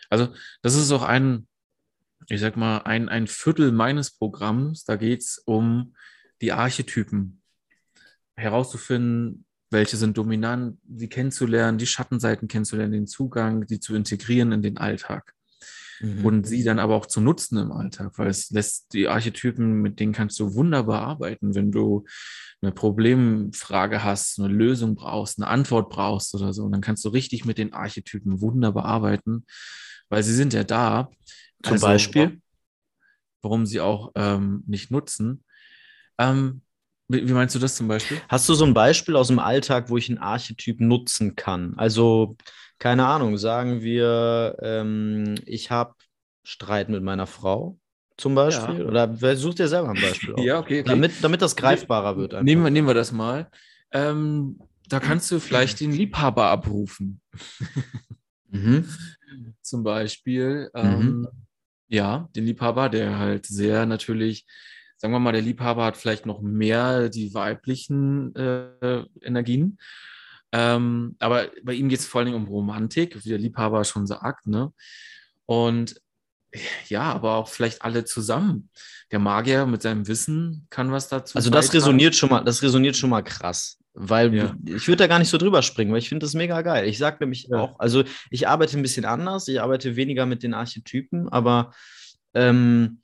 Also, 0.10 0.34
das 0.62 0.76
ist 0.76 0.92
auch 0.92 1.04
ein, 1.04 1.48
ich 2.32 2.40
sag 2.40 2.56
mal, 2.56 2.80
ein, 2.80 3.10
ein 3.10 3.28
Viertel 3.28 3.72
meines 3.74 4.12
Programms. 4.12 4.86
Da 4.86 4.96
geht 4.96 5.22
es 5.22 5.38
um 5.46 5.96
die 6.42 6.54
Archetypen 6.54 7.42
herauszufinden, 8.36 9.46
welche 9.70 9.98
sind 9.98 10.18
dominant, 10.18 10.78
sie 10.96 11.10
kennenzulernen, 11.10 11.78
die 11.78 11.86
Schattenseiten 11.86 12.48
kennenzulernen, 12.48 12.94
den 12.94 13.08
Zugang, 13.08 13.66
die 13.68 13.80
zu 13.80 13.96
integrieren 13.96 14.54
in 14.54 14.62
den 14.62 14.78
Alltag. 14.78 15.34
Mhm. 16.00 16.26
Und 16.26 16.48
sie 16.48 16.64
dann 16.64 16.80
aber 16.80 16.96
auch 16.96 17.06
zu 17.06 17.20
nutzen 17.20 17.58
im 17.58 17.74
Alltag, 17.74 18.14
weil 18.18 18.30
es 18.30 18.50
lässt 18.50 18.94
die 18.94 19.10
Archetypen, 19.10 19.82
mit 19.82 20.00
denen 20.00 20.14
kannst 20.14 20.40
du 20.40 20.54
wunderbar 20.54 21.02
arbeiten, 21.02 21.54
wenn 21.54 21.72
du 21.72 22.06
eine 22.62 22.72
Problemfrage 22.72 24.06
hast, 24.06 24.40
eine 24.40 24.48
Lösung 24.48 24.96
brauchst, 24.96 25.38
eine 25.38 25.48
Antwort 25.48 25.90
brauchst 25.90 26.34
oder 26.34 26.54
so. 26.54 26.64
Und 26.64 26.72
dann 26.72 26.82
kannst 26.82 27.04
du 27.04 27.10
richtig 27.10 27.44
mit 27.44 27.58
den 27.58 27.74
Archetypen 27.74 28.40
wunderbar 28.40 28.86
arbeiten, 28.86 29.46
weil 30.08 30.24
sie 30.24 30.34
sind 30.34 30.54
ja 30.54 30.64
da. 30.64 31.10
Zum 31.64 31.74
also, 31.74 31.88
Beispiel? 31.88 32.42
Warum 33.42 33.66
sie 33.66 33.80
auch 33.80 34.12
ähm, 34.16 34.64
nicht 34.68 34.92
nutzen. 34.92 35.44
Ähm, 36.18 36.62
wie, 37.08 37.28
wie 37.28 37.34
meinst 37.34 37.56
du 37.56 37.60
das 37.60 37.76
zum 37.76 37.88
Beispiel? 37.88 38.22
Hast 38.30 38.48
du 38.48 38.54
so 38.54 38.66
ein 38.66 38.74
Beispiel 38.74 39.16
aus 39.16 39.28
dem 39.28 39.40
Alltag, 39.40 39.90
wo 39.90 39.98
ich 39.98 40.10
einen 40.10 40.20
Archetyp 40.20 40.80
nutzen 40.80 41.36
kann? 41.36 41.74
Also, 41.78 42.38
keine 42.80 43.06
Ahnung, 43.06 43.38
sagen 43.38 43.82
wir, 43.82 44.58
ähm, 44.62 45.36
ich 45.46 45.72
habe 45.72 45.96
Streit 46.44 46.90
mit 46.90 47.04
meiner 47.04 47.28
Frau 47.28 47.78
zum 48.18 48.36
Beispiel? 48.36 48.80
Ja. 48.80 48.86
Oder 48.86 49.36
such 49.36 49.56
dir 49.56 49.68
selber 49.68 49.90
ein 49.90 50.02
Beispiel 50.02 50.36
ja, 50.44 50.60
okay, 50.60 50.82
okay. 50.82 50.90
Damit, 50.90 51.12
damit 51.22 51.42
das 51.42 51.56
greifbarer 51.56 52.18
wird. 52.18 52.42
Nehmen 52.44 52.64
wir, 52.64 52.70
nehmen 52.70 52.88
wir 52.88 52.94
das 52.94 53.12
mal. 53.12 53.50
Ähm, 53.92 54.60
da 54.88 55.00
kannst 55.00 55.32
du 55.32 55.40
vielleicht 55.40 55.80
den 55.80 55.92
Liebhaber 55.92 56.46
abrufen. 56.46 57.22
mhm. 58.50 58.88
Zum 59.62 59.84
Beispiel. 59.84 60.70
Ähm, 60.76 61.00
mhm. 61.00 61.28
Ja, 61.92 62.30
den 62.38 62.46
Liebhaber, 62.46 62.88
der 62.88 63.20
halt 63.20 63.46
sehr 63.46 63.86
natürlich, 63.86 64.46
sagen 64.96 65.14
wir 65.14 65.20
mal, 65.20 65.34
der 65.34 65.42
Liebhaber 65.42 65.84
hat 65.84 65.98
vielleicht 65.98 66.26
noch 66.26 66.42
mehr 66.42 67.10
die 67.10 67.34
weiblichen 67.34 68.34
äh, 68.34 69.04
Energien. 69.22 69.78
Ähm, 70.54 71.18
aber 71.20 71.50
bei 71.64 71.74
ihm 71.74 71.90
geht 71.90 72.00
es 72.00 72.06
vor 72.06 72.20
allen 72.20 72.28
Dingen 72.32 72.42
um 72.42 72.48
Romantik, 72.48 73.24
wie 73.26 73.30
der 73.30 73.38
Liebhaber 73.38 73.84
schon 73.84 74.08
sagt. 74.08 74.48
Ne? 74.48 74.72
Und 75.46 76.02
ja, 76.88 77.12
aber 77.12 77.36
auch 77.36 77.50
vielleicht 77.50 77.82
alle 77.82 78.06
zusammen. 78.06 78.70
Der 79.12 79.20
Magier 79.20 79.66
mit 79.66 79.82
seinem 79.82 80.08
Wissen 80.08 80.68
kann 80.70 80.94
was 80.94 81.10
dazu. 81.10 81.38
Also 81.38 81.50
das 81.50 81.68
beitragen. 81.68 81.84
resoniert 81.84 82.16
schon 82.16 82.30
mal, 82.30 82.44
das 82.44 82.62
resoniert 82.62 82.96
schon 82.96 83.10
mal 83.10 83.22
krass. 83.22 83.81
Weil 83.94 84.34
ja. 84.34 84.56
ich 84.66 84.88
würde 84.88 85.04
da 85.04 85.08
gar 85.08 85.20
nicht 85.20 85.30
so 85.30 85.38
drüber 85.38 85.62
springen, 85.62 85.92
weil 85.92 86.00
ich 86.00 86.10
finde 86.10 86.26
das 86.26 86.34
mega 86.34 86.62
geil. 86.62 86.88
Ich 86.88 86.98
sage 86.98 87.18
nämlich 87.20 87.48
ja. 87.50 87.60
auch, 87.60 87.80
also 87.80 88.04
ich 88.30 88.48
arbeite 88.48 88.78
ein 88.78 88.82
bisschen 88.82 89.06
anders, 89.06 89.48
ich 89.48 89.62
arbeite 89.62 89.96
weniger 89.96 90.26
mit 90.26 90.44
den 90.44 90.54
Archetypen, 90.54 91.28
aber 91.28 91.74
ähm, 92.34 93.02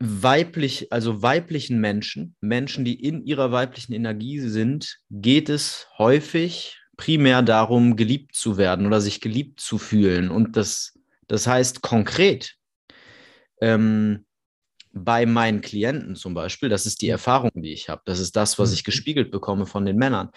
weiblich, 0.00 0.92
also 0.92 1.22
weiblichen 1.22 1.80
Menschen, 1.80 2.34
Menschen, 2.40 2.84
die 2.84 3.00
in 3.00 3.24
ihrer 3.24 3.52
weiblichen 3.52 3.92
Energie 3.92 4.40
sind, 4.40 4.98
geht 5.10 5.48
es 5.48 5.86
häufig 5.96 6.78
primär 6.96 7.42
darum, 7.42 7.96
geliebt 7.96 8.34
zu 8.34 8.56
werden 8.56 8.86
oder 8.86 9.00
sich 9.00 9.20
geliebt 9.20 9.60
zu 9.60 9.78
fühlen. 9.78 10.30
Und 10.30 10.56
das 10.56 10.96
das 11.28 11.46
heißt 11.46 11.82
konkret, 11.82 12.54
ähm, 13.60 14.25
bei 14.96 15.26
meinen 15.26 15.60
Klienten 15.60 16.16
zum 16.16 16.32
Beispiel, 16.32 16.68
das 16.68 16.86
ist 16.86 17.02
die 17.02 17.06
mhm. 17.06 17.12
Erfahrung, 17.12 17.50
die 17.54 17.72
ich 17.72 17.88
habe, 17.88 18.02
das 18.06 18.18
ist 18.18 18.34
das, 18.34 18.58
was 18.58 18.72
ich 18.72 18.82
mhm. 18.82 18.86
gespiegelt 18.86 19.30
bekomme 19.30 19.66
von 19.66 19.84
den 19.84 19.96
Männern. 19.96 20.30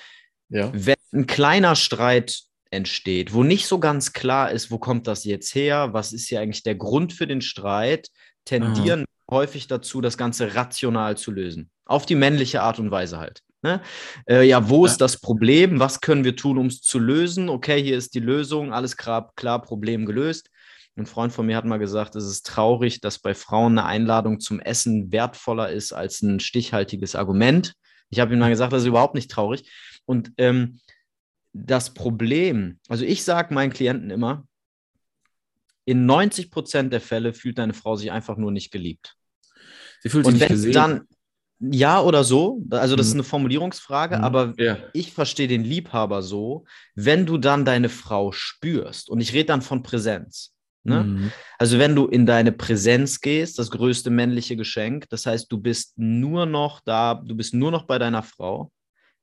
Ja. 0.49 0.71
Wenn 0.73 0.97
ein 1.13 1.27
kleiner 1.27 1.75
Streit 1.75 2.41
entsteht, 2.71 3.33
wo 3.33 3.43
nicht 3.43 3.67
so 3.67 3.79
ganz 3.79 4.13
klar 4.13 4.51
ist, 4.51 4.69
wo 4.69 4.77
kommt 4.77 5.07
das 5.07 5.23
jetzt 5.23 5.55
her, 5.55 5.93
was 5.93 6.11
ist 6.13 6.27
hier 6.27 6.41
eigentlich 6.41 6.63
der 6.63 6.75
Grund 6.75 7.13
für 7.13 7.25
den 7.25 7.41
Streit, 7.41 8.09
tendieren 8.45 9.05
Aha. 9.29 9.37
häufig 9.37 9.67
dazu, 9.67 10.01
das 10.01 10.17
Ganze 10.17 10.55
rational 10.55 11.17
zu 11.17 11.31
lösen. 11.31 11.71
Auf 11.85 12.05
die 12.05 12.15
männliche 12.15 12.61
Art 12.61 12.79
und 12.79 12.91
Weise 12.91 13.17
halt. 13.17 13.39
Ne? 13.61 13.81
Äh, 14.27 14.43
ja, 14.43 14.69
wo 14.69 14.85
ja. 14.85 14.91
ist 14.91 14.99
das 14.99 15.19
Problem? 15.19 15.79
Was 15.79 16.01
können 16.01 16.23
wir 16.23 16.35
tun, 16.35 16.57
um 16.57 16.67
es 16.67 16.81
zu 16.81 16.99
lösen? 16.99 17.49
Okay, 17.49 17.81
hier 17.81 17.97
ist 17.97 18.13
die 18.13 18.19
Lösung, 18.19 18.73
alles 18.73 18.97
klar, 18.97 19.31
klar, 19.35 19.61
Problem 19.61 20.05
gelöst. 20.05 20.49
Ein 20.99 21.05
Freund 21.05 21.31
von 21.31 21.45
mir 21.45 21.55
hat 21.55 21.63
mal 21.63 21.79
gesagt, 21.79 22.17
es 22.17 22.25
ist 22.25 22.45
traurig, 22.45 22.99
dass 22.99 23.19
bei 23.19 23.33
Frauen 23.33 23.77
eine 23.77 23.87
Einladung 23.87 24.41
zum 24.41 24.59
Essen 24.59 25.13
wertvoller 25.13 25.69
ist 25.69 25.93
als 25.93 26.21
ein 26.21 26.41
stichhaltiges 26.41 27.15
Argument. 27.15 27.73
Ich 28.09 28.19
habe 28.19 28.33
ihm 28.33 28.39
mal 28.39 28.49
gesagt, 28.49 28.73
das 28.73 28.81
ist 28.81 28.87
überhaupt 28.87 29.15
nicht 29.15 29.31
traurig. 29.31 29.71
Und 30.05 30.33
ähm, 30.37 30.81
das 31.53 31.93
Problem, 31.93 32.79
also 32.89 33.05
ich 33.05 33.23
sage 33.23 33.53
meinen 33.53 33.71
Klienten 33.71 34.09
immer, 34.09 34.45
in 35.85 36.05
90 36.05 36.51
Prozent 36.51 36.91
der 36.91 37.01
Fälle 37.01 37.33
fühlt 37.33 37.57
deine 37.57 37.73
Frau 37.73 37.95
sich 37.95 38.11
einfach 38.11 38.35
nur 38.35 38.51
nicht 38.51 38.69
geliebt. 38.69 39.15
Sie 40.01 40.09
fühlt 40.09 40.25
sich 40.25 40.33
Und 40.33 40.39
nicht 40.39 40.49
gesehen. 40.49 40.73
dann 40.73 41.07
ja 41.59 42.01
oder 42.01 42.25
so, 42.25 42.61
also 42.71 42.97
das 42.97 43.07
mhm. 43.07 43.09
ist 43.09 43.13
eine 43.15 43.23
Formulierungsfrage, 43.23 44.17
mhm. 44.17 44.23
aber 44.23 44.53
ja. 44.57 44.77
ich 44.91 45.13
verstehe 45.13 45.47
den 45.47 45.63
Liebhaber 45.63 46.21
so, 46.21 46.65
wenn 46.95 47.25
du 47.25 47.37
dann 47.37 47.63
deine 47.63 47.89
Frau 47.89 48.33
spürst, 48.33 49.09
und 49.09 49.21
ich 49.21 49.31
rede 49.31 49.45
dann 49.45 49.61
von 49.61 49.81
Präsenz, 49.81 50.53
Ne? 50.83 51.03
Mhm. 51.03 51.31
Also 51.57 51.77
wenn 51.77 51.95
du 51.95 52.07
in 52.07 52.25
deine 52.25 52.51
Präsenz 52.51 53.19
gehst, 53.21 53.59
das 53.59 53.71
größte 53.71 54.09
männliche 54.09 54.55
Geschenk, 54.55 55.09
das 55.09 55.25
heißt, 55.25 55.51
du 55.51 55.59
bist 55.59 55.97
nur 55.97 56.45
noch 56.45 56.79
da, 56.81 57.15
du 57.15 57.35
bist 57.35 57.53
nur 57.53 57.71
noch 57.71 57.83
bei 57.83 57.99
deiner 57.99 58.23
Frau, 58.23 58.71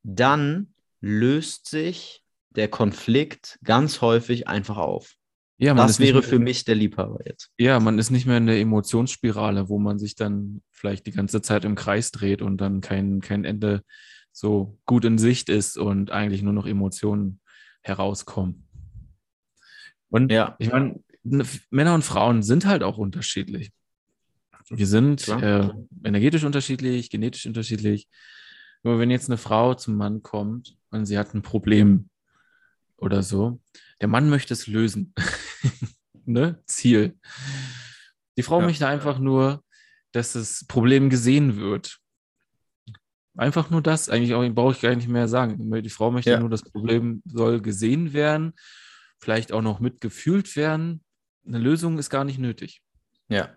dann 0.03 0.75
löst 1.01 1.69
sich 1.69 2.23
der 2.51 2.69
Konflikt 2.69 3.59
ganz 3.65 4.01
häufig 4.01 4.49
einfach 4.49 4.77
auf. 4.77 5.15
Ja, 5.59 5.73
das 5.73 5.99
wäre 6.01 6.23
für 6.23 6.39
mich 6.39 6.65
der 6.65 6.75
Liebhaber 6.75 7.21
jetzt. 7.25 7.51
Ja, 7.59 7.81
man 7.81 7.99
ist 7.99 8.11
nicht 8.11 8.27
mehr 8.27 8.37
in 8.37 8.47
der 8.47 8.61
Emotionsspirale, 8.61 9.71
wo 9.71 9.79
man 9.79 9.99
sich 9.99 10.15
dann 10.15 10.63
vielleicht 10.71 11.07
die 11.07 11.13
ganze 11.13 11.41
Zeit 11.41 11.65
im 11.65 11.75
Kreis 11.75 12.11
dreht 12.11 12.43
und 12.43 12.59
dann 12.61 12.83
kein, 12.83 13.21
kein 13.21 13.47
Ende 13.47 13.83
so 14.33 14.79
gut 14.85 15.07
in 15.07 15.17
Sicht 15.17 15.49
ist 15.49 15.79
und 15.79 16.11
eigentlich 16.11 16.43
nur 16.43 16.53
noch 16.53 16.67
Emotionen 16.67 17.41
herauskommen. 17.81 18.69
Und 20.11 20.31
ja. 20.31 20.57
ich 20.59 20.71
meine, 20.71 21.01
Männer 21.71 21.95
und 21.95 22.05
Frauen 22.05 22.43
sind 22.43 22.67
halt 22.67 22.83
auch 22.83 22.99
unterschiedlich. 22.99 23.73
Wir 24.69 24.87
sind 24.87 25.29
äh, 25.29 25.69
energetisch 26.05 26.45
unterschiedlich, 26.45 27.11
genetisch 27.11 27.47
unterschiedlich. 27.47 28.09
Nur 28.83 28.99
wenn 28.99 29.11
jetzt 29.11 29.29
eine 29.29 29.39
Frau 29.39 29.75
zum 29.75 29.97
Mann 29.97 30.23
kommt 30.23 30.77
und 30.91 31.07
sie 31.07 31.19
hat 31.19 31.35
ein 31.35 31.43
Problem 31.43 32.09
oder 32.97 33.23
so, 33.23 33.61
der 34.01 34.09
Mann 34.09 34.29
möchte 34.29 34.55
es 34.55 34.67
lösen. 34.67 35.15
ne? 36.25 36.63
Ziel. 36.67 37.17
Die 38.37 38.43
Frau 38.43 38.61
ja. 38.61 38.67
möchte 38.67 38.87
einfach 38.87 39.19
nur, 39.19 39.63
dass 40.13 40.33
das 40.33 40.65
Problem 40.67 41.11
gesehen 41.11 41.57
wird. 41.57 41.99
Einfach 43.37 43.71
nur 43.71 43.83
das. 43.83 44.09
Eigentlich 44.09 44.33
brauche 44.55 44.73
ich 44.73 44.81
gar 44.81 44.95
nicht 44.95 45.09
mehr 45.09 45.29
sagen. 45.29 45.83
Die 45.83 45.91
Frau 45.91 46.11
möchte 46.11 46.31
ja. 46.31 46.41
nur, 46.41 46.49
das 46.49 46.63
Problem 46.63 47.23
soll 47.25 47.61
gesehen 47.61 48.13
werden, 48.13 48.55
vielleicht 49.21 49.53
auch 49.53 49.63
noch 49.63 49.79
mitgefühlt 49.79 50.57
werden 50.57 51.05
eine 51.47 51.59
Lösung 51.59 51.99
ist 51.99 52.11
gar 52.11 52.25
nicht 52.25 52.39
nötig. 52.39 52.83
Ja. 53.29 53.57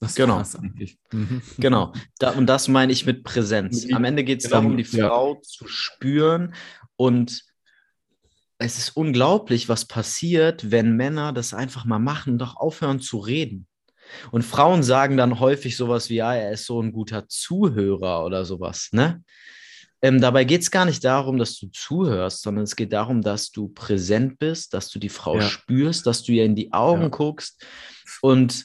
Das 0.00 0.14
genau. 0.14 0.38
eigentlich. 0.38 0.98
Mhm. 1.12 1.42
Genau. 1.58 1.92
Da, 2.18 2.30
und 2.30 2.46
das 2.46 2.68
meine 2.68 2.90
ich 2.90 3.04
mit 3.04 3.22
Präsenz. 3.22 3.86
Am 3.92 4.04
Ende 4.04 4.24
geht 4.24 4.38
es 4.38 4.44
genau. 4.44 4.62
darum, 4.62 4.76
die 4.78 4.84
Frau 4.84 5.34
ja. 5.34 5.42
zu 5.42 5.68
spüren. 5.68 6.54
Und 6.96 7.44
es 8.56 8.78
ist 8.78 8.96
unglaublich, 8.96 9.68
was 9.68 9.84
passiert, 9.84 10.70
wenn 10.70 10.96
Männer 10.96 11.32
das 11.32 11.52
einfach 11.52 11.84
mal 11.84 11.98
machen, 11.98 12.38
doch 12.38 12.56
aufhören 12.56 13.00
zu 13.00 13.18
reden. 13.18 13.66
Und 14.30 14.42
Frauen 14.42 14.82
sagen 14.82 15.16
dann 15.16 15.38
häufig 15.38 15.76
sowas 15.76 16.10
wie, 16.10 16.16
ja, 16.16 16.34
er 16.34 16.52
ist 16.52 16.64
so 16.64 16.80
ein 16.80 16.92
guter 16.92 17.28
Zuhörer 17.28 18.24
oder 18.24 18.44
sowas, 18.44 18.88
ne? 18.92 19.22
Ähm, 20.02 20.20
dabei 20.20 20.44
geht 20.44 20.62
es 20.62 20.70
gar 20.70 20.86
nicht 20.86 21.04
darum, 21.04 21.36
dass 21.36 21.58
du 21.58 21.68
zuhörst, 21.68 22.42
sondern 22.42 22.64
es 22.64 22.76
geht 22.76 22.92
darum, 22.92 23.20
dass 23.20 23.50
du 23.50 23.68
präsent 23.68 24.38
bist, 24.38 24.72
dass 24.72 24.88
du 24.88 24.98
die 24.98 25.10
Frau 25.10 25.36
ja. 25.36 25.42
spürst, 25.42 26.06
dass 26.06 26.22
du 26.22 26.32
ihr 26.32 26.44
in 26.44 26.54
die 26.54 26.72
Augen 26.72 27.02
ja. 27.02 27.08
guckst. 27.08 27.64
Und 28.22 28.64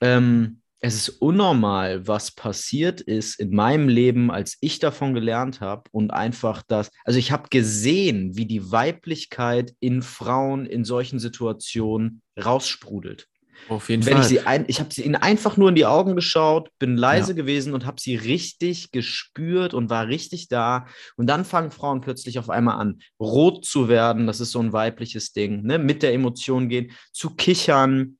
ähm, 0.00 0.62
es 0.80 0.94
ist 0.94 1.08
unnormal, 1.20 2.06
was 2.06 2.30
passiert 2.30 3.00
ist 3.00 3.40
in 3.40 3.50
meinem 3.50 3.88
Leben, 3.88 4.30
als 4.30 4.56
ich 4.60 4.78
davon 4.78 5.12
gelernt 5.12 5.60
habe 5.60 5.82
und 5.90 6.12
einfach 6.12 6.62
das, 6.66 6.90
also 7.04 7.18
ich 7.18 7.32
habe 7.32 7.48
gesehen, 7.50 8.36
wie 8.36 8.46
die 8.46 8.70
Weiblichkeit 8.70 9.74
in 9.80 10.02
Frauen 10.02 10.66
in 10.66 10.84
solchen 10.84 11.18
Situationen 11.18 12.22
raussprudelt. 12.42 13.26
Auf 13.68 13.88
jeden 13.90 14.04
Wenn 14.06 14.14
Fall. 14.14 14.22
ich 14.22 14.28
sie 14.28 14.40
ein, 14.40 14.64
ich 14.68 14.80
habe 14.80 14.92
sie 14.92 15.02
ihnen 15.02 15.16
einfach 15.16 15.56
nur 15.56 15.68
in 15.68 15.74
die 15.74 15.84
Augen 15.86 16.16
geschaut, 16.16 16.70
bin 16.78 16.96
leise 16.96 17.32
Ja. 17.32 17.36
gewesen 17.36 17.74
und 17.74 17.84
habe 17.84 18.00
sie 18.00 18.16
richtig 18.16 18.90
gespürt 18.92 19.74
und 19.74 19.90
war 19.90 20.06
richtig 20.08 20.48
da. 20.48 20.86
Und 21.16 21.26
dann 21.26 21.44
fangen 21.44 21.70
Frauen 21.70 22.00
plötzlich 22.00 22.38
auf 22.38 22.48
einmal 22.50 22.78
an, 22.80 23.00
rot 23.20 23.64
zu 23.64 23.88
werden. 23.88 24.26
Das 24.26 24.40
ist 24.40 24.52
so 24.52 24.60
ein 24.60 24.72
weibliches 24.72 25.32
Ding, 25.32 25.62
ne? 25.62 25.78
Mit 25.78 26.02
der 26.02 26.12
Emotion 26.14 26.68
gehen, 26.68 26.92
zu 27.12 27.30
kichern, 27.34 28.18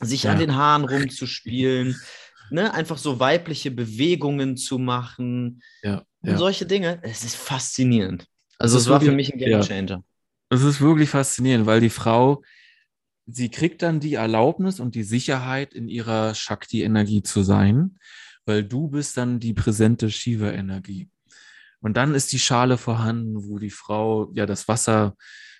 sich 0.00 0.28
an 0.28 0.34
Ja. 0.38 0.46
den 0.46 0.56
Haaren 0.56 0.84
rumzuspielen, 0.84 1.96
ne? 2.50 2.74
Einfach 2.74 2.98
so 2.98 3.20
weibliche 3.20 3.70
Bewegungen 3.70 4.56
zu 4.56 4.78
machen 4.78 5.62
ja, 5.82 6.02
und 6.20 6.36
solche 6.36 6.66
Dinge. 6.66 6.98
Es 7.02 7.24
ist 7.24 7.36
faszinierend. 7.36 8.26
Also 8.58 8.78
es 8.78 8.88
war 8.88 9.00
für 9.00 9.12
mich 9.12 9.32
ein 9.32 9.38
ja. 9.38 9.48
Gamechanger. 9.60 10.04
Es 10.50 10.62
ist 10.62 10.80
wirklich 10.80 11.08
faszinierend, 11.08 11.64
weil 11.66 11.80
die 11.80 11.88
Frau, 11.88 12.42
sie 13.26 13.50
kriegt 13.50 13.82
dann 13.82 14.00
die 14.00 14.14
Erlaubnis 14.14 14.80
und 14.80 14.94
die 14.94 15.04
Sicherheit, 15.04 15.74
in 15.74 15.88
ihrer 15.88 16.34
Shakti-Energie 16.34 17.22
zu 17.22 17.42
sein, 17.42 17.98
weil 18.46 18.64
du 18.64 18.88
bist 18.88 19.16
dann 19.16 19.40
die 19.40 19.54
präsente 19.54 20.10
Shiva-Energie. 20.10 21.08
Und 21.80 21.96
dann 21.96 22.14
ist 22.14 22.32
die 22.32 22.38
Schale 22.38 22.78
vorhanden, 22.78 23.48
wo 23.48 23.58
die 23.58 23.70
Frau 23.70 24.30
ja 24.34 24.46
das 24.46 24.68
Wasser 24.68 25.16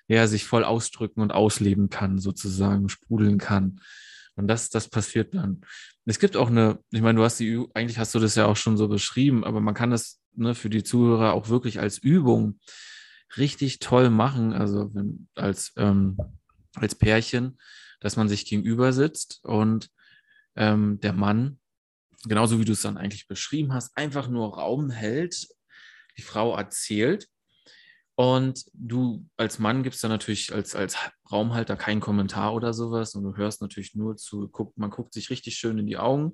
ja 0.07 0.27
sich 0.27 0.45
voll 0.45 0.63
ausdrücken 0.63 1.21
und 1.21 1.31
ausleben 1.31 1.89
kann, 1.89 2.19
sozusagen 2.19 2.89
sprudeln 2.89 3.37
kann. 3.37 3.81
Und 4.35 4.47
das, 4.47 4.69
das 4.69 4.89
passiert 4.89 5.35
dann. 5.35 5.61
Es 6.05 6.19
gibt 6.19 6.35
auch 6.35 6.49
eine, 6.49 6.79
ich 6.91 7.01
meine, 7.01 7.17
du 7.17 7.23
hast 7.23 7.39
die, 7.39 7.65
eigentlich 7.73 7.99
hast 7.99 8.15
du 8.15 8.19
das 8.19 8.35
ja 8.35 8.45
auch 8.45 8.57
schon 8.57 8.77
so 8.77 8.87
beschrieben, 8.87 9.43
aber 9.43 9.61
man 9.61 9.73
kann 9.73 9.91
das 9.91 10.19
ne, 10.35 10.55
für 10.55 10.69
die 10.69 10.83
Zuhörer 10.83 11.33
auch 11.33 11.49
wirklich 11.49 11.79
als 11.79 11.97
Übung 11.97 12.59
richtig 13.37 13.79
toll 13.79 14.09
machen, 14.09 14.53
also 14.53 14.93
wenn, 14.93 15.27
als, 15.35 15.73
ähm, 15.77 16.17
als 16.75 16.95
Pärchen, 16.95 17.57
dass 17.99 18.15
man 18.15 18.29
sich 18.29 18.45
gegenüber 18.45 18.93
sitzt 18.93 19.39
und 19.43 19.89
ähm, 20.55 20.99
der 21.01 21.13
Mann, 21.13 21.59
genauso 22.25 22.59
wie 22.59 22.65
du 22.65 22.73
es 22.73 22.81
dann 22.81 22.97
eigentlich 22.97 23.27
beschrieben 23.27 23.73
hast, 23.73 23.95
einfach 23.97 24.27
nur 24.27 24.55
Raum 24.55 24.89
hält, 24.89 25.47
die 26.17 26.21
Frau 26.21 26.55
erzählt 26.55 27.27
und 28.15 28.65
du 28.73 29.27
als 29.37 29.57
Mann 29.59 29.83
gibst 29.83 30.03
dann 30.03 30.11
natürlich 30.11 30.53
als, 30.53 30.75
als 30.75 30.97
Raumhalter 31.31 31.75
keinen 31.75 32.01
Kommentar 32.01 32.53
oder 32.53 32.73
sowas 32.73 33.15
und 33.15 33.23
du 33.23 33.35
hörst 33.35 33.61
natürlich 33.61 33.95
nur 33.95 34.17
zu, 34.17 34.47
guckt, 34.49 34.77
man 34.77 34.91
guckt 34.91 35.13
sich 35.13 35.29
richtig 35.29 35.55
schön 35.55 35.79
in 35.79 35.87
die 35.87 35.97
Augen 35.97 36.33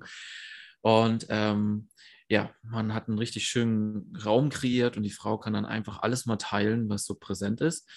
und 0.82 1.26
ähm, 1.30 1.88
ja, 2.28 2.54
man 2.62 2.94
hat 2.94 3.08
einen 3.08 3.18
richtig 3.18 3.46
schönen 3.46 4.16
Raum 4.24 4.50
kreiert 4.50 4.96
und 4.96 5.02
die 5.02 5.10
Frau 5.10 5.36
kann 5.38 5.52
dann 5.52 5.66
einfach 5.66 6.02
alles 6.02 6.26
mal 6.26 6.36
teilen, 6.36 6.88
was 6.88 7.04
so 7.04 7.14
präsent 7.14 7.60
ist. 7.60 7.90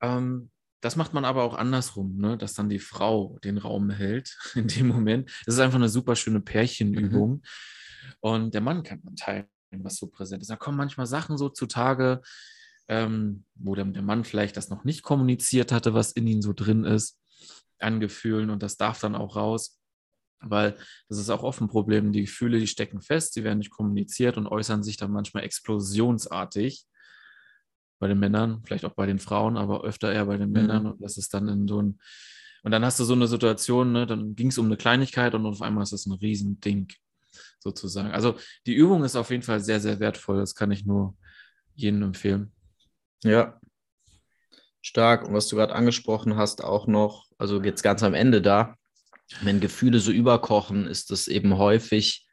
Ähm, 0.00 0.50
das 0.82 0.96
macht 0.96 1.14
man 1.14 1.24
aber 1.24 1.44
auch 1.44 1.54
andersrum, 1.54 2.18
ne? 2.18 2.36
dass 2.36 2.54
dann 2.54 2.68
die 2.68 2.80
Frau 2.80 3.38
den 3.44 3.56
Raum 3.56 3.88
hält 3.88 4.36
in 4.54 4.68
dem 4.68 4.88
Moment. 4.88 5.30
Das 5.46 5.54
ist 5.54 5.60
einfach 5.60 5.78
eine 5.78 5.88
super 5.88 6.16
schöne 6.16 6.40
Pärchenübung. 6.40 7.42
Und 8.20 8.52
der 8.52 8.60
Mann 8.60 8.82
kann 8.82 9.00
dann 9.04 9.16
teilen, 9.16 9.46
was 9.70 9.96
so 9.96 10.08
präsent 10.08 10.42
ist. 10.42 10.50
Da 10.50 10.56
kommen 10.56 10.76
manchmal 10.76 11.06
Sachen 11.06 11.38
so 11.38 11.48
zutage, 11.48 12.20
ähm, 12.88 13.44
wo 13.54 13.76
der, 13.76 13.84
der 13.84 14.02
Mann 14.02 14.24
vielleicht 14.24 14.56
das 14.56 14.70
noch 14.70 14.82
nicht 14.82 15.02
kommuniziert 15.02 15.70
hatte, 15.70 15.94
was 15.94 16.12
in 16.12 16.26
ihm 16.26 16.42
so 16.42 16.52
drin 16.52 16.84
ist, 16.84 17.20
an 17.78 18.00
Gefühlen 18.00 18.50
und 18.50 18.62
das 18.62 18.76
darf 18.76 18.98
dann 19.00 19.14
auch 19.14 19.36
raus. 19.36 19.78
Weil 20.40 20.76
das 21.08 21.18
ist 21.18 21.30
auch 21.30 21.44
oft 21.44 21.60
ein 21.60 21.68
Problem. 21.68 22.10
Die 22.10 22.22
Gefühle, 22.22 22.58
die 22.58 22.66
stecken 22.66 23.00
fest, 23.00 23.34
sie 23.34 23.44
werden 23.44 23.58
nicht 23.58 23.70
kommuniziert 23.70 24.36
und 24.36 24.48
äußern 24.48 24.82
sich 24.82 24.96
dann 24.96 25.12
manchmal 25.12 25.44
explosionsartig 25.44 26.84
bei 28.02 28.08
den 28.08 28.18
Männern, 28.18 28.60
vielleicht 28.64 28.84
auch 28.84 28.94
bei 28.94 29.06
den 29.06 29.20
Frauen, 29.20 29.56
aber 29.56 29.84
öfter 29.84 30.12
eher 30.12 30.26
bei 30.26 30.36
den 30.36 30.50
Männern. 30.50 30.86
Und 30.86 31.00
das 31.00 31.16
ist 31.16 31.32
dann 31.34 31.46
in 31.46 31.68
so 31.68 31.80
ein, 31.80 32.00
und 32.64 32.72
dann 32.72 32.84
hast 32.84 32.98
du 32.98 33.04
so 33.04 33.12
eine 33.12 33.28
Situation, 33.28 33.92
ne, 33.92 34.06
dann 34.06 34.34
ging 34.34 34.48
es 34.48 34.58
um 34.58 34.66
eine 34.66 34.76
Kleinigkeit 34.76 35.36
und 35.36 35.46
auf 35.46 35.62
einmal 35.62 35.84
ist 35.84 35.92
das 35.92 36.06
ein 36.06 36.12
Riesending, 36.14 36.88
sozusagen. 37.60 38.10
Also 38.10 38.34
die 38.66 38.74
Übung 38.74 39.04
ist 39.04 39.14
auf 39.14 39.30
jeden 39.30 39.44
Fall 39.44 39.60
sehr, 39.60 39.78
sehr 39.78 40.00
wertvoll. 40.00 40.38
Das 40.38 40.56
kann 40.56 40.72
ich 40.72 40.84
nur 40.84 41.16
jedem 41.76 42.02
empfehlen. 42.02 42.50
Ja. 43.22 43.60
Stark. 44.80 45.28
Und 45.28 45.34
was 45.34 45.46
du 45.46 45.54
gerade 45.54 45.72
angesprochen 45.72 46.34
hast, 46.34 46.64
auch 46.64 46.88
noch, 46.88 47.26
also 47.38 47.62
jetzt 47.62 47.84
ganz 47.84 48.02
am 48.02 48.14
Ende 48.14 48.42
da, 48.42 48.74
wenn 49.42 49.60
Gefühle 49.60 50.00
so 50.00 50.10
überkochen, 50.10 50.88
ist 50.88 51.12
das 51.12 51.28
eben 51.28 51.56
häufig 51.56 52.26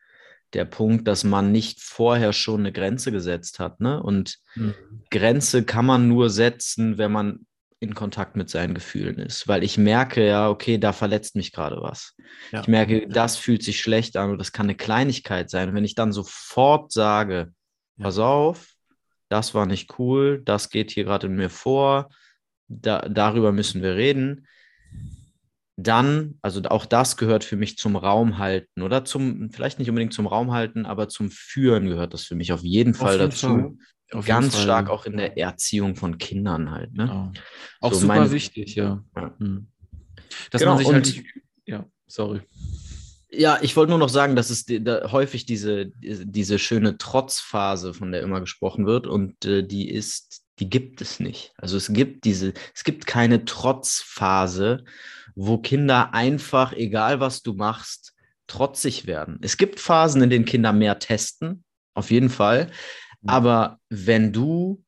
der 0.53 0.65
Punkt, 0.65 1.07
dass 1.07 1.23
man 1.23 1.51
nicht 1.51 1.81
vorher 1.81 2.33
schon 2.33 2.61
eine 2.61 2.71
Grenze 2.71 3.11
gesetzt 3.11 3.59
hat. 3.59 3.79
Ne? 3.79 4.01
Und 4.01 4.37
Mhm. 4.55 4.73
Grenze 5.11 5.63
kann 5.63 5.85
man 5.85 6.07
nur 6.07 6.29
setzen, 6.29 6.97
wenn 6.97 7.11
man 7.11 7.45
in 7.81 7.95
Kontakt 7.95 8.35
mit 8.35 8.49
seinen 8.49 8.73
Gefühlen 8.73 9.19
ist. 9.19 9.47
Weil 9.47 9.63
ich 9.63 9.77
merke 9.77 10.27
ja, 10.27 10.49
okay, 10.49 10.77
da 10.77 10.91
verletzt 10.91 11.35
mich 11.35 11.51
gerade 11.53 11.77
was. 11.81 12.15
Ja. 12.51 12.61
Ich 12.61 12.67
merke, 12.67 13.07
das 13.07 13.37
fühlt 13.37 13.63
sich 13.63 13.79
schlecht 13.79 14.17
an 14.17 14.31
und 14.31 14.37
das 14.37 14.51
kann 14.51 14.65
eine 14.65 14.75
Kleinigkeit 14.75 15.49
sein. 15.49 15.69
Und 15.69 15.75
wenn 15.75 15.85
ich 15.85 15.95
dann 15.95 16.11
sofort 16.11 16.91
sage, 16.91 17.53
Ja. 17.97 18.03
pass 18.03 18.17
auf, 18.17 18.73
das 19.29 19.53
war 19.53 19.65
nicht 19.65 19.97
cool, 19.99 20.41
das 20.43 20.69
geht 20.69 20.91
hier 20.91 21.03
gerade 21.05 21.27
in 21.27 21.35
mir 21.35 21.49
vor, 21.49 22.09
da, 22.67 23.07
darüber 23.07 23.51
müssen 23.51 23.81
wir 23.81 23.95
reden, 23.95 24.47
dann, 25.83 26.37
also 26.41 26.61
auch 26.63 26.85
das 26.85 27.17
gehört 27.17 27.43
für 27.43 27.55
mich 27.55 27.77
zum 27.77 27.95
Raumhalten 27.95 28.83
oder 28.83 29.05
zum, 29.05 29.49
vielleicht 29.51 29.79
nicht 29.79 29.89
unbedingt 29.89 30.13
zum 30.13 30.27
Raumhalten, 30.27 30.85
aber 30.85 31.07
zum 31.09 31.31
Führen 31.31 31.87
gehört 31.87 32.13
das 32.13 32.23
für 32.23 32.35
mich 32.35 32.51
auf 32.53 32.63
jeden 32.63 32.93
Fall 32.93 33.17
jeden 33.17 33.29
dazu. 33.29 33.47
Fall. 33.47 33.71
Auf 34.11 34.25
Ganz 34.25 34.55
Fall. 34.55 34.63
stark 34.63 34.89
auch 34.89 35.05
in 35.05 35.17
der 35.17 35.37
Erziehung 35.37 35.95
von 35.95 36.17
Kindern 36.17 36.71
halt. 36.71 36.93
Ne? 36.93 37.05
Genau. 37.05 37.31
Auch 37.79 37.93
So 37.93 37.99
super 38.01 38.15
meine- 38.15 38.31
wichtig, 38.31 38.73
ja. 38.75 39.03
Ja. 39.15 39.35
Mhm. 39.37 39.67
Dass 40.51 40.61
Genau, 40.61 40.71
man 40.75 40.77
sich 40.79 40.87
halt 40.93 41.07
und- 41.07 41.15
nicht, 41.15 41.25
ja, 41.65 41.85
sorry. 42.07 42.41
Ja, 43.31 43.59
ich 43.61 43.75
wollte 43.77 43.91
nur 43.91 43.99
noch 43.99 44.09
sagen, 44.09 44.35
dass 44.35 44.49
es 44.49 44.65
da 44.65 45.11
häufig 45.11 45.45
diese, 45.45 45.91
diese 46.01 46.57
schöne 46.57 46.97
Trotzphase, 46.97 47.93
von 47.93 48.11
der 48.11 48.21
immer 48.21 48.39
gesprochen 48.39 48.87
wird, 48.87 49.05
und 49.05 49.45
äh, 49.45 49.61
die 49.63 49.87
ist, 49.87 50.43
die 50.57 50.67
gibt 50.67 51.01
es 51.01 51.19
nicht. 51.19 51.53
Also 51.57 51.77
es 51.77 51.93
gibt 51.93 52.25
diese, 52.25 52.53
es 52.73 52.83
gibt 52.83 53.05
keine 53.05 53.45
Trotzphase, 53.45 54.83
wo 55.41 55.57
Kinder 55.57 56.13
einfach, 56.13 56.73
egal 56.73 57.21
was 57.21 57.41
du 57.41 57.53
machst, 57.53 58.13
trotzig 58.47 59.07
werden. 59.07 59.39
Es 59.41 59.55
gibt 59.55 59.79
Phasen, 59.79 60.21
in 60.21 60.29
denen 60.29 60.43
Kinder 60.43 60.73
mehr 60.73 60.99
testen, 60.99 61.63
auf 61.93 62.11
jeden 62.11 62.29
Fall. 62.29 62.65
Mhm. 63.21 63.29
Aber 63.29 63.79
wenn 63.87 64.33
du 64.33 64.83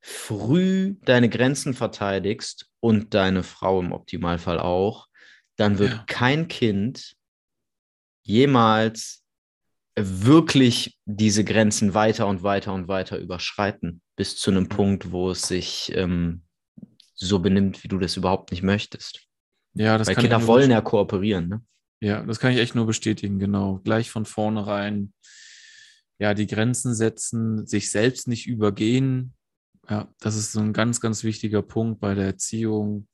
früh 0.00 0.94
deine 1.04 1.28
Grenzen 1.28 1.74
verteidigst 1.74 2.68
und 2.78 3.12
deine 3.14 3.42
Frau 3.42 3.80
im 3.80 3.90
Optimalfall 3.90 4.60
auch, 4.60 5.08
dann 5.56 5.78
wird 5.78 5.90
Ja. 5.90 6.04
kein 6.06 6.46
Kind 6.46 7.16
jemals 8.22 9.24
wirklich 9.96 10.96
diese 11.06 11.42
Grenzen 11.42 11.92
weiter 11.92 12.28
und 12.28 12.44
weiter 12.44 12.72
und 12.72 12.86
weiter 12.86 13.18
überschreiten, 13.18 14.00
bis 14.14 14.36
zu 14.36 14.52
einem 14.52 14.68
Punkt, 14.68 15.10
wo 15.10 15.30
es 15.32 15.42
sich 15.42 15.90
ähm, 15.96 16.44
so 17.14 17.40
benimmt, 17.40 17.82
wie 17.82 17.88
du 17.88 17.98
das 17.98 18.16
überhaupt 18.16 18.52
nicht 18.52 18.62
möchtest. 18.62 19.26
Ja, 19.74 19.98
das 19.98 20.08
Weil 20.08 20.14
kann 20.14 20.22
Kinder 20.22 20.46
wollen 20.46 20.70
ja 20.70 20.80
kooperieren. 20.80 21.48
Ne? 21.48 21.62
Ja, 22.00 22.22
das 22.24 22.38
kann 22.38 22.52
ich 22.52 22.58
echt 22.58 22.74
nur 22.74 22.86
bestätigen, 22.86 23.38
genau. 23.38 23.80
Gleich 23.84 24.10
von 24.10 24.26
vornherein, 24.26 25.12
ja, 26.18 26.34
die 26.34 26.46
Grenzen 26.46 26.94
setzen, 26.94 27.66
sich 27.66 27.90
selbst 27.90 28.28
nicht 28.28 28.46
übergehen. 28.46 29.34
Ja, 29.88 30.08
das 30.20 30.36
ist 30.36 30.52
so 30.52 30.60
ein 30.60 30.72
ganz, 30.72 31.00
ganz 31.00 31.24
wichtiger 31.24 31.62
Punkt 31.62 32.00
bei 32.00 32.14
der 32.14 32.26
Erziehung, 32.26 33.08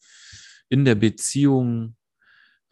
in 0.69 0.85
der 0.85 0.95
Beziehung, 0.95 1.97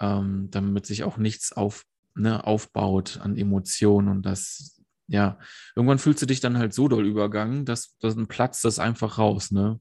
ähm, 0.00 0.48
damit 0.50 0.86
sich 0.86 1.04
auch 1.04 1.16
nichts 1.16 1.52
auf, 1.52 1.84
ne, 2.14 2.44
aufbaut 2.44 3.18
an 3.22 3.36
Emotionen 3.36 4.08
und 4.08 4.22
das, 4.22 4.82
ja, 5.08 5.38
irgendwann 5.74 5.98
fühlst 5.98 6.22
du 6.22 6.26
dich 6.26 6.40
dann 6.40 6.58
halt 6.58 6.74
so 6.74 6.88
doll 6.88 7.06
übergangen, 7.06 7.64
dass, 7.64 7.96
dass 7.98 8.14
dann 8.14 8.26
platzt 8.26 8.64
das 8.64 8.78
einfach 8.78 9.18
raus, 9.18 9.50
ne? 9.50 9.80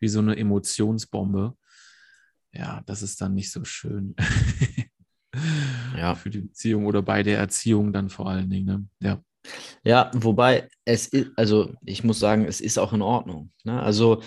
Wie 0.00 0.08
so 0.08 0.18
eine 0.18 0.36
Emotionsbombe. 0.36 1.56
Ja, 2.54 2.82
das 2.86 3.02
ist 3.02 3.20
dann 3.20 3.34
nicht 3.34 3.50
so 3.50 3.64
schön. 3.64 4.14
Ja. 5.96 6.14
Für 6.14 6.30
die 6.30 6.40
Beziehung 6.42 6.86
oder 6.86 7.02
bei 7.02 7.22
der 7.22 7.38
Erziehung 7.38 7.92
dann 7.92 8.08
vor 8.08 8.28
allen 8.28 8.50
Dingen. 8.50 8.66
Ne? 8.66 8.86
Ja. 9.00 9.20
Ja, 9.84 10.10
wobei 10.14 10.68
es 10.84 11.06
ist, 11.08 11.30
also 11.36 11.72
ich 11.84 12.02
muss 12.04 12.18
sagen, 12.18 12.46
es 12.46 12.60
ist 12.60 12.78
auch 12.78 12.92
in 12.92 13.02
Ordnung. 13.02 13.50
Ne? 13.64 13.82
Also 13.82 14.22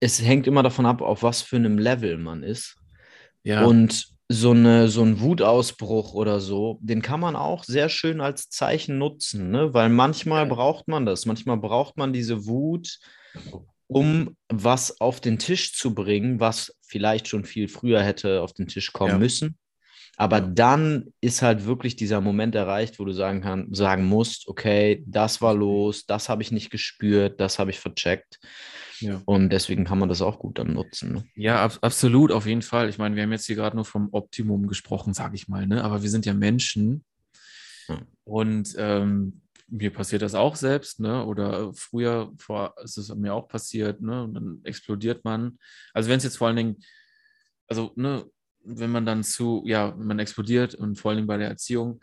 es 0.00 0.20
hängt 0.22 0.46
immer 0.46 0.62
davon 0.62 0.86
ab, 0.86 1.00
auf 1.02 1.22
was 1.22 1.42
für 1.42 1.56
einem 1.56 1.78
Level 1.78 2.18
man 2.18 2.42
ist. 2.42 2.76
Ja. 3.42 3.64
Und 3.64 4.08
so, 4.28 4.50
eine, 4.50 4.88
so 4.88 5.02
ein 5.02 5.20
Wutausbruch 5.20 6.14
oder 6.14 6.40
so, 6.40 6.78
den 6.82 7.02
kann 7.02 7.20
man 7.20 7.36
auch 7.36 7.62
sehr 7.64 7.88
schön 7.88 8.20
als 8.20 8.48
Zeichen 8.48 8.98
nutzen, 8.98 9.50
ne? 9.50 9.74
weil 9.74 9.90
manchmal 9.90 10.48
Ja. 10.48 10.54
braucht 10.54 10.88
man 10.88 11.06
das. 11.06 11.26
Manchmal 11.26 11.58
braucht 11.58 11.96
man 11.96 12.12
diese 12.12 12.46
Wut, 12.46 12.98
um 13.86 14.36
was 14.48 15.00
auf 15.00 15.20
den 15.20 15.38
Tisch 15.38 15.74
zu 15.74 15.94
bringen, 15.94 16.40
was 16.40 16.74
vielleicht 16.94 17.26
schon 17.26 17.44
viel 17.44 17.66
früher 17.66 18.00
hätte 18.04 18.40
auf 18.40 18.52
den 18.52 18.68
Tisch 18.68 18.92
kommen 18.92 19.10
Ja. 19.10 19.18
müssen. 19.18 19.58
Aber 20.16 20.38
ja. 20.38 20.46
dann 20.46 21.06
ist 21.20 21.42
halt 21.42 21.64
wirklich 21.64 21.96
dieser 21.96 22.20
Moment 22.20 22.54
erreicht, 22.54 23.00
wo 23.00 23.04
du 23.04 23.10
sagen 23.10 23.40
kann, 23.40 23.74
sagen 23.74 24.04
musst, 24.04 24.46
okay, 24.46 25.02
das 25.08 25.42
war 25.42 25.54
los, 25.54 26.06
das 26.06 26.28
habe 26.28 26.40
ich 26.40 26.52
nicht 26.52 26.70
gespürt, 26.70 27.40
das 27.40 27.58
habe 27.58 27.72
ich 27.72 27.80
vercheckt. 27.80 28.38
Ja. 29.00 29.20
Und 29.24 29.50
deswegen 29.50 29.84
kann 29.84 29.98
man 29.98 30.08
das 30.08 30.22
auch 30.22 30.38
gut 30.38 30.60
dann 30.60 30.72
nutzen. 30.72 31.14
Ne? 31.14 31.24
Ja, 31.34 31.64
ab, 31.64 31.78
absolut, 31.80 32.30
auf 32.30 32.46
jeden 32.46 32.62
Fall. 32.62 32.88
Ich 32.88 32.96
meine, 32.98 33.16
wir 33.16 33.24
haben 33.24 33.32
jetzt 33.32 33.46
hier 33.46 33.56
gerade 33.56 33.74
nur 33.74 33.84
vom 33.84 34.08
Optimum 34.12 34.68
gesprochen, 34.68 35.14
sage 35.14 35.34
ich 35.34 35.48
mal, 35.48 35.66
ne? 35.66 35.82
Aber 35.82 36.04
wir 36.04 36.10
sind 36.10 36.26
ja 36.26 36.32
Menschen. 36.32 37.04
Ja. 37.88 37.98
Und 38.22 38.72
ähm, 38.78 39.40
mir 39.74 39.92
passiert 39.92 40.22
das 40.22 40.34
auch 40.34 40.54
selbst, 40.54 41.00
ne? 41.00 41.24
Oder 41.24 41.74
früher 41.74 42.32
vor, 42.38 42.74
ist 42.82 42.96
es 42.96 43.12
mir 43.14 43.34
auch 43.34 43.48
passiert, 43.48 44.00
ne? 44.00 44.22
Und 44.22 44.34
dann 44.34 44.60
explodiert 44.62 45.24
man. 45.24 45.58
Also 45.92 46.08
wenn 46.08 46.18
es 46.18 46.24
jetzt 46.24 46.36
vor 46.36 46.46
allen 46.46 46.56
Dingen, 46.56 46.76
also, 47.66 47.92
ne, 47.96 48.24
wenn 48.60 48.90
man 48.90 49.04
dann 49.04 49.24
zu, 49.24 49.62
ja, 49.66 49.94
man 49.96 50.20
explodiert 50.20 50.74
und 50.74 50.96
vor 50.96 51.10
allen 51.10 51.18
Dingen 51.18 51.26
bei 51.26 51.38
der 51.38 51.48
Erziehung, 51.48 52.00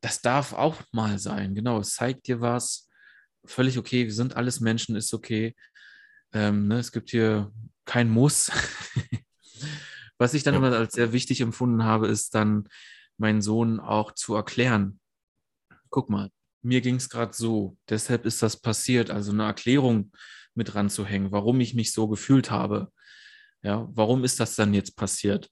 das 0.00 0.22
darf 0.22 0.52
auch 0.52 0.82
mal 0.90 1.18
sein. 1.18 1.54
Genau, 1.54 1.78
es 1.78 1.94
zeigt 1.94 2.26
dir 2.26 2.40
was. 2.40 2.90
Völlig 3.44 3.78
okay, 3.78 4.04
wir 4.04 4.12
sind 4.12 4.36
alles 4.36 4.60
Menschen, 4.60 4.96
ist 4.96 5.14
okay. 5.14 5.54
Ähm, 6.32 6.66
ne, 6.66 6.78
es 6.78 6.90
gibt 6.90 7.10
hier 7.10 7.52
kein 7.84 8.10
Muss. 8.10 8.50
was 10.18 10.34
ich 10.34 10.42
dann 10.42 10.54
immer 10.54 10.72
als 10.72 10.94
sehr 10.94 11.12
wichtig 11.12 11.40
empfunden 11.40 11.84
habe, 11.84 12.08
ist 12.08 12.34
dann 12.34 12.68
meinen 13.18 13.40
Sohn 13.40 13.78
auch 13.78 14.12
zu 14.12 14.34
erklären. 14.34 14.98
Guck 15.90 16.10
mal, 16.10 16.30
mir 16.64 16.80
ging 16.80 16.96
es 16.96 17.08
gerade 17.08 17.32
so, 17.34 17.76
deshalb 17.88 18.24
ist 18.24 18.42
das 18.42 18.60
passiert. 18.60 19.10
Also 19.10 19.32
eine 19.32 19.44
Erklärung 19.44 20.12
mit 20.54 20.74
ranzuhängen, 20.74 21.30
warum 21.32 21.60
ich 21.60 21.74
mich 21.74 21.92
so 21.92 22.08
gefühlt 22.08 22.50
habe. 22.50 22.90
Ja, 23.62 23.88
warum 23.92 24.24
ist 24.24 24.40
das 24.40 24.56
dann 24.56 24.74
jetzt 24.74 24.96
passiert? 24.96 25.50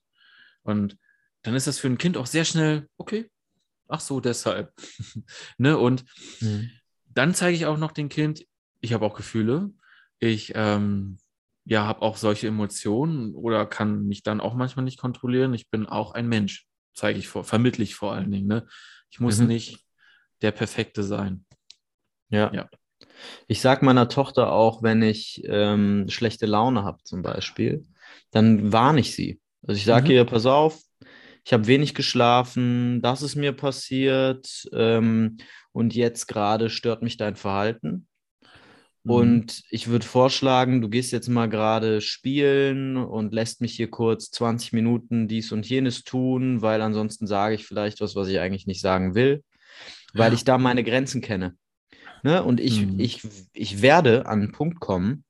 Und 0.63 0.97
dann 1.43 1.55
ist 1.55 1.67
das 1.67 1.79
für 1.79 1.87
ein 1.87 1.97
Kind 1.97 2.17
auch 2.17 2.27
sehr 2.27 2.45
schnell, 2.45 2.87
okay, 2.97 3.29
ach 3.87 3.99
so, 3.99 4.19
deshalb. 4.19 4.73
ne? 5.57 5.77
Und 5.77 6.05
mhm. 6.39 6.71
dann 7.05 7.35
zeige 7.35 7.55
ich 7.55 7.65
auch 7.65 7.77
noch 7.77 7.91
dem 7.91 8.09
Kind, 8.09 8.45
ich 8.81 8.93
habe 8.93 9.05
auch 9.05 9.15
Gefühle, 9.15 9.71
ich 10.19 10.53
ähm, 10.55 11.19
ja, 11.65 11.85
habe 11.85 12.01
auch 12.01 12.17
solche 12.17 12.47
Emotionen 12.47 13.35
oder 13.35 13.65
kann 13.65 14.05
mich 14.05 14.23
dann 14.23 14.41
auch 14.41 14.53
manchmal 14.53 14.85
nicht 14.85 14.99
kontrollieren. 14.99 15.53
Ich 15.53 15.69
bin 15.69 15.85
auch 15.85 16.13
ein 16.13 16.27
Mensch, 16.27 16.67
zeige 16.93 17.19
ich 17.19 17.27
vor, 17.27 17.43
vermittle 17.43 17.83
ich 17.83 17.95
vor 17.95 18.13
allen 18.13 18.31
Dingen. 18.31 18.47
Ne? 18.47 18.67
Ich 19.09 19.19
muss 19.19 19.39
mhm. 19.39 19.47
nicht 19.47 19.85
der 20.43 20.51
Perfekte 20.51 21.03
sein. 21.03 21.45
Ja. 22.29 22.51
ja. 22.53 22.69
Ich 23.47 23.61
sage 23.61 23.85
meiner 23.85 24.09
Tochter 24.09 24.51
auch, 24.51 24.83
wenn 24.83 25.01
ich 25.01 25.43
ähm, 25.45 26.05
schlechte 26.09 26.45
Laune 26.45 26.83
habe 26.83 27.03
zum 27.03 27.21
Beispiel, 27.21 27.85
dann 28.31 28.71
warne 28.71 28.99
ich 28.99 29.15
sie. 29.15 29.39
Also 29.65 29.77
ich 29.77 29.85
sage 29.85 30.05
mhm. 30.05 30.11
ihr, 30.11 30.25
pass 30.25 30.45
auf, 30.45 30.79
ich 31.45 31.53
habe 31.53 31.67
wenig 31.67 31.93
geschlafen, 31.93 33.01
das 33.01 33.21
ist 33.21 33.35
mir 33.35 33.53
passiert 33.53 34.67
ähm, 34.73 35.37
und 35.71 35.95
jetzt 35.95 36.27
gerade 36.27 36.69
stört 36.69 37.01
mich 37.01 37.17
dein 37.17 37.35
Verhalten. 37.35 38.07
Mhm. 39.03 39.11
Und 39.11 39.63
ich 39.69 39.87
würde 39.87 40.05
vorschlagen, 40.05 40.81
du 40.81 40.89
gehst 40.89 41.11
jetzt 41.11 41.27
mal 41.27 41.49
gerade 41.49 42.01
spielen 42.01 42.97
und 42.97 43.33
lässt 43.33 43.61
mich 43.61 43.75
hier 43.75 43.89
kurz 43.89 44.31
20 44.31 44.73
Minuten 44.73 45.27
dies 45.27 45.51
und 45.51 45.67
jenes 45.67 46.03
tun, 46.03 46.61
weil 46.61 46.81
ansonsten 46.81 47.27
sage 47.27 47.55
ich 47.55 47.65
vielleicht 47.65 48.01
was, 48.01 48.15
was 48.15 48.27
ich 48.27 48.39
eigentlich 48.39 48.67
nicht 48.67 48.81
sagen 48.81 49.15
will, 49.15 49.43
weil 50.13 50.31
ja. 50.31 50.35
ich 50.35 50.45
da 50.45 50.57
meine 50.57 50.83
Grenzen 50.83 51.21
kenne. 51.21 51.55
Ne? 52.23 52.43
Und 52.43 52.59
ich, 52.59 52.85
mhm. 52.85 52.99
ich, 52.99 53.21
ich 53.53 53.81
werde 53.81 54.25
an 54.25 54.41
einen 54.41 54.51
Punkt 54.51 54.79
kommen, 54.79 55.25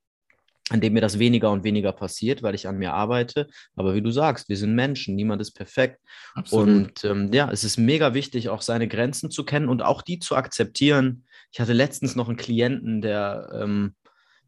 an 0.69 0.79
dem 0.79 0.93
mir 0.93 1.01
das 1.01 1.19
weniger 1.19 1.51
und 1.51 1.63
weniger 1.63 1.91
passiert, 1.91 2.41
weil 2.41 2.55
ich 2.55 2.67
an 2.67 2.77
mir 2.77 2.93
arbeite. 2.93 3.47
Aber 3.75 3.95
wie 3.95 4.01
du 4.01 4.11
sagst, 4.11 4.47
wir 4.47 4.57
sind 4.57 4.75
Menschen, 4.75 5.15
niemand 5.15 5.41
ist 5.41 5.51
perfekt. 5.51 5.99
Absolut. 6.35 6.67
Und 6.67 7.05
ähm, 7.05 7.33
ja, 7.33 7.49
es 7.51 7.63
ist 7.63 7.77
mega 7.77 8.13
wichtig, 8.13 8.49
auch 8.49 8.61
seine 8.61 8.87
Grenzen 8.87 9.29
zu 9.29 9.43
kennen 9.43 9.67
und 9.67 9.81
auch 9.81 10.01
die 10.01 10.19
zu 10.19 10.35
akzeptieren. 10.35 11.25
Ich 11.51 11.59
hatte 11.59 11.73
letztens 11.73 12.15
noch 12.15 12.29
einen 12.29 12.37
Klienten, 12.37 13.01
der 13.01 13.49
ähm, 13.61 13.95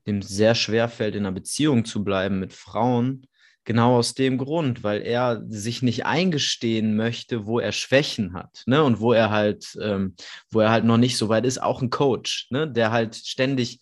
dem 0.08 0.22
sehr 0.22 0.56
schwer 0.56 0.88
fällt, 0.88 1.16
in 1.16 1.26
einer 1.26 1.34
Beziehung 1.34 1.84
zu 1.84 2.04
bleiben 2.04 2.40
mit 2.40 2.54
Frauen. 2.54 3.28
Genau 3.66 3.98
aus 3.98 4.14
dem 4.14 4.38
Grund, 4.38 4.84
weil 4.84 5.02
er 5.02 5.44
sich 5.50 5.82
nicht 5.82 6.06
eingestehen 6.06 6.96
möchte, 6.96 7.46
wo 7.46 7.60
er 7.60 7.72
Schwächen 7.72 8.34
hat, 8.34 8.64
ne? 8.68 8.84
Und 8.84 9.00
wo 9.00 9.12
er 9.12 9.32
halt, 9.32 9.76
ähm, 9.82 10.16
wo 10.52 10.60
er 10.60 10.70
halt 10.70 10.86
noch 10.86 10.98
nicht 10.98 11.18
so 11.18 11.30
weit 11.30 11.46
ist, 11.46 11.62
auch 11.62 11.82
ein 11.82 11.90
Coach, 11.90 12.48
ne? 12.52 12.72
Der 12.72 12.92
halt 12.92 13.16
ständig 13.16 13.80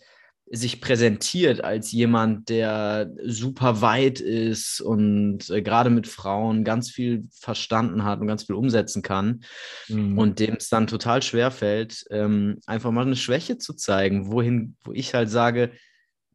sich 0.49 0.81
präsentiert 0.81 1.63
als 1.63 1.91
jemand, 1.91 2.49
der 2.49 3.11
super 3.25 3.81
weit 3.81 4.19
ist 4.19 4.81
und 4.81 5.49
äh, 5.49 5.61
gerade 5.61 5.89
mit 5.89 6.07
Frauen 6.07 6.63
ganz 6.63 6.91
viel 6.91 7.27
verstanden 7.31 8.03
hat 8.03 8.19
und 8.21 8.27
ganz 8.27 8.43
viel 8.43 8.55
umsetzen 8.55 9.01
kann 9.01 9.43
mhm. 9.87 10.17
und 10.17 10.39
dem 10.39 10.55
es 10.55 10.69
dann 10.69 10.85
total 10.85 11.23
schwer 11.23 11.49
fällt, 11.49 12.05
ähm, 12.11 12.59
einfach 12.67 12.91
mal 12.91 13.05
eine 13.05 13.15
Schwäche 13.15 13.57
zu 13.57 13.73
zeigen, 13.73 14.31
wohin, 14.31 14.75
wo 14.83 14.91
ich 14.93 15.13
halt 15.15 15.29
sage, 15.29 15.71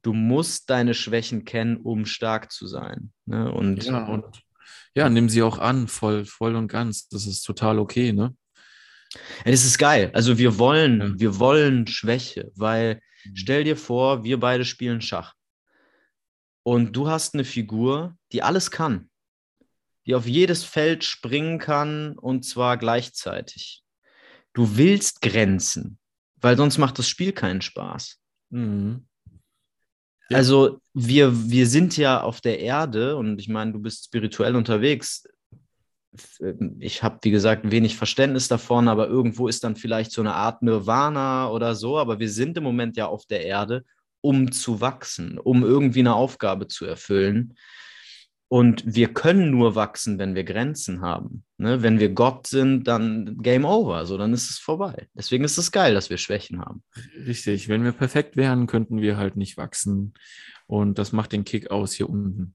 du 0.03 0.13
musst 0.13 0.71
deine 0.71 0.95
Schwächen 0.95 1.45
kennen, 1.45 1.77
um 1.77 2.07
stark 2.07 2.53
zu 2.53 2.67
sein. 2.67 3.13
Ne? 3.27 3.51
Und, 3.51 3.85
ja, 3.85 4.07
und 4.07 4.25
ja, 4.95 5.09
nimm 5.09 5.29
sie 5.29 5.43
auch 5.43 5.59
an, 5.59 5.89
voll, 5.89 6.25
voll 6.25 6.57
und 6.57 6.69
ganz. 6.69 7.09
Das 7.09 7.27
ist 7.27 7.43
total 7.43 7.79
okay, 7.79 8.13
ne? 8.13 8.35
Ja, 9.45 9.53
das 9.53 9.65
ist 9.65 9.79
geil. 9.79 10.11
Also 10.15 10.39
wir 10.39 10.59
wollen, 10.59 11.01
ja. 11.01 11.13
wir 11.19 11.39
wollen 11.39 11.87
Schwäche, 11.87 12.51
weil 12.55 13.01
Mhm. 13.25 13.37
Stell 13.37 13.65
dir 13.65 13.77
vor, 13.77 14.25
wir 14.25 14.41
beide 14.41 14.65
spielen 14.65 15.01
Schach. 15.01 15.35
Und 16.63 16.95
du 16.95 17.09
hast 17.09 17.35
eine 17.35 17.45
Figur, 17.45 18.17
die 18.33 18.43
alles 18.43 18.71
kann, 18.71 19.11
die 20.07 20.15
auf 20.15 20.27
jedes 20.27 20.65
Feld 20.65 21.05
springen 21.05 21.59
kann 21.59 22.19
und 22.19 22.45
zwar 22.45 22.77
gleichzeitig. 22.77 23.83
Du 24.53 24.77
willst 24.77 25.23
Grenzen, 25.23 25.99
weil 26.37 26.57
sonst 26.57 26.79
macht 26.79 26.99
das 26.99 27.09
Spiel 27.09 27.33
keinen 27.33 27.63
Spaß. 27.63 28.21
Mhm. 28.51 29.08
Also 30.33 30.81
wir, 30.93 31.51
wir 31.51 31.67
sind 31.67 31.97
ja 31.97 32.21
auf 32.21 32.41
der 32.41 32.61
Erde 32.61 33.17
und 33.17 33.41
ich 33.41 33.49
meine, 33.49 33.73
du 33.73 33.79
bist 33.79 34.05
spirituell 34.07 34.57
unterwegs. 34.57 35.27
Ähm, 36.41 36.77
ich 36.81 37.03
habe, 37.03 37.19
wie 37.23 37.31
gesagt, 37.31 37.71
wenig 37.71 37.97
Verständnis 37.97 38.49
davon, 38.49 38.89
aber 38.89 39.09
irgendwo 39.09 39.49
ist 39.49 39.65
dann 39.65 39.77
vielleicht 39.77 40.13
so 40.13 40.21
eine 40.21 40.35
Art 40.35 40.63
Nirvana 40.63 41.51
oder 41.51 41.75
so. 41.75 41.99
Aber 41.99 42.19
wir 42.19 42.31
sind 42.31 42.59
im 42.59 42.65
Moment 42.65 42.97
ja 42.97 43.07
auf 43.07 43.27
der 43.27 43.45
Erde, 43.45 43.85
um 44.21 44.53
zu 44.53 44.81
wachsen, 44.81 45.39
um 45.39 45.63
irgendwie 45.65 46.01
eine 46.01 46.15
Aufgabe 46.15 46.67
zu 46.67 46.85
erfüllen. 46.85 47.55
Und 48.51 48.83
wir 48.87 49.13
können 49.13 49.51
nur 49.51 49.75
wachsen, 49.75 50.19
wenn 50.19 50.35
wir 50.35 50.43
Grenzen 50.43 51.03
haben. 51.03 51.45
Ne? 51.59 51.83
Wenn 51.83 52.01
wir 52.01 52.09
Gott 52.09 52.47
sind, 52.47 52.85
dann 52.85 53.37
Game 53.43 53.67
Over, 53.67 54.07
so 54.07 54.17
dann 54.17 54.33
ist 54.33 54.49
es 54.49 54.59
vorbei. 54.59 55.07
Deswegen 55.13 55.45
ist 55.45 55.59
es 55.59 55.71
geil, 55.71 55.93
dass 55.93 56.09
wir 56.09 56.17
Schwächen 56.17 56.61
haben. 56.61 56.83
Richtig, 57.27 57.69
wenn 57.69 57.85
wir 57.85 57.93
perfekt 57.93 58.37
wären, 58.37 58.67
könnten 58.67 59.03
wir 59.03 59.19
halt 59.19 59.37
nicht 59.37 59.59
wachsen. 59.59 60.15
Und 60.67 60.99
das 60.99 61.13
macht 61.13 61.33
den 61.33 61.45
Kick 61.45 61.71
aus 61.71 61.93
hier 61.93 62.09
unten. 62.09 62.55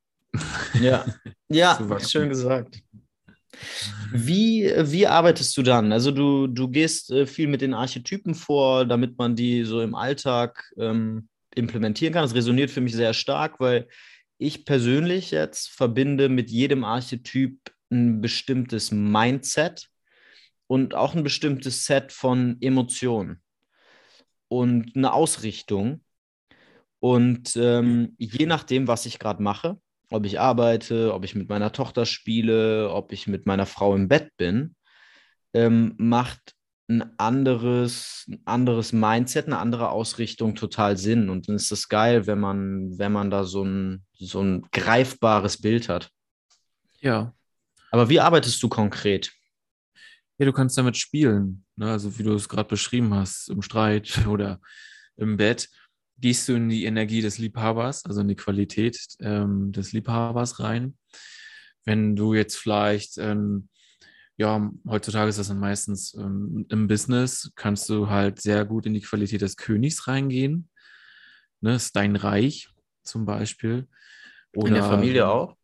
Ja, 0.81 1.05
ja 1.49 1.77
schön 1.99 2.29
gesagt. 2.29 2.81
Wie, 4.11 4.71
wie 4.75 5.05
arbeitest 5.05 5.55
du 5.55 5.61
dann? 5.61 5.91
Also 5.91 6.09
du, 6.09 6.47
du 6.47 6.69
gehst 6.69 7.11
äh, 7.11 7.27
viel 7.27 7.47
mit 7.47 7.61
den 7.61 7.75
Archetypen 7.75 8.33
vor, 8.33 8.85
damit 8.85 9.19
man 9.19 9.35
die 9.35 9.63
so 9.63 9.79
im 9.81 9.93
Alltag 9.93 10.71
ähm, 10.77 11.27
implementieren 11.53 12.13
kann. 12.13 12.23
Das 12.23 12.33
resoniert 12.33 12.71
für 12.71 12.81
mich 12.81 12.95
sehr 12.95 13.13
stark, 13.13 13.59
weil 13.59 13.87
ich 14.37 14.65
persönlich 14.65 15.31
jetzt 15.31 15.69
verbinde 15.69 16.29
mit 16.29 16.49
jedem 16.49 16.83
Archetyp 16.83 17.57
ein 17.91 18.21
bestimmtes 18.21 18.91
Mindset 18.91 19.89
und 20.67 20.95
auch 20.95 21.15
ein 21.15 21.23
bestimmtes 21.23 21.85
Set 21.85 22.11
von 22.11 22.57
Emotionen 22.61 23.41
und 24.47 24.95
eine 24.95 25.13
Ausrichtung. 25.13 26.03
Und 26.99 27.55
ähm, 27.55 28.15
je 28.17 28.45
nachdem, 28.45 28.87
was 28.87 29.05
ich 29.05 29.19
gerade 29.19 29.43
mache, 29.43 29.77
ob 30.09 30.25
ich 30.25 30.39
arbeite, 30.39 31.13
ob 31.13 31.25
ich 31.25 31.35
mit 31.35 31.49
meiner 31.49 31.71
Tochter 31.71 32.05
spiele, 32.05 32.91
ob 32.91 33.11
ich 33.11 33.27
mit 33.27 33.45
meiner 33.45 33.65
Frau 33.65 33.95
im 33.95 34.07
Bett 34.07 34.29
bin, 34.37 34.75
ähm, 35.53 35.95
macht 35.97 36.55
ein 36.87 37.17
anderes, 37.17 38.25
ein 38.27 38.41
anderes 38.45 38.91
Mindset, 38.91 39.47
eine 39.47 39.57
andere 39.57 39.89
Ausrichtung 39.89 40.55
total 40.55 40.97
Sinn. 40.97 41.29
Und 41.29 41.47
dann 41.47 41.55
ist 41.55 41.71
es 41.71 41.87
geil, 41.87 42.27
wenn 42.27 42.39
man, 42.39 42.97
wenn 42.97 43.11
man 43.11 43.31
da 43.31 43.45
so 43.45 43.63
ein, 43.63 44.05
so 44.13 44.41
ein 44.41 44.67
greifbares 44.71 45.61
Bild 45.61 45.89
hat. 45.89 46.11
Ja. 46.99 47.33
Aber 47.91 48.09
wie 48.09 48.19
arbeitest 48.19 48.61
du 48.61 48.69
konkret? 48.69 49.31
Ja, 50.37 50.45
du 50.45 50.51
kannst 50.51 50.77
damit 50.77 50.97
spielen. 50.97 51.63
Ne? 51.75 51.89
Also 51.89 52.17
wie 52.17 52.23
du 52.23 52.33
es 52.33 52.49
gerade 52.49 52.67
beschrieben 52.67 53.13
hast, 53.13 53.49
im 53.49 53.61
Streit 53.61 54.25
oder 54.27 54.59
im 55.15 55.37
Bett 55.37 55.69
gehst 56.17 56.47
du 56.47 56.53
in 56.53 56.69
die 56.69 56.85
Energie 56.85 57.21
des 57.21 57.37
Liebhabers, 57.37 58.05
also 58.05 58.21
in 58.21 58.27
die 58.27 58.35
Qualität 58.35 58.97
ähm, 59.19 59.71
des 59.71 59.91
Liebhabers 59.91 60.59
rein. 60.59 60.97
Wenn 61.85 62.15
du 62.15 62.33
jetzt 62.33 62.57
vielleicht, 62.57 63.17
ähm, 63.17 63.67
ja, 64.37 64.71
heutzutage 64.87 65.29
ist 65.29 65.39
das 65.39 65.49
dann 65.49 65.59
meistens 65.59 66.13
ähm, 66.15 66.65
im 66.69 66.87
Business, 66.87 67.51
kannst 67.55 67.87
du 67.89 68.09
halt 68.09 68.41
sehr 68.41 68.65
gut 68.65 68.85
in 68.85 68.93
die 68.93 69.01
Qualität 69.01 69.41
des 69.41 69.57
Königs 69.57 70.07
reingehen. 70.07 70.69
Ne, 71.61 71.75
ist 71.75 71.95
dein 71.95 72.15
Reich 72.15 72.69
zum 73.03 73.25
Beispiel. 73.25 73.87
Oder, 74.55 74.67
in 74.67 74.73
der 74.73 74.83
Familie 74.83 75.27
auch? 75.29 75.55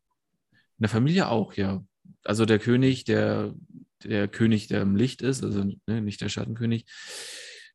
In 0.51 0.83
der 0.83 0.89
Familie 0.89 1.27
auch, 1.27 1.53
ja. 1.55 1.83
also 2.23 2.45
der 2.45 2.59
König, 2.59 3.03
der, 3.03 3.53
der 4.03 4.27
König, 4.27 4.67
der 4.67 4.81
im 4.81 4.95
Licht 4.95 5.21
ist, 5.21 5.43
also 5.43 5.63
ne, 5.87 6.01
nicht 6.01 6.21
der 6.21 6.29
Schattenkönig, 6.29 6.85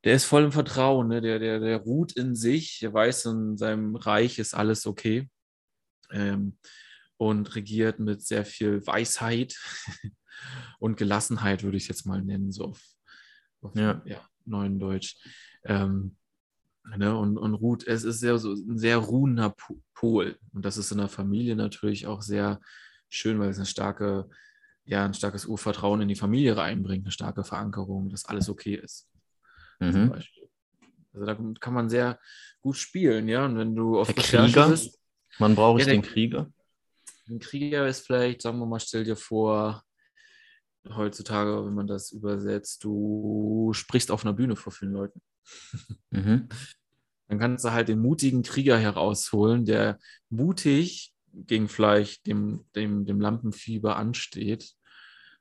der 0.03 0.15
ist 0.15 0.25
voll 0.25 0.43
im 0.45 0.51
Vertrauen, 0.51 1.09
ne? 1.09 1.21
der, 1.21 1.39
der, 1.39 1.59
der 1.59 1.77
ruht 1.77 2.13
in 2.13 2.35
sich, 2.35 2.79
der 2.79 2.93
weiß, 2.93 3.25
in 3.25 3.57
seinem 3.57 3.95
Reich 3.95 4.39
ist 4.39 4.53
alles 4.53 4.85
okay 4.85 5.29
ähm, 6.11 6.57
und 7.17 7.55
regiert 7.55 7.99
mit 7.99 8.21
sehr 8.21 8.45
viel 8.45 8.85
Weisheit 8.87 9.55
und 10.79 10.97
Gelassenheit, 10.97 11.63
würde 11.63 11.77
ich 11.77 11.87
jetzt 11.87 12.05
mal 12.05 12.21
nennen, 12.21 12.51
so 12.51 12.65
auf, 12.65 12.81
auf 13.61 13.75
ja. 13.75 14.01
ja. 14.05 14.21
neuen 14.45 14.79
Deutsch. 14.79 15.17
Ähm, 15.63 16.15
ne? 16.95 17.17
und, 17.17 17.37
und 17.37 17.53
ruht, 17.53 17.85
es 17.85 18.03
ist 18.03 18.19
sehr, 18.19 18.37
so 18.37 18.53
ein 18.53 18.77
sehr 18.77 18.97
ruhender 18.97 19.55
Pol 19.93 20.37
und 20.53 20.65
das 20.65 20.77
ist 20.77 20.91
in 20.91 20.99
der 20.99 21.07
Familie 21.07 21.55
natürlich 21.55 22.07
auch 22.07 22.21
sehr 22.21 22.59
schön, 23.09 23.39
weil 23.39 23.49
es 23.49 23.57
eine 23.57 23.65
starke, 23.65 24.29
ja, 24.85 25.05
ein 25.05 25.13
starkes 25.13 25.45
Urvertrauen 25.45 26.01
in 26.01 26.07
die 26.07 26.15
Familie 26.15 26.57
reinbringt, 26.57 27.05
eine 27.05 27.11
starke 27.11 27.43
Verankerung, 27.43 28.09
dass 28.09 28.25
alles 28.25 28.49
okay 28.49 28.75
ist. 28.75 29.07
Mhm. 29.79 30.13
Also 31.13 31.25
da 31.25 31.37
kann 31.59 31.73
man 31.73 31.89
sehr 31.89 32.19
gut 32.61 32.77
spielen, 32.77 33.27
ja. 33.27 33.45
Und 33.45 33.57
wenn 33.57 33.75
du 33.75 33.99
auf 33.99 34.11
der 34.11 34.23
Krieger 34.23 34.69
bist, 34.69 34.99
man 35.39 35.55
braucht 35.55 35.81
ja, 35.81 35.87
den 35.87 36.01
Krieger. 36.01 36.51
Ein 37.27 37.39
Krieger 37.39 37.87
ist 37.87 38.05
vielleicht, 38.05 38.41
sagen 38.41 38.59
wir 38.59 38.65
mal, 38.65 38.79
stell 38.79 39.03
dir 39.03 39.15
vor, 39.15 39.83
heutzutage, 40.95 41.65
wenn 41.65 41.73
man 41.73 41.87
das 41.87 42.11
übersetzt, 42.11 42.83
du 42.83 43.71
sprichst 43.73 44.11
auf 44.11 44.25
einer 44.25 44.33
Bühne 44.33 44.55
vor 44.55 44.71
vielen 44.71 44.93
Leuten. 44.93 45.21
Mhm. 46.11 46.49
Dann 47.27 47.39
kannst 47.39 47.65
du 47.65 47.71
halt 47.71 47.87
den 47.87 47.99
mutigen 47.99 48.43
Krieger 48.43 48.77
herausholen, 48.77 49.65
der 49.65 49.97
mutig 50.29 51.11
gegen 51.33 51.67
vielleicht 51.67 52.27
dem, 52.27 52.65
dem, 52.75 53.05
dem 53.05 53.19
Lampenfieber 53.19 53.95
ansteht 53.95 54.73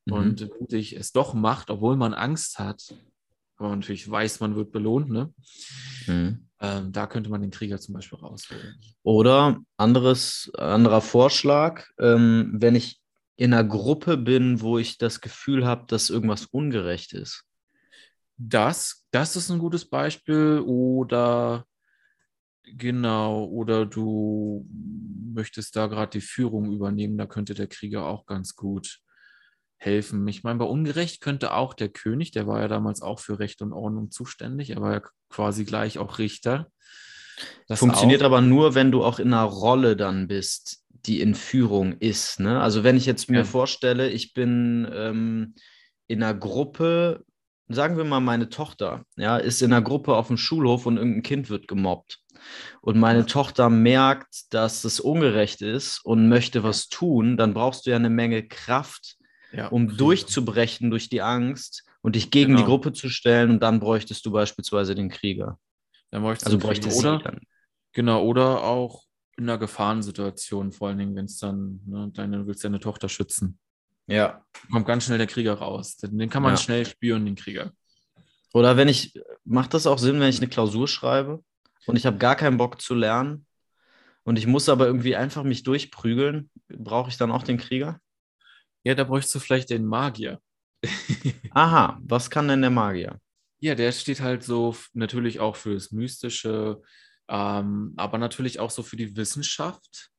mhm. 0.07 0.13
und 0.13 0.51
mutig 0.61 0.97
es 0.97 1.13
doch 1.13 1.35
macht, 1.35 1.71
obwohl 1.71 1.97
man 1.97 2.15
Angst 2.15 2.59
hat, 2.59 2.95
aber 3.57 3.69
man 3.69 3.81
natürlich 3.81 4.11
weiß, 4.11 4.41
man 4.41 4.57
wird 4.57 4.73
belohnt, 4.73 5.11
ne? 5.11 5.33
Mhm. 6.07 6.49
Ähm, 6.61 6.93
da 6.93 7.07
könnte 7.07 7.31
man 7.31 7.43
den 7.43 7.51
Krieger 7.51 7.79
zum 7.79 7.95
Beispiel 7.95 8.19
rausholen. 8.19 8.81
Oder 9.03 9.61
anderes, 9.77 10.51
anderer 10.57 11.01
Vorschlag, 11.01 11.87
ähm, 11.99 12.55
wenn 12.55 12.75
ich 12.75 13.01
in 13.37 13.53
einer 13.53 13.65
Gruppe 13.65 14.17
bin, 14.17 14.61
wo 14.61 14.79
ich 14.79 14.99
das 14.99 15.21
Gefühl 15.21 15.67
habe, 15.67 15.85
dass 15.89 16.11
irgendwas 16.11 16.47
ungerecht 16.47 17.13
ist. 17.13 17.45
Das, 18.37 19.07
das 19.11 19.37
ist 19.37 19.51
ein 19.51 19.59
gutes 19.59 19.85
Beispiel. 19.89 20.63
Oder 20.65 21.67
genau, 22.65 23.45
oder 23.45 23.87
du 23.87 24.67
möchtest 25.35 25.77
da 25.77 25.87
gerade 25.87 26.11
die 26.11 26.25
Führung 26.25 26.73
übernehmen, 26.73 27.19
da 27.19 27.27
könnte 27.27 27.55
der 27.55 27.67
Krieger 27.67 28.07
auch 28.07 28.27
ganz 28.27 28.55
gut 28.55 29.01
helfen. 29.77 30.27
Ich 30.29 30.45
meine, 30.45 30.59
bei 30.59 30.65
Ungerecht 30.65 31.21
könnte 31.21 31.53
auch 31.53 31.75
der 31.75 31.89
König, 31.89 32.31
der 32.31 32.47
war 32.47 32.61
ja 32.61 32.69
damals 32.69 33.03
auch 33.03 33.21
für 33.21 33.39
Recht 33.39 33.61
und 33.61 33.73
Ordnung 33.73 34.11
zuständig, 34.11 34.71
er 34.71 34.81
war 34.81 34.93
ja 34.93 35.03
quasi 35.29 35.65
gleich 35.65 35.99
auch 35.99 36.19
Richter. 36.19 36.69
Das 37.67 37.81
Funktioniert 37.81 38.23
auch, 38.23 38.27
aber 38.27 38.41
nur, 38.41 38.75
wenn 38.75 38.93
du 38.93 39.05
auch 39.05 39.19
in 39.19 39.35
einer 39.35 39.43
Rolle 39.43 39.97
dann 39.97 40.29
bist, 40.29 40.84
die 41.07 41.21
in 41.21 41.35
Führung 41.35 41.93
ist. 41.99 42.41
Ne? 42.41 42.61
Also 42.61 42.85
wenn 42.85 42.97
ich 42.97 43.07
jetzt 43.07 43.31
mir 43.31 43.39
ja. 43.39 43.45
vorstelle, 43.45 44.11
ich 44.11 44.35
bin 44.35 44.89
ähm, 44.93 45.55
in 46.07 46.23
einer 46.23 46.35
Gruppe, 46.35 47.25
sagen 47.69 47.97
wir 47.97 48.05
mal, 48.05 48.21
meine 48.21 48.49
Tochter, 48.49 49.05
ja, 49.17 49.37
ist 49.37 49.63
in 49.63 49.73
einer 49.73 49.83
Gruppe 49.83 50.17
auf 50.17 50.29
dem 50.29 50.37
Schulhof 50.37 50.87
und 50.87 50.97
irgendein 50.97 51.23
Kind 51.23 51.51
wird 51.51 51.69
gemobbt. 51.69 52.21
Und 52.81 52.99
meine 52.99 53.21
ja. 53.21 53.27
Tochter 53.27 53.71
merkt, 53.71 54.53
dass 54.53 54.85
es 54.85 55.01
ungerecht 55.01 55.63
ist 55.63 56.05
und 56.05 56.29
möchte 56.29 56.63
was 56.63 56.89
tun, 56.89 57.37
dann 57.37 57.55
brauchst 57.55 57.87
du 57.87 57.91
ja 57.91 57.97
eine 57.97 58.11
Menge 58.11 58.47
Kraft, 58.47 59.17
ja, 59.53 59.69
um 59.69 59.87
okay. 59.87 59.97
durchzubrechen 59.97 60.91
durch 60.91 61.09
die 61.09 61.23
Angst 61.23 61.85
und 62.03 62.17
dich 62.17 62.31
gegen 62.31 62.53
genau. 62.53 62.61
die 62.61 62.67
Gruppe 62.67 62.93
zu 62.93 63.09
stellen 63.09 63.51
und 63.51 63.63
dann 63.63 63.81
bräuchtest 63.81 64.27
du 64.27 64.33
beispielsweise 64.33 64.95
den 64.95 65.09
Krieger. 65.09 65.59
Dann 66.11 66.23
bräuchtest 66.23 66.47
also 66.47 66.59
bräuchtest 66.59 66.99
oder, 66.99 67.19
dann. 67.19 67.41
Genau, 67.93 68.23
oder 68.25 68.63
auch 68.63 69.05
in 69.37 69.45
einer 69.45 69.59
Gefahrensituation, 69.59 70.73
vor 70.73 70.89
allen 70.89 70.99
Dingen, 70.99 71.17
wenn 71.17 71.25
es 71.25 71.39
dann, 71.39 71.81
ne, 71.87 72.11
deine, 72.13 72.39
du 72.39 72.47
willst 72.47 72.65
deine 72.65 72.81
Tochter 72.81 73.09
schützen. 73.09 73.59
Ja. 74.07 74.45
Kommt 74.71 74.87
ganz 74.87 75.05
schnell 75.05 75.19
der 75.19 75.27
Krieger 75.27 75.55
raus. 75.55 75.97
Den 75.97 76.29
kann 76.29 76.43
man 76.43 76.55
ja. 76.55 76.57
schnell 76.57 76.87
spüren, 76.87 77.25
den 77.25 77.35
Krieger. 77.35 77.73
Oder 78.53 78.77
wenn 78.77 78.89
ich, 78.89 79.21
macht 79.45 79.75
das 79.75 79.87
auch 79.87 79.99
Sinn, 79.99 80.21
wenn 80.21 80.29
ich 80.29 80.39
eine 80.39 80.49
Klausur 80.49 80.87
schreibe 80.87 81.43
und 81.87 81.97
ich 81.97 82.07
habe 82.07 82.19
gar 82.19 82.37
keinen 82.37 82.57
Bock 82.57 82.81
zu 82.81 82.95
lernen 82.95 83.47
und 84.23 84.39
ich 84.39 84.47
muss 84.47 84.69
aber 84.69 84.87
irgendwie 84.87 85.17
einfach 85.17 85.43
mich 85.43 85.65
durchprügeln, 85.65 86.51
brauche 86.69 87.11
ich 87.11 87.17
dann 87.17 87.33
auch 87.33 87.43
den 87.43 87.59
Krieger? 87.59 87.99
Ja, 88.85 88.95
da 88.95 89.05
bräuchst 89.05 89.35
du 89.35 89.41
vielleicht 89.41 89.71
den 89.71 89.85
Magier. 89.85 90.41
Aha, 91.51 91.99
was 92.03 92.31
kann 92.31 92.47
denn 92.47 92.61
der 92.61 92.71
Magier? 92.71 93.19
Ja, 93.61 93.75
der 93.75 93.91
steht 93.93 94.21
halt 94.21 94.45
so 94.45 94.77
natürlich 94.93 95.41
auch 95.41 95.57
für 95.57 95.75
das 95.75 95.91
Mystische, 95.91 96.83
ähm, 97.29 97.95
aber 97.97 98.19
natürlich 98.19 98.61
auch 98.61 98.71
so 98.71 98.83
für 98.83 98.97
die 98.97 99.17
Wissenschaft 99.17 100.11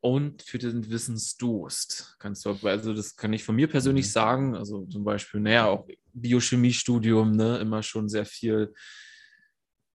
und 0.00 0.42
für 0.42 0.58
den 0.58 0.90
Wissensdurst. 0.90 2.16
Kannst 2.18 2.44
du, 2.44 2.58
also 2.62 2.92
das 2.92 3.14
kann 3.16 3.32
ich 3.32 3.44
von 3.44 3.54
mir 3.54 3.68
persönlich 3.68 4.06
mhm. 4.06 4.10
sagen, 4.10 4.56
also 4.56 4.84
zum 4.86 5.04
Beispiel, 5.04 5.40
naja, 5.40 5.66
auch 5.66 5.86
Biochemiestudium, 6.12 7.32
ne, 7.32 7.58
immer 7.58 7.82
schon 7.82 8.08
sehr 8.08 8.26
viel 8.26 8.74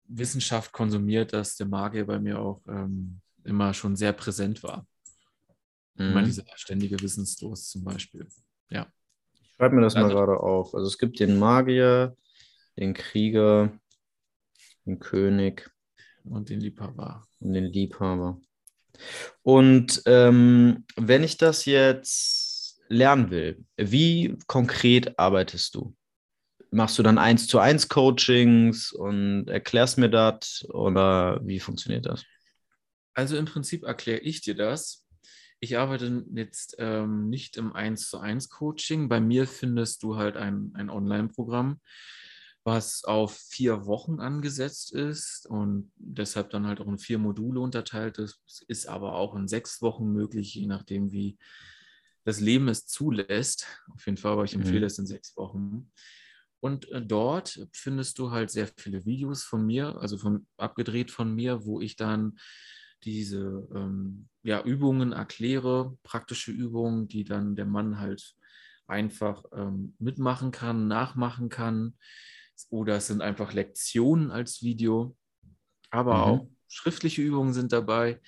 Wissenschaft 0.06 0.72
konsumiert, 0.72 1.34
dass 1.34 1.56
der 1.56 1.68
Magier 1.68 2.06
bei 2.06 2.20
mir 2.20 2.40
auch 2.40 2.62
ähm, 2.68 3.22
immer 3.44 3.74
schon 3.74 3.96
sehr 3.96 4.14
präsent 4.14 4.62
war. 4.64 4.86
Mhm. 5.96 6.06
Immer 6.06 6.24
dieser 6.24 6.44
ständige 6.56 7.00
Wissensdurst 7.00 7.72
zum 7.72 7.84
Beispiel. 7.84 8.28
Ja. 8.70 8.88
Ich 9.42 9.56
schreibe 9.56 9.76
mir 9.76 9.82
das 9.82 9.96
also, 9.96 10.08
mal 10.08 10.14
gerade 10.14 10.40
auf. 10.40 10.74
Also 10.76 10.88
es 10.88 10.98
gibt 10.98 11.20
den 11.20 11.40
Magier, 11.40 12.18
den 12.78 12.94
Krieger, 12.94 13.72
den 14.86 15.00
König. 15.00 15.73
Und 16.24 16.50
den 16.50 16.60
Liebhaber. 16.60 17.26
Und 17.40 17.54
den 17.54 17.66
Liebhaber. 17.66 18.40
Und 19.42 20.02
ähm, 20.06 20.86
wenn 20.96 21.24
ich 21.24 21.38
das 21.38 21.66
jetzt 21.66 22.82
lernen 22.88 23.32
will, 23.32 23.66
wie 23.78 24.38
konkret 24.48 25.18
arbeitest 25.18 25.76
du? 25.76 25.96
Machst 26.72 26.98
du 26.98 27.04
dann 27.04 27.18
eins 27.18 27.48
zu 27.48 27.60
eins 27.60 27.88
Coachings 27.88 28.92
und 28.92 29.48
erklärst 29.48 29.98
mir 29.98 30.10
das 30.10 30.66
oder 30.70 31.40
wie 31.44 31.60
funktioniert 31.60 32.06
das? 32.06 32.24
Also 33.14 33.38
im 33.38 33.46
Prinzip 33.46 33.84
erkläre 33.84 34.20
ich 34.20 34.42
dir 34.42 34.56
das 34.56 35.04
ich 35.64 35.78
arbeite 35.78 36.26
jetzt 36.36 36.76
ähm, 36.78 37.30
nicht 37.30 37.56
im 37.56 37.72
1 37.74 38.10
zu 38.10 38.20
1 38.20 38.50
Coaching. 38.50 39.08
Bei 39.08 39.22
mir 39.22 39.48
findest 39.48 40.04
du 40.04 40.18
halt 40.18 40.36
ein, 40.36 40.72
ein 40.74 40.90
Online-Programm, 40.90 41.80
was 42.64 43.04
auf 43.04 43.36
vier 43.36 43.86
Wochen 43.86 44.20
angesetzt 44.20 44.94
ist 44.94 45.46
und 45.48 45.92
deshalb 45.98 46.50
dann 46.52 46.66
halt 46.66 46.80
auch 46.80 46.88
in 46.88 46.98
vier 46.98 47.18
Module 47.18 47.60
unterteilt 47.60 48.18
ist, 48.20 48.64
ist 48.68 48.88
aber 48.88 49.16
auch 49.16 49.36
in 49.36 49.48
sechs 49.48 49.82
Wochen 49.82 50.12
möglich, 50.14 50.56
je 50.56 50.68
nachdem, 50.68 51.12
wie 51.12 51.38
das 52.24 52.40
Leben 52.40 52.70
es 52.70 52.88
zulässt. 52.88 53.68
Auf 53.94 54.06
jeden 54.06 54.18
Fall, 54.18 54.34
aber 54.34 54.46
ich 54.46 54.56
empfehle 54.56 54.80
mhm. 54.80 54.86
es 54.86 54.98
in 54.98 55.06
sechs 55.06 55.36
Wochen. 55.36 55.92
Und 56.62 56.90
äh, 56.92 57.02
dort 57.02 57.68
findest 57.74 58.20
du 58.20 58.32
halt 58.32 58.50
sehr 58.50 58.70
viele 58.78 59.06
Videos 59.06 59.44
von 59.44 59.66
mir, 59.66 59.98
also 59.98 60.18
von, 60.18 60.48
abgedreht 60.56 61.12
von 61.12 61.36
mir, 61.36 61.66
wo 61.66 61.82
ich 61.82 61.98
dann 61.98 62.40
diese 63.04 63.68
ähm, 63.76 64.30
ja, 64.44 64.64
Übungen 64.64 65.12
erkläre, 65.12 65.98
praktische 66.04 66.52
Übungen, 66.52 67.10
die 67.10 67.26
dann 67.26 67.58
der 67.58 67.66
Mann 67.66 68.00
halt 68.00 68.36
einfach 68.88 69.44
ähm, 69.54 69.96
mitmachen 70.00 70.52
kann, 70.52 70.88
nachmachen 70.88 71.50
kann. 71.50 71.98
Oder 72.70 72.98
es 72.98 73.08
sind 73.08 73.22
einfach 73.22 73.54
Lektionen 73.54 74.32
als 74.32 74.62
Video, 74.62 75.16
aber 75.90 76.14
mhm. 76.14 76.22
auch 76.22 76.48
schriftliche 76.68 77.22
Übungen 77.22 77.54
sind 77.54 77.72
dabei. 77.72 78.22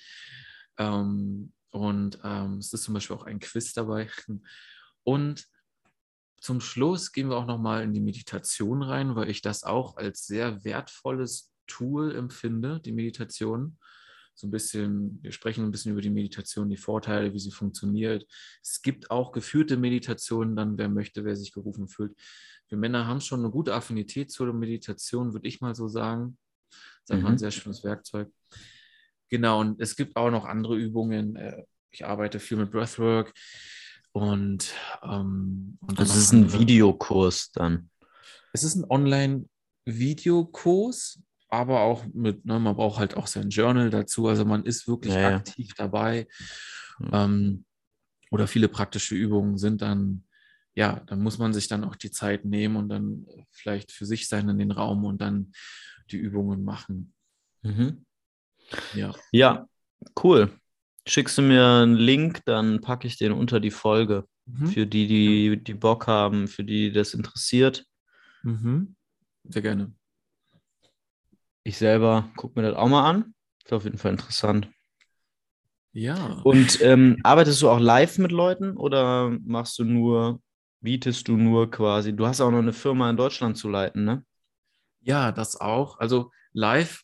Ähm, 0.78 1.52
und 1.70 2.18
ähm, 2.24 2.58
es 2.58 2.72
ist 2.72 2.84
zum 2.84 2.94
Beispiel 2.94 3.16
auch 3.16 3.24
ein 3.24 3.40
Quiz 3.40 3.72
dabei. 3.72 4.08
Und 5.02 5.46
zum 6.40 6.60
Schluss 6.60 7.12
gehen 7.12 7.28
wir 7.28 7.36
auch 7.36 7.46
nochmal 7.46 7.82
in 7.82 7.92
die 7.92 8.00
Meditation 8.00 8.82
rein, 8.82 9.14
weil 9.14 9.30
ich 9.30 9.42
das 9.42 9.62
auch 9.62 9.96
als 9.96 10.26
sehr 10.26 10.64
wertvolles 10.64 11.52
Tool 11.66 12.14
empfinde, 12.14 12.80
die 12.80 12.92
Meditation 12.92 13.78
so 14.36 14.46
ein 14.46 14.50
bisschen, 14.50 15.18
wir 15.22 15.32
sprechen 15.32 15.64
ein 15.64 15.70
bisschen 15.70 15.92
über 15.92 16.02
die 16.02 16.10
Meditation, 16.10 16.68
die 16.68 16.76
Vorteile, 16.76 17.32
wie 17.32 17.38
sie 17.38 17.50
funktioniert. 17.50 18.26
Es 18.62 18.82
gibt 18.82 19.10
auch 19.10 19.32
geführte 19.32 19.78
Meditationen, 19.78 20.54
dann 20.54 20.76
wer 20.76 20.90
möchte, 20.90 21.24
wer 21.24 21.34
sich 21.34 21.52
gerufen 21.52 21.88
fühlt. 21.88 22.14
Wir 22.68 22.78
Männer 22.78 23.06
haben 23.06 23.20
schon 23.20 23.40
eine 23.40 23.50
gute 23.50 23.74
Affinität 23.74 24.30
zur 24.30 24.52
Meditation, 24.52 25.32
würde 25.32 25.48
ich 25.48 25.60
mal 25.60 25.74
so 25.74 25.88
sagen. 25.88 26.38
Das 27.06 27.18
ist 27.18 27.22
mhm. 27.22 27.30
ein 27.30 27.38
sehr 27.38 27.50
schönes 27.50 27.82
Werkzeug. 27.84 28.30
Genau, 29.28 29.60
und 29.60 29.80
es 29.80 29.96
gibt 29.96 30.16
auch 30.16 30.30
noch 30.30 30.44
andere 30.44 30.76
Übungen. 30.76 31.34
Äh, 31.36 31.64
ich 31.90 32.04
arbeite 32.04 32.40
viel 32.40 32.58
mit 32.58 32.70
Breathwork 32.70 33.32
und, 34.12 34.74
ähm, 35.02 35.78
und 35.80 36.00
das 36.00 36.14
ist 36.16 36.32
ein 36.32 36.52
Videokurs 36.52 37.50
dann. 37.52 37.90
Es 38.52 38.62
ist 38.64 38.76
ein 38.76 38.84
Online-Videokurs, 38.88 41.22
aber 41.48 41.80
auch 41.82 42.04
mit, 42.12 42.44
ne, 42.44 42.58
man 42.58 42.76
braucht 42.76 42.98
halt 42.98 43.16
auch 43.16 43.26
sein 43.26 43.48
Journal 43.50 43.90
dazu. 43.90 44.26
Also 44.26 44.44
man 44.44 44.64
ist 44.64 44.88
wirklich 44.88 45.14
ja, 45.14 45.36
aktiv 45.36 45.72
dabei. 45.76 46.26
Mhm. 46.98 47.10
Ähm, 47.12 47.64
oder 48.30 48.46
viele 48.46 48.68
praktische 48.68 49.14
Übungen 49.14 49.58
sind 49.58 49.82
dann, 49.82 50.24
ja, 50.76 51.00
dann 51.06 51.22
muss 51.22 51.38
man 51.38 51.54
sich 51.54 51.68
dann 51.68 51.84
auch 51.84 51.96
die 51.96 52.10
Zeit 52.10 52.44
nehmen 52.44 52.76
und 52.76 52.90
dann 52.90 53.26
vielleicht 53.50 53.90
für 53.90 54.04
sich 54.04 54.28
sein 54.28 54.48
in 54.48 54.58
den 54.58 54.70
Raum 54.70 55.04
und 55.04 55.20
dann 55.20 55.52
die 56.10 56.18
Übungen 56.18 56.64
machen. 56.64 57.14
Mhm. 57.62 58.04
Ja. 58.94 59.14
Ja, 59.32 59.66
cool. 60.22 60.52
Schickst 61.06 61.38
du 61.38 61.42
mir 61.42 61.64
einen 61.64 61.94
Link, 61.94 62.44
dann 62.44 62.80
packe 62.82 63.06
ich 63.06 63.16
den 63.16 63.32
unter 63.32 63.58
die 63.58 63.70
Folge. 63.70 64.26
Mhm. 64.44 64.66
Für 64.66 64.86
die, 64.86 65.06
die, 65.06 65.62
die 65.62 65.74
Bock 65.74 66.06
haben, 66.06 66.46
für 66.46 66.62
die, 66.62 66.90
die 66.90 66.92
das 66.92 67.14
interessiert. 67.14 67.86
Mhm. 68.42 68.96
Sehr 69.44 69.62
gerne. 69.62 69.92
Ich 71.64 71.78
selber 71.78 72.30
gucke 72.36 72.60
mir 72.60 72.68
das 72.68 72.76
auch 72.76 72.88
mal 72.88 73.08
an. 73.08 73.34
Ist 73.64 73.72
auf 73.72 73.84
jeden 73.84 73.98
Fall 73.98 74.12
interessant. 74.12 74.68
Ja. 75.92 76.42
Und 76.44 76.82
ähm, 76.82 77.16
arbeitest 77.22 77.62
du 77.62 77.70
auch 77.70 77.80
live 77.80 78.18
mit 78.18 78.30
Leuten 78.30 78.76
oder 78.76 79.30
machst 79.44 79.78
du 79.78 79.84
nur, 79.84 80.40
bietest 80.80 81.28
du 81.28 81.36
nur 81.36 81.70
quasi? 81.70 82.14
Du 82.14 82.26
hast 82.26 82.40
auch 82.40 82.50
noch 82.50 82.58
eine 82.58 82.72
Firma 82.72 83.10
in 83.10 83.16
Deutschland 83.16 83.56
zu 83.56 83.68
leiten, 83.68 84.04
ne? 84.04 84.24
Ja, 85.00 85.32
das 85.32 85.60
auch. 85.60 85.98
Also 85.98 86.32
live, 86.52 87.02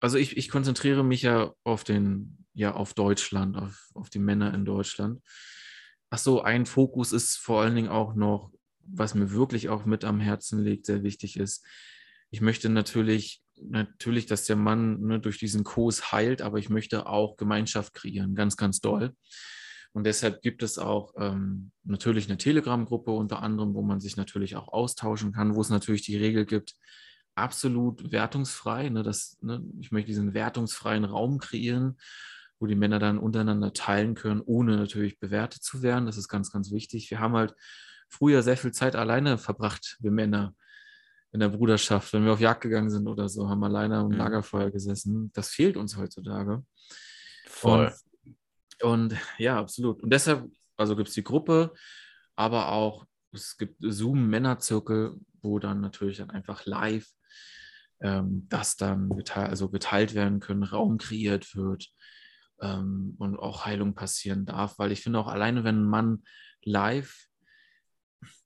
also 0.00 0.18
ich, 0.18 0.36
ich 0.36 0.48
konzentriere 0.48 1.04
mich 1.04 1.22
ja 1.22 1.52
auf 1.64 1.84
den, 1.84 2.44
ja, 2.54 2.74
auf 2.74 2.94
Deutschland, 2.94 3.56
auf, 3.56 3.90
auf 3.94 4.10
die 4.10 4.18
Männer 4.18 4.52
in 4.54 4.64
Deutschland. 4.64 5.20
Ach 6.10 6.18
so, 6.18 6.42
ein 6.42 6.66
Fokus 6.66 7.12
ist 7.12 7.36
vor 7.36 7.62
allen 7.62 7.74
Dingen 7.74 7.88
auch 7.88 8.14
noch, 8.14 8.52
was 8.80 9.14
mir 9.14 9.30
wirklich 9.30 9.68
auch 9.68 9.84
mit 9.84 10.04
am 10.04 10.20
Herzen 10.20 10.64
liegt, 10.64 10.86
sehr 10.86 11.02
wichtig 11.02 11.36
ist. 11.36 11.64
Ich 12.30 12.40
möchte 12.40 12.68
natürlich, 12.68 13.42
natürlich, 13.62 14.26
dass 14.26 14.44
der 14.44 14.56
Mann 14.56 15.00
ne, 15.00 15.20
durch 15.20 15.38
diesen 15.38 15.64
Kurs 15.64 16.12
heilt, 16.12 16.42
aber 16.42 16.58
ich 16.58 16.68
möchte 16.68 17.06
auch 17.06 17.36
Gemeinschaft 17.36 17.94
kreieren, 17.94 18.34
ganz, 18.34 18.56
ganz 18.56 18.80
doll. 18.80 19.14
Und 19.92 20.04
deshalb 20.04 20.40
gibt 20.42 20.62
es 20.62 20.78
auch 20.78 21.14
ähm, 21.16 21.72
natürlich 21.82 22.28
eine 22.28 22.38
Telegram-Gruppe 22.38 23.10
unter 23.10 23.42
anderem, 23.42 23.74
wo 23.74 23.82
man 23.82 24.00
sich 24.00 24.16
natürlich 24.16 24.54
auch 24.56 24.68
austauschen 24.68 25.32
kann, 25.32 25.56
wo 25.56 25.60
es 25.60 25.70
natürlich 25.70 26.02
die 26.02 26.16
Regel 26.16 26.46
gibt, 26.46 26.76
absolut 27.34 28.12
wertungsfrei. 28.12 28.88
Ne, 28.88 29.02
das, 29.02 29.38
ne, 29.40 29.62
ich 29.80 29.90
möchte 29.90 30.08
diesen 30.08 30.32
wertungsfreien 30.34 31.04
Raum 31.04 31.38
kreieren, 31.38 31.98
wo 32.60 32.66
die 32.66 32.76
Männer 32.76 32.98
dann 32.98 33.18
untereinander 33.18 33.72
teilen 33.72 34.14
können, 34.14 34.42
ohne 34.42 34.76
natürlich 34.76 35.18
bewertet 35.18 35.62
zu 35.62 35.82
werden. 35.82 36.06
Das 36.06 36.16
ist 36.16 36.28
ganz, 36.28 36.52
ganz 36.52 36.70
wichtig. 36.70 37.10
Wir 37.10 37.18
haben 37.18 37.34
halt 37.34 37.54
früher 38.08 38.42
sehr 38.42 38.56
viel 38.56 38.72
Zeit 38.72 38.94
alleine 38.94 39.38
verbracht, 39.38 39.96
wir 40.00 40.10
Männer 40.10 40.54
in 41.32 41.40
der 41.40 41.48
Bruderschaft, 41.48 42.12
wenn 42.12 42.24
wir 42.24 42.32
auf 42.32 42.40
Jagd 42.40 42.62
gegangen 42.62 42.90
sind 42.90 43.06
oder 43.06 43.28
so, 43.28 43.48
haben 43.48 43.62
alleine 43.62 43.98
am 43.98 44.08
mhm. 44.08 44.16
Lagerfeuer 44.16 44.70
gesessen. 44.70 45.30
Das 45.32 45.50
fehlt 45.50 45.76
uns 45.76 45.96
heutzutage. 45.96 46.64
Voll. 47.46 47.86
Und, 47.86 48.09
und 48.82 49.16
ja, 49.38 49.58
absolut. 49.58 50.02
Und 50.02 50.12
deshalb, 50.12 50.50
also 50.76 50.96
gibt 50.96 51.08
es 51.08 51.14
die 51.14 51.24
Gruppe, 51.24 51.72
aber 52.36 52.72
auch 52.72 53.06
es 53.32 53.56
gibt 53.56 53.76
Zoom-Männerzirkel, 53.80 55.16
wo 55.42 55.58
dann 55.58 55.80
natürlich 55.80 56.18
dann 56.18 56.30
einfach 56.30 56.66
live 56.66 57.06
ähm, 58.00 58.46
das 58.48 58.76
dann 58.76 59.10
geteilt, 59.10 59.50
also 59.50 59.68
geteilt 59.68 60.14
werden 60.14 60.40
können, 60.40 60.62
Raum 60.62 60.98
kreiert 60.98 61.54
wird 61.54 61.88
ähm, 62.60 63.14
und 63.18 63.38
auch 63.38 63.66
Heilung 63.66 63.94
passieren 63.94 64.46
darf. 64.46 64.78
Weil 64.78 64.92
ich 64.92 65.02
finde 65.02 65.18
auch 65.18 65.28
alleine, 65.28 65.64
wenn 65.64 65.82
ein 65.82 65.88
Mann 65.88 66.24
live 66.62 67.26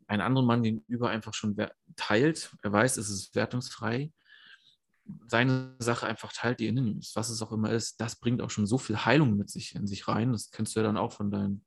einen 0.07 0.23
anderen 0.23 0.47
Mann 0.47 0.63
gegenüber 0.63 1.09
einfach 1.09 1.35
schon 1.35 1.57
teilt, 1.97 2.55
er 2.63 2.73
weiß, 2.73 2.97
es 2.99 3.09
ist 3.09 3.35
wertungsfrei, 3.35 4.13
seine 5.27 5.75
Sache 5.79 6.07
einfach 6.07 6.33
teilt, 6.33 6.61
die 6.61 6.67
in 6.67 6.77
ihm 6.77 6.99
ist, 6.99 7.17
was 7.17 7.29
es 7.29 7.43
auch 7.43 7.53
immer 7.53 7.71
ist, 7.71 8.01
das 8.01 8.17
bringt 8.17 8.41
auch 8.41 8.51
schon 8.51 8.67
so 8.67 8.79
viel 8.79 9.05
Heilung 9.05 9.37
mit 9.37 9.51
sich 9.51 9.75
in 9.75 9.87
sich 9.87 10.09
rein. 10.09 10.33
Das 10.33 10.51
kennst 10.51 10.75
du 10.75 10.81
ja 10.81 10.87
dann 10.87 10.97
auch 10.97 11.13
von 11.13 11.31
deinen 11.31 11.65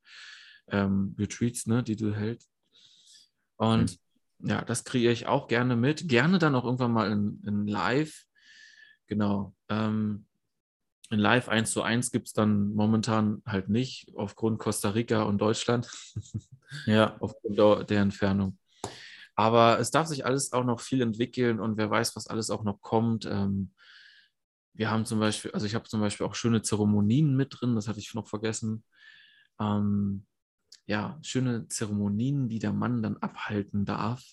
ähm, 0.70 1.16
Retreats, 1.18 1.68
ne, 1.68 1.84
die 1.84 1.96
du 1.96 2.14
hältst. 2.14 2.50
Und 3.58 3.98
mhm. 4.40 4.50
ja, 4.50 4.64
das 4.64 4.84
kreiere 4.84 5.14
ich 5.14 5.28
auch 5.28 5.48
gerne 5.48 5.76
mit. 5.76 6.08
Gerne 6.08 6.40
dann 6.40 6.56
auch 6.56 6.66
irgendwann 6.66 6.92
mal 6.92 7.12
in, 7.12 7.42
in 7.46 7.68
Live. 7.68 8.26
Genau. 9.08 9.56
Ähm, 9.70 10.26
in 11.10 11.20
Live 11.20 11.48
1 11.48 11.72
zu 11.72 11.84
1 11.84 12.12
gibt 12.12 12.28
es 12.28 12.34
dann 12.34 12.74
momentan 12.74 13.42
halt 13.46 13.70
nicht, 13.70 14.12
aufgrund 14.16 14.60
Costa 14.60 14.90
Rica 14.90 15.24
und 15.24 15.38
Deutschland. 15.40 15.90
ja. 16.86 17.16
Aufgrund 17.22 17.90
der 17.90 18.02
Entfernung. 18.02 18.58
Aber 19.38 19.80
es 19.80 19.92
darf 19.92 20.08
sich 20.08 20.26
alles 20.26 20.52
auch 20.52 20.64
noch 20.64 20.82
viel 20.82 21.00
entwickeln 21.00 21.60
und 21.60 21.78
wer 21.78 21.92
weiß, 21.92 22.16
was 22.16 22.26
alles 22.26 22.50
auch 22.50 22.64
noch 22.64 22.82
kommt. 22.82 23.26
Ähm, 23.26 23.72
wir 24.74 24.90
haben 24.90 25.06
zum 25.06 25.20
Beispiel, 25.20 25.52
also 25.52 25.68
ich 25.68 25.76
habe 25.76 25.88
zum 25.88 26.02
Beispiel 26.02 26.26
auch 26.26 26.34
schöne 26.34 26.64
Zeremonien 26.64 27.36
mit 27.36 27.56
drin, 27.58 27.76
das 27.76 27.88
hatte 27.88 28.00
ich 28.00 28.14
noch 28.16 28.28
vergessen. 28.28 28.84
Ähm, 29.60 30.26
ja, 30.88 31.20
schöne 31.22 31.68
Zeremonien, 31.68 32.50
die 32.50 32.58
der 32.58 32.74
Mann 32.74 33.04
dann 33.04 33.18
abhalten 33.18 33.86
darf. 33.86 34.24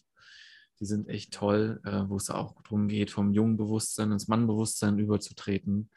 Die 0.81 0.87
sind 0.87 1.09
echt 1.09 1.35
toll, 1.35 1.83
äh, 1.85 2.05
wo 2.09 2.17
es 2.17 2.31
auch 2.31 2.63
darum 2.63 2.89
geht, 2.89 3.11
vom 3.11 3.35
jungen 3.35 3.59
Bewusstsein 3.59 4.11
ins 4.11 4.27
Mannbewusstsein 4.27 4.99
überzutreten 4.99 5.91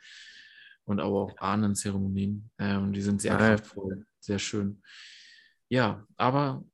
und 0.83 0.99
aber 0.99 1.21
auch 1.21 1.37
Ahnenzeremonien. 1.37 2.49
Ähm, 2.59 2.91
die 2.91 3.01
sind 3.01 3.21
sehr 3.21 3.37
kraftvoll, 3.37 4.05
sehr 4.19 4.39
schön. 4.39 4.81
Ja, 5.69 6.05
aber 6.17 6.65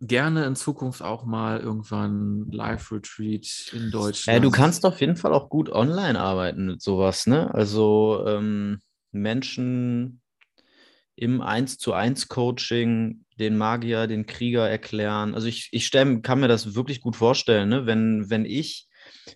gerne 0.00 0.46
in 0.46 0.56
Zukunft 0.56 1.02
auch 1.02 1.24
mal 1.24 1.60
irgendwann 1.60 2.50
Live-Retreat 2.50 3.72
in 3.72 3.90
Deutschland. 3.90 4.36
Ja, 4.36 4.40
du 4.40 4.50
kannst 4.50 4.86
auf 4.86 5.00
jeden 5.00 5.16
Fall 5.16 5.32
auch 5.32 5.50
gut 5.50 5.70
online 5.70 6.18
arbeiten 6.18 6.66
mit 6.66 6.82
sowas, 6.82 7.26
ne? 7.26 7.52
Also 7.54 8.24
ähm, 8.26 8.80
Menschen 9.12 10.20
im 11.16 11.42
1 11.42 11.76
zu 11.76 11.92
1 11.92 12.28
Coaching 12.28 13.24
den 13.38 13.58
Magier, 13.58 14.06
den 14.06 14.26
Krieger 14.26 14.68
erklären. 14.68 15.34
Also 15.34 15.48
ich, 15.48 15.68
ich 15.72 15.86
stell, 15.86 16.20
kann 16.22 16.40
mir 16.40 16.48
das 16.48 16.74
wirklich 16.74 17.00
gut 17.00 17.16
vorstellen, 17.16 17.68
ne? 17.68 17.86
wenn, 17.86 18.30
wenn 18.30 18.46
ich 18.46 18.88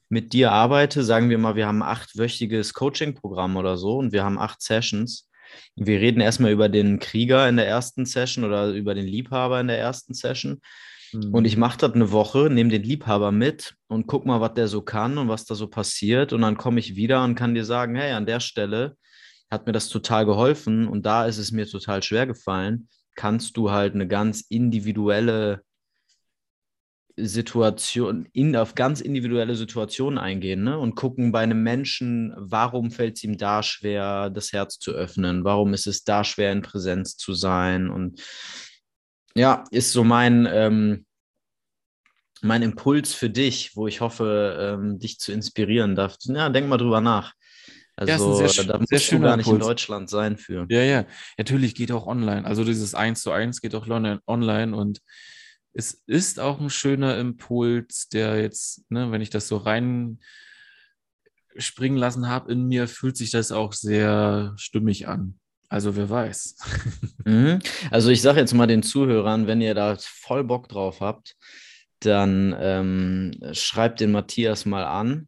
mit 0.08 0.32
dir 0.32 0.52
arbeite, 0.52 1.04
sagen 1.04 1.28
wir 1.28 1.38
mal, 1.38 1.56
wir 1.56 1.66
haben 1.66 1.82
ein 1.82 1.88
achtwöchiges 1.88 2.72
Coaching-Programm 2.72 3.56
oder 3.56 3.76
so 3.76 3.98
und 3.98 4.12
wir 4.12 4.24
haben 4.24 4.38
acht 4.38 4.62
Sessions. 4.62 5.28
Wir 5.76 6.00
reden 6.00 6.20
erstmal 6.20 6.52
über 6.52 6.68
den 6.68 6.98
Krieger 6.98 7.48
in 7.48 7.56
der 7.56 7.66
ersten 7.66 8.06
Session 8.06 8.44
oder 8.44 8.70
über 8.70 8.94
den 8.94 9.06
Liebhaber 9.06 9.60
in 9.60 9.68
der 9.68 9.78
ersten 9.78 10.14
Session. 10.14 10.60
Mhm. 11.12 11.34
Und 11.34 11.44
ich 11.44 11.56
mache 11.56 11.78
das 11.78 11.92
eine 11.92 12.10
Woche, 12.12 12.50
nehme 12.50 12.70
den 12.70 12.82
Liebhaber 12.82 13.32
mit 13.32 13.74
und 13.88 14.06
guck 14.06 14.26
mal, 14.26 14.40
was 14.40 14.54
der 14.54 14.68
so 14.68 14.82
kann 14.82 15.18
und 15.18 15.28
was 15.28 15.44
da 15.44 15.54
so 15.54 15.68
passiert. 15.68 16.32
Und 16.32 16.42
dann 16.42 16.56
komme 16.56 16.80
ich 16.80 16.96
wieder 16.96 17.24
und 17.24 17.34
kann 17.34 17.54
dir 17.54 17.64
sagen, 17.64 17.94
hey, 17.94 18.12
an 18.12 18.26
der 18.26 18.40
Stelle 18.40 18.96
hat 19.50 19.66
mir 19.66 19.72
das 19.72 19.88
total 19.88 20.26
geholfen 20.26 20.88
und 20.88 21.06
da 21.06 21.26
ist 21.26 21.38
es 21.38 21.52
mir 21.52 21.66
total 21.66 22.02
schwer 22.02 22.26
gefallen. 22.26 22.88
Kannst 23.14 23.56
du 23.56 23.70
halt 23.70 23.94
eine 23.94 24.08
ganz 24.08 24.42
individuelle 24.48 25.62
Situation, 27.16 28.26
in, 28.32 28.56
auf 28.56 28.74
ganz 28.74 29.00
individuelle 29.00 29.54
Situationen 29.54 30.18
eingehen 30.18 30.64
ne? 30.64 30.78
und 30.78 30.96
gucken 30.96 31.30
bei 31.30 31.40
einem 31.40 31.62
Menschen, 31.62 32.34
warum 32.36 32.90
fällt 32.90 33.16
es 33.16 33.24
ihm 33.24 33.38
da 33.38 33.62
schwer, 33.62 34.30
das 34.30 34.52
Herz 34.52 34.78
zu 34.78 34.92
öffnen? 34.92 35.44
Warum 35.44 35.74
ist 35.74 35.86
es 35.86 36.04
da 36.04 36.24
schwer, 36.24 36.50
in 36.50 36.62
Präsenz 36.62 37.16
zu 37.16 37.34
sein? 37.34 37.88
Und 37.88 38.20
ja, 39.36 39.64
ist 39.70 39.92
so 39.92 40.02
mein, 40.02 40.48
ähm, 40.50 41.06
mein 42.42 42.62
Impuls 42.62 43.14
für 43.14 43.30
dich, 43.30 43.76
wo 43.76 43.86
ich 43.86 44.00
hoffe, 44.00 44.76
ähm, 44.78 44.98
dich 44.98 45.18
zu 45.18 45.32
inspirieren 45.32 45.94
darf. 45.94 46.16
Ja, 46.22 46.48
denk 46.48 46.68
mal 46.68 46.78
drüber 46.78 47.00
nach. 47.00 47.32
Also 47.96 48.40
ja, 48.40 48.48
sehr, 48.48 48.64
da 48.64 48.78
musst 48.78 48.90
sehr 48.90 49.18
du 49.18 49.24
gar 49.24 49.36
nicht 49.36 49.46
Impuls. 49.46 49.62
in 49.62 49.68
Deutschland 49.68 50.10
sein 50.10 50.36
für. 50.36 50.66
Ja, 50.68 50.82
ja. 50.82 51.06
Natürlich 51.38 51.76
geht 51.76 51.92
auch 51.92 52.08
online. 52.08 52.44
Also 52.44 52.64
dieses 52.64 52.94
1 52.94 53.22
zu 53.22 53.30
1 53.30 53.60
geht 53.60 53.74
auch 53.76 53.86
online 53.88 54.76
und 54.76 55.00
es 55.74 56.02
ist 56.06 56.38
auch 56.38 56.60
ein 56.60 56.70
schöner 56.70 57.18
Impuls, 57.18 58.08
der 58.08 58.40
jetzt, 58.40 58.90
ne, 58.90 59.10
wenn 59.10 59.20
ich 59.20 59.30
das 59.30 59.48
so 59.48 59.56
rein 59.56 60.20
springen 61.56 61.96
lassen 61.96 62.28
habe 62.28 62.52
in 62.52 62.66
mir, 62.66 62.88
fühlt 62.88 63.16
sich 63.16 63.30
das 63.30 63.52
auch 63.52 63.72
sehr 63.72 64.54
stimmig 64.56 65.08
an. 65.08 65.38
Also 65.68 65.96
wer 65.96 66.08
weiß. 66.08 66.56
Mhm. 67.26 67.60
Also 67.90 68.10
ich 68.10 68.20
sage 68.20 68.38
jetzt 68.38 68.52
mal 68.52 68.66
den 68.66 68.82
Zuhörern, 68.82 69.46
wenn 69.46 69.62
ihr 69.62 69.74
da 69.74 69.96
voll 69.98 70.44
Bock 70.44 70.68
drauf 70.68 71.00
habt, 71.00 71.36
dann 72.00 72.54
ähm, 72.58 73.32
schreibt 73.52 74.00
den 74.00 74.12
Matthias 74.12 74.66
mal 74.66 74.84
an 74.84 75.26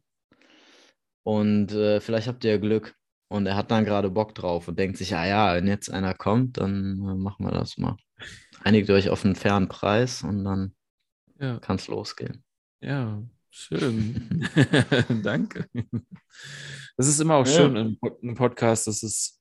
und 1.23 1.73
äh, 1.73 2.03
vielleicht 2.03 2.29
habt 2.29 2.45
ihr 2.45 2.59
Glück 2.59 2.95
und 3.29 3.47
er 3.47 3.57
hat 3.57 3.71
dann 3.71 3.87
gerade 3.87 4.11
Bock 4.11 4.35
drauf 4.35 4.69
und 4.69 4.79
denkt 4.79 4.99
sich, 4.99 5.15
ah 5.17 5.27
ja, 5.27 5.55
wenn 5.55 5.69
jetzt 5.69 5.91
einer 5.91 6.13
kommt, 6.13 6.59
dann 6.59 6.99
äh, 6.99 7.15
machen 7.15 7.47
wir 7.47 7.53
das 7.53 7.79
mal 7.79 7.97
einigt 8.67 8.91
euch 8.91 9.11
auf 9.11 9.25
einen 9.25 9.37
fairen 9.37 9.69
Preis 9.69 10.23
und 10.23 10.45
dann 10.45 10.75
ja. 11.39 11.59
kann 11.61 11.77
es 11.77 11.87
losgehen. 11.87 12.43
Ja, 12.81 13.23
schön. 13.49 14.49
Danke. 15.23 15.69
Das 16.97 17.07
ist 17.07 17.21
immer 17.21 17.37
auch 17.37 17.47
ja. 17.47 17.53
schön 17.53 17.77
im, 17.77 17.99
im 18.23 18.35
Podcast, 18.35 18.89
das 18.89 19.05
ist 19.05 19.41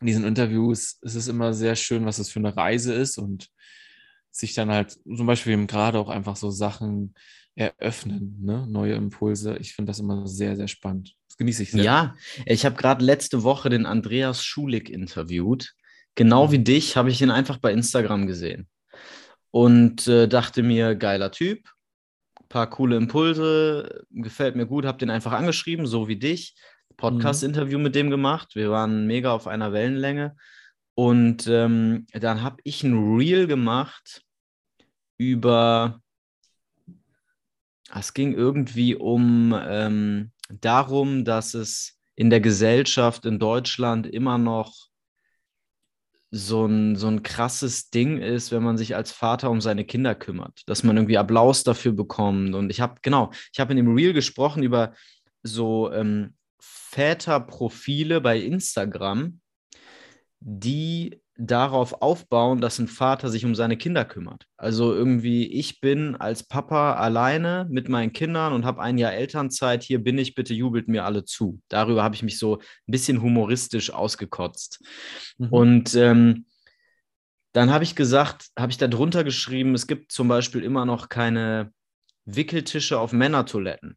in 0.00 0.06
diesen 0.06 0.24
Interviews, 0.24 0.98
es 1.02 1.14
ist 1.14 1.28
immer 1.28 1.52
sehr 1.52 1.76
schön, 1.76 2.06
was 2.06 2.16
das 2.16 2.30
für 2.30 2.38
eine 2.38 2.56
Reise 2.56 2.94
ist 2.94 3.18
und 3.18 3.50
sich 4.30 4.54
dann 4.54 4.70
halt 4.70 4.92
zum 4.92 5.26
Beispiel 5.26 5.52
eben 5.52 5.66
gerade 5.66 5.98
auch 5.98 6.08
einfach 6.08 6.36
so 6.36 6.50
Sachen 6.50 7.14
eröffnen, 7.56 8.38
ne? 8.40 8.66
neue 8.66 8.94
Impulse. 8.94 9.58
Ich 9.58 9.74
finde 9.74 9.90
das 9.90 9.98
immer 9.98 10.26
sehr, 10.26 10.56
sehr 10.56 10.68
spannend. 10.68 11.14
Das 11.28 11.36
genieße 11.36 11.64
ich 11.64 11.72
sehr. 11.72 11.84
Ja, 11.84 12.14
ich 12.46 12.64
habe 12.64 12.76
gerade 12.76 13.04
letzte 13.04 13.42
Woche 13.42 13.68
den 13.68 13.84
Andreas 13.84 14.42
Schulig 14.42 14.88
interviewt 14.88 15.74
genau 16.14 16.52
wie 16.52 16.58
dich 16.58 16.96
habe 16.96 17.10
ich 17.10 17.22
ihn 17.22 17.30
einfach 17.30 17.58
bei 17.58 17.72
Instagram 17.72 18.26
gesehen 18.26 18.68
und 19.50 20.06
äh, 20.06 20.28
dachte 20.28 20.62
mir, 20.62 20.94
geiler 20.94 21.30
Typ, 21.30 21.68
paar 22.50 22.68
coole 22.68 22.96
Impulse, 22.96 24.04
gefällt 24.10 24.56
mir 24.56 24.66
gut, 24.66 24.84
habe 24.84 24.98
den 24.98 25.08
einfach 25.08 25.32
angeschrieben, 25.32 25.86
so 25.86 26.08
wie 26.08 26.16
dich. 26.16 26.54
Podcast-Interview 26.96 27.78
mhm. 27.78 27.84
mit 27.84 27.94
dem 27.94 28.10
gemacht. 28.10 28.54
Wir 28.54 28.70
waren 28.70 29.06
mega 29.06 29.32
auf 29.32 29.46
einer 29.46 29.72
Wellenlänge. 29.72 30.36
Und 30.94 31.46
ähm, 31.46 32.06
dann 32.12 32.42
habe 32.42 32.58
ich 32.64 32.82
ein 32.82 33.16
Reel 33.16 33.46
gemacht 33.46 34.22
über, 35.16 36.02
es 37.94 38.12
ging 38.12 38.34
irgendwie 38.34 38.96
um 38.96 39.58
ähm, 39.66 40.32
darum, 40.50 41.24
dass 41.24 41.54
es 41.54 41.98
in 42.16 42.28
der 42.28 42.40
Gesellschaft 42.40 43.24
in 43.24 43.38
Deutschland 43.38 44.06
immer 44.06 44.36
noch 44.36 44.89
so 46.30 46.64
ein, 46.66 46.94
so 46.96 47.08
ein 47.08 47.22
krasses 47.22 47.90
Ding 47.90 48.18
ist, 48.18 48.52
wenn 48.52 48.62
man 48.62 48.78
sich 48.78 48.94
als 48.94 49.10
Vater 49.10 49.50
um 49.50 49.60
seine 49.60 49.84
Kinder 49.84 50.14
kümmert, 50.14 50.62
dass 50.66 50.84
man 50.84 50.96
irgendwie 50.96 51.18
Applaus 51.18 51.64
dafür 51.64 51.92
bekommt. 51.92 52.54
Und 52.54 52.70
ich 52.70 52.80
habe, 52.80 52.96
genau, 53.02 53.30
ich 53.52 53.58
habe 53.58 53.72
in 53.72 53.76
dem 53.76 53.94
Reel 53.94 54.12
gesprochen 54.12 54.62
über 54.62 54.94
so 55.42 55.92
ähm, 55.92 56.34
Väterprofile 56.60 58.20
bei 58.20 58.38
Instagram, 58.38 59.40
die 60.40 61.20
darauf 61.40 62.02
aufbauen, 62.02 62.60
dass 62.60 62.78
ein 62.78 62.86
Vater 62.86 63.30
sich 63.30 63.46
um 63.46 63.54
seine 63.54 63.78
Kinder 63.78 64.04
kümmert. 64.04 64.44
Also 64.58 64.92
irgendwie, 64.92 65.46
ich 65.46 65.80
bin 65.80 66.14
als 66.16 66.42
Papa 66.42 66.94
alleine 66.94 67.66
mit 67.70 67.88
meinen 67.88 68.12
Kindern 68.12 68.52
und 68.52 68.66
habe 68.66 68.82
ein 68.82 68.98
Jahr 68.98 69.14
Elternzeit, 69.14 69.82
hier 69.82 70.02
bin 70.02 70.18
ich, 70.18 70.34
bitte 70.34 70.52
jubelt 70.52 70.88
mir 70.88 71.04
alle 71.04 71.24
zu. 71.24 71.60
Darüber 71.68 72.02
habe 72.02 72.14
ich 72.14 72.22
mich 72.22 72.38
so 72.38 72.56
ein 72.56 72.62
bisschen 72.92 73.22
humoristisch 73.22 73.90
ausgekotzt. 73.90 74.84
Mhm. 75.38 75.48
Und 75.48 75.94
ähm, 75.94 76.46
dann 77.52 77.70
habe 77.70 77.84
ich 77.84 77.96
gesagt, 77.96 78.48
habe 78.58 78.70
ich 78.70 78.78
da 78.78 78.86
drunter 78.86 79.24
geschrieben, 79.24 79.74
es 79.74 79.86
gibt 79.86 80.12
zum 80.12 80.28
Beispiel 80.28 80.62
immer 80.62 80.84
noch 80.84 81.08
keine 81.08 81.72
Wickeltische 82.26 82.98
auf 82.98 83.12
Männertoiletten. 83.12 83.96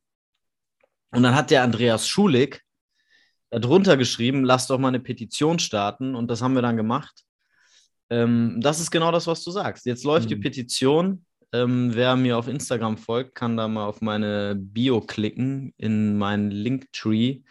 Und 1.11 1.24
dann 1.24 1.36
hat 1.36 1.52
der 1.52 1.64
Andreas 1.64 2.07
Schulig 2.07 2.64
darunter 3.49 3.98
geschrieben, 3.98 4.45
lass 4.45 4.68
doch 4.68 4.80
mal 4.80 4.88
eine 4.88 5.02
Petition 5.02 5.60
starten. 5.60 6.15
Und 6.15 6.32
das 6.32 6.41
haben 6.41 6.56
wir 6.56 6.61
dann 6.61 6.78
gemacht. 6.78 7.24
Ähm, 8.10 8.60
das 8.62 8.80
ist 8.80 8.92
genau 8.92 9.12
das, 9.12 9.28
was 9.28 9.44
du 9.44 9.52
sagst. 9.52 9.86
Jetzt 9.86 10.04
läuft 10.04 10.26
mhm. 10.26 10.30
die 10.30 10.36
Petition. 10.38 11.26
Ähm, 11.52 11.92
wer 11.94 12.16
mir 12.16 12.38
auf 12.38 12.48
Instagram 12.48 12.98
folgt, 12.98 13.36
kann 13.36 13.58
da 13.58 13.68
mal 13.68 13.86
auf 13.86 14.02
meine 14.02 14.56
Bio 14.58 15.02
klicken 15.02 15.74
in 15.78 16.18
meinen 16.18 16.50
Linktree. 16.50 17.42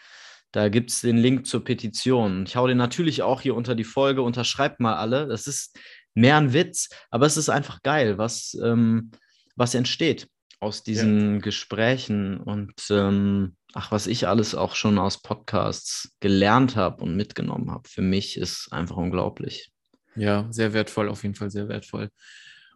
Da 0.51 0.69
gibt 0.69 0.91
es 0.91 1.01
den 1.01 1.17
Link 1.17 1.47
zur 1.47 1.65
Petition. 1.65 2.45
Ich 2.47 2.57
hau 2.57 2.67
den 2.67 2.77
natürlich 2.77 3.23
auch 3.23 3.41
hier 3.41 3.55
unter 3.55 3.75
die 3.75 3.85
Folge. 3.85 4.23
Unterschreibt 4.23 4.81
mal 4.81 4.97
alle. 4.97 5.27
Das 5.27 5.47
ist 5.47 5.79
mehr 6.15 6.37
ein 6.37 6.53
Witz, 6.53 6.91
aber 7.11 7.27
es 7.27 7.37
ist 7.37 7.49
einfach 7.49 7.83
geil, 7.83 8.19
was, 8.19 8.57
ähm, 8.63 9.13
was 9.57 9.75
entsteht 9.75 10.29
aus 10.61 10.83
diesen 10.85 11.35
ja. 11.35 11.41
Gesprächen 11.41 12.39
und 12.39 12.75
ähm, 12.91 13.57
ach, 13.73 13.91
was 13.91 14.07
ich 14.07 14.29
alles 14.29 14.55
auch 14.55 14.77
schon 14.77 14.99
aus 14.99 15.21
Podcasts 15.21 16.15
gelernt 16.21 16.77
habe 16.77 17.03
und 17.03 17.17
mitgenommen 17.17 17.71
habe. 17.71 17.89
Für 17.89 18.03
mich 18.03 18.37
ist 18.37 18.69
einfach 18.73 18.97
unglaublich. 18.97 19.73
Ja, 20.15 20.47
sehr 20.51 20.73
wertvoll, 20.73 21.09
auf 21.09 21.23
jeden 21.23 21.35
Fall 21.35 21.51
sehr 21.51 21.69
wertvoll. 21.69 22.11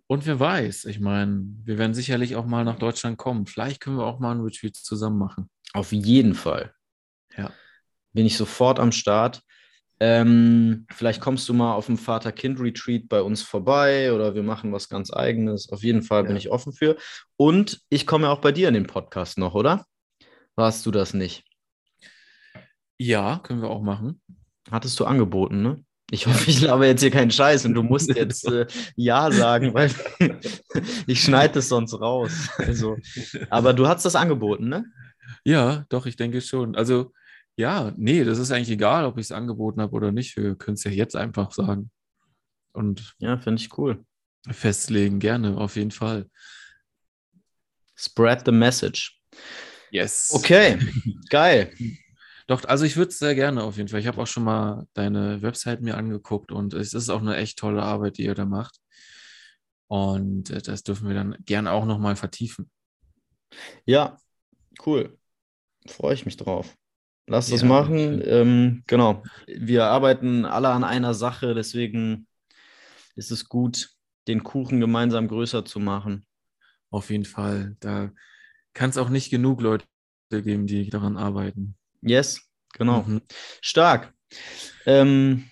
Und 0.06 0.24
wer 0.26 0.38
weiß, 0.38 0.84
ich 0.84 1.00
meine, 1.00 1.42
wir 1.64 1.78
werden 1.78 1.94
sicherlich 1.94 2.36
auch 2.36 2.46
mal 2.46 2.64
nach 2.64 2.78
Deutschland 2.78 3.18
kommen. 3.18 3.46
Vielleicht 3.46 3.80
können 3.80 3.98
wir 3.98 4.06
auch 4.06 4.20
mal 4.20 4.32
ein 4.32 4.40
Retreat 4.40 4.76
zusammen 4.76 5.18
machen. 5.18 5.50
Auf 5.72 5.92
jeden 5.92 6.34
Fall. 6.34 6.72
Ja. 7.36 7.50
Bin 8.12 8.24
ich 8.24 8.36
sofort 8.36 8.78
am 8.78 8.92
Start. 8.92 9.42
Ähm, 9.98 10.86
vielleicht 10.92 11.20
kommst 11.20 11.48
du 11.48 11.54
mal 11.54 11.74
auf 11.74 11.86
dem 11.86 11.96
Vater-Kind-Retreat 11.96 13.08
bei 13.08 13.22
uns 13.22 13.42
vorbei 13.42 14.12
oder 14.12 14.34
wir 14.34 14.42
machen 14.42 14.72
was 14.72 14.88
ganz 14.88 15.12
Eigenes. 15.12 15.70
Auf 15.70 15.82
jeden 15.82 16.02
Fall 16.02 16.24
bin 16.24 16.36
ich 16.36 16.50
offen 16.50 16.72
für. 16.72 16.96
Und 17.36 17.80
ich 17.88 18.06
komme 18.06 18.28
auch 18.28 18.40
bei 18.40 18.52
dir 18.52 18.68
in 18.68 18.74
den 18.74 18.86
Podcast 18.86 19.38
noch, 19.38 19.54
oder? 19.54 19.86
Warst 20.54 20.86
du 20.86 20.90
das 20.90 21.14
nicht? 21.14 21.44
Ja, 22.98 23.40
können 23.42 23.62
wir 23.62 23.70
auch 23.70 23.82
machen. 23.82 24.22
Hattest 24.70 25.00
du 25.00 25.04
angeboten, 25.04 25.62
ne? 25.62 25.84
Ich 26.10 26.26
hoffe, 26.26 26.50
ich 26.50 26.60
laber 26.60 26.86
jetzt 26.86 27.00
hier 27.00 27.10
keinen 27.10 27.32
Scheiß 27.32 27.64
und 27.64 27.74
du 27.74 27.82
musst 27.82 28.14
jetzt 28.14 28.46
äh, 28.46 28.66
Ja 28.94 29.30
sagen, 29.30 29.74
weil 29.74 29.90
ich 31.06 31.20
schneide 31.20 31.58
es 31.58 31.68
sonst 31.68 31.94
raus. 31.94 32.48
Also, 32.58 32.96
aber 33.50 33.72
du 33.72 33.88
hast 33.88 34.04
das 34.04 34.14
angeboten, 34.14 34.68
ne? 34.68 34.84
Ja, 35.44 35.84
doch, 35.88 36.06
ich 36.06 36.16
denke 36.16 36.40
schon. 36.40 36.76
Also, 36.76 37.12
ja, 37.56 37.92
nee, 37.96 38.22
das 38.22 38.38
ist 38.38 38.52
eigentlich 38.52 38.70
egal, 38.70 39.04
ob 39.04 39.18
ich 39.18 39.26
es 39.26 39.32
angeboten 39.32 39.80
habe 39.80 39.94
oder 39.94 40.12
nicht. 40.12 40.36
Wir 40.36 40.54
können 40.54 40.74
es 40.74 40.84
ja 40.84 40.92
jetzt 40.92 41.16
einfach 41.16 41.50
sagen. 41.50 41.90
Und 42.72 43.14
ja, 43.18 43.38
finde 43.38 43.60
ich 43.60 43.76
cool. 43.76 44.04
Festlegen, 44.48 45.18
gerne, 45.18 45.56
auf 45.56 45.76
jeden 45.76 45.90
Fall. 45.90 46.30
Spread 47.96 48.42
the 48.44 48.52
message. 48.52 49.20
Yes. 49.90 50.30
Okay, 50.32 50.78
geil. 51.30 51.72
Doch, 52.47 52.64
also 52.64 52.85
ich 52.85 52.97
würde 52.97 53.09
es 53.09 53.18
sehr 53.18 53.35
gerne 53.35 53.62
auf 53.64 53.77
jeden 53.77 53.89
Fall. 53.89 54.01
Ich 54.01 54.06
habe 54.06 54.23
auch 54.23 54.27
schon 54.27 54.44
mal 54.44 54.86
deine 54.94 55.43
Website 55.43 55.81
mir 55.81 55.97
angeguckt 55.97 56.52
und 56.52 56.74
es 56.74 56.94
ist 56.94 57.10
auch 57.10 57.20
eine 57.20 57.36
echt 57.36 57.59
tolle 57.59 57.82
Arbeit, 57.82 58.18
die 58.18 58.24
ihr 58.24 58.35
da 58.35 58.44
macht. 58.44 58.81
Und 59.89 60.51
äh, 60.51 60.62
das 60.62 60.82
dürfen 60.82 61.09
wir 61.09 61.14
dann 61.14 61.36
gerne 61.44 61.73
auch 61.73 61.85
nochmal 61.85 62.16
vertiefen. 62.16 62.70
Ja, 63.85 64.18
cool. 64.85 65.18
Freue 65.86 66.14
ich 66.14 66.24
mich 66.24 66.36
drauf. 66.36 66.77
Lass 67.28 67.51
das 67.51 67.62
ja, 67.62 67.68
machen. 67.68 68.23
Ähm, 68.24 68.85
genau. 68.86 69.23
Wir 69.47 69.86
arbeiten 69.86 70.44
alle 70.44 70.68
an 70.68 70.85
einer 70.85 71.14
Sache, 71.14 71.55
deswegen 71.55 72.28
ist 73.16 73.32
es 73.32 73.48
gut, 73.48 73.90
den 74.28 74.44
Kuchen 74.44 74.78
gemeinsam 74.78 75.27
größer 75.27 75.64
zu 75.64 75.81
machen. 75.81 76.27
Auf 76.90 77.10
jeden 77.10 77.24
Fall. 77.24 77.77
Da 77.81 78.12
kann 78.74 78.90
es 78.90 78.98
auch 78.98 79.09
nicht 79.09 79.31
genug 79.31 79.60
Leute 79.60 79.86
geben, 80.31 80.66
die 80.66 80.89
daran 80.90 81.16
arbeiten. 81.16 81.77
Yes, 82.06 82.40
genau. 82.72 83.02
Mhm. 83.02 83.20
Stark. 83.60 84.14
Ähm, 84.86 85.50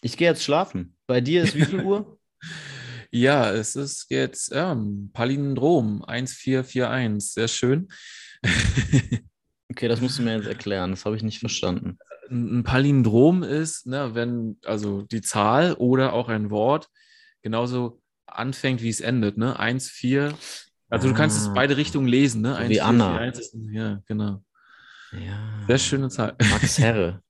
ich 0.00 0.16
gehe 0.16 0.28
jetzt 0.28 0.42
schlafen. 0.42 0.96
Bei 1.06 1.20
dir 1.20 1.42
ist 1.42 1.54
wie 1.54 1.64
viel 1.64 1.84
Uhr? 1.84 2.18
ja, 3.10 3.52
es 3.52 3.76
ist 3.76 4.06
jetzt 4.08 4.50
ähm, 4.54 5.10
Palindrom 5.12 6.02
1441. 6.04 7.32
Sehr 7.32 7.48
schön. 7.48 7.88
okay, 9.70 9.88
das 9.88 10.00
musst 10.00 10.18
du 10.18 10.22
mir 10.22 10.36
jetzt 10.36 10.48
erklären. 10.48 10.90
Das 10.90 11.04
habe 11.04 11.16
ich 11.16 11.22
nicht 11.22 11.40
verstanden. 11.40 11.98
Ein 12.30 12.62
Palindrom 12.64 13.42
ist, 13.42 13.86
ne, 13.86 14.14
wenn 14.14 14.56
also 14.64 15.02
die 15.02 15.20
Zahl 15.20 15.74
oder 15.74 16.14
auch 16.14 16.28
ein 16.28 16.48
Wort 16.48 16.88
genauso 17.42 18.00
anfängt, 18.26 18.80
wie 18.80 18.88
es 18.88 19.00
endet. 19.00 19.36
Ne? 19.36 19.58
1, 19.58 19.90
4. 19.90 20.32
Also 20.88 21.08
ah, 21.08 21.10
du 21.10 21.14
kannst 21.14 21.36
es 21.36 21.48
ah. 21.48 21.52
beide 21.54 21.76
Richtungen 21.76 22.08
lesen. 22.08 22.40
Ne? 22.40 22.56
1, 22.56 22.70
wie 22.70 22.74
4, 22.74 22.84
Anna. 22.86 23.12
4, 23.12 23.20
1 23.20 23.38
ist, 23.38 23.56
ja, 23.72 24.02
genau. 24.06 24.42
Ja. 25.12 25.64
Sehr 25.66 25.78
schöne 25.78 26.08
Zahl. 26.08 26.36
Max 26.50 26.78
Herre. 26.78 27.22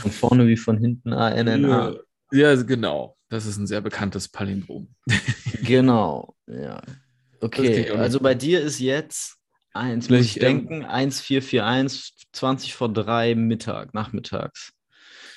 Von 0.00 0.10
vorne 0.10 0.46
wie 0.46 0.56
von 0.56 0.78
hinten 0.78 1.12
ANNA. 1.12 1.94
Ja, 2.30 2.54
genau. 2.54 3.16
Das 3.28 3.46
ist 3.46 3.56
ein 3.56 3.66
sehr 3.66 3.80
bekanntes 3.80 4.28
Palindrom. 4.28 4.94
genau, 5.62 6.36
ja. 6.46 6.82
Okay, 7.40 7.90
also 7.90 8.20
bei 8.20 8.34
dir 8.34 8.60
ist 8.60 8.78
jetzt 8.78 9.38
1, 9.72 10.10
muss 10.10 10.20
ich 10.20 10.34
denken, 10.34 10.84
1441, 10.84 12.28
20 12.32 12.74
vor 12.74 12.92
3 12.92 13.34
Mittag, 13.34 13.94
nachmittags. 13.94 14.72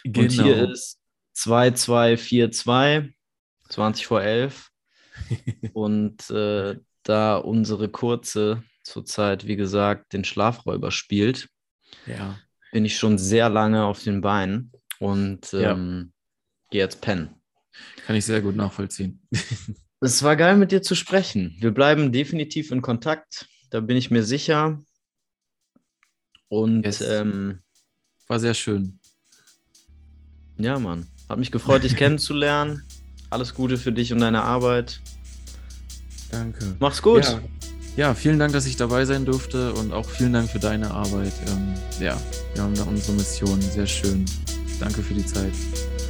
Genau. 0.04 0.22
Und 0.22 0.32
hier 0.32 0.70
ist 0.72 1.00
2242, 1.34 3.16
20 3.70 4.06
vor 4.08 4.22
11. 4.22 4.70
Und 5.74 6.30
äh, 6.30 6.76
da 7.04 7.38
unsere 7.38 7.90
kurze 7.90 8.64
zurzeit, 8.86 9.48
wie 9.48 9.56
gesagt, 9.56 10.14
den 10.14 10.24
Schlafräuber 10.24 10.92
spielt, 10.92 11.50
ja. 12.06 12.40
bin 12.72 12.86
ich 12.86 12.98
schon 12.98 13.18
sehr 13.18 13.50
lange 13.50 13.86
auf 13.86 14.04
den 14.04 14.22
Beinen 14.22 14.72
und 15.00 15.54
ähm, 15.54 15.60
ja. 15.62 16.70
gehe 16.72 16.82
jetzt 16.82 17.02
pennen. 17.02 17.36
Kann 18.06 18.16
ich 18.16 18.26
sehr 18.26 18.42
gut 18.42 18.56
nachvollziehen. 18.56 19.28
es 20.00 20.24
war 20.24 20.36
geil, 20.36 20.56
mit 20.56 20.72
dir 20.72 20.82
zu 20.82 20.96
sprechen. 20.96 21.56
Wir 21.60 21.72
bleiben 21.72 22.12
definitiv 22.12 22.72
in 22.72 22.82
Kontakt, 22.82 23.48
da 23.72 23.82
bin 23.82 23.98
ich 23.98 24.12
mir 24.12 24.24
sicher. 24.24 24.82
Und 26.48 26.86
yes. 26.86 27.02
ähm, 27.02 27.60
war 28.28 28.40
sehr 28.40 28.54
schön. 28.54 29.00
Ja, 30.58 30.80
Mann. 30.80 31.08
Hat 31.28 31.40
mich 31.40 31.52
gefreut, 31.52 31.84
dich 31.84 31.96
kennenzulernen. 31.98 32.84
Alles 33.30 33.54
Gute 33.54 33.78
für 33.78 33.92
dich 33.92 34.14
und 34.14 34.20
deine 34.20 34.44
Arbeit. 34.44 35.02
Danke. 36.32 36.76
Mach's 36.80 37.02
gut. 37.02 37.26
Ja. 37.26 37.42
Ja, 37.98 38.14
vielen 38.14 38.40
Dank, 38.40 38.52
dass 38.52 38.66
ich 38.66 38.76
dabei 38.76 39.06
sein 39.06 39.24
durfte 39.24 39.74
und 39.74 39.94
auch 39.94 40.10
vielen 40.10 40.34
Dank 40.34 40.50
für 40.50 40.60
deine 40.60 40.92
Arbeit. 40.92 41.32
Ähm, 41.48 41.74
ja, 42.02 42.18
wir 42.54 42.64
haben 42.64 42.76
da 42.76 42.84
unsere 42.84 43.14
Mission. 43.14 43.62
Sehr 43.62 43.88
schön. 43.88 44.26
Danke 44.82 45.02
für 45.02 45.14
die 45.14 45.26
Zeit. 45.26 45.54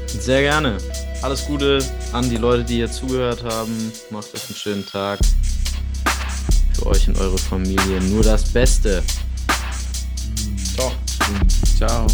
Sehr 0.08 0.42
gerne. 0.42 0.78
Alles 1.22 1.46
Gute 1.46 1.80
an 2.12 2.28
die 2.28 2.38
Leute, 2.38 2.64
die 2.64 2.76
hier 2.76 2.92
zugehört 2.92 3.44
haben. 3.44 3.92
Macht 4.10 4.34
euch 4.34 4.48
einen 4.48 4.56
schönen 4.56 4.86
Tag. 4.86 5.20
Für 6.74 6.88
euch 6.88 7.08
und 7.08 7.20
eure 7.20 7.38
Familie 7.38 8.02
nur 8.10 8.24
das 8.24 8.46
Beste. 8.46 9.04
Ciao. 10.76 10.92
Ciao. 11.78 12.08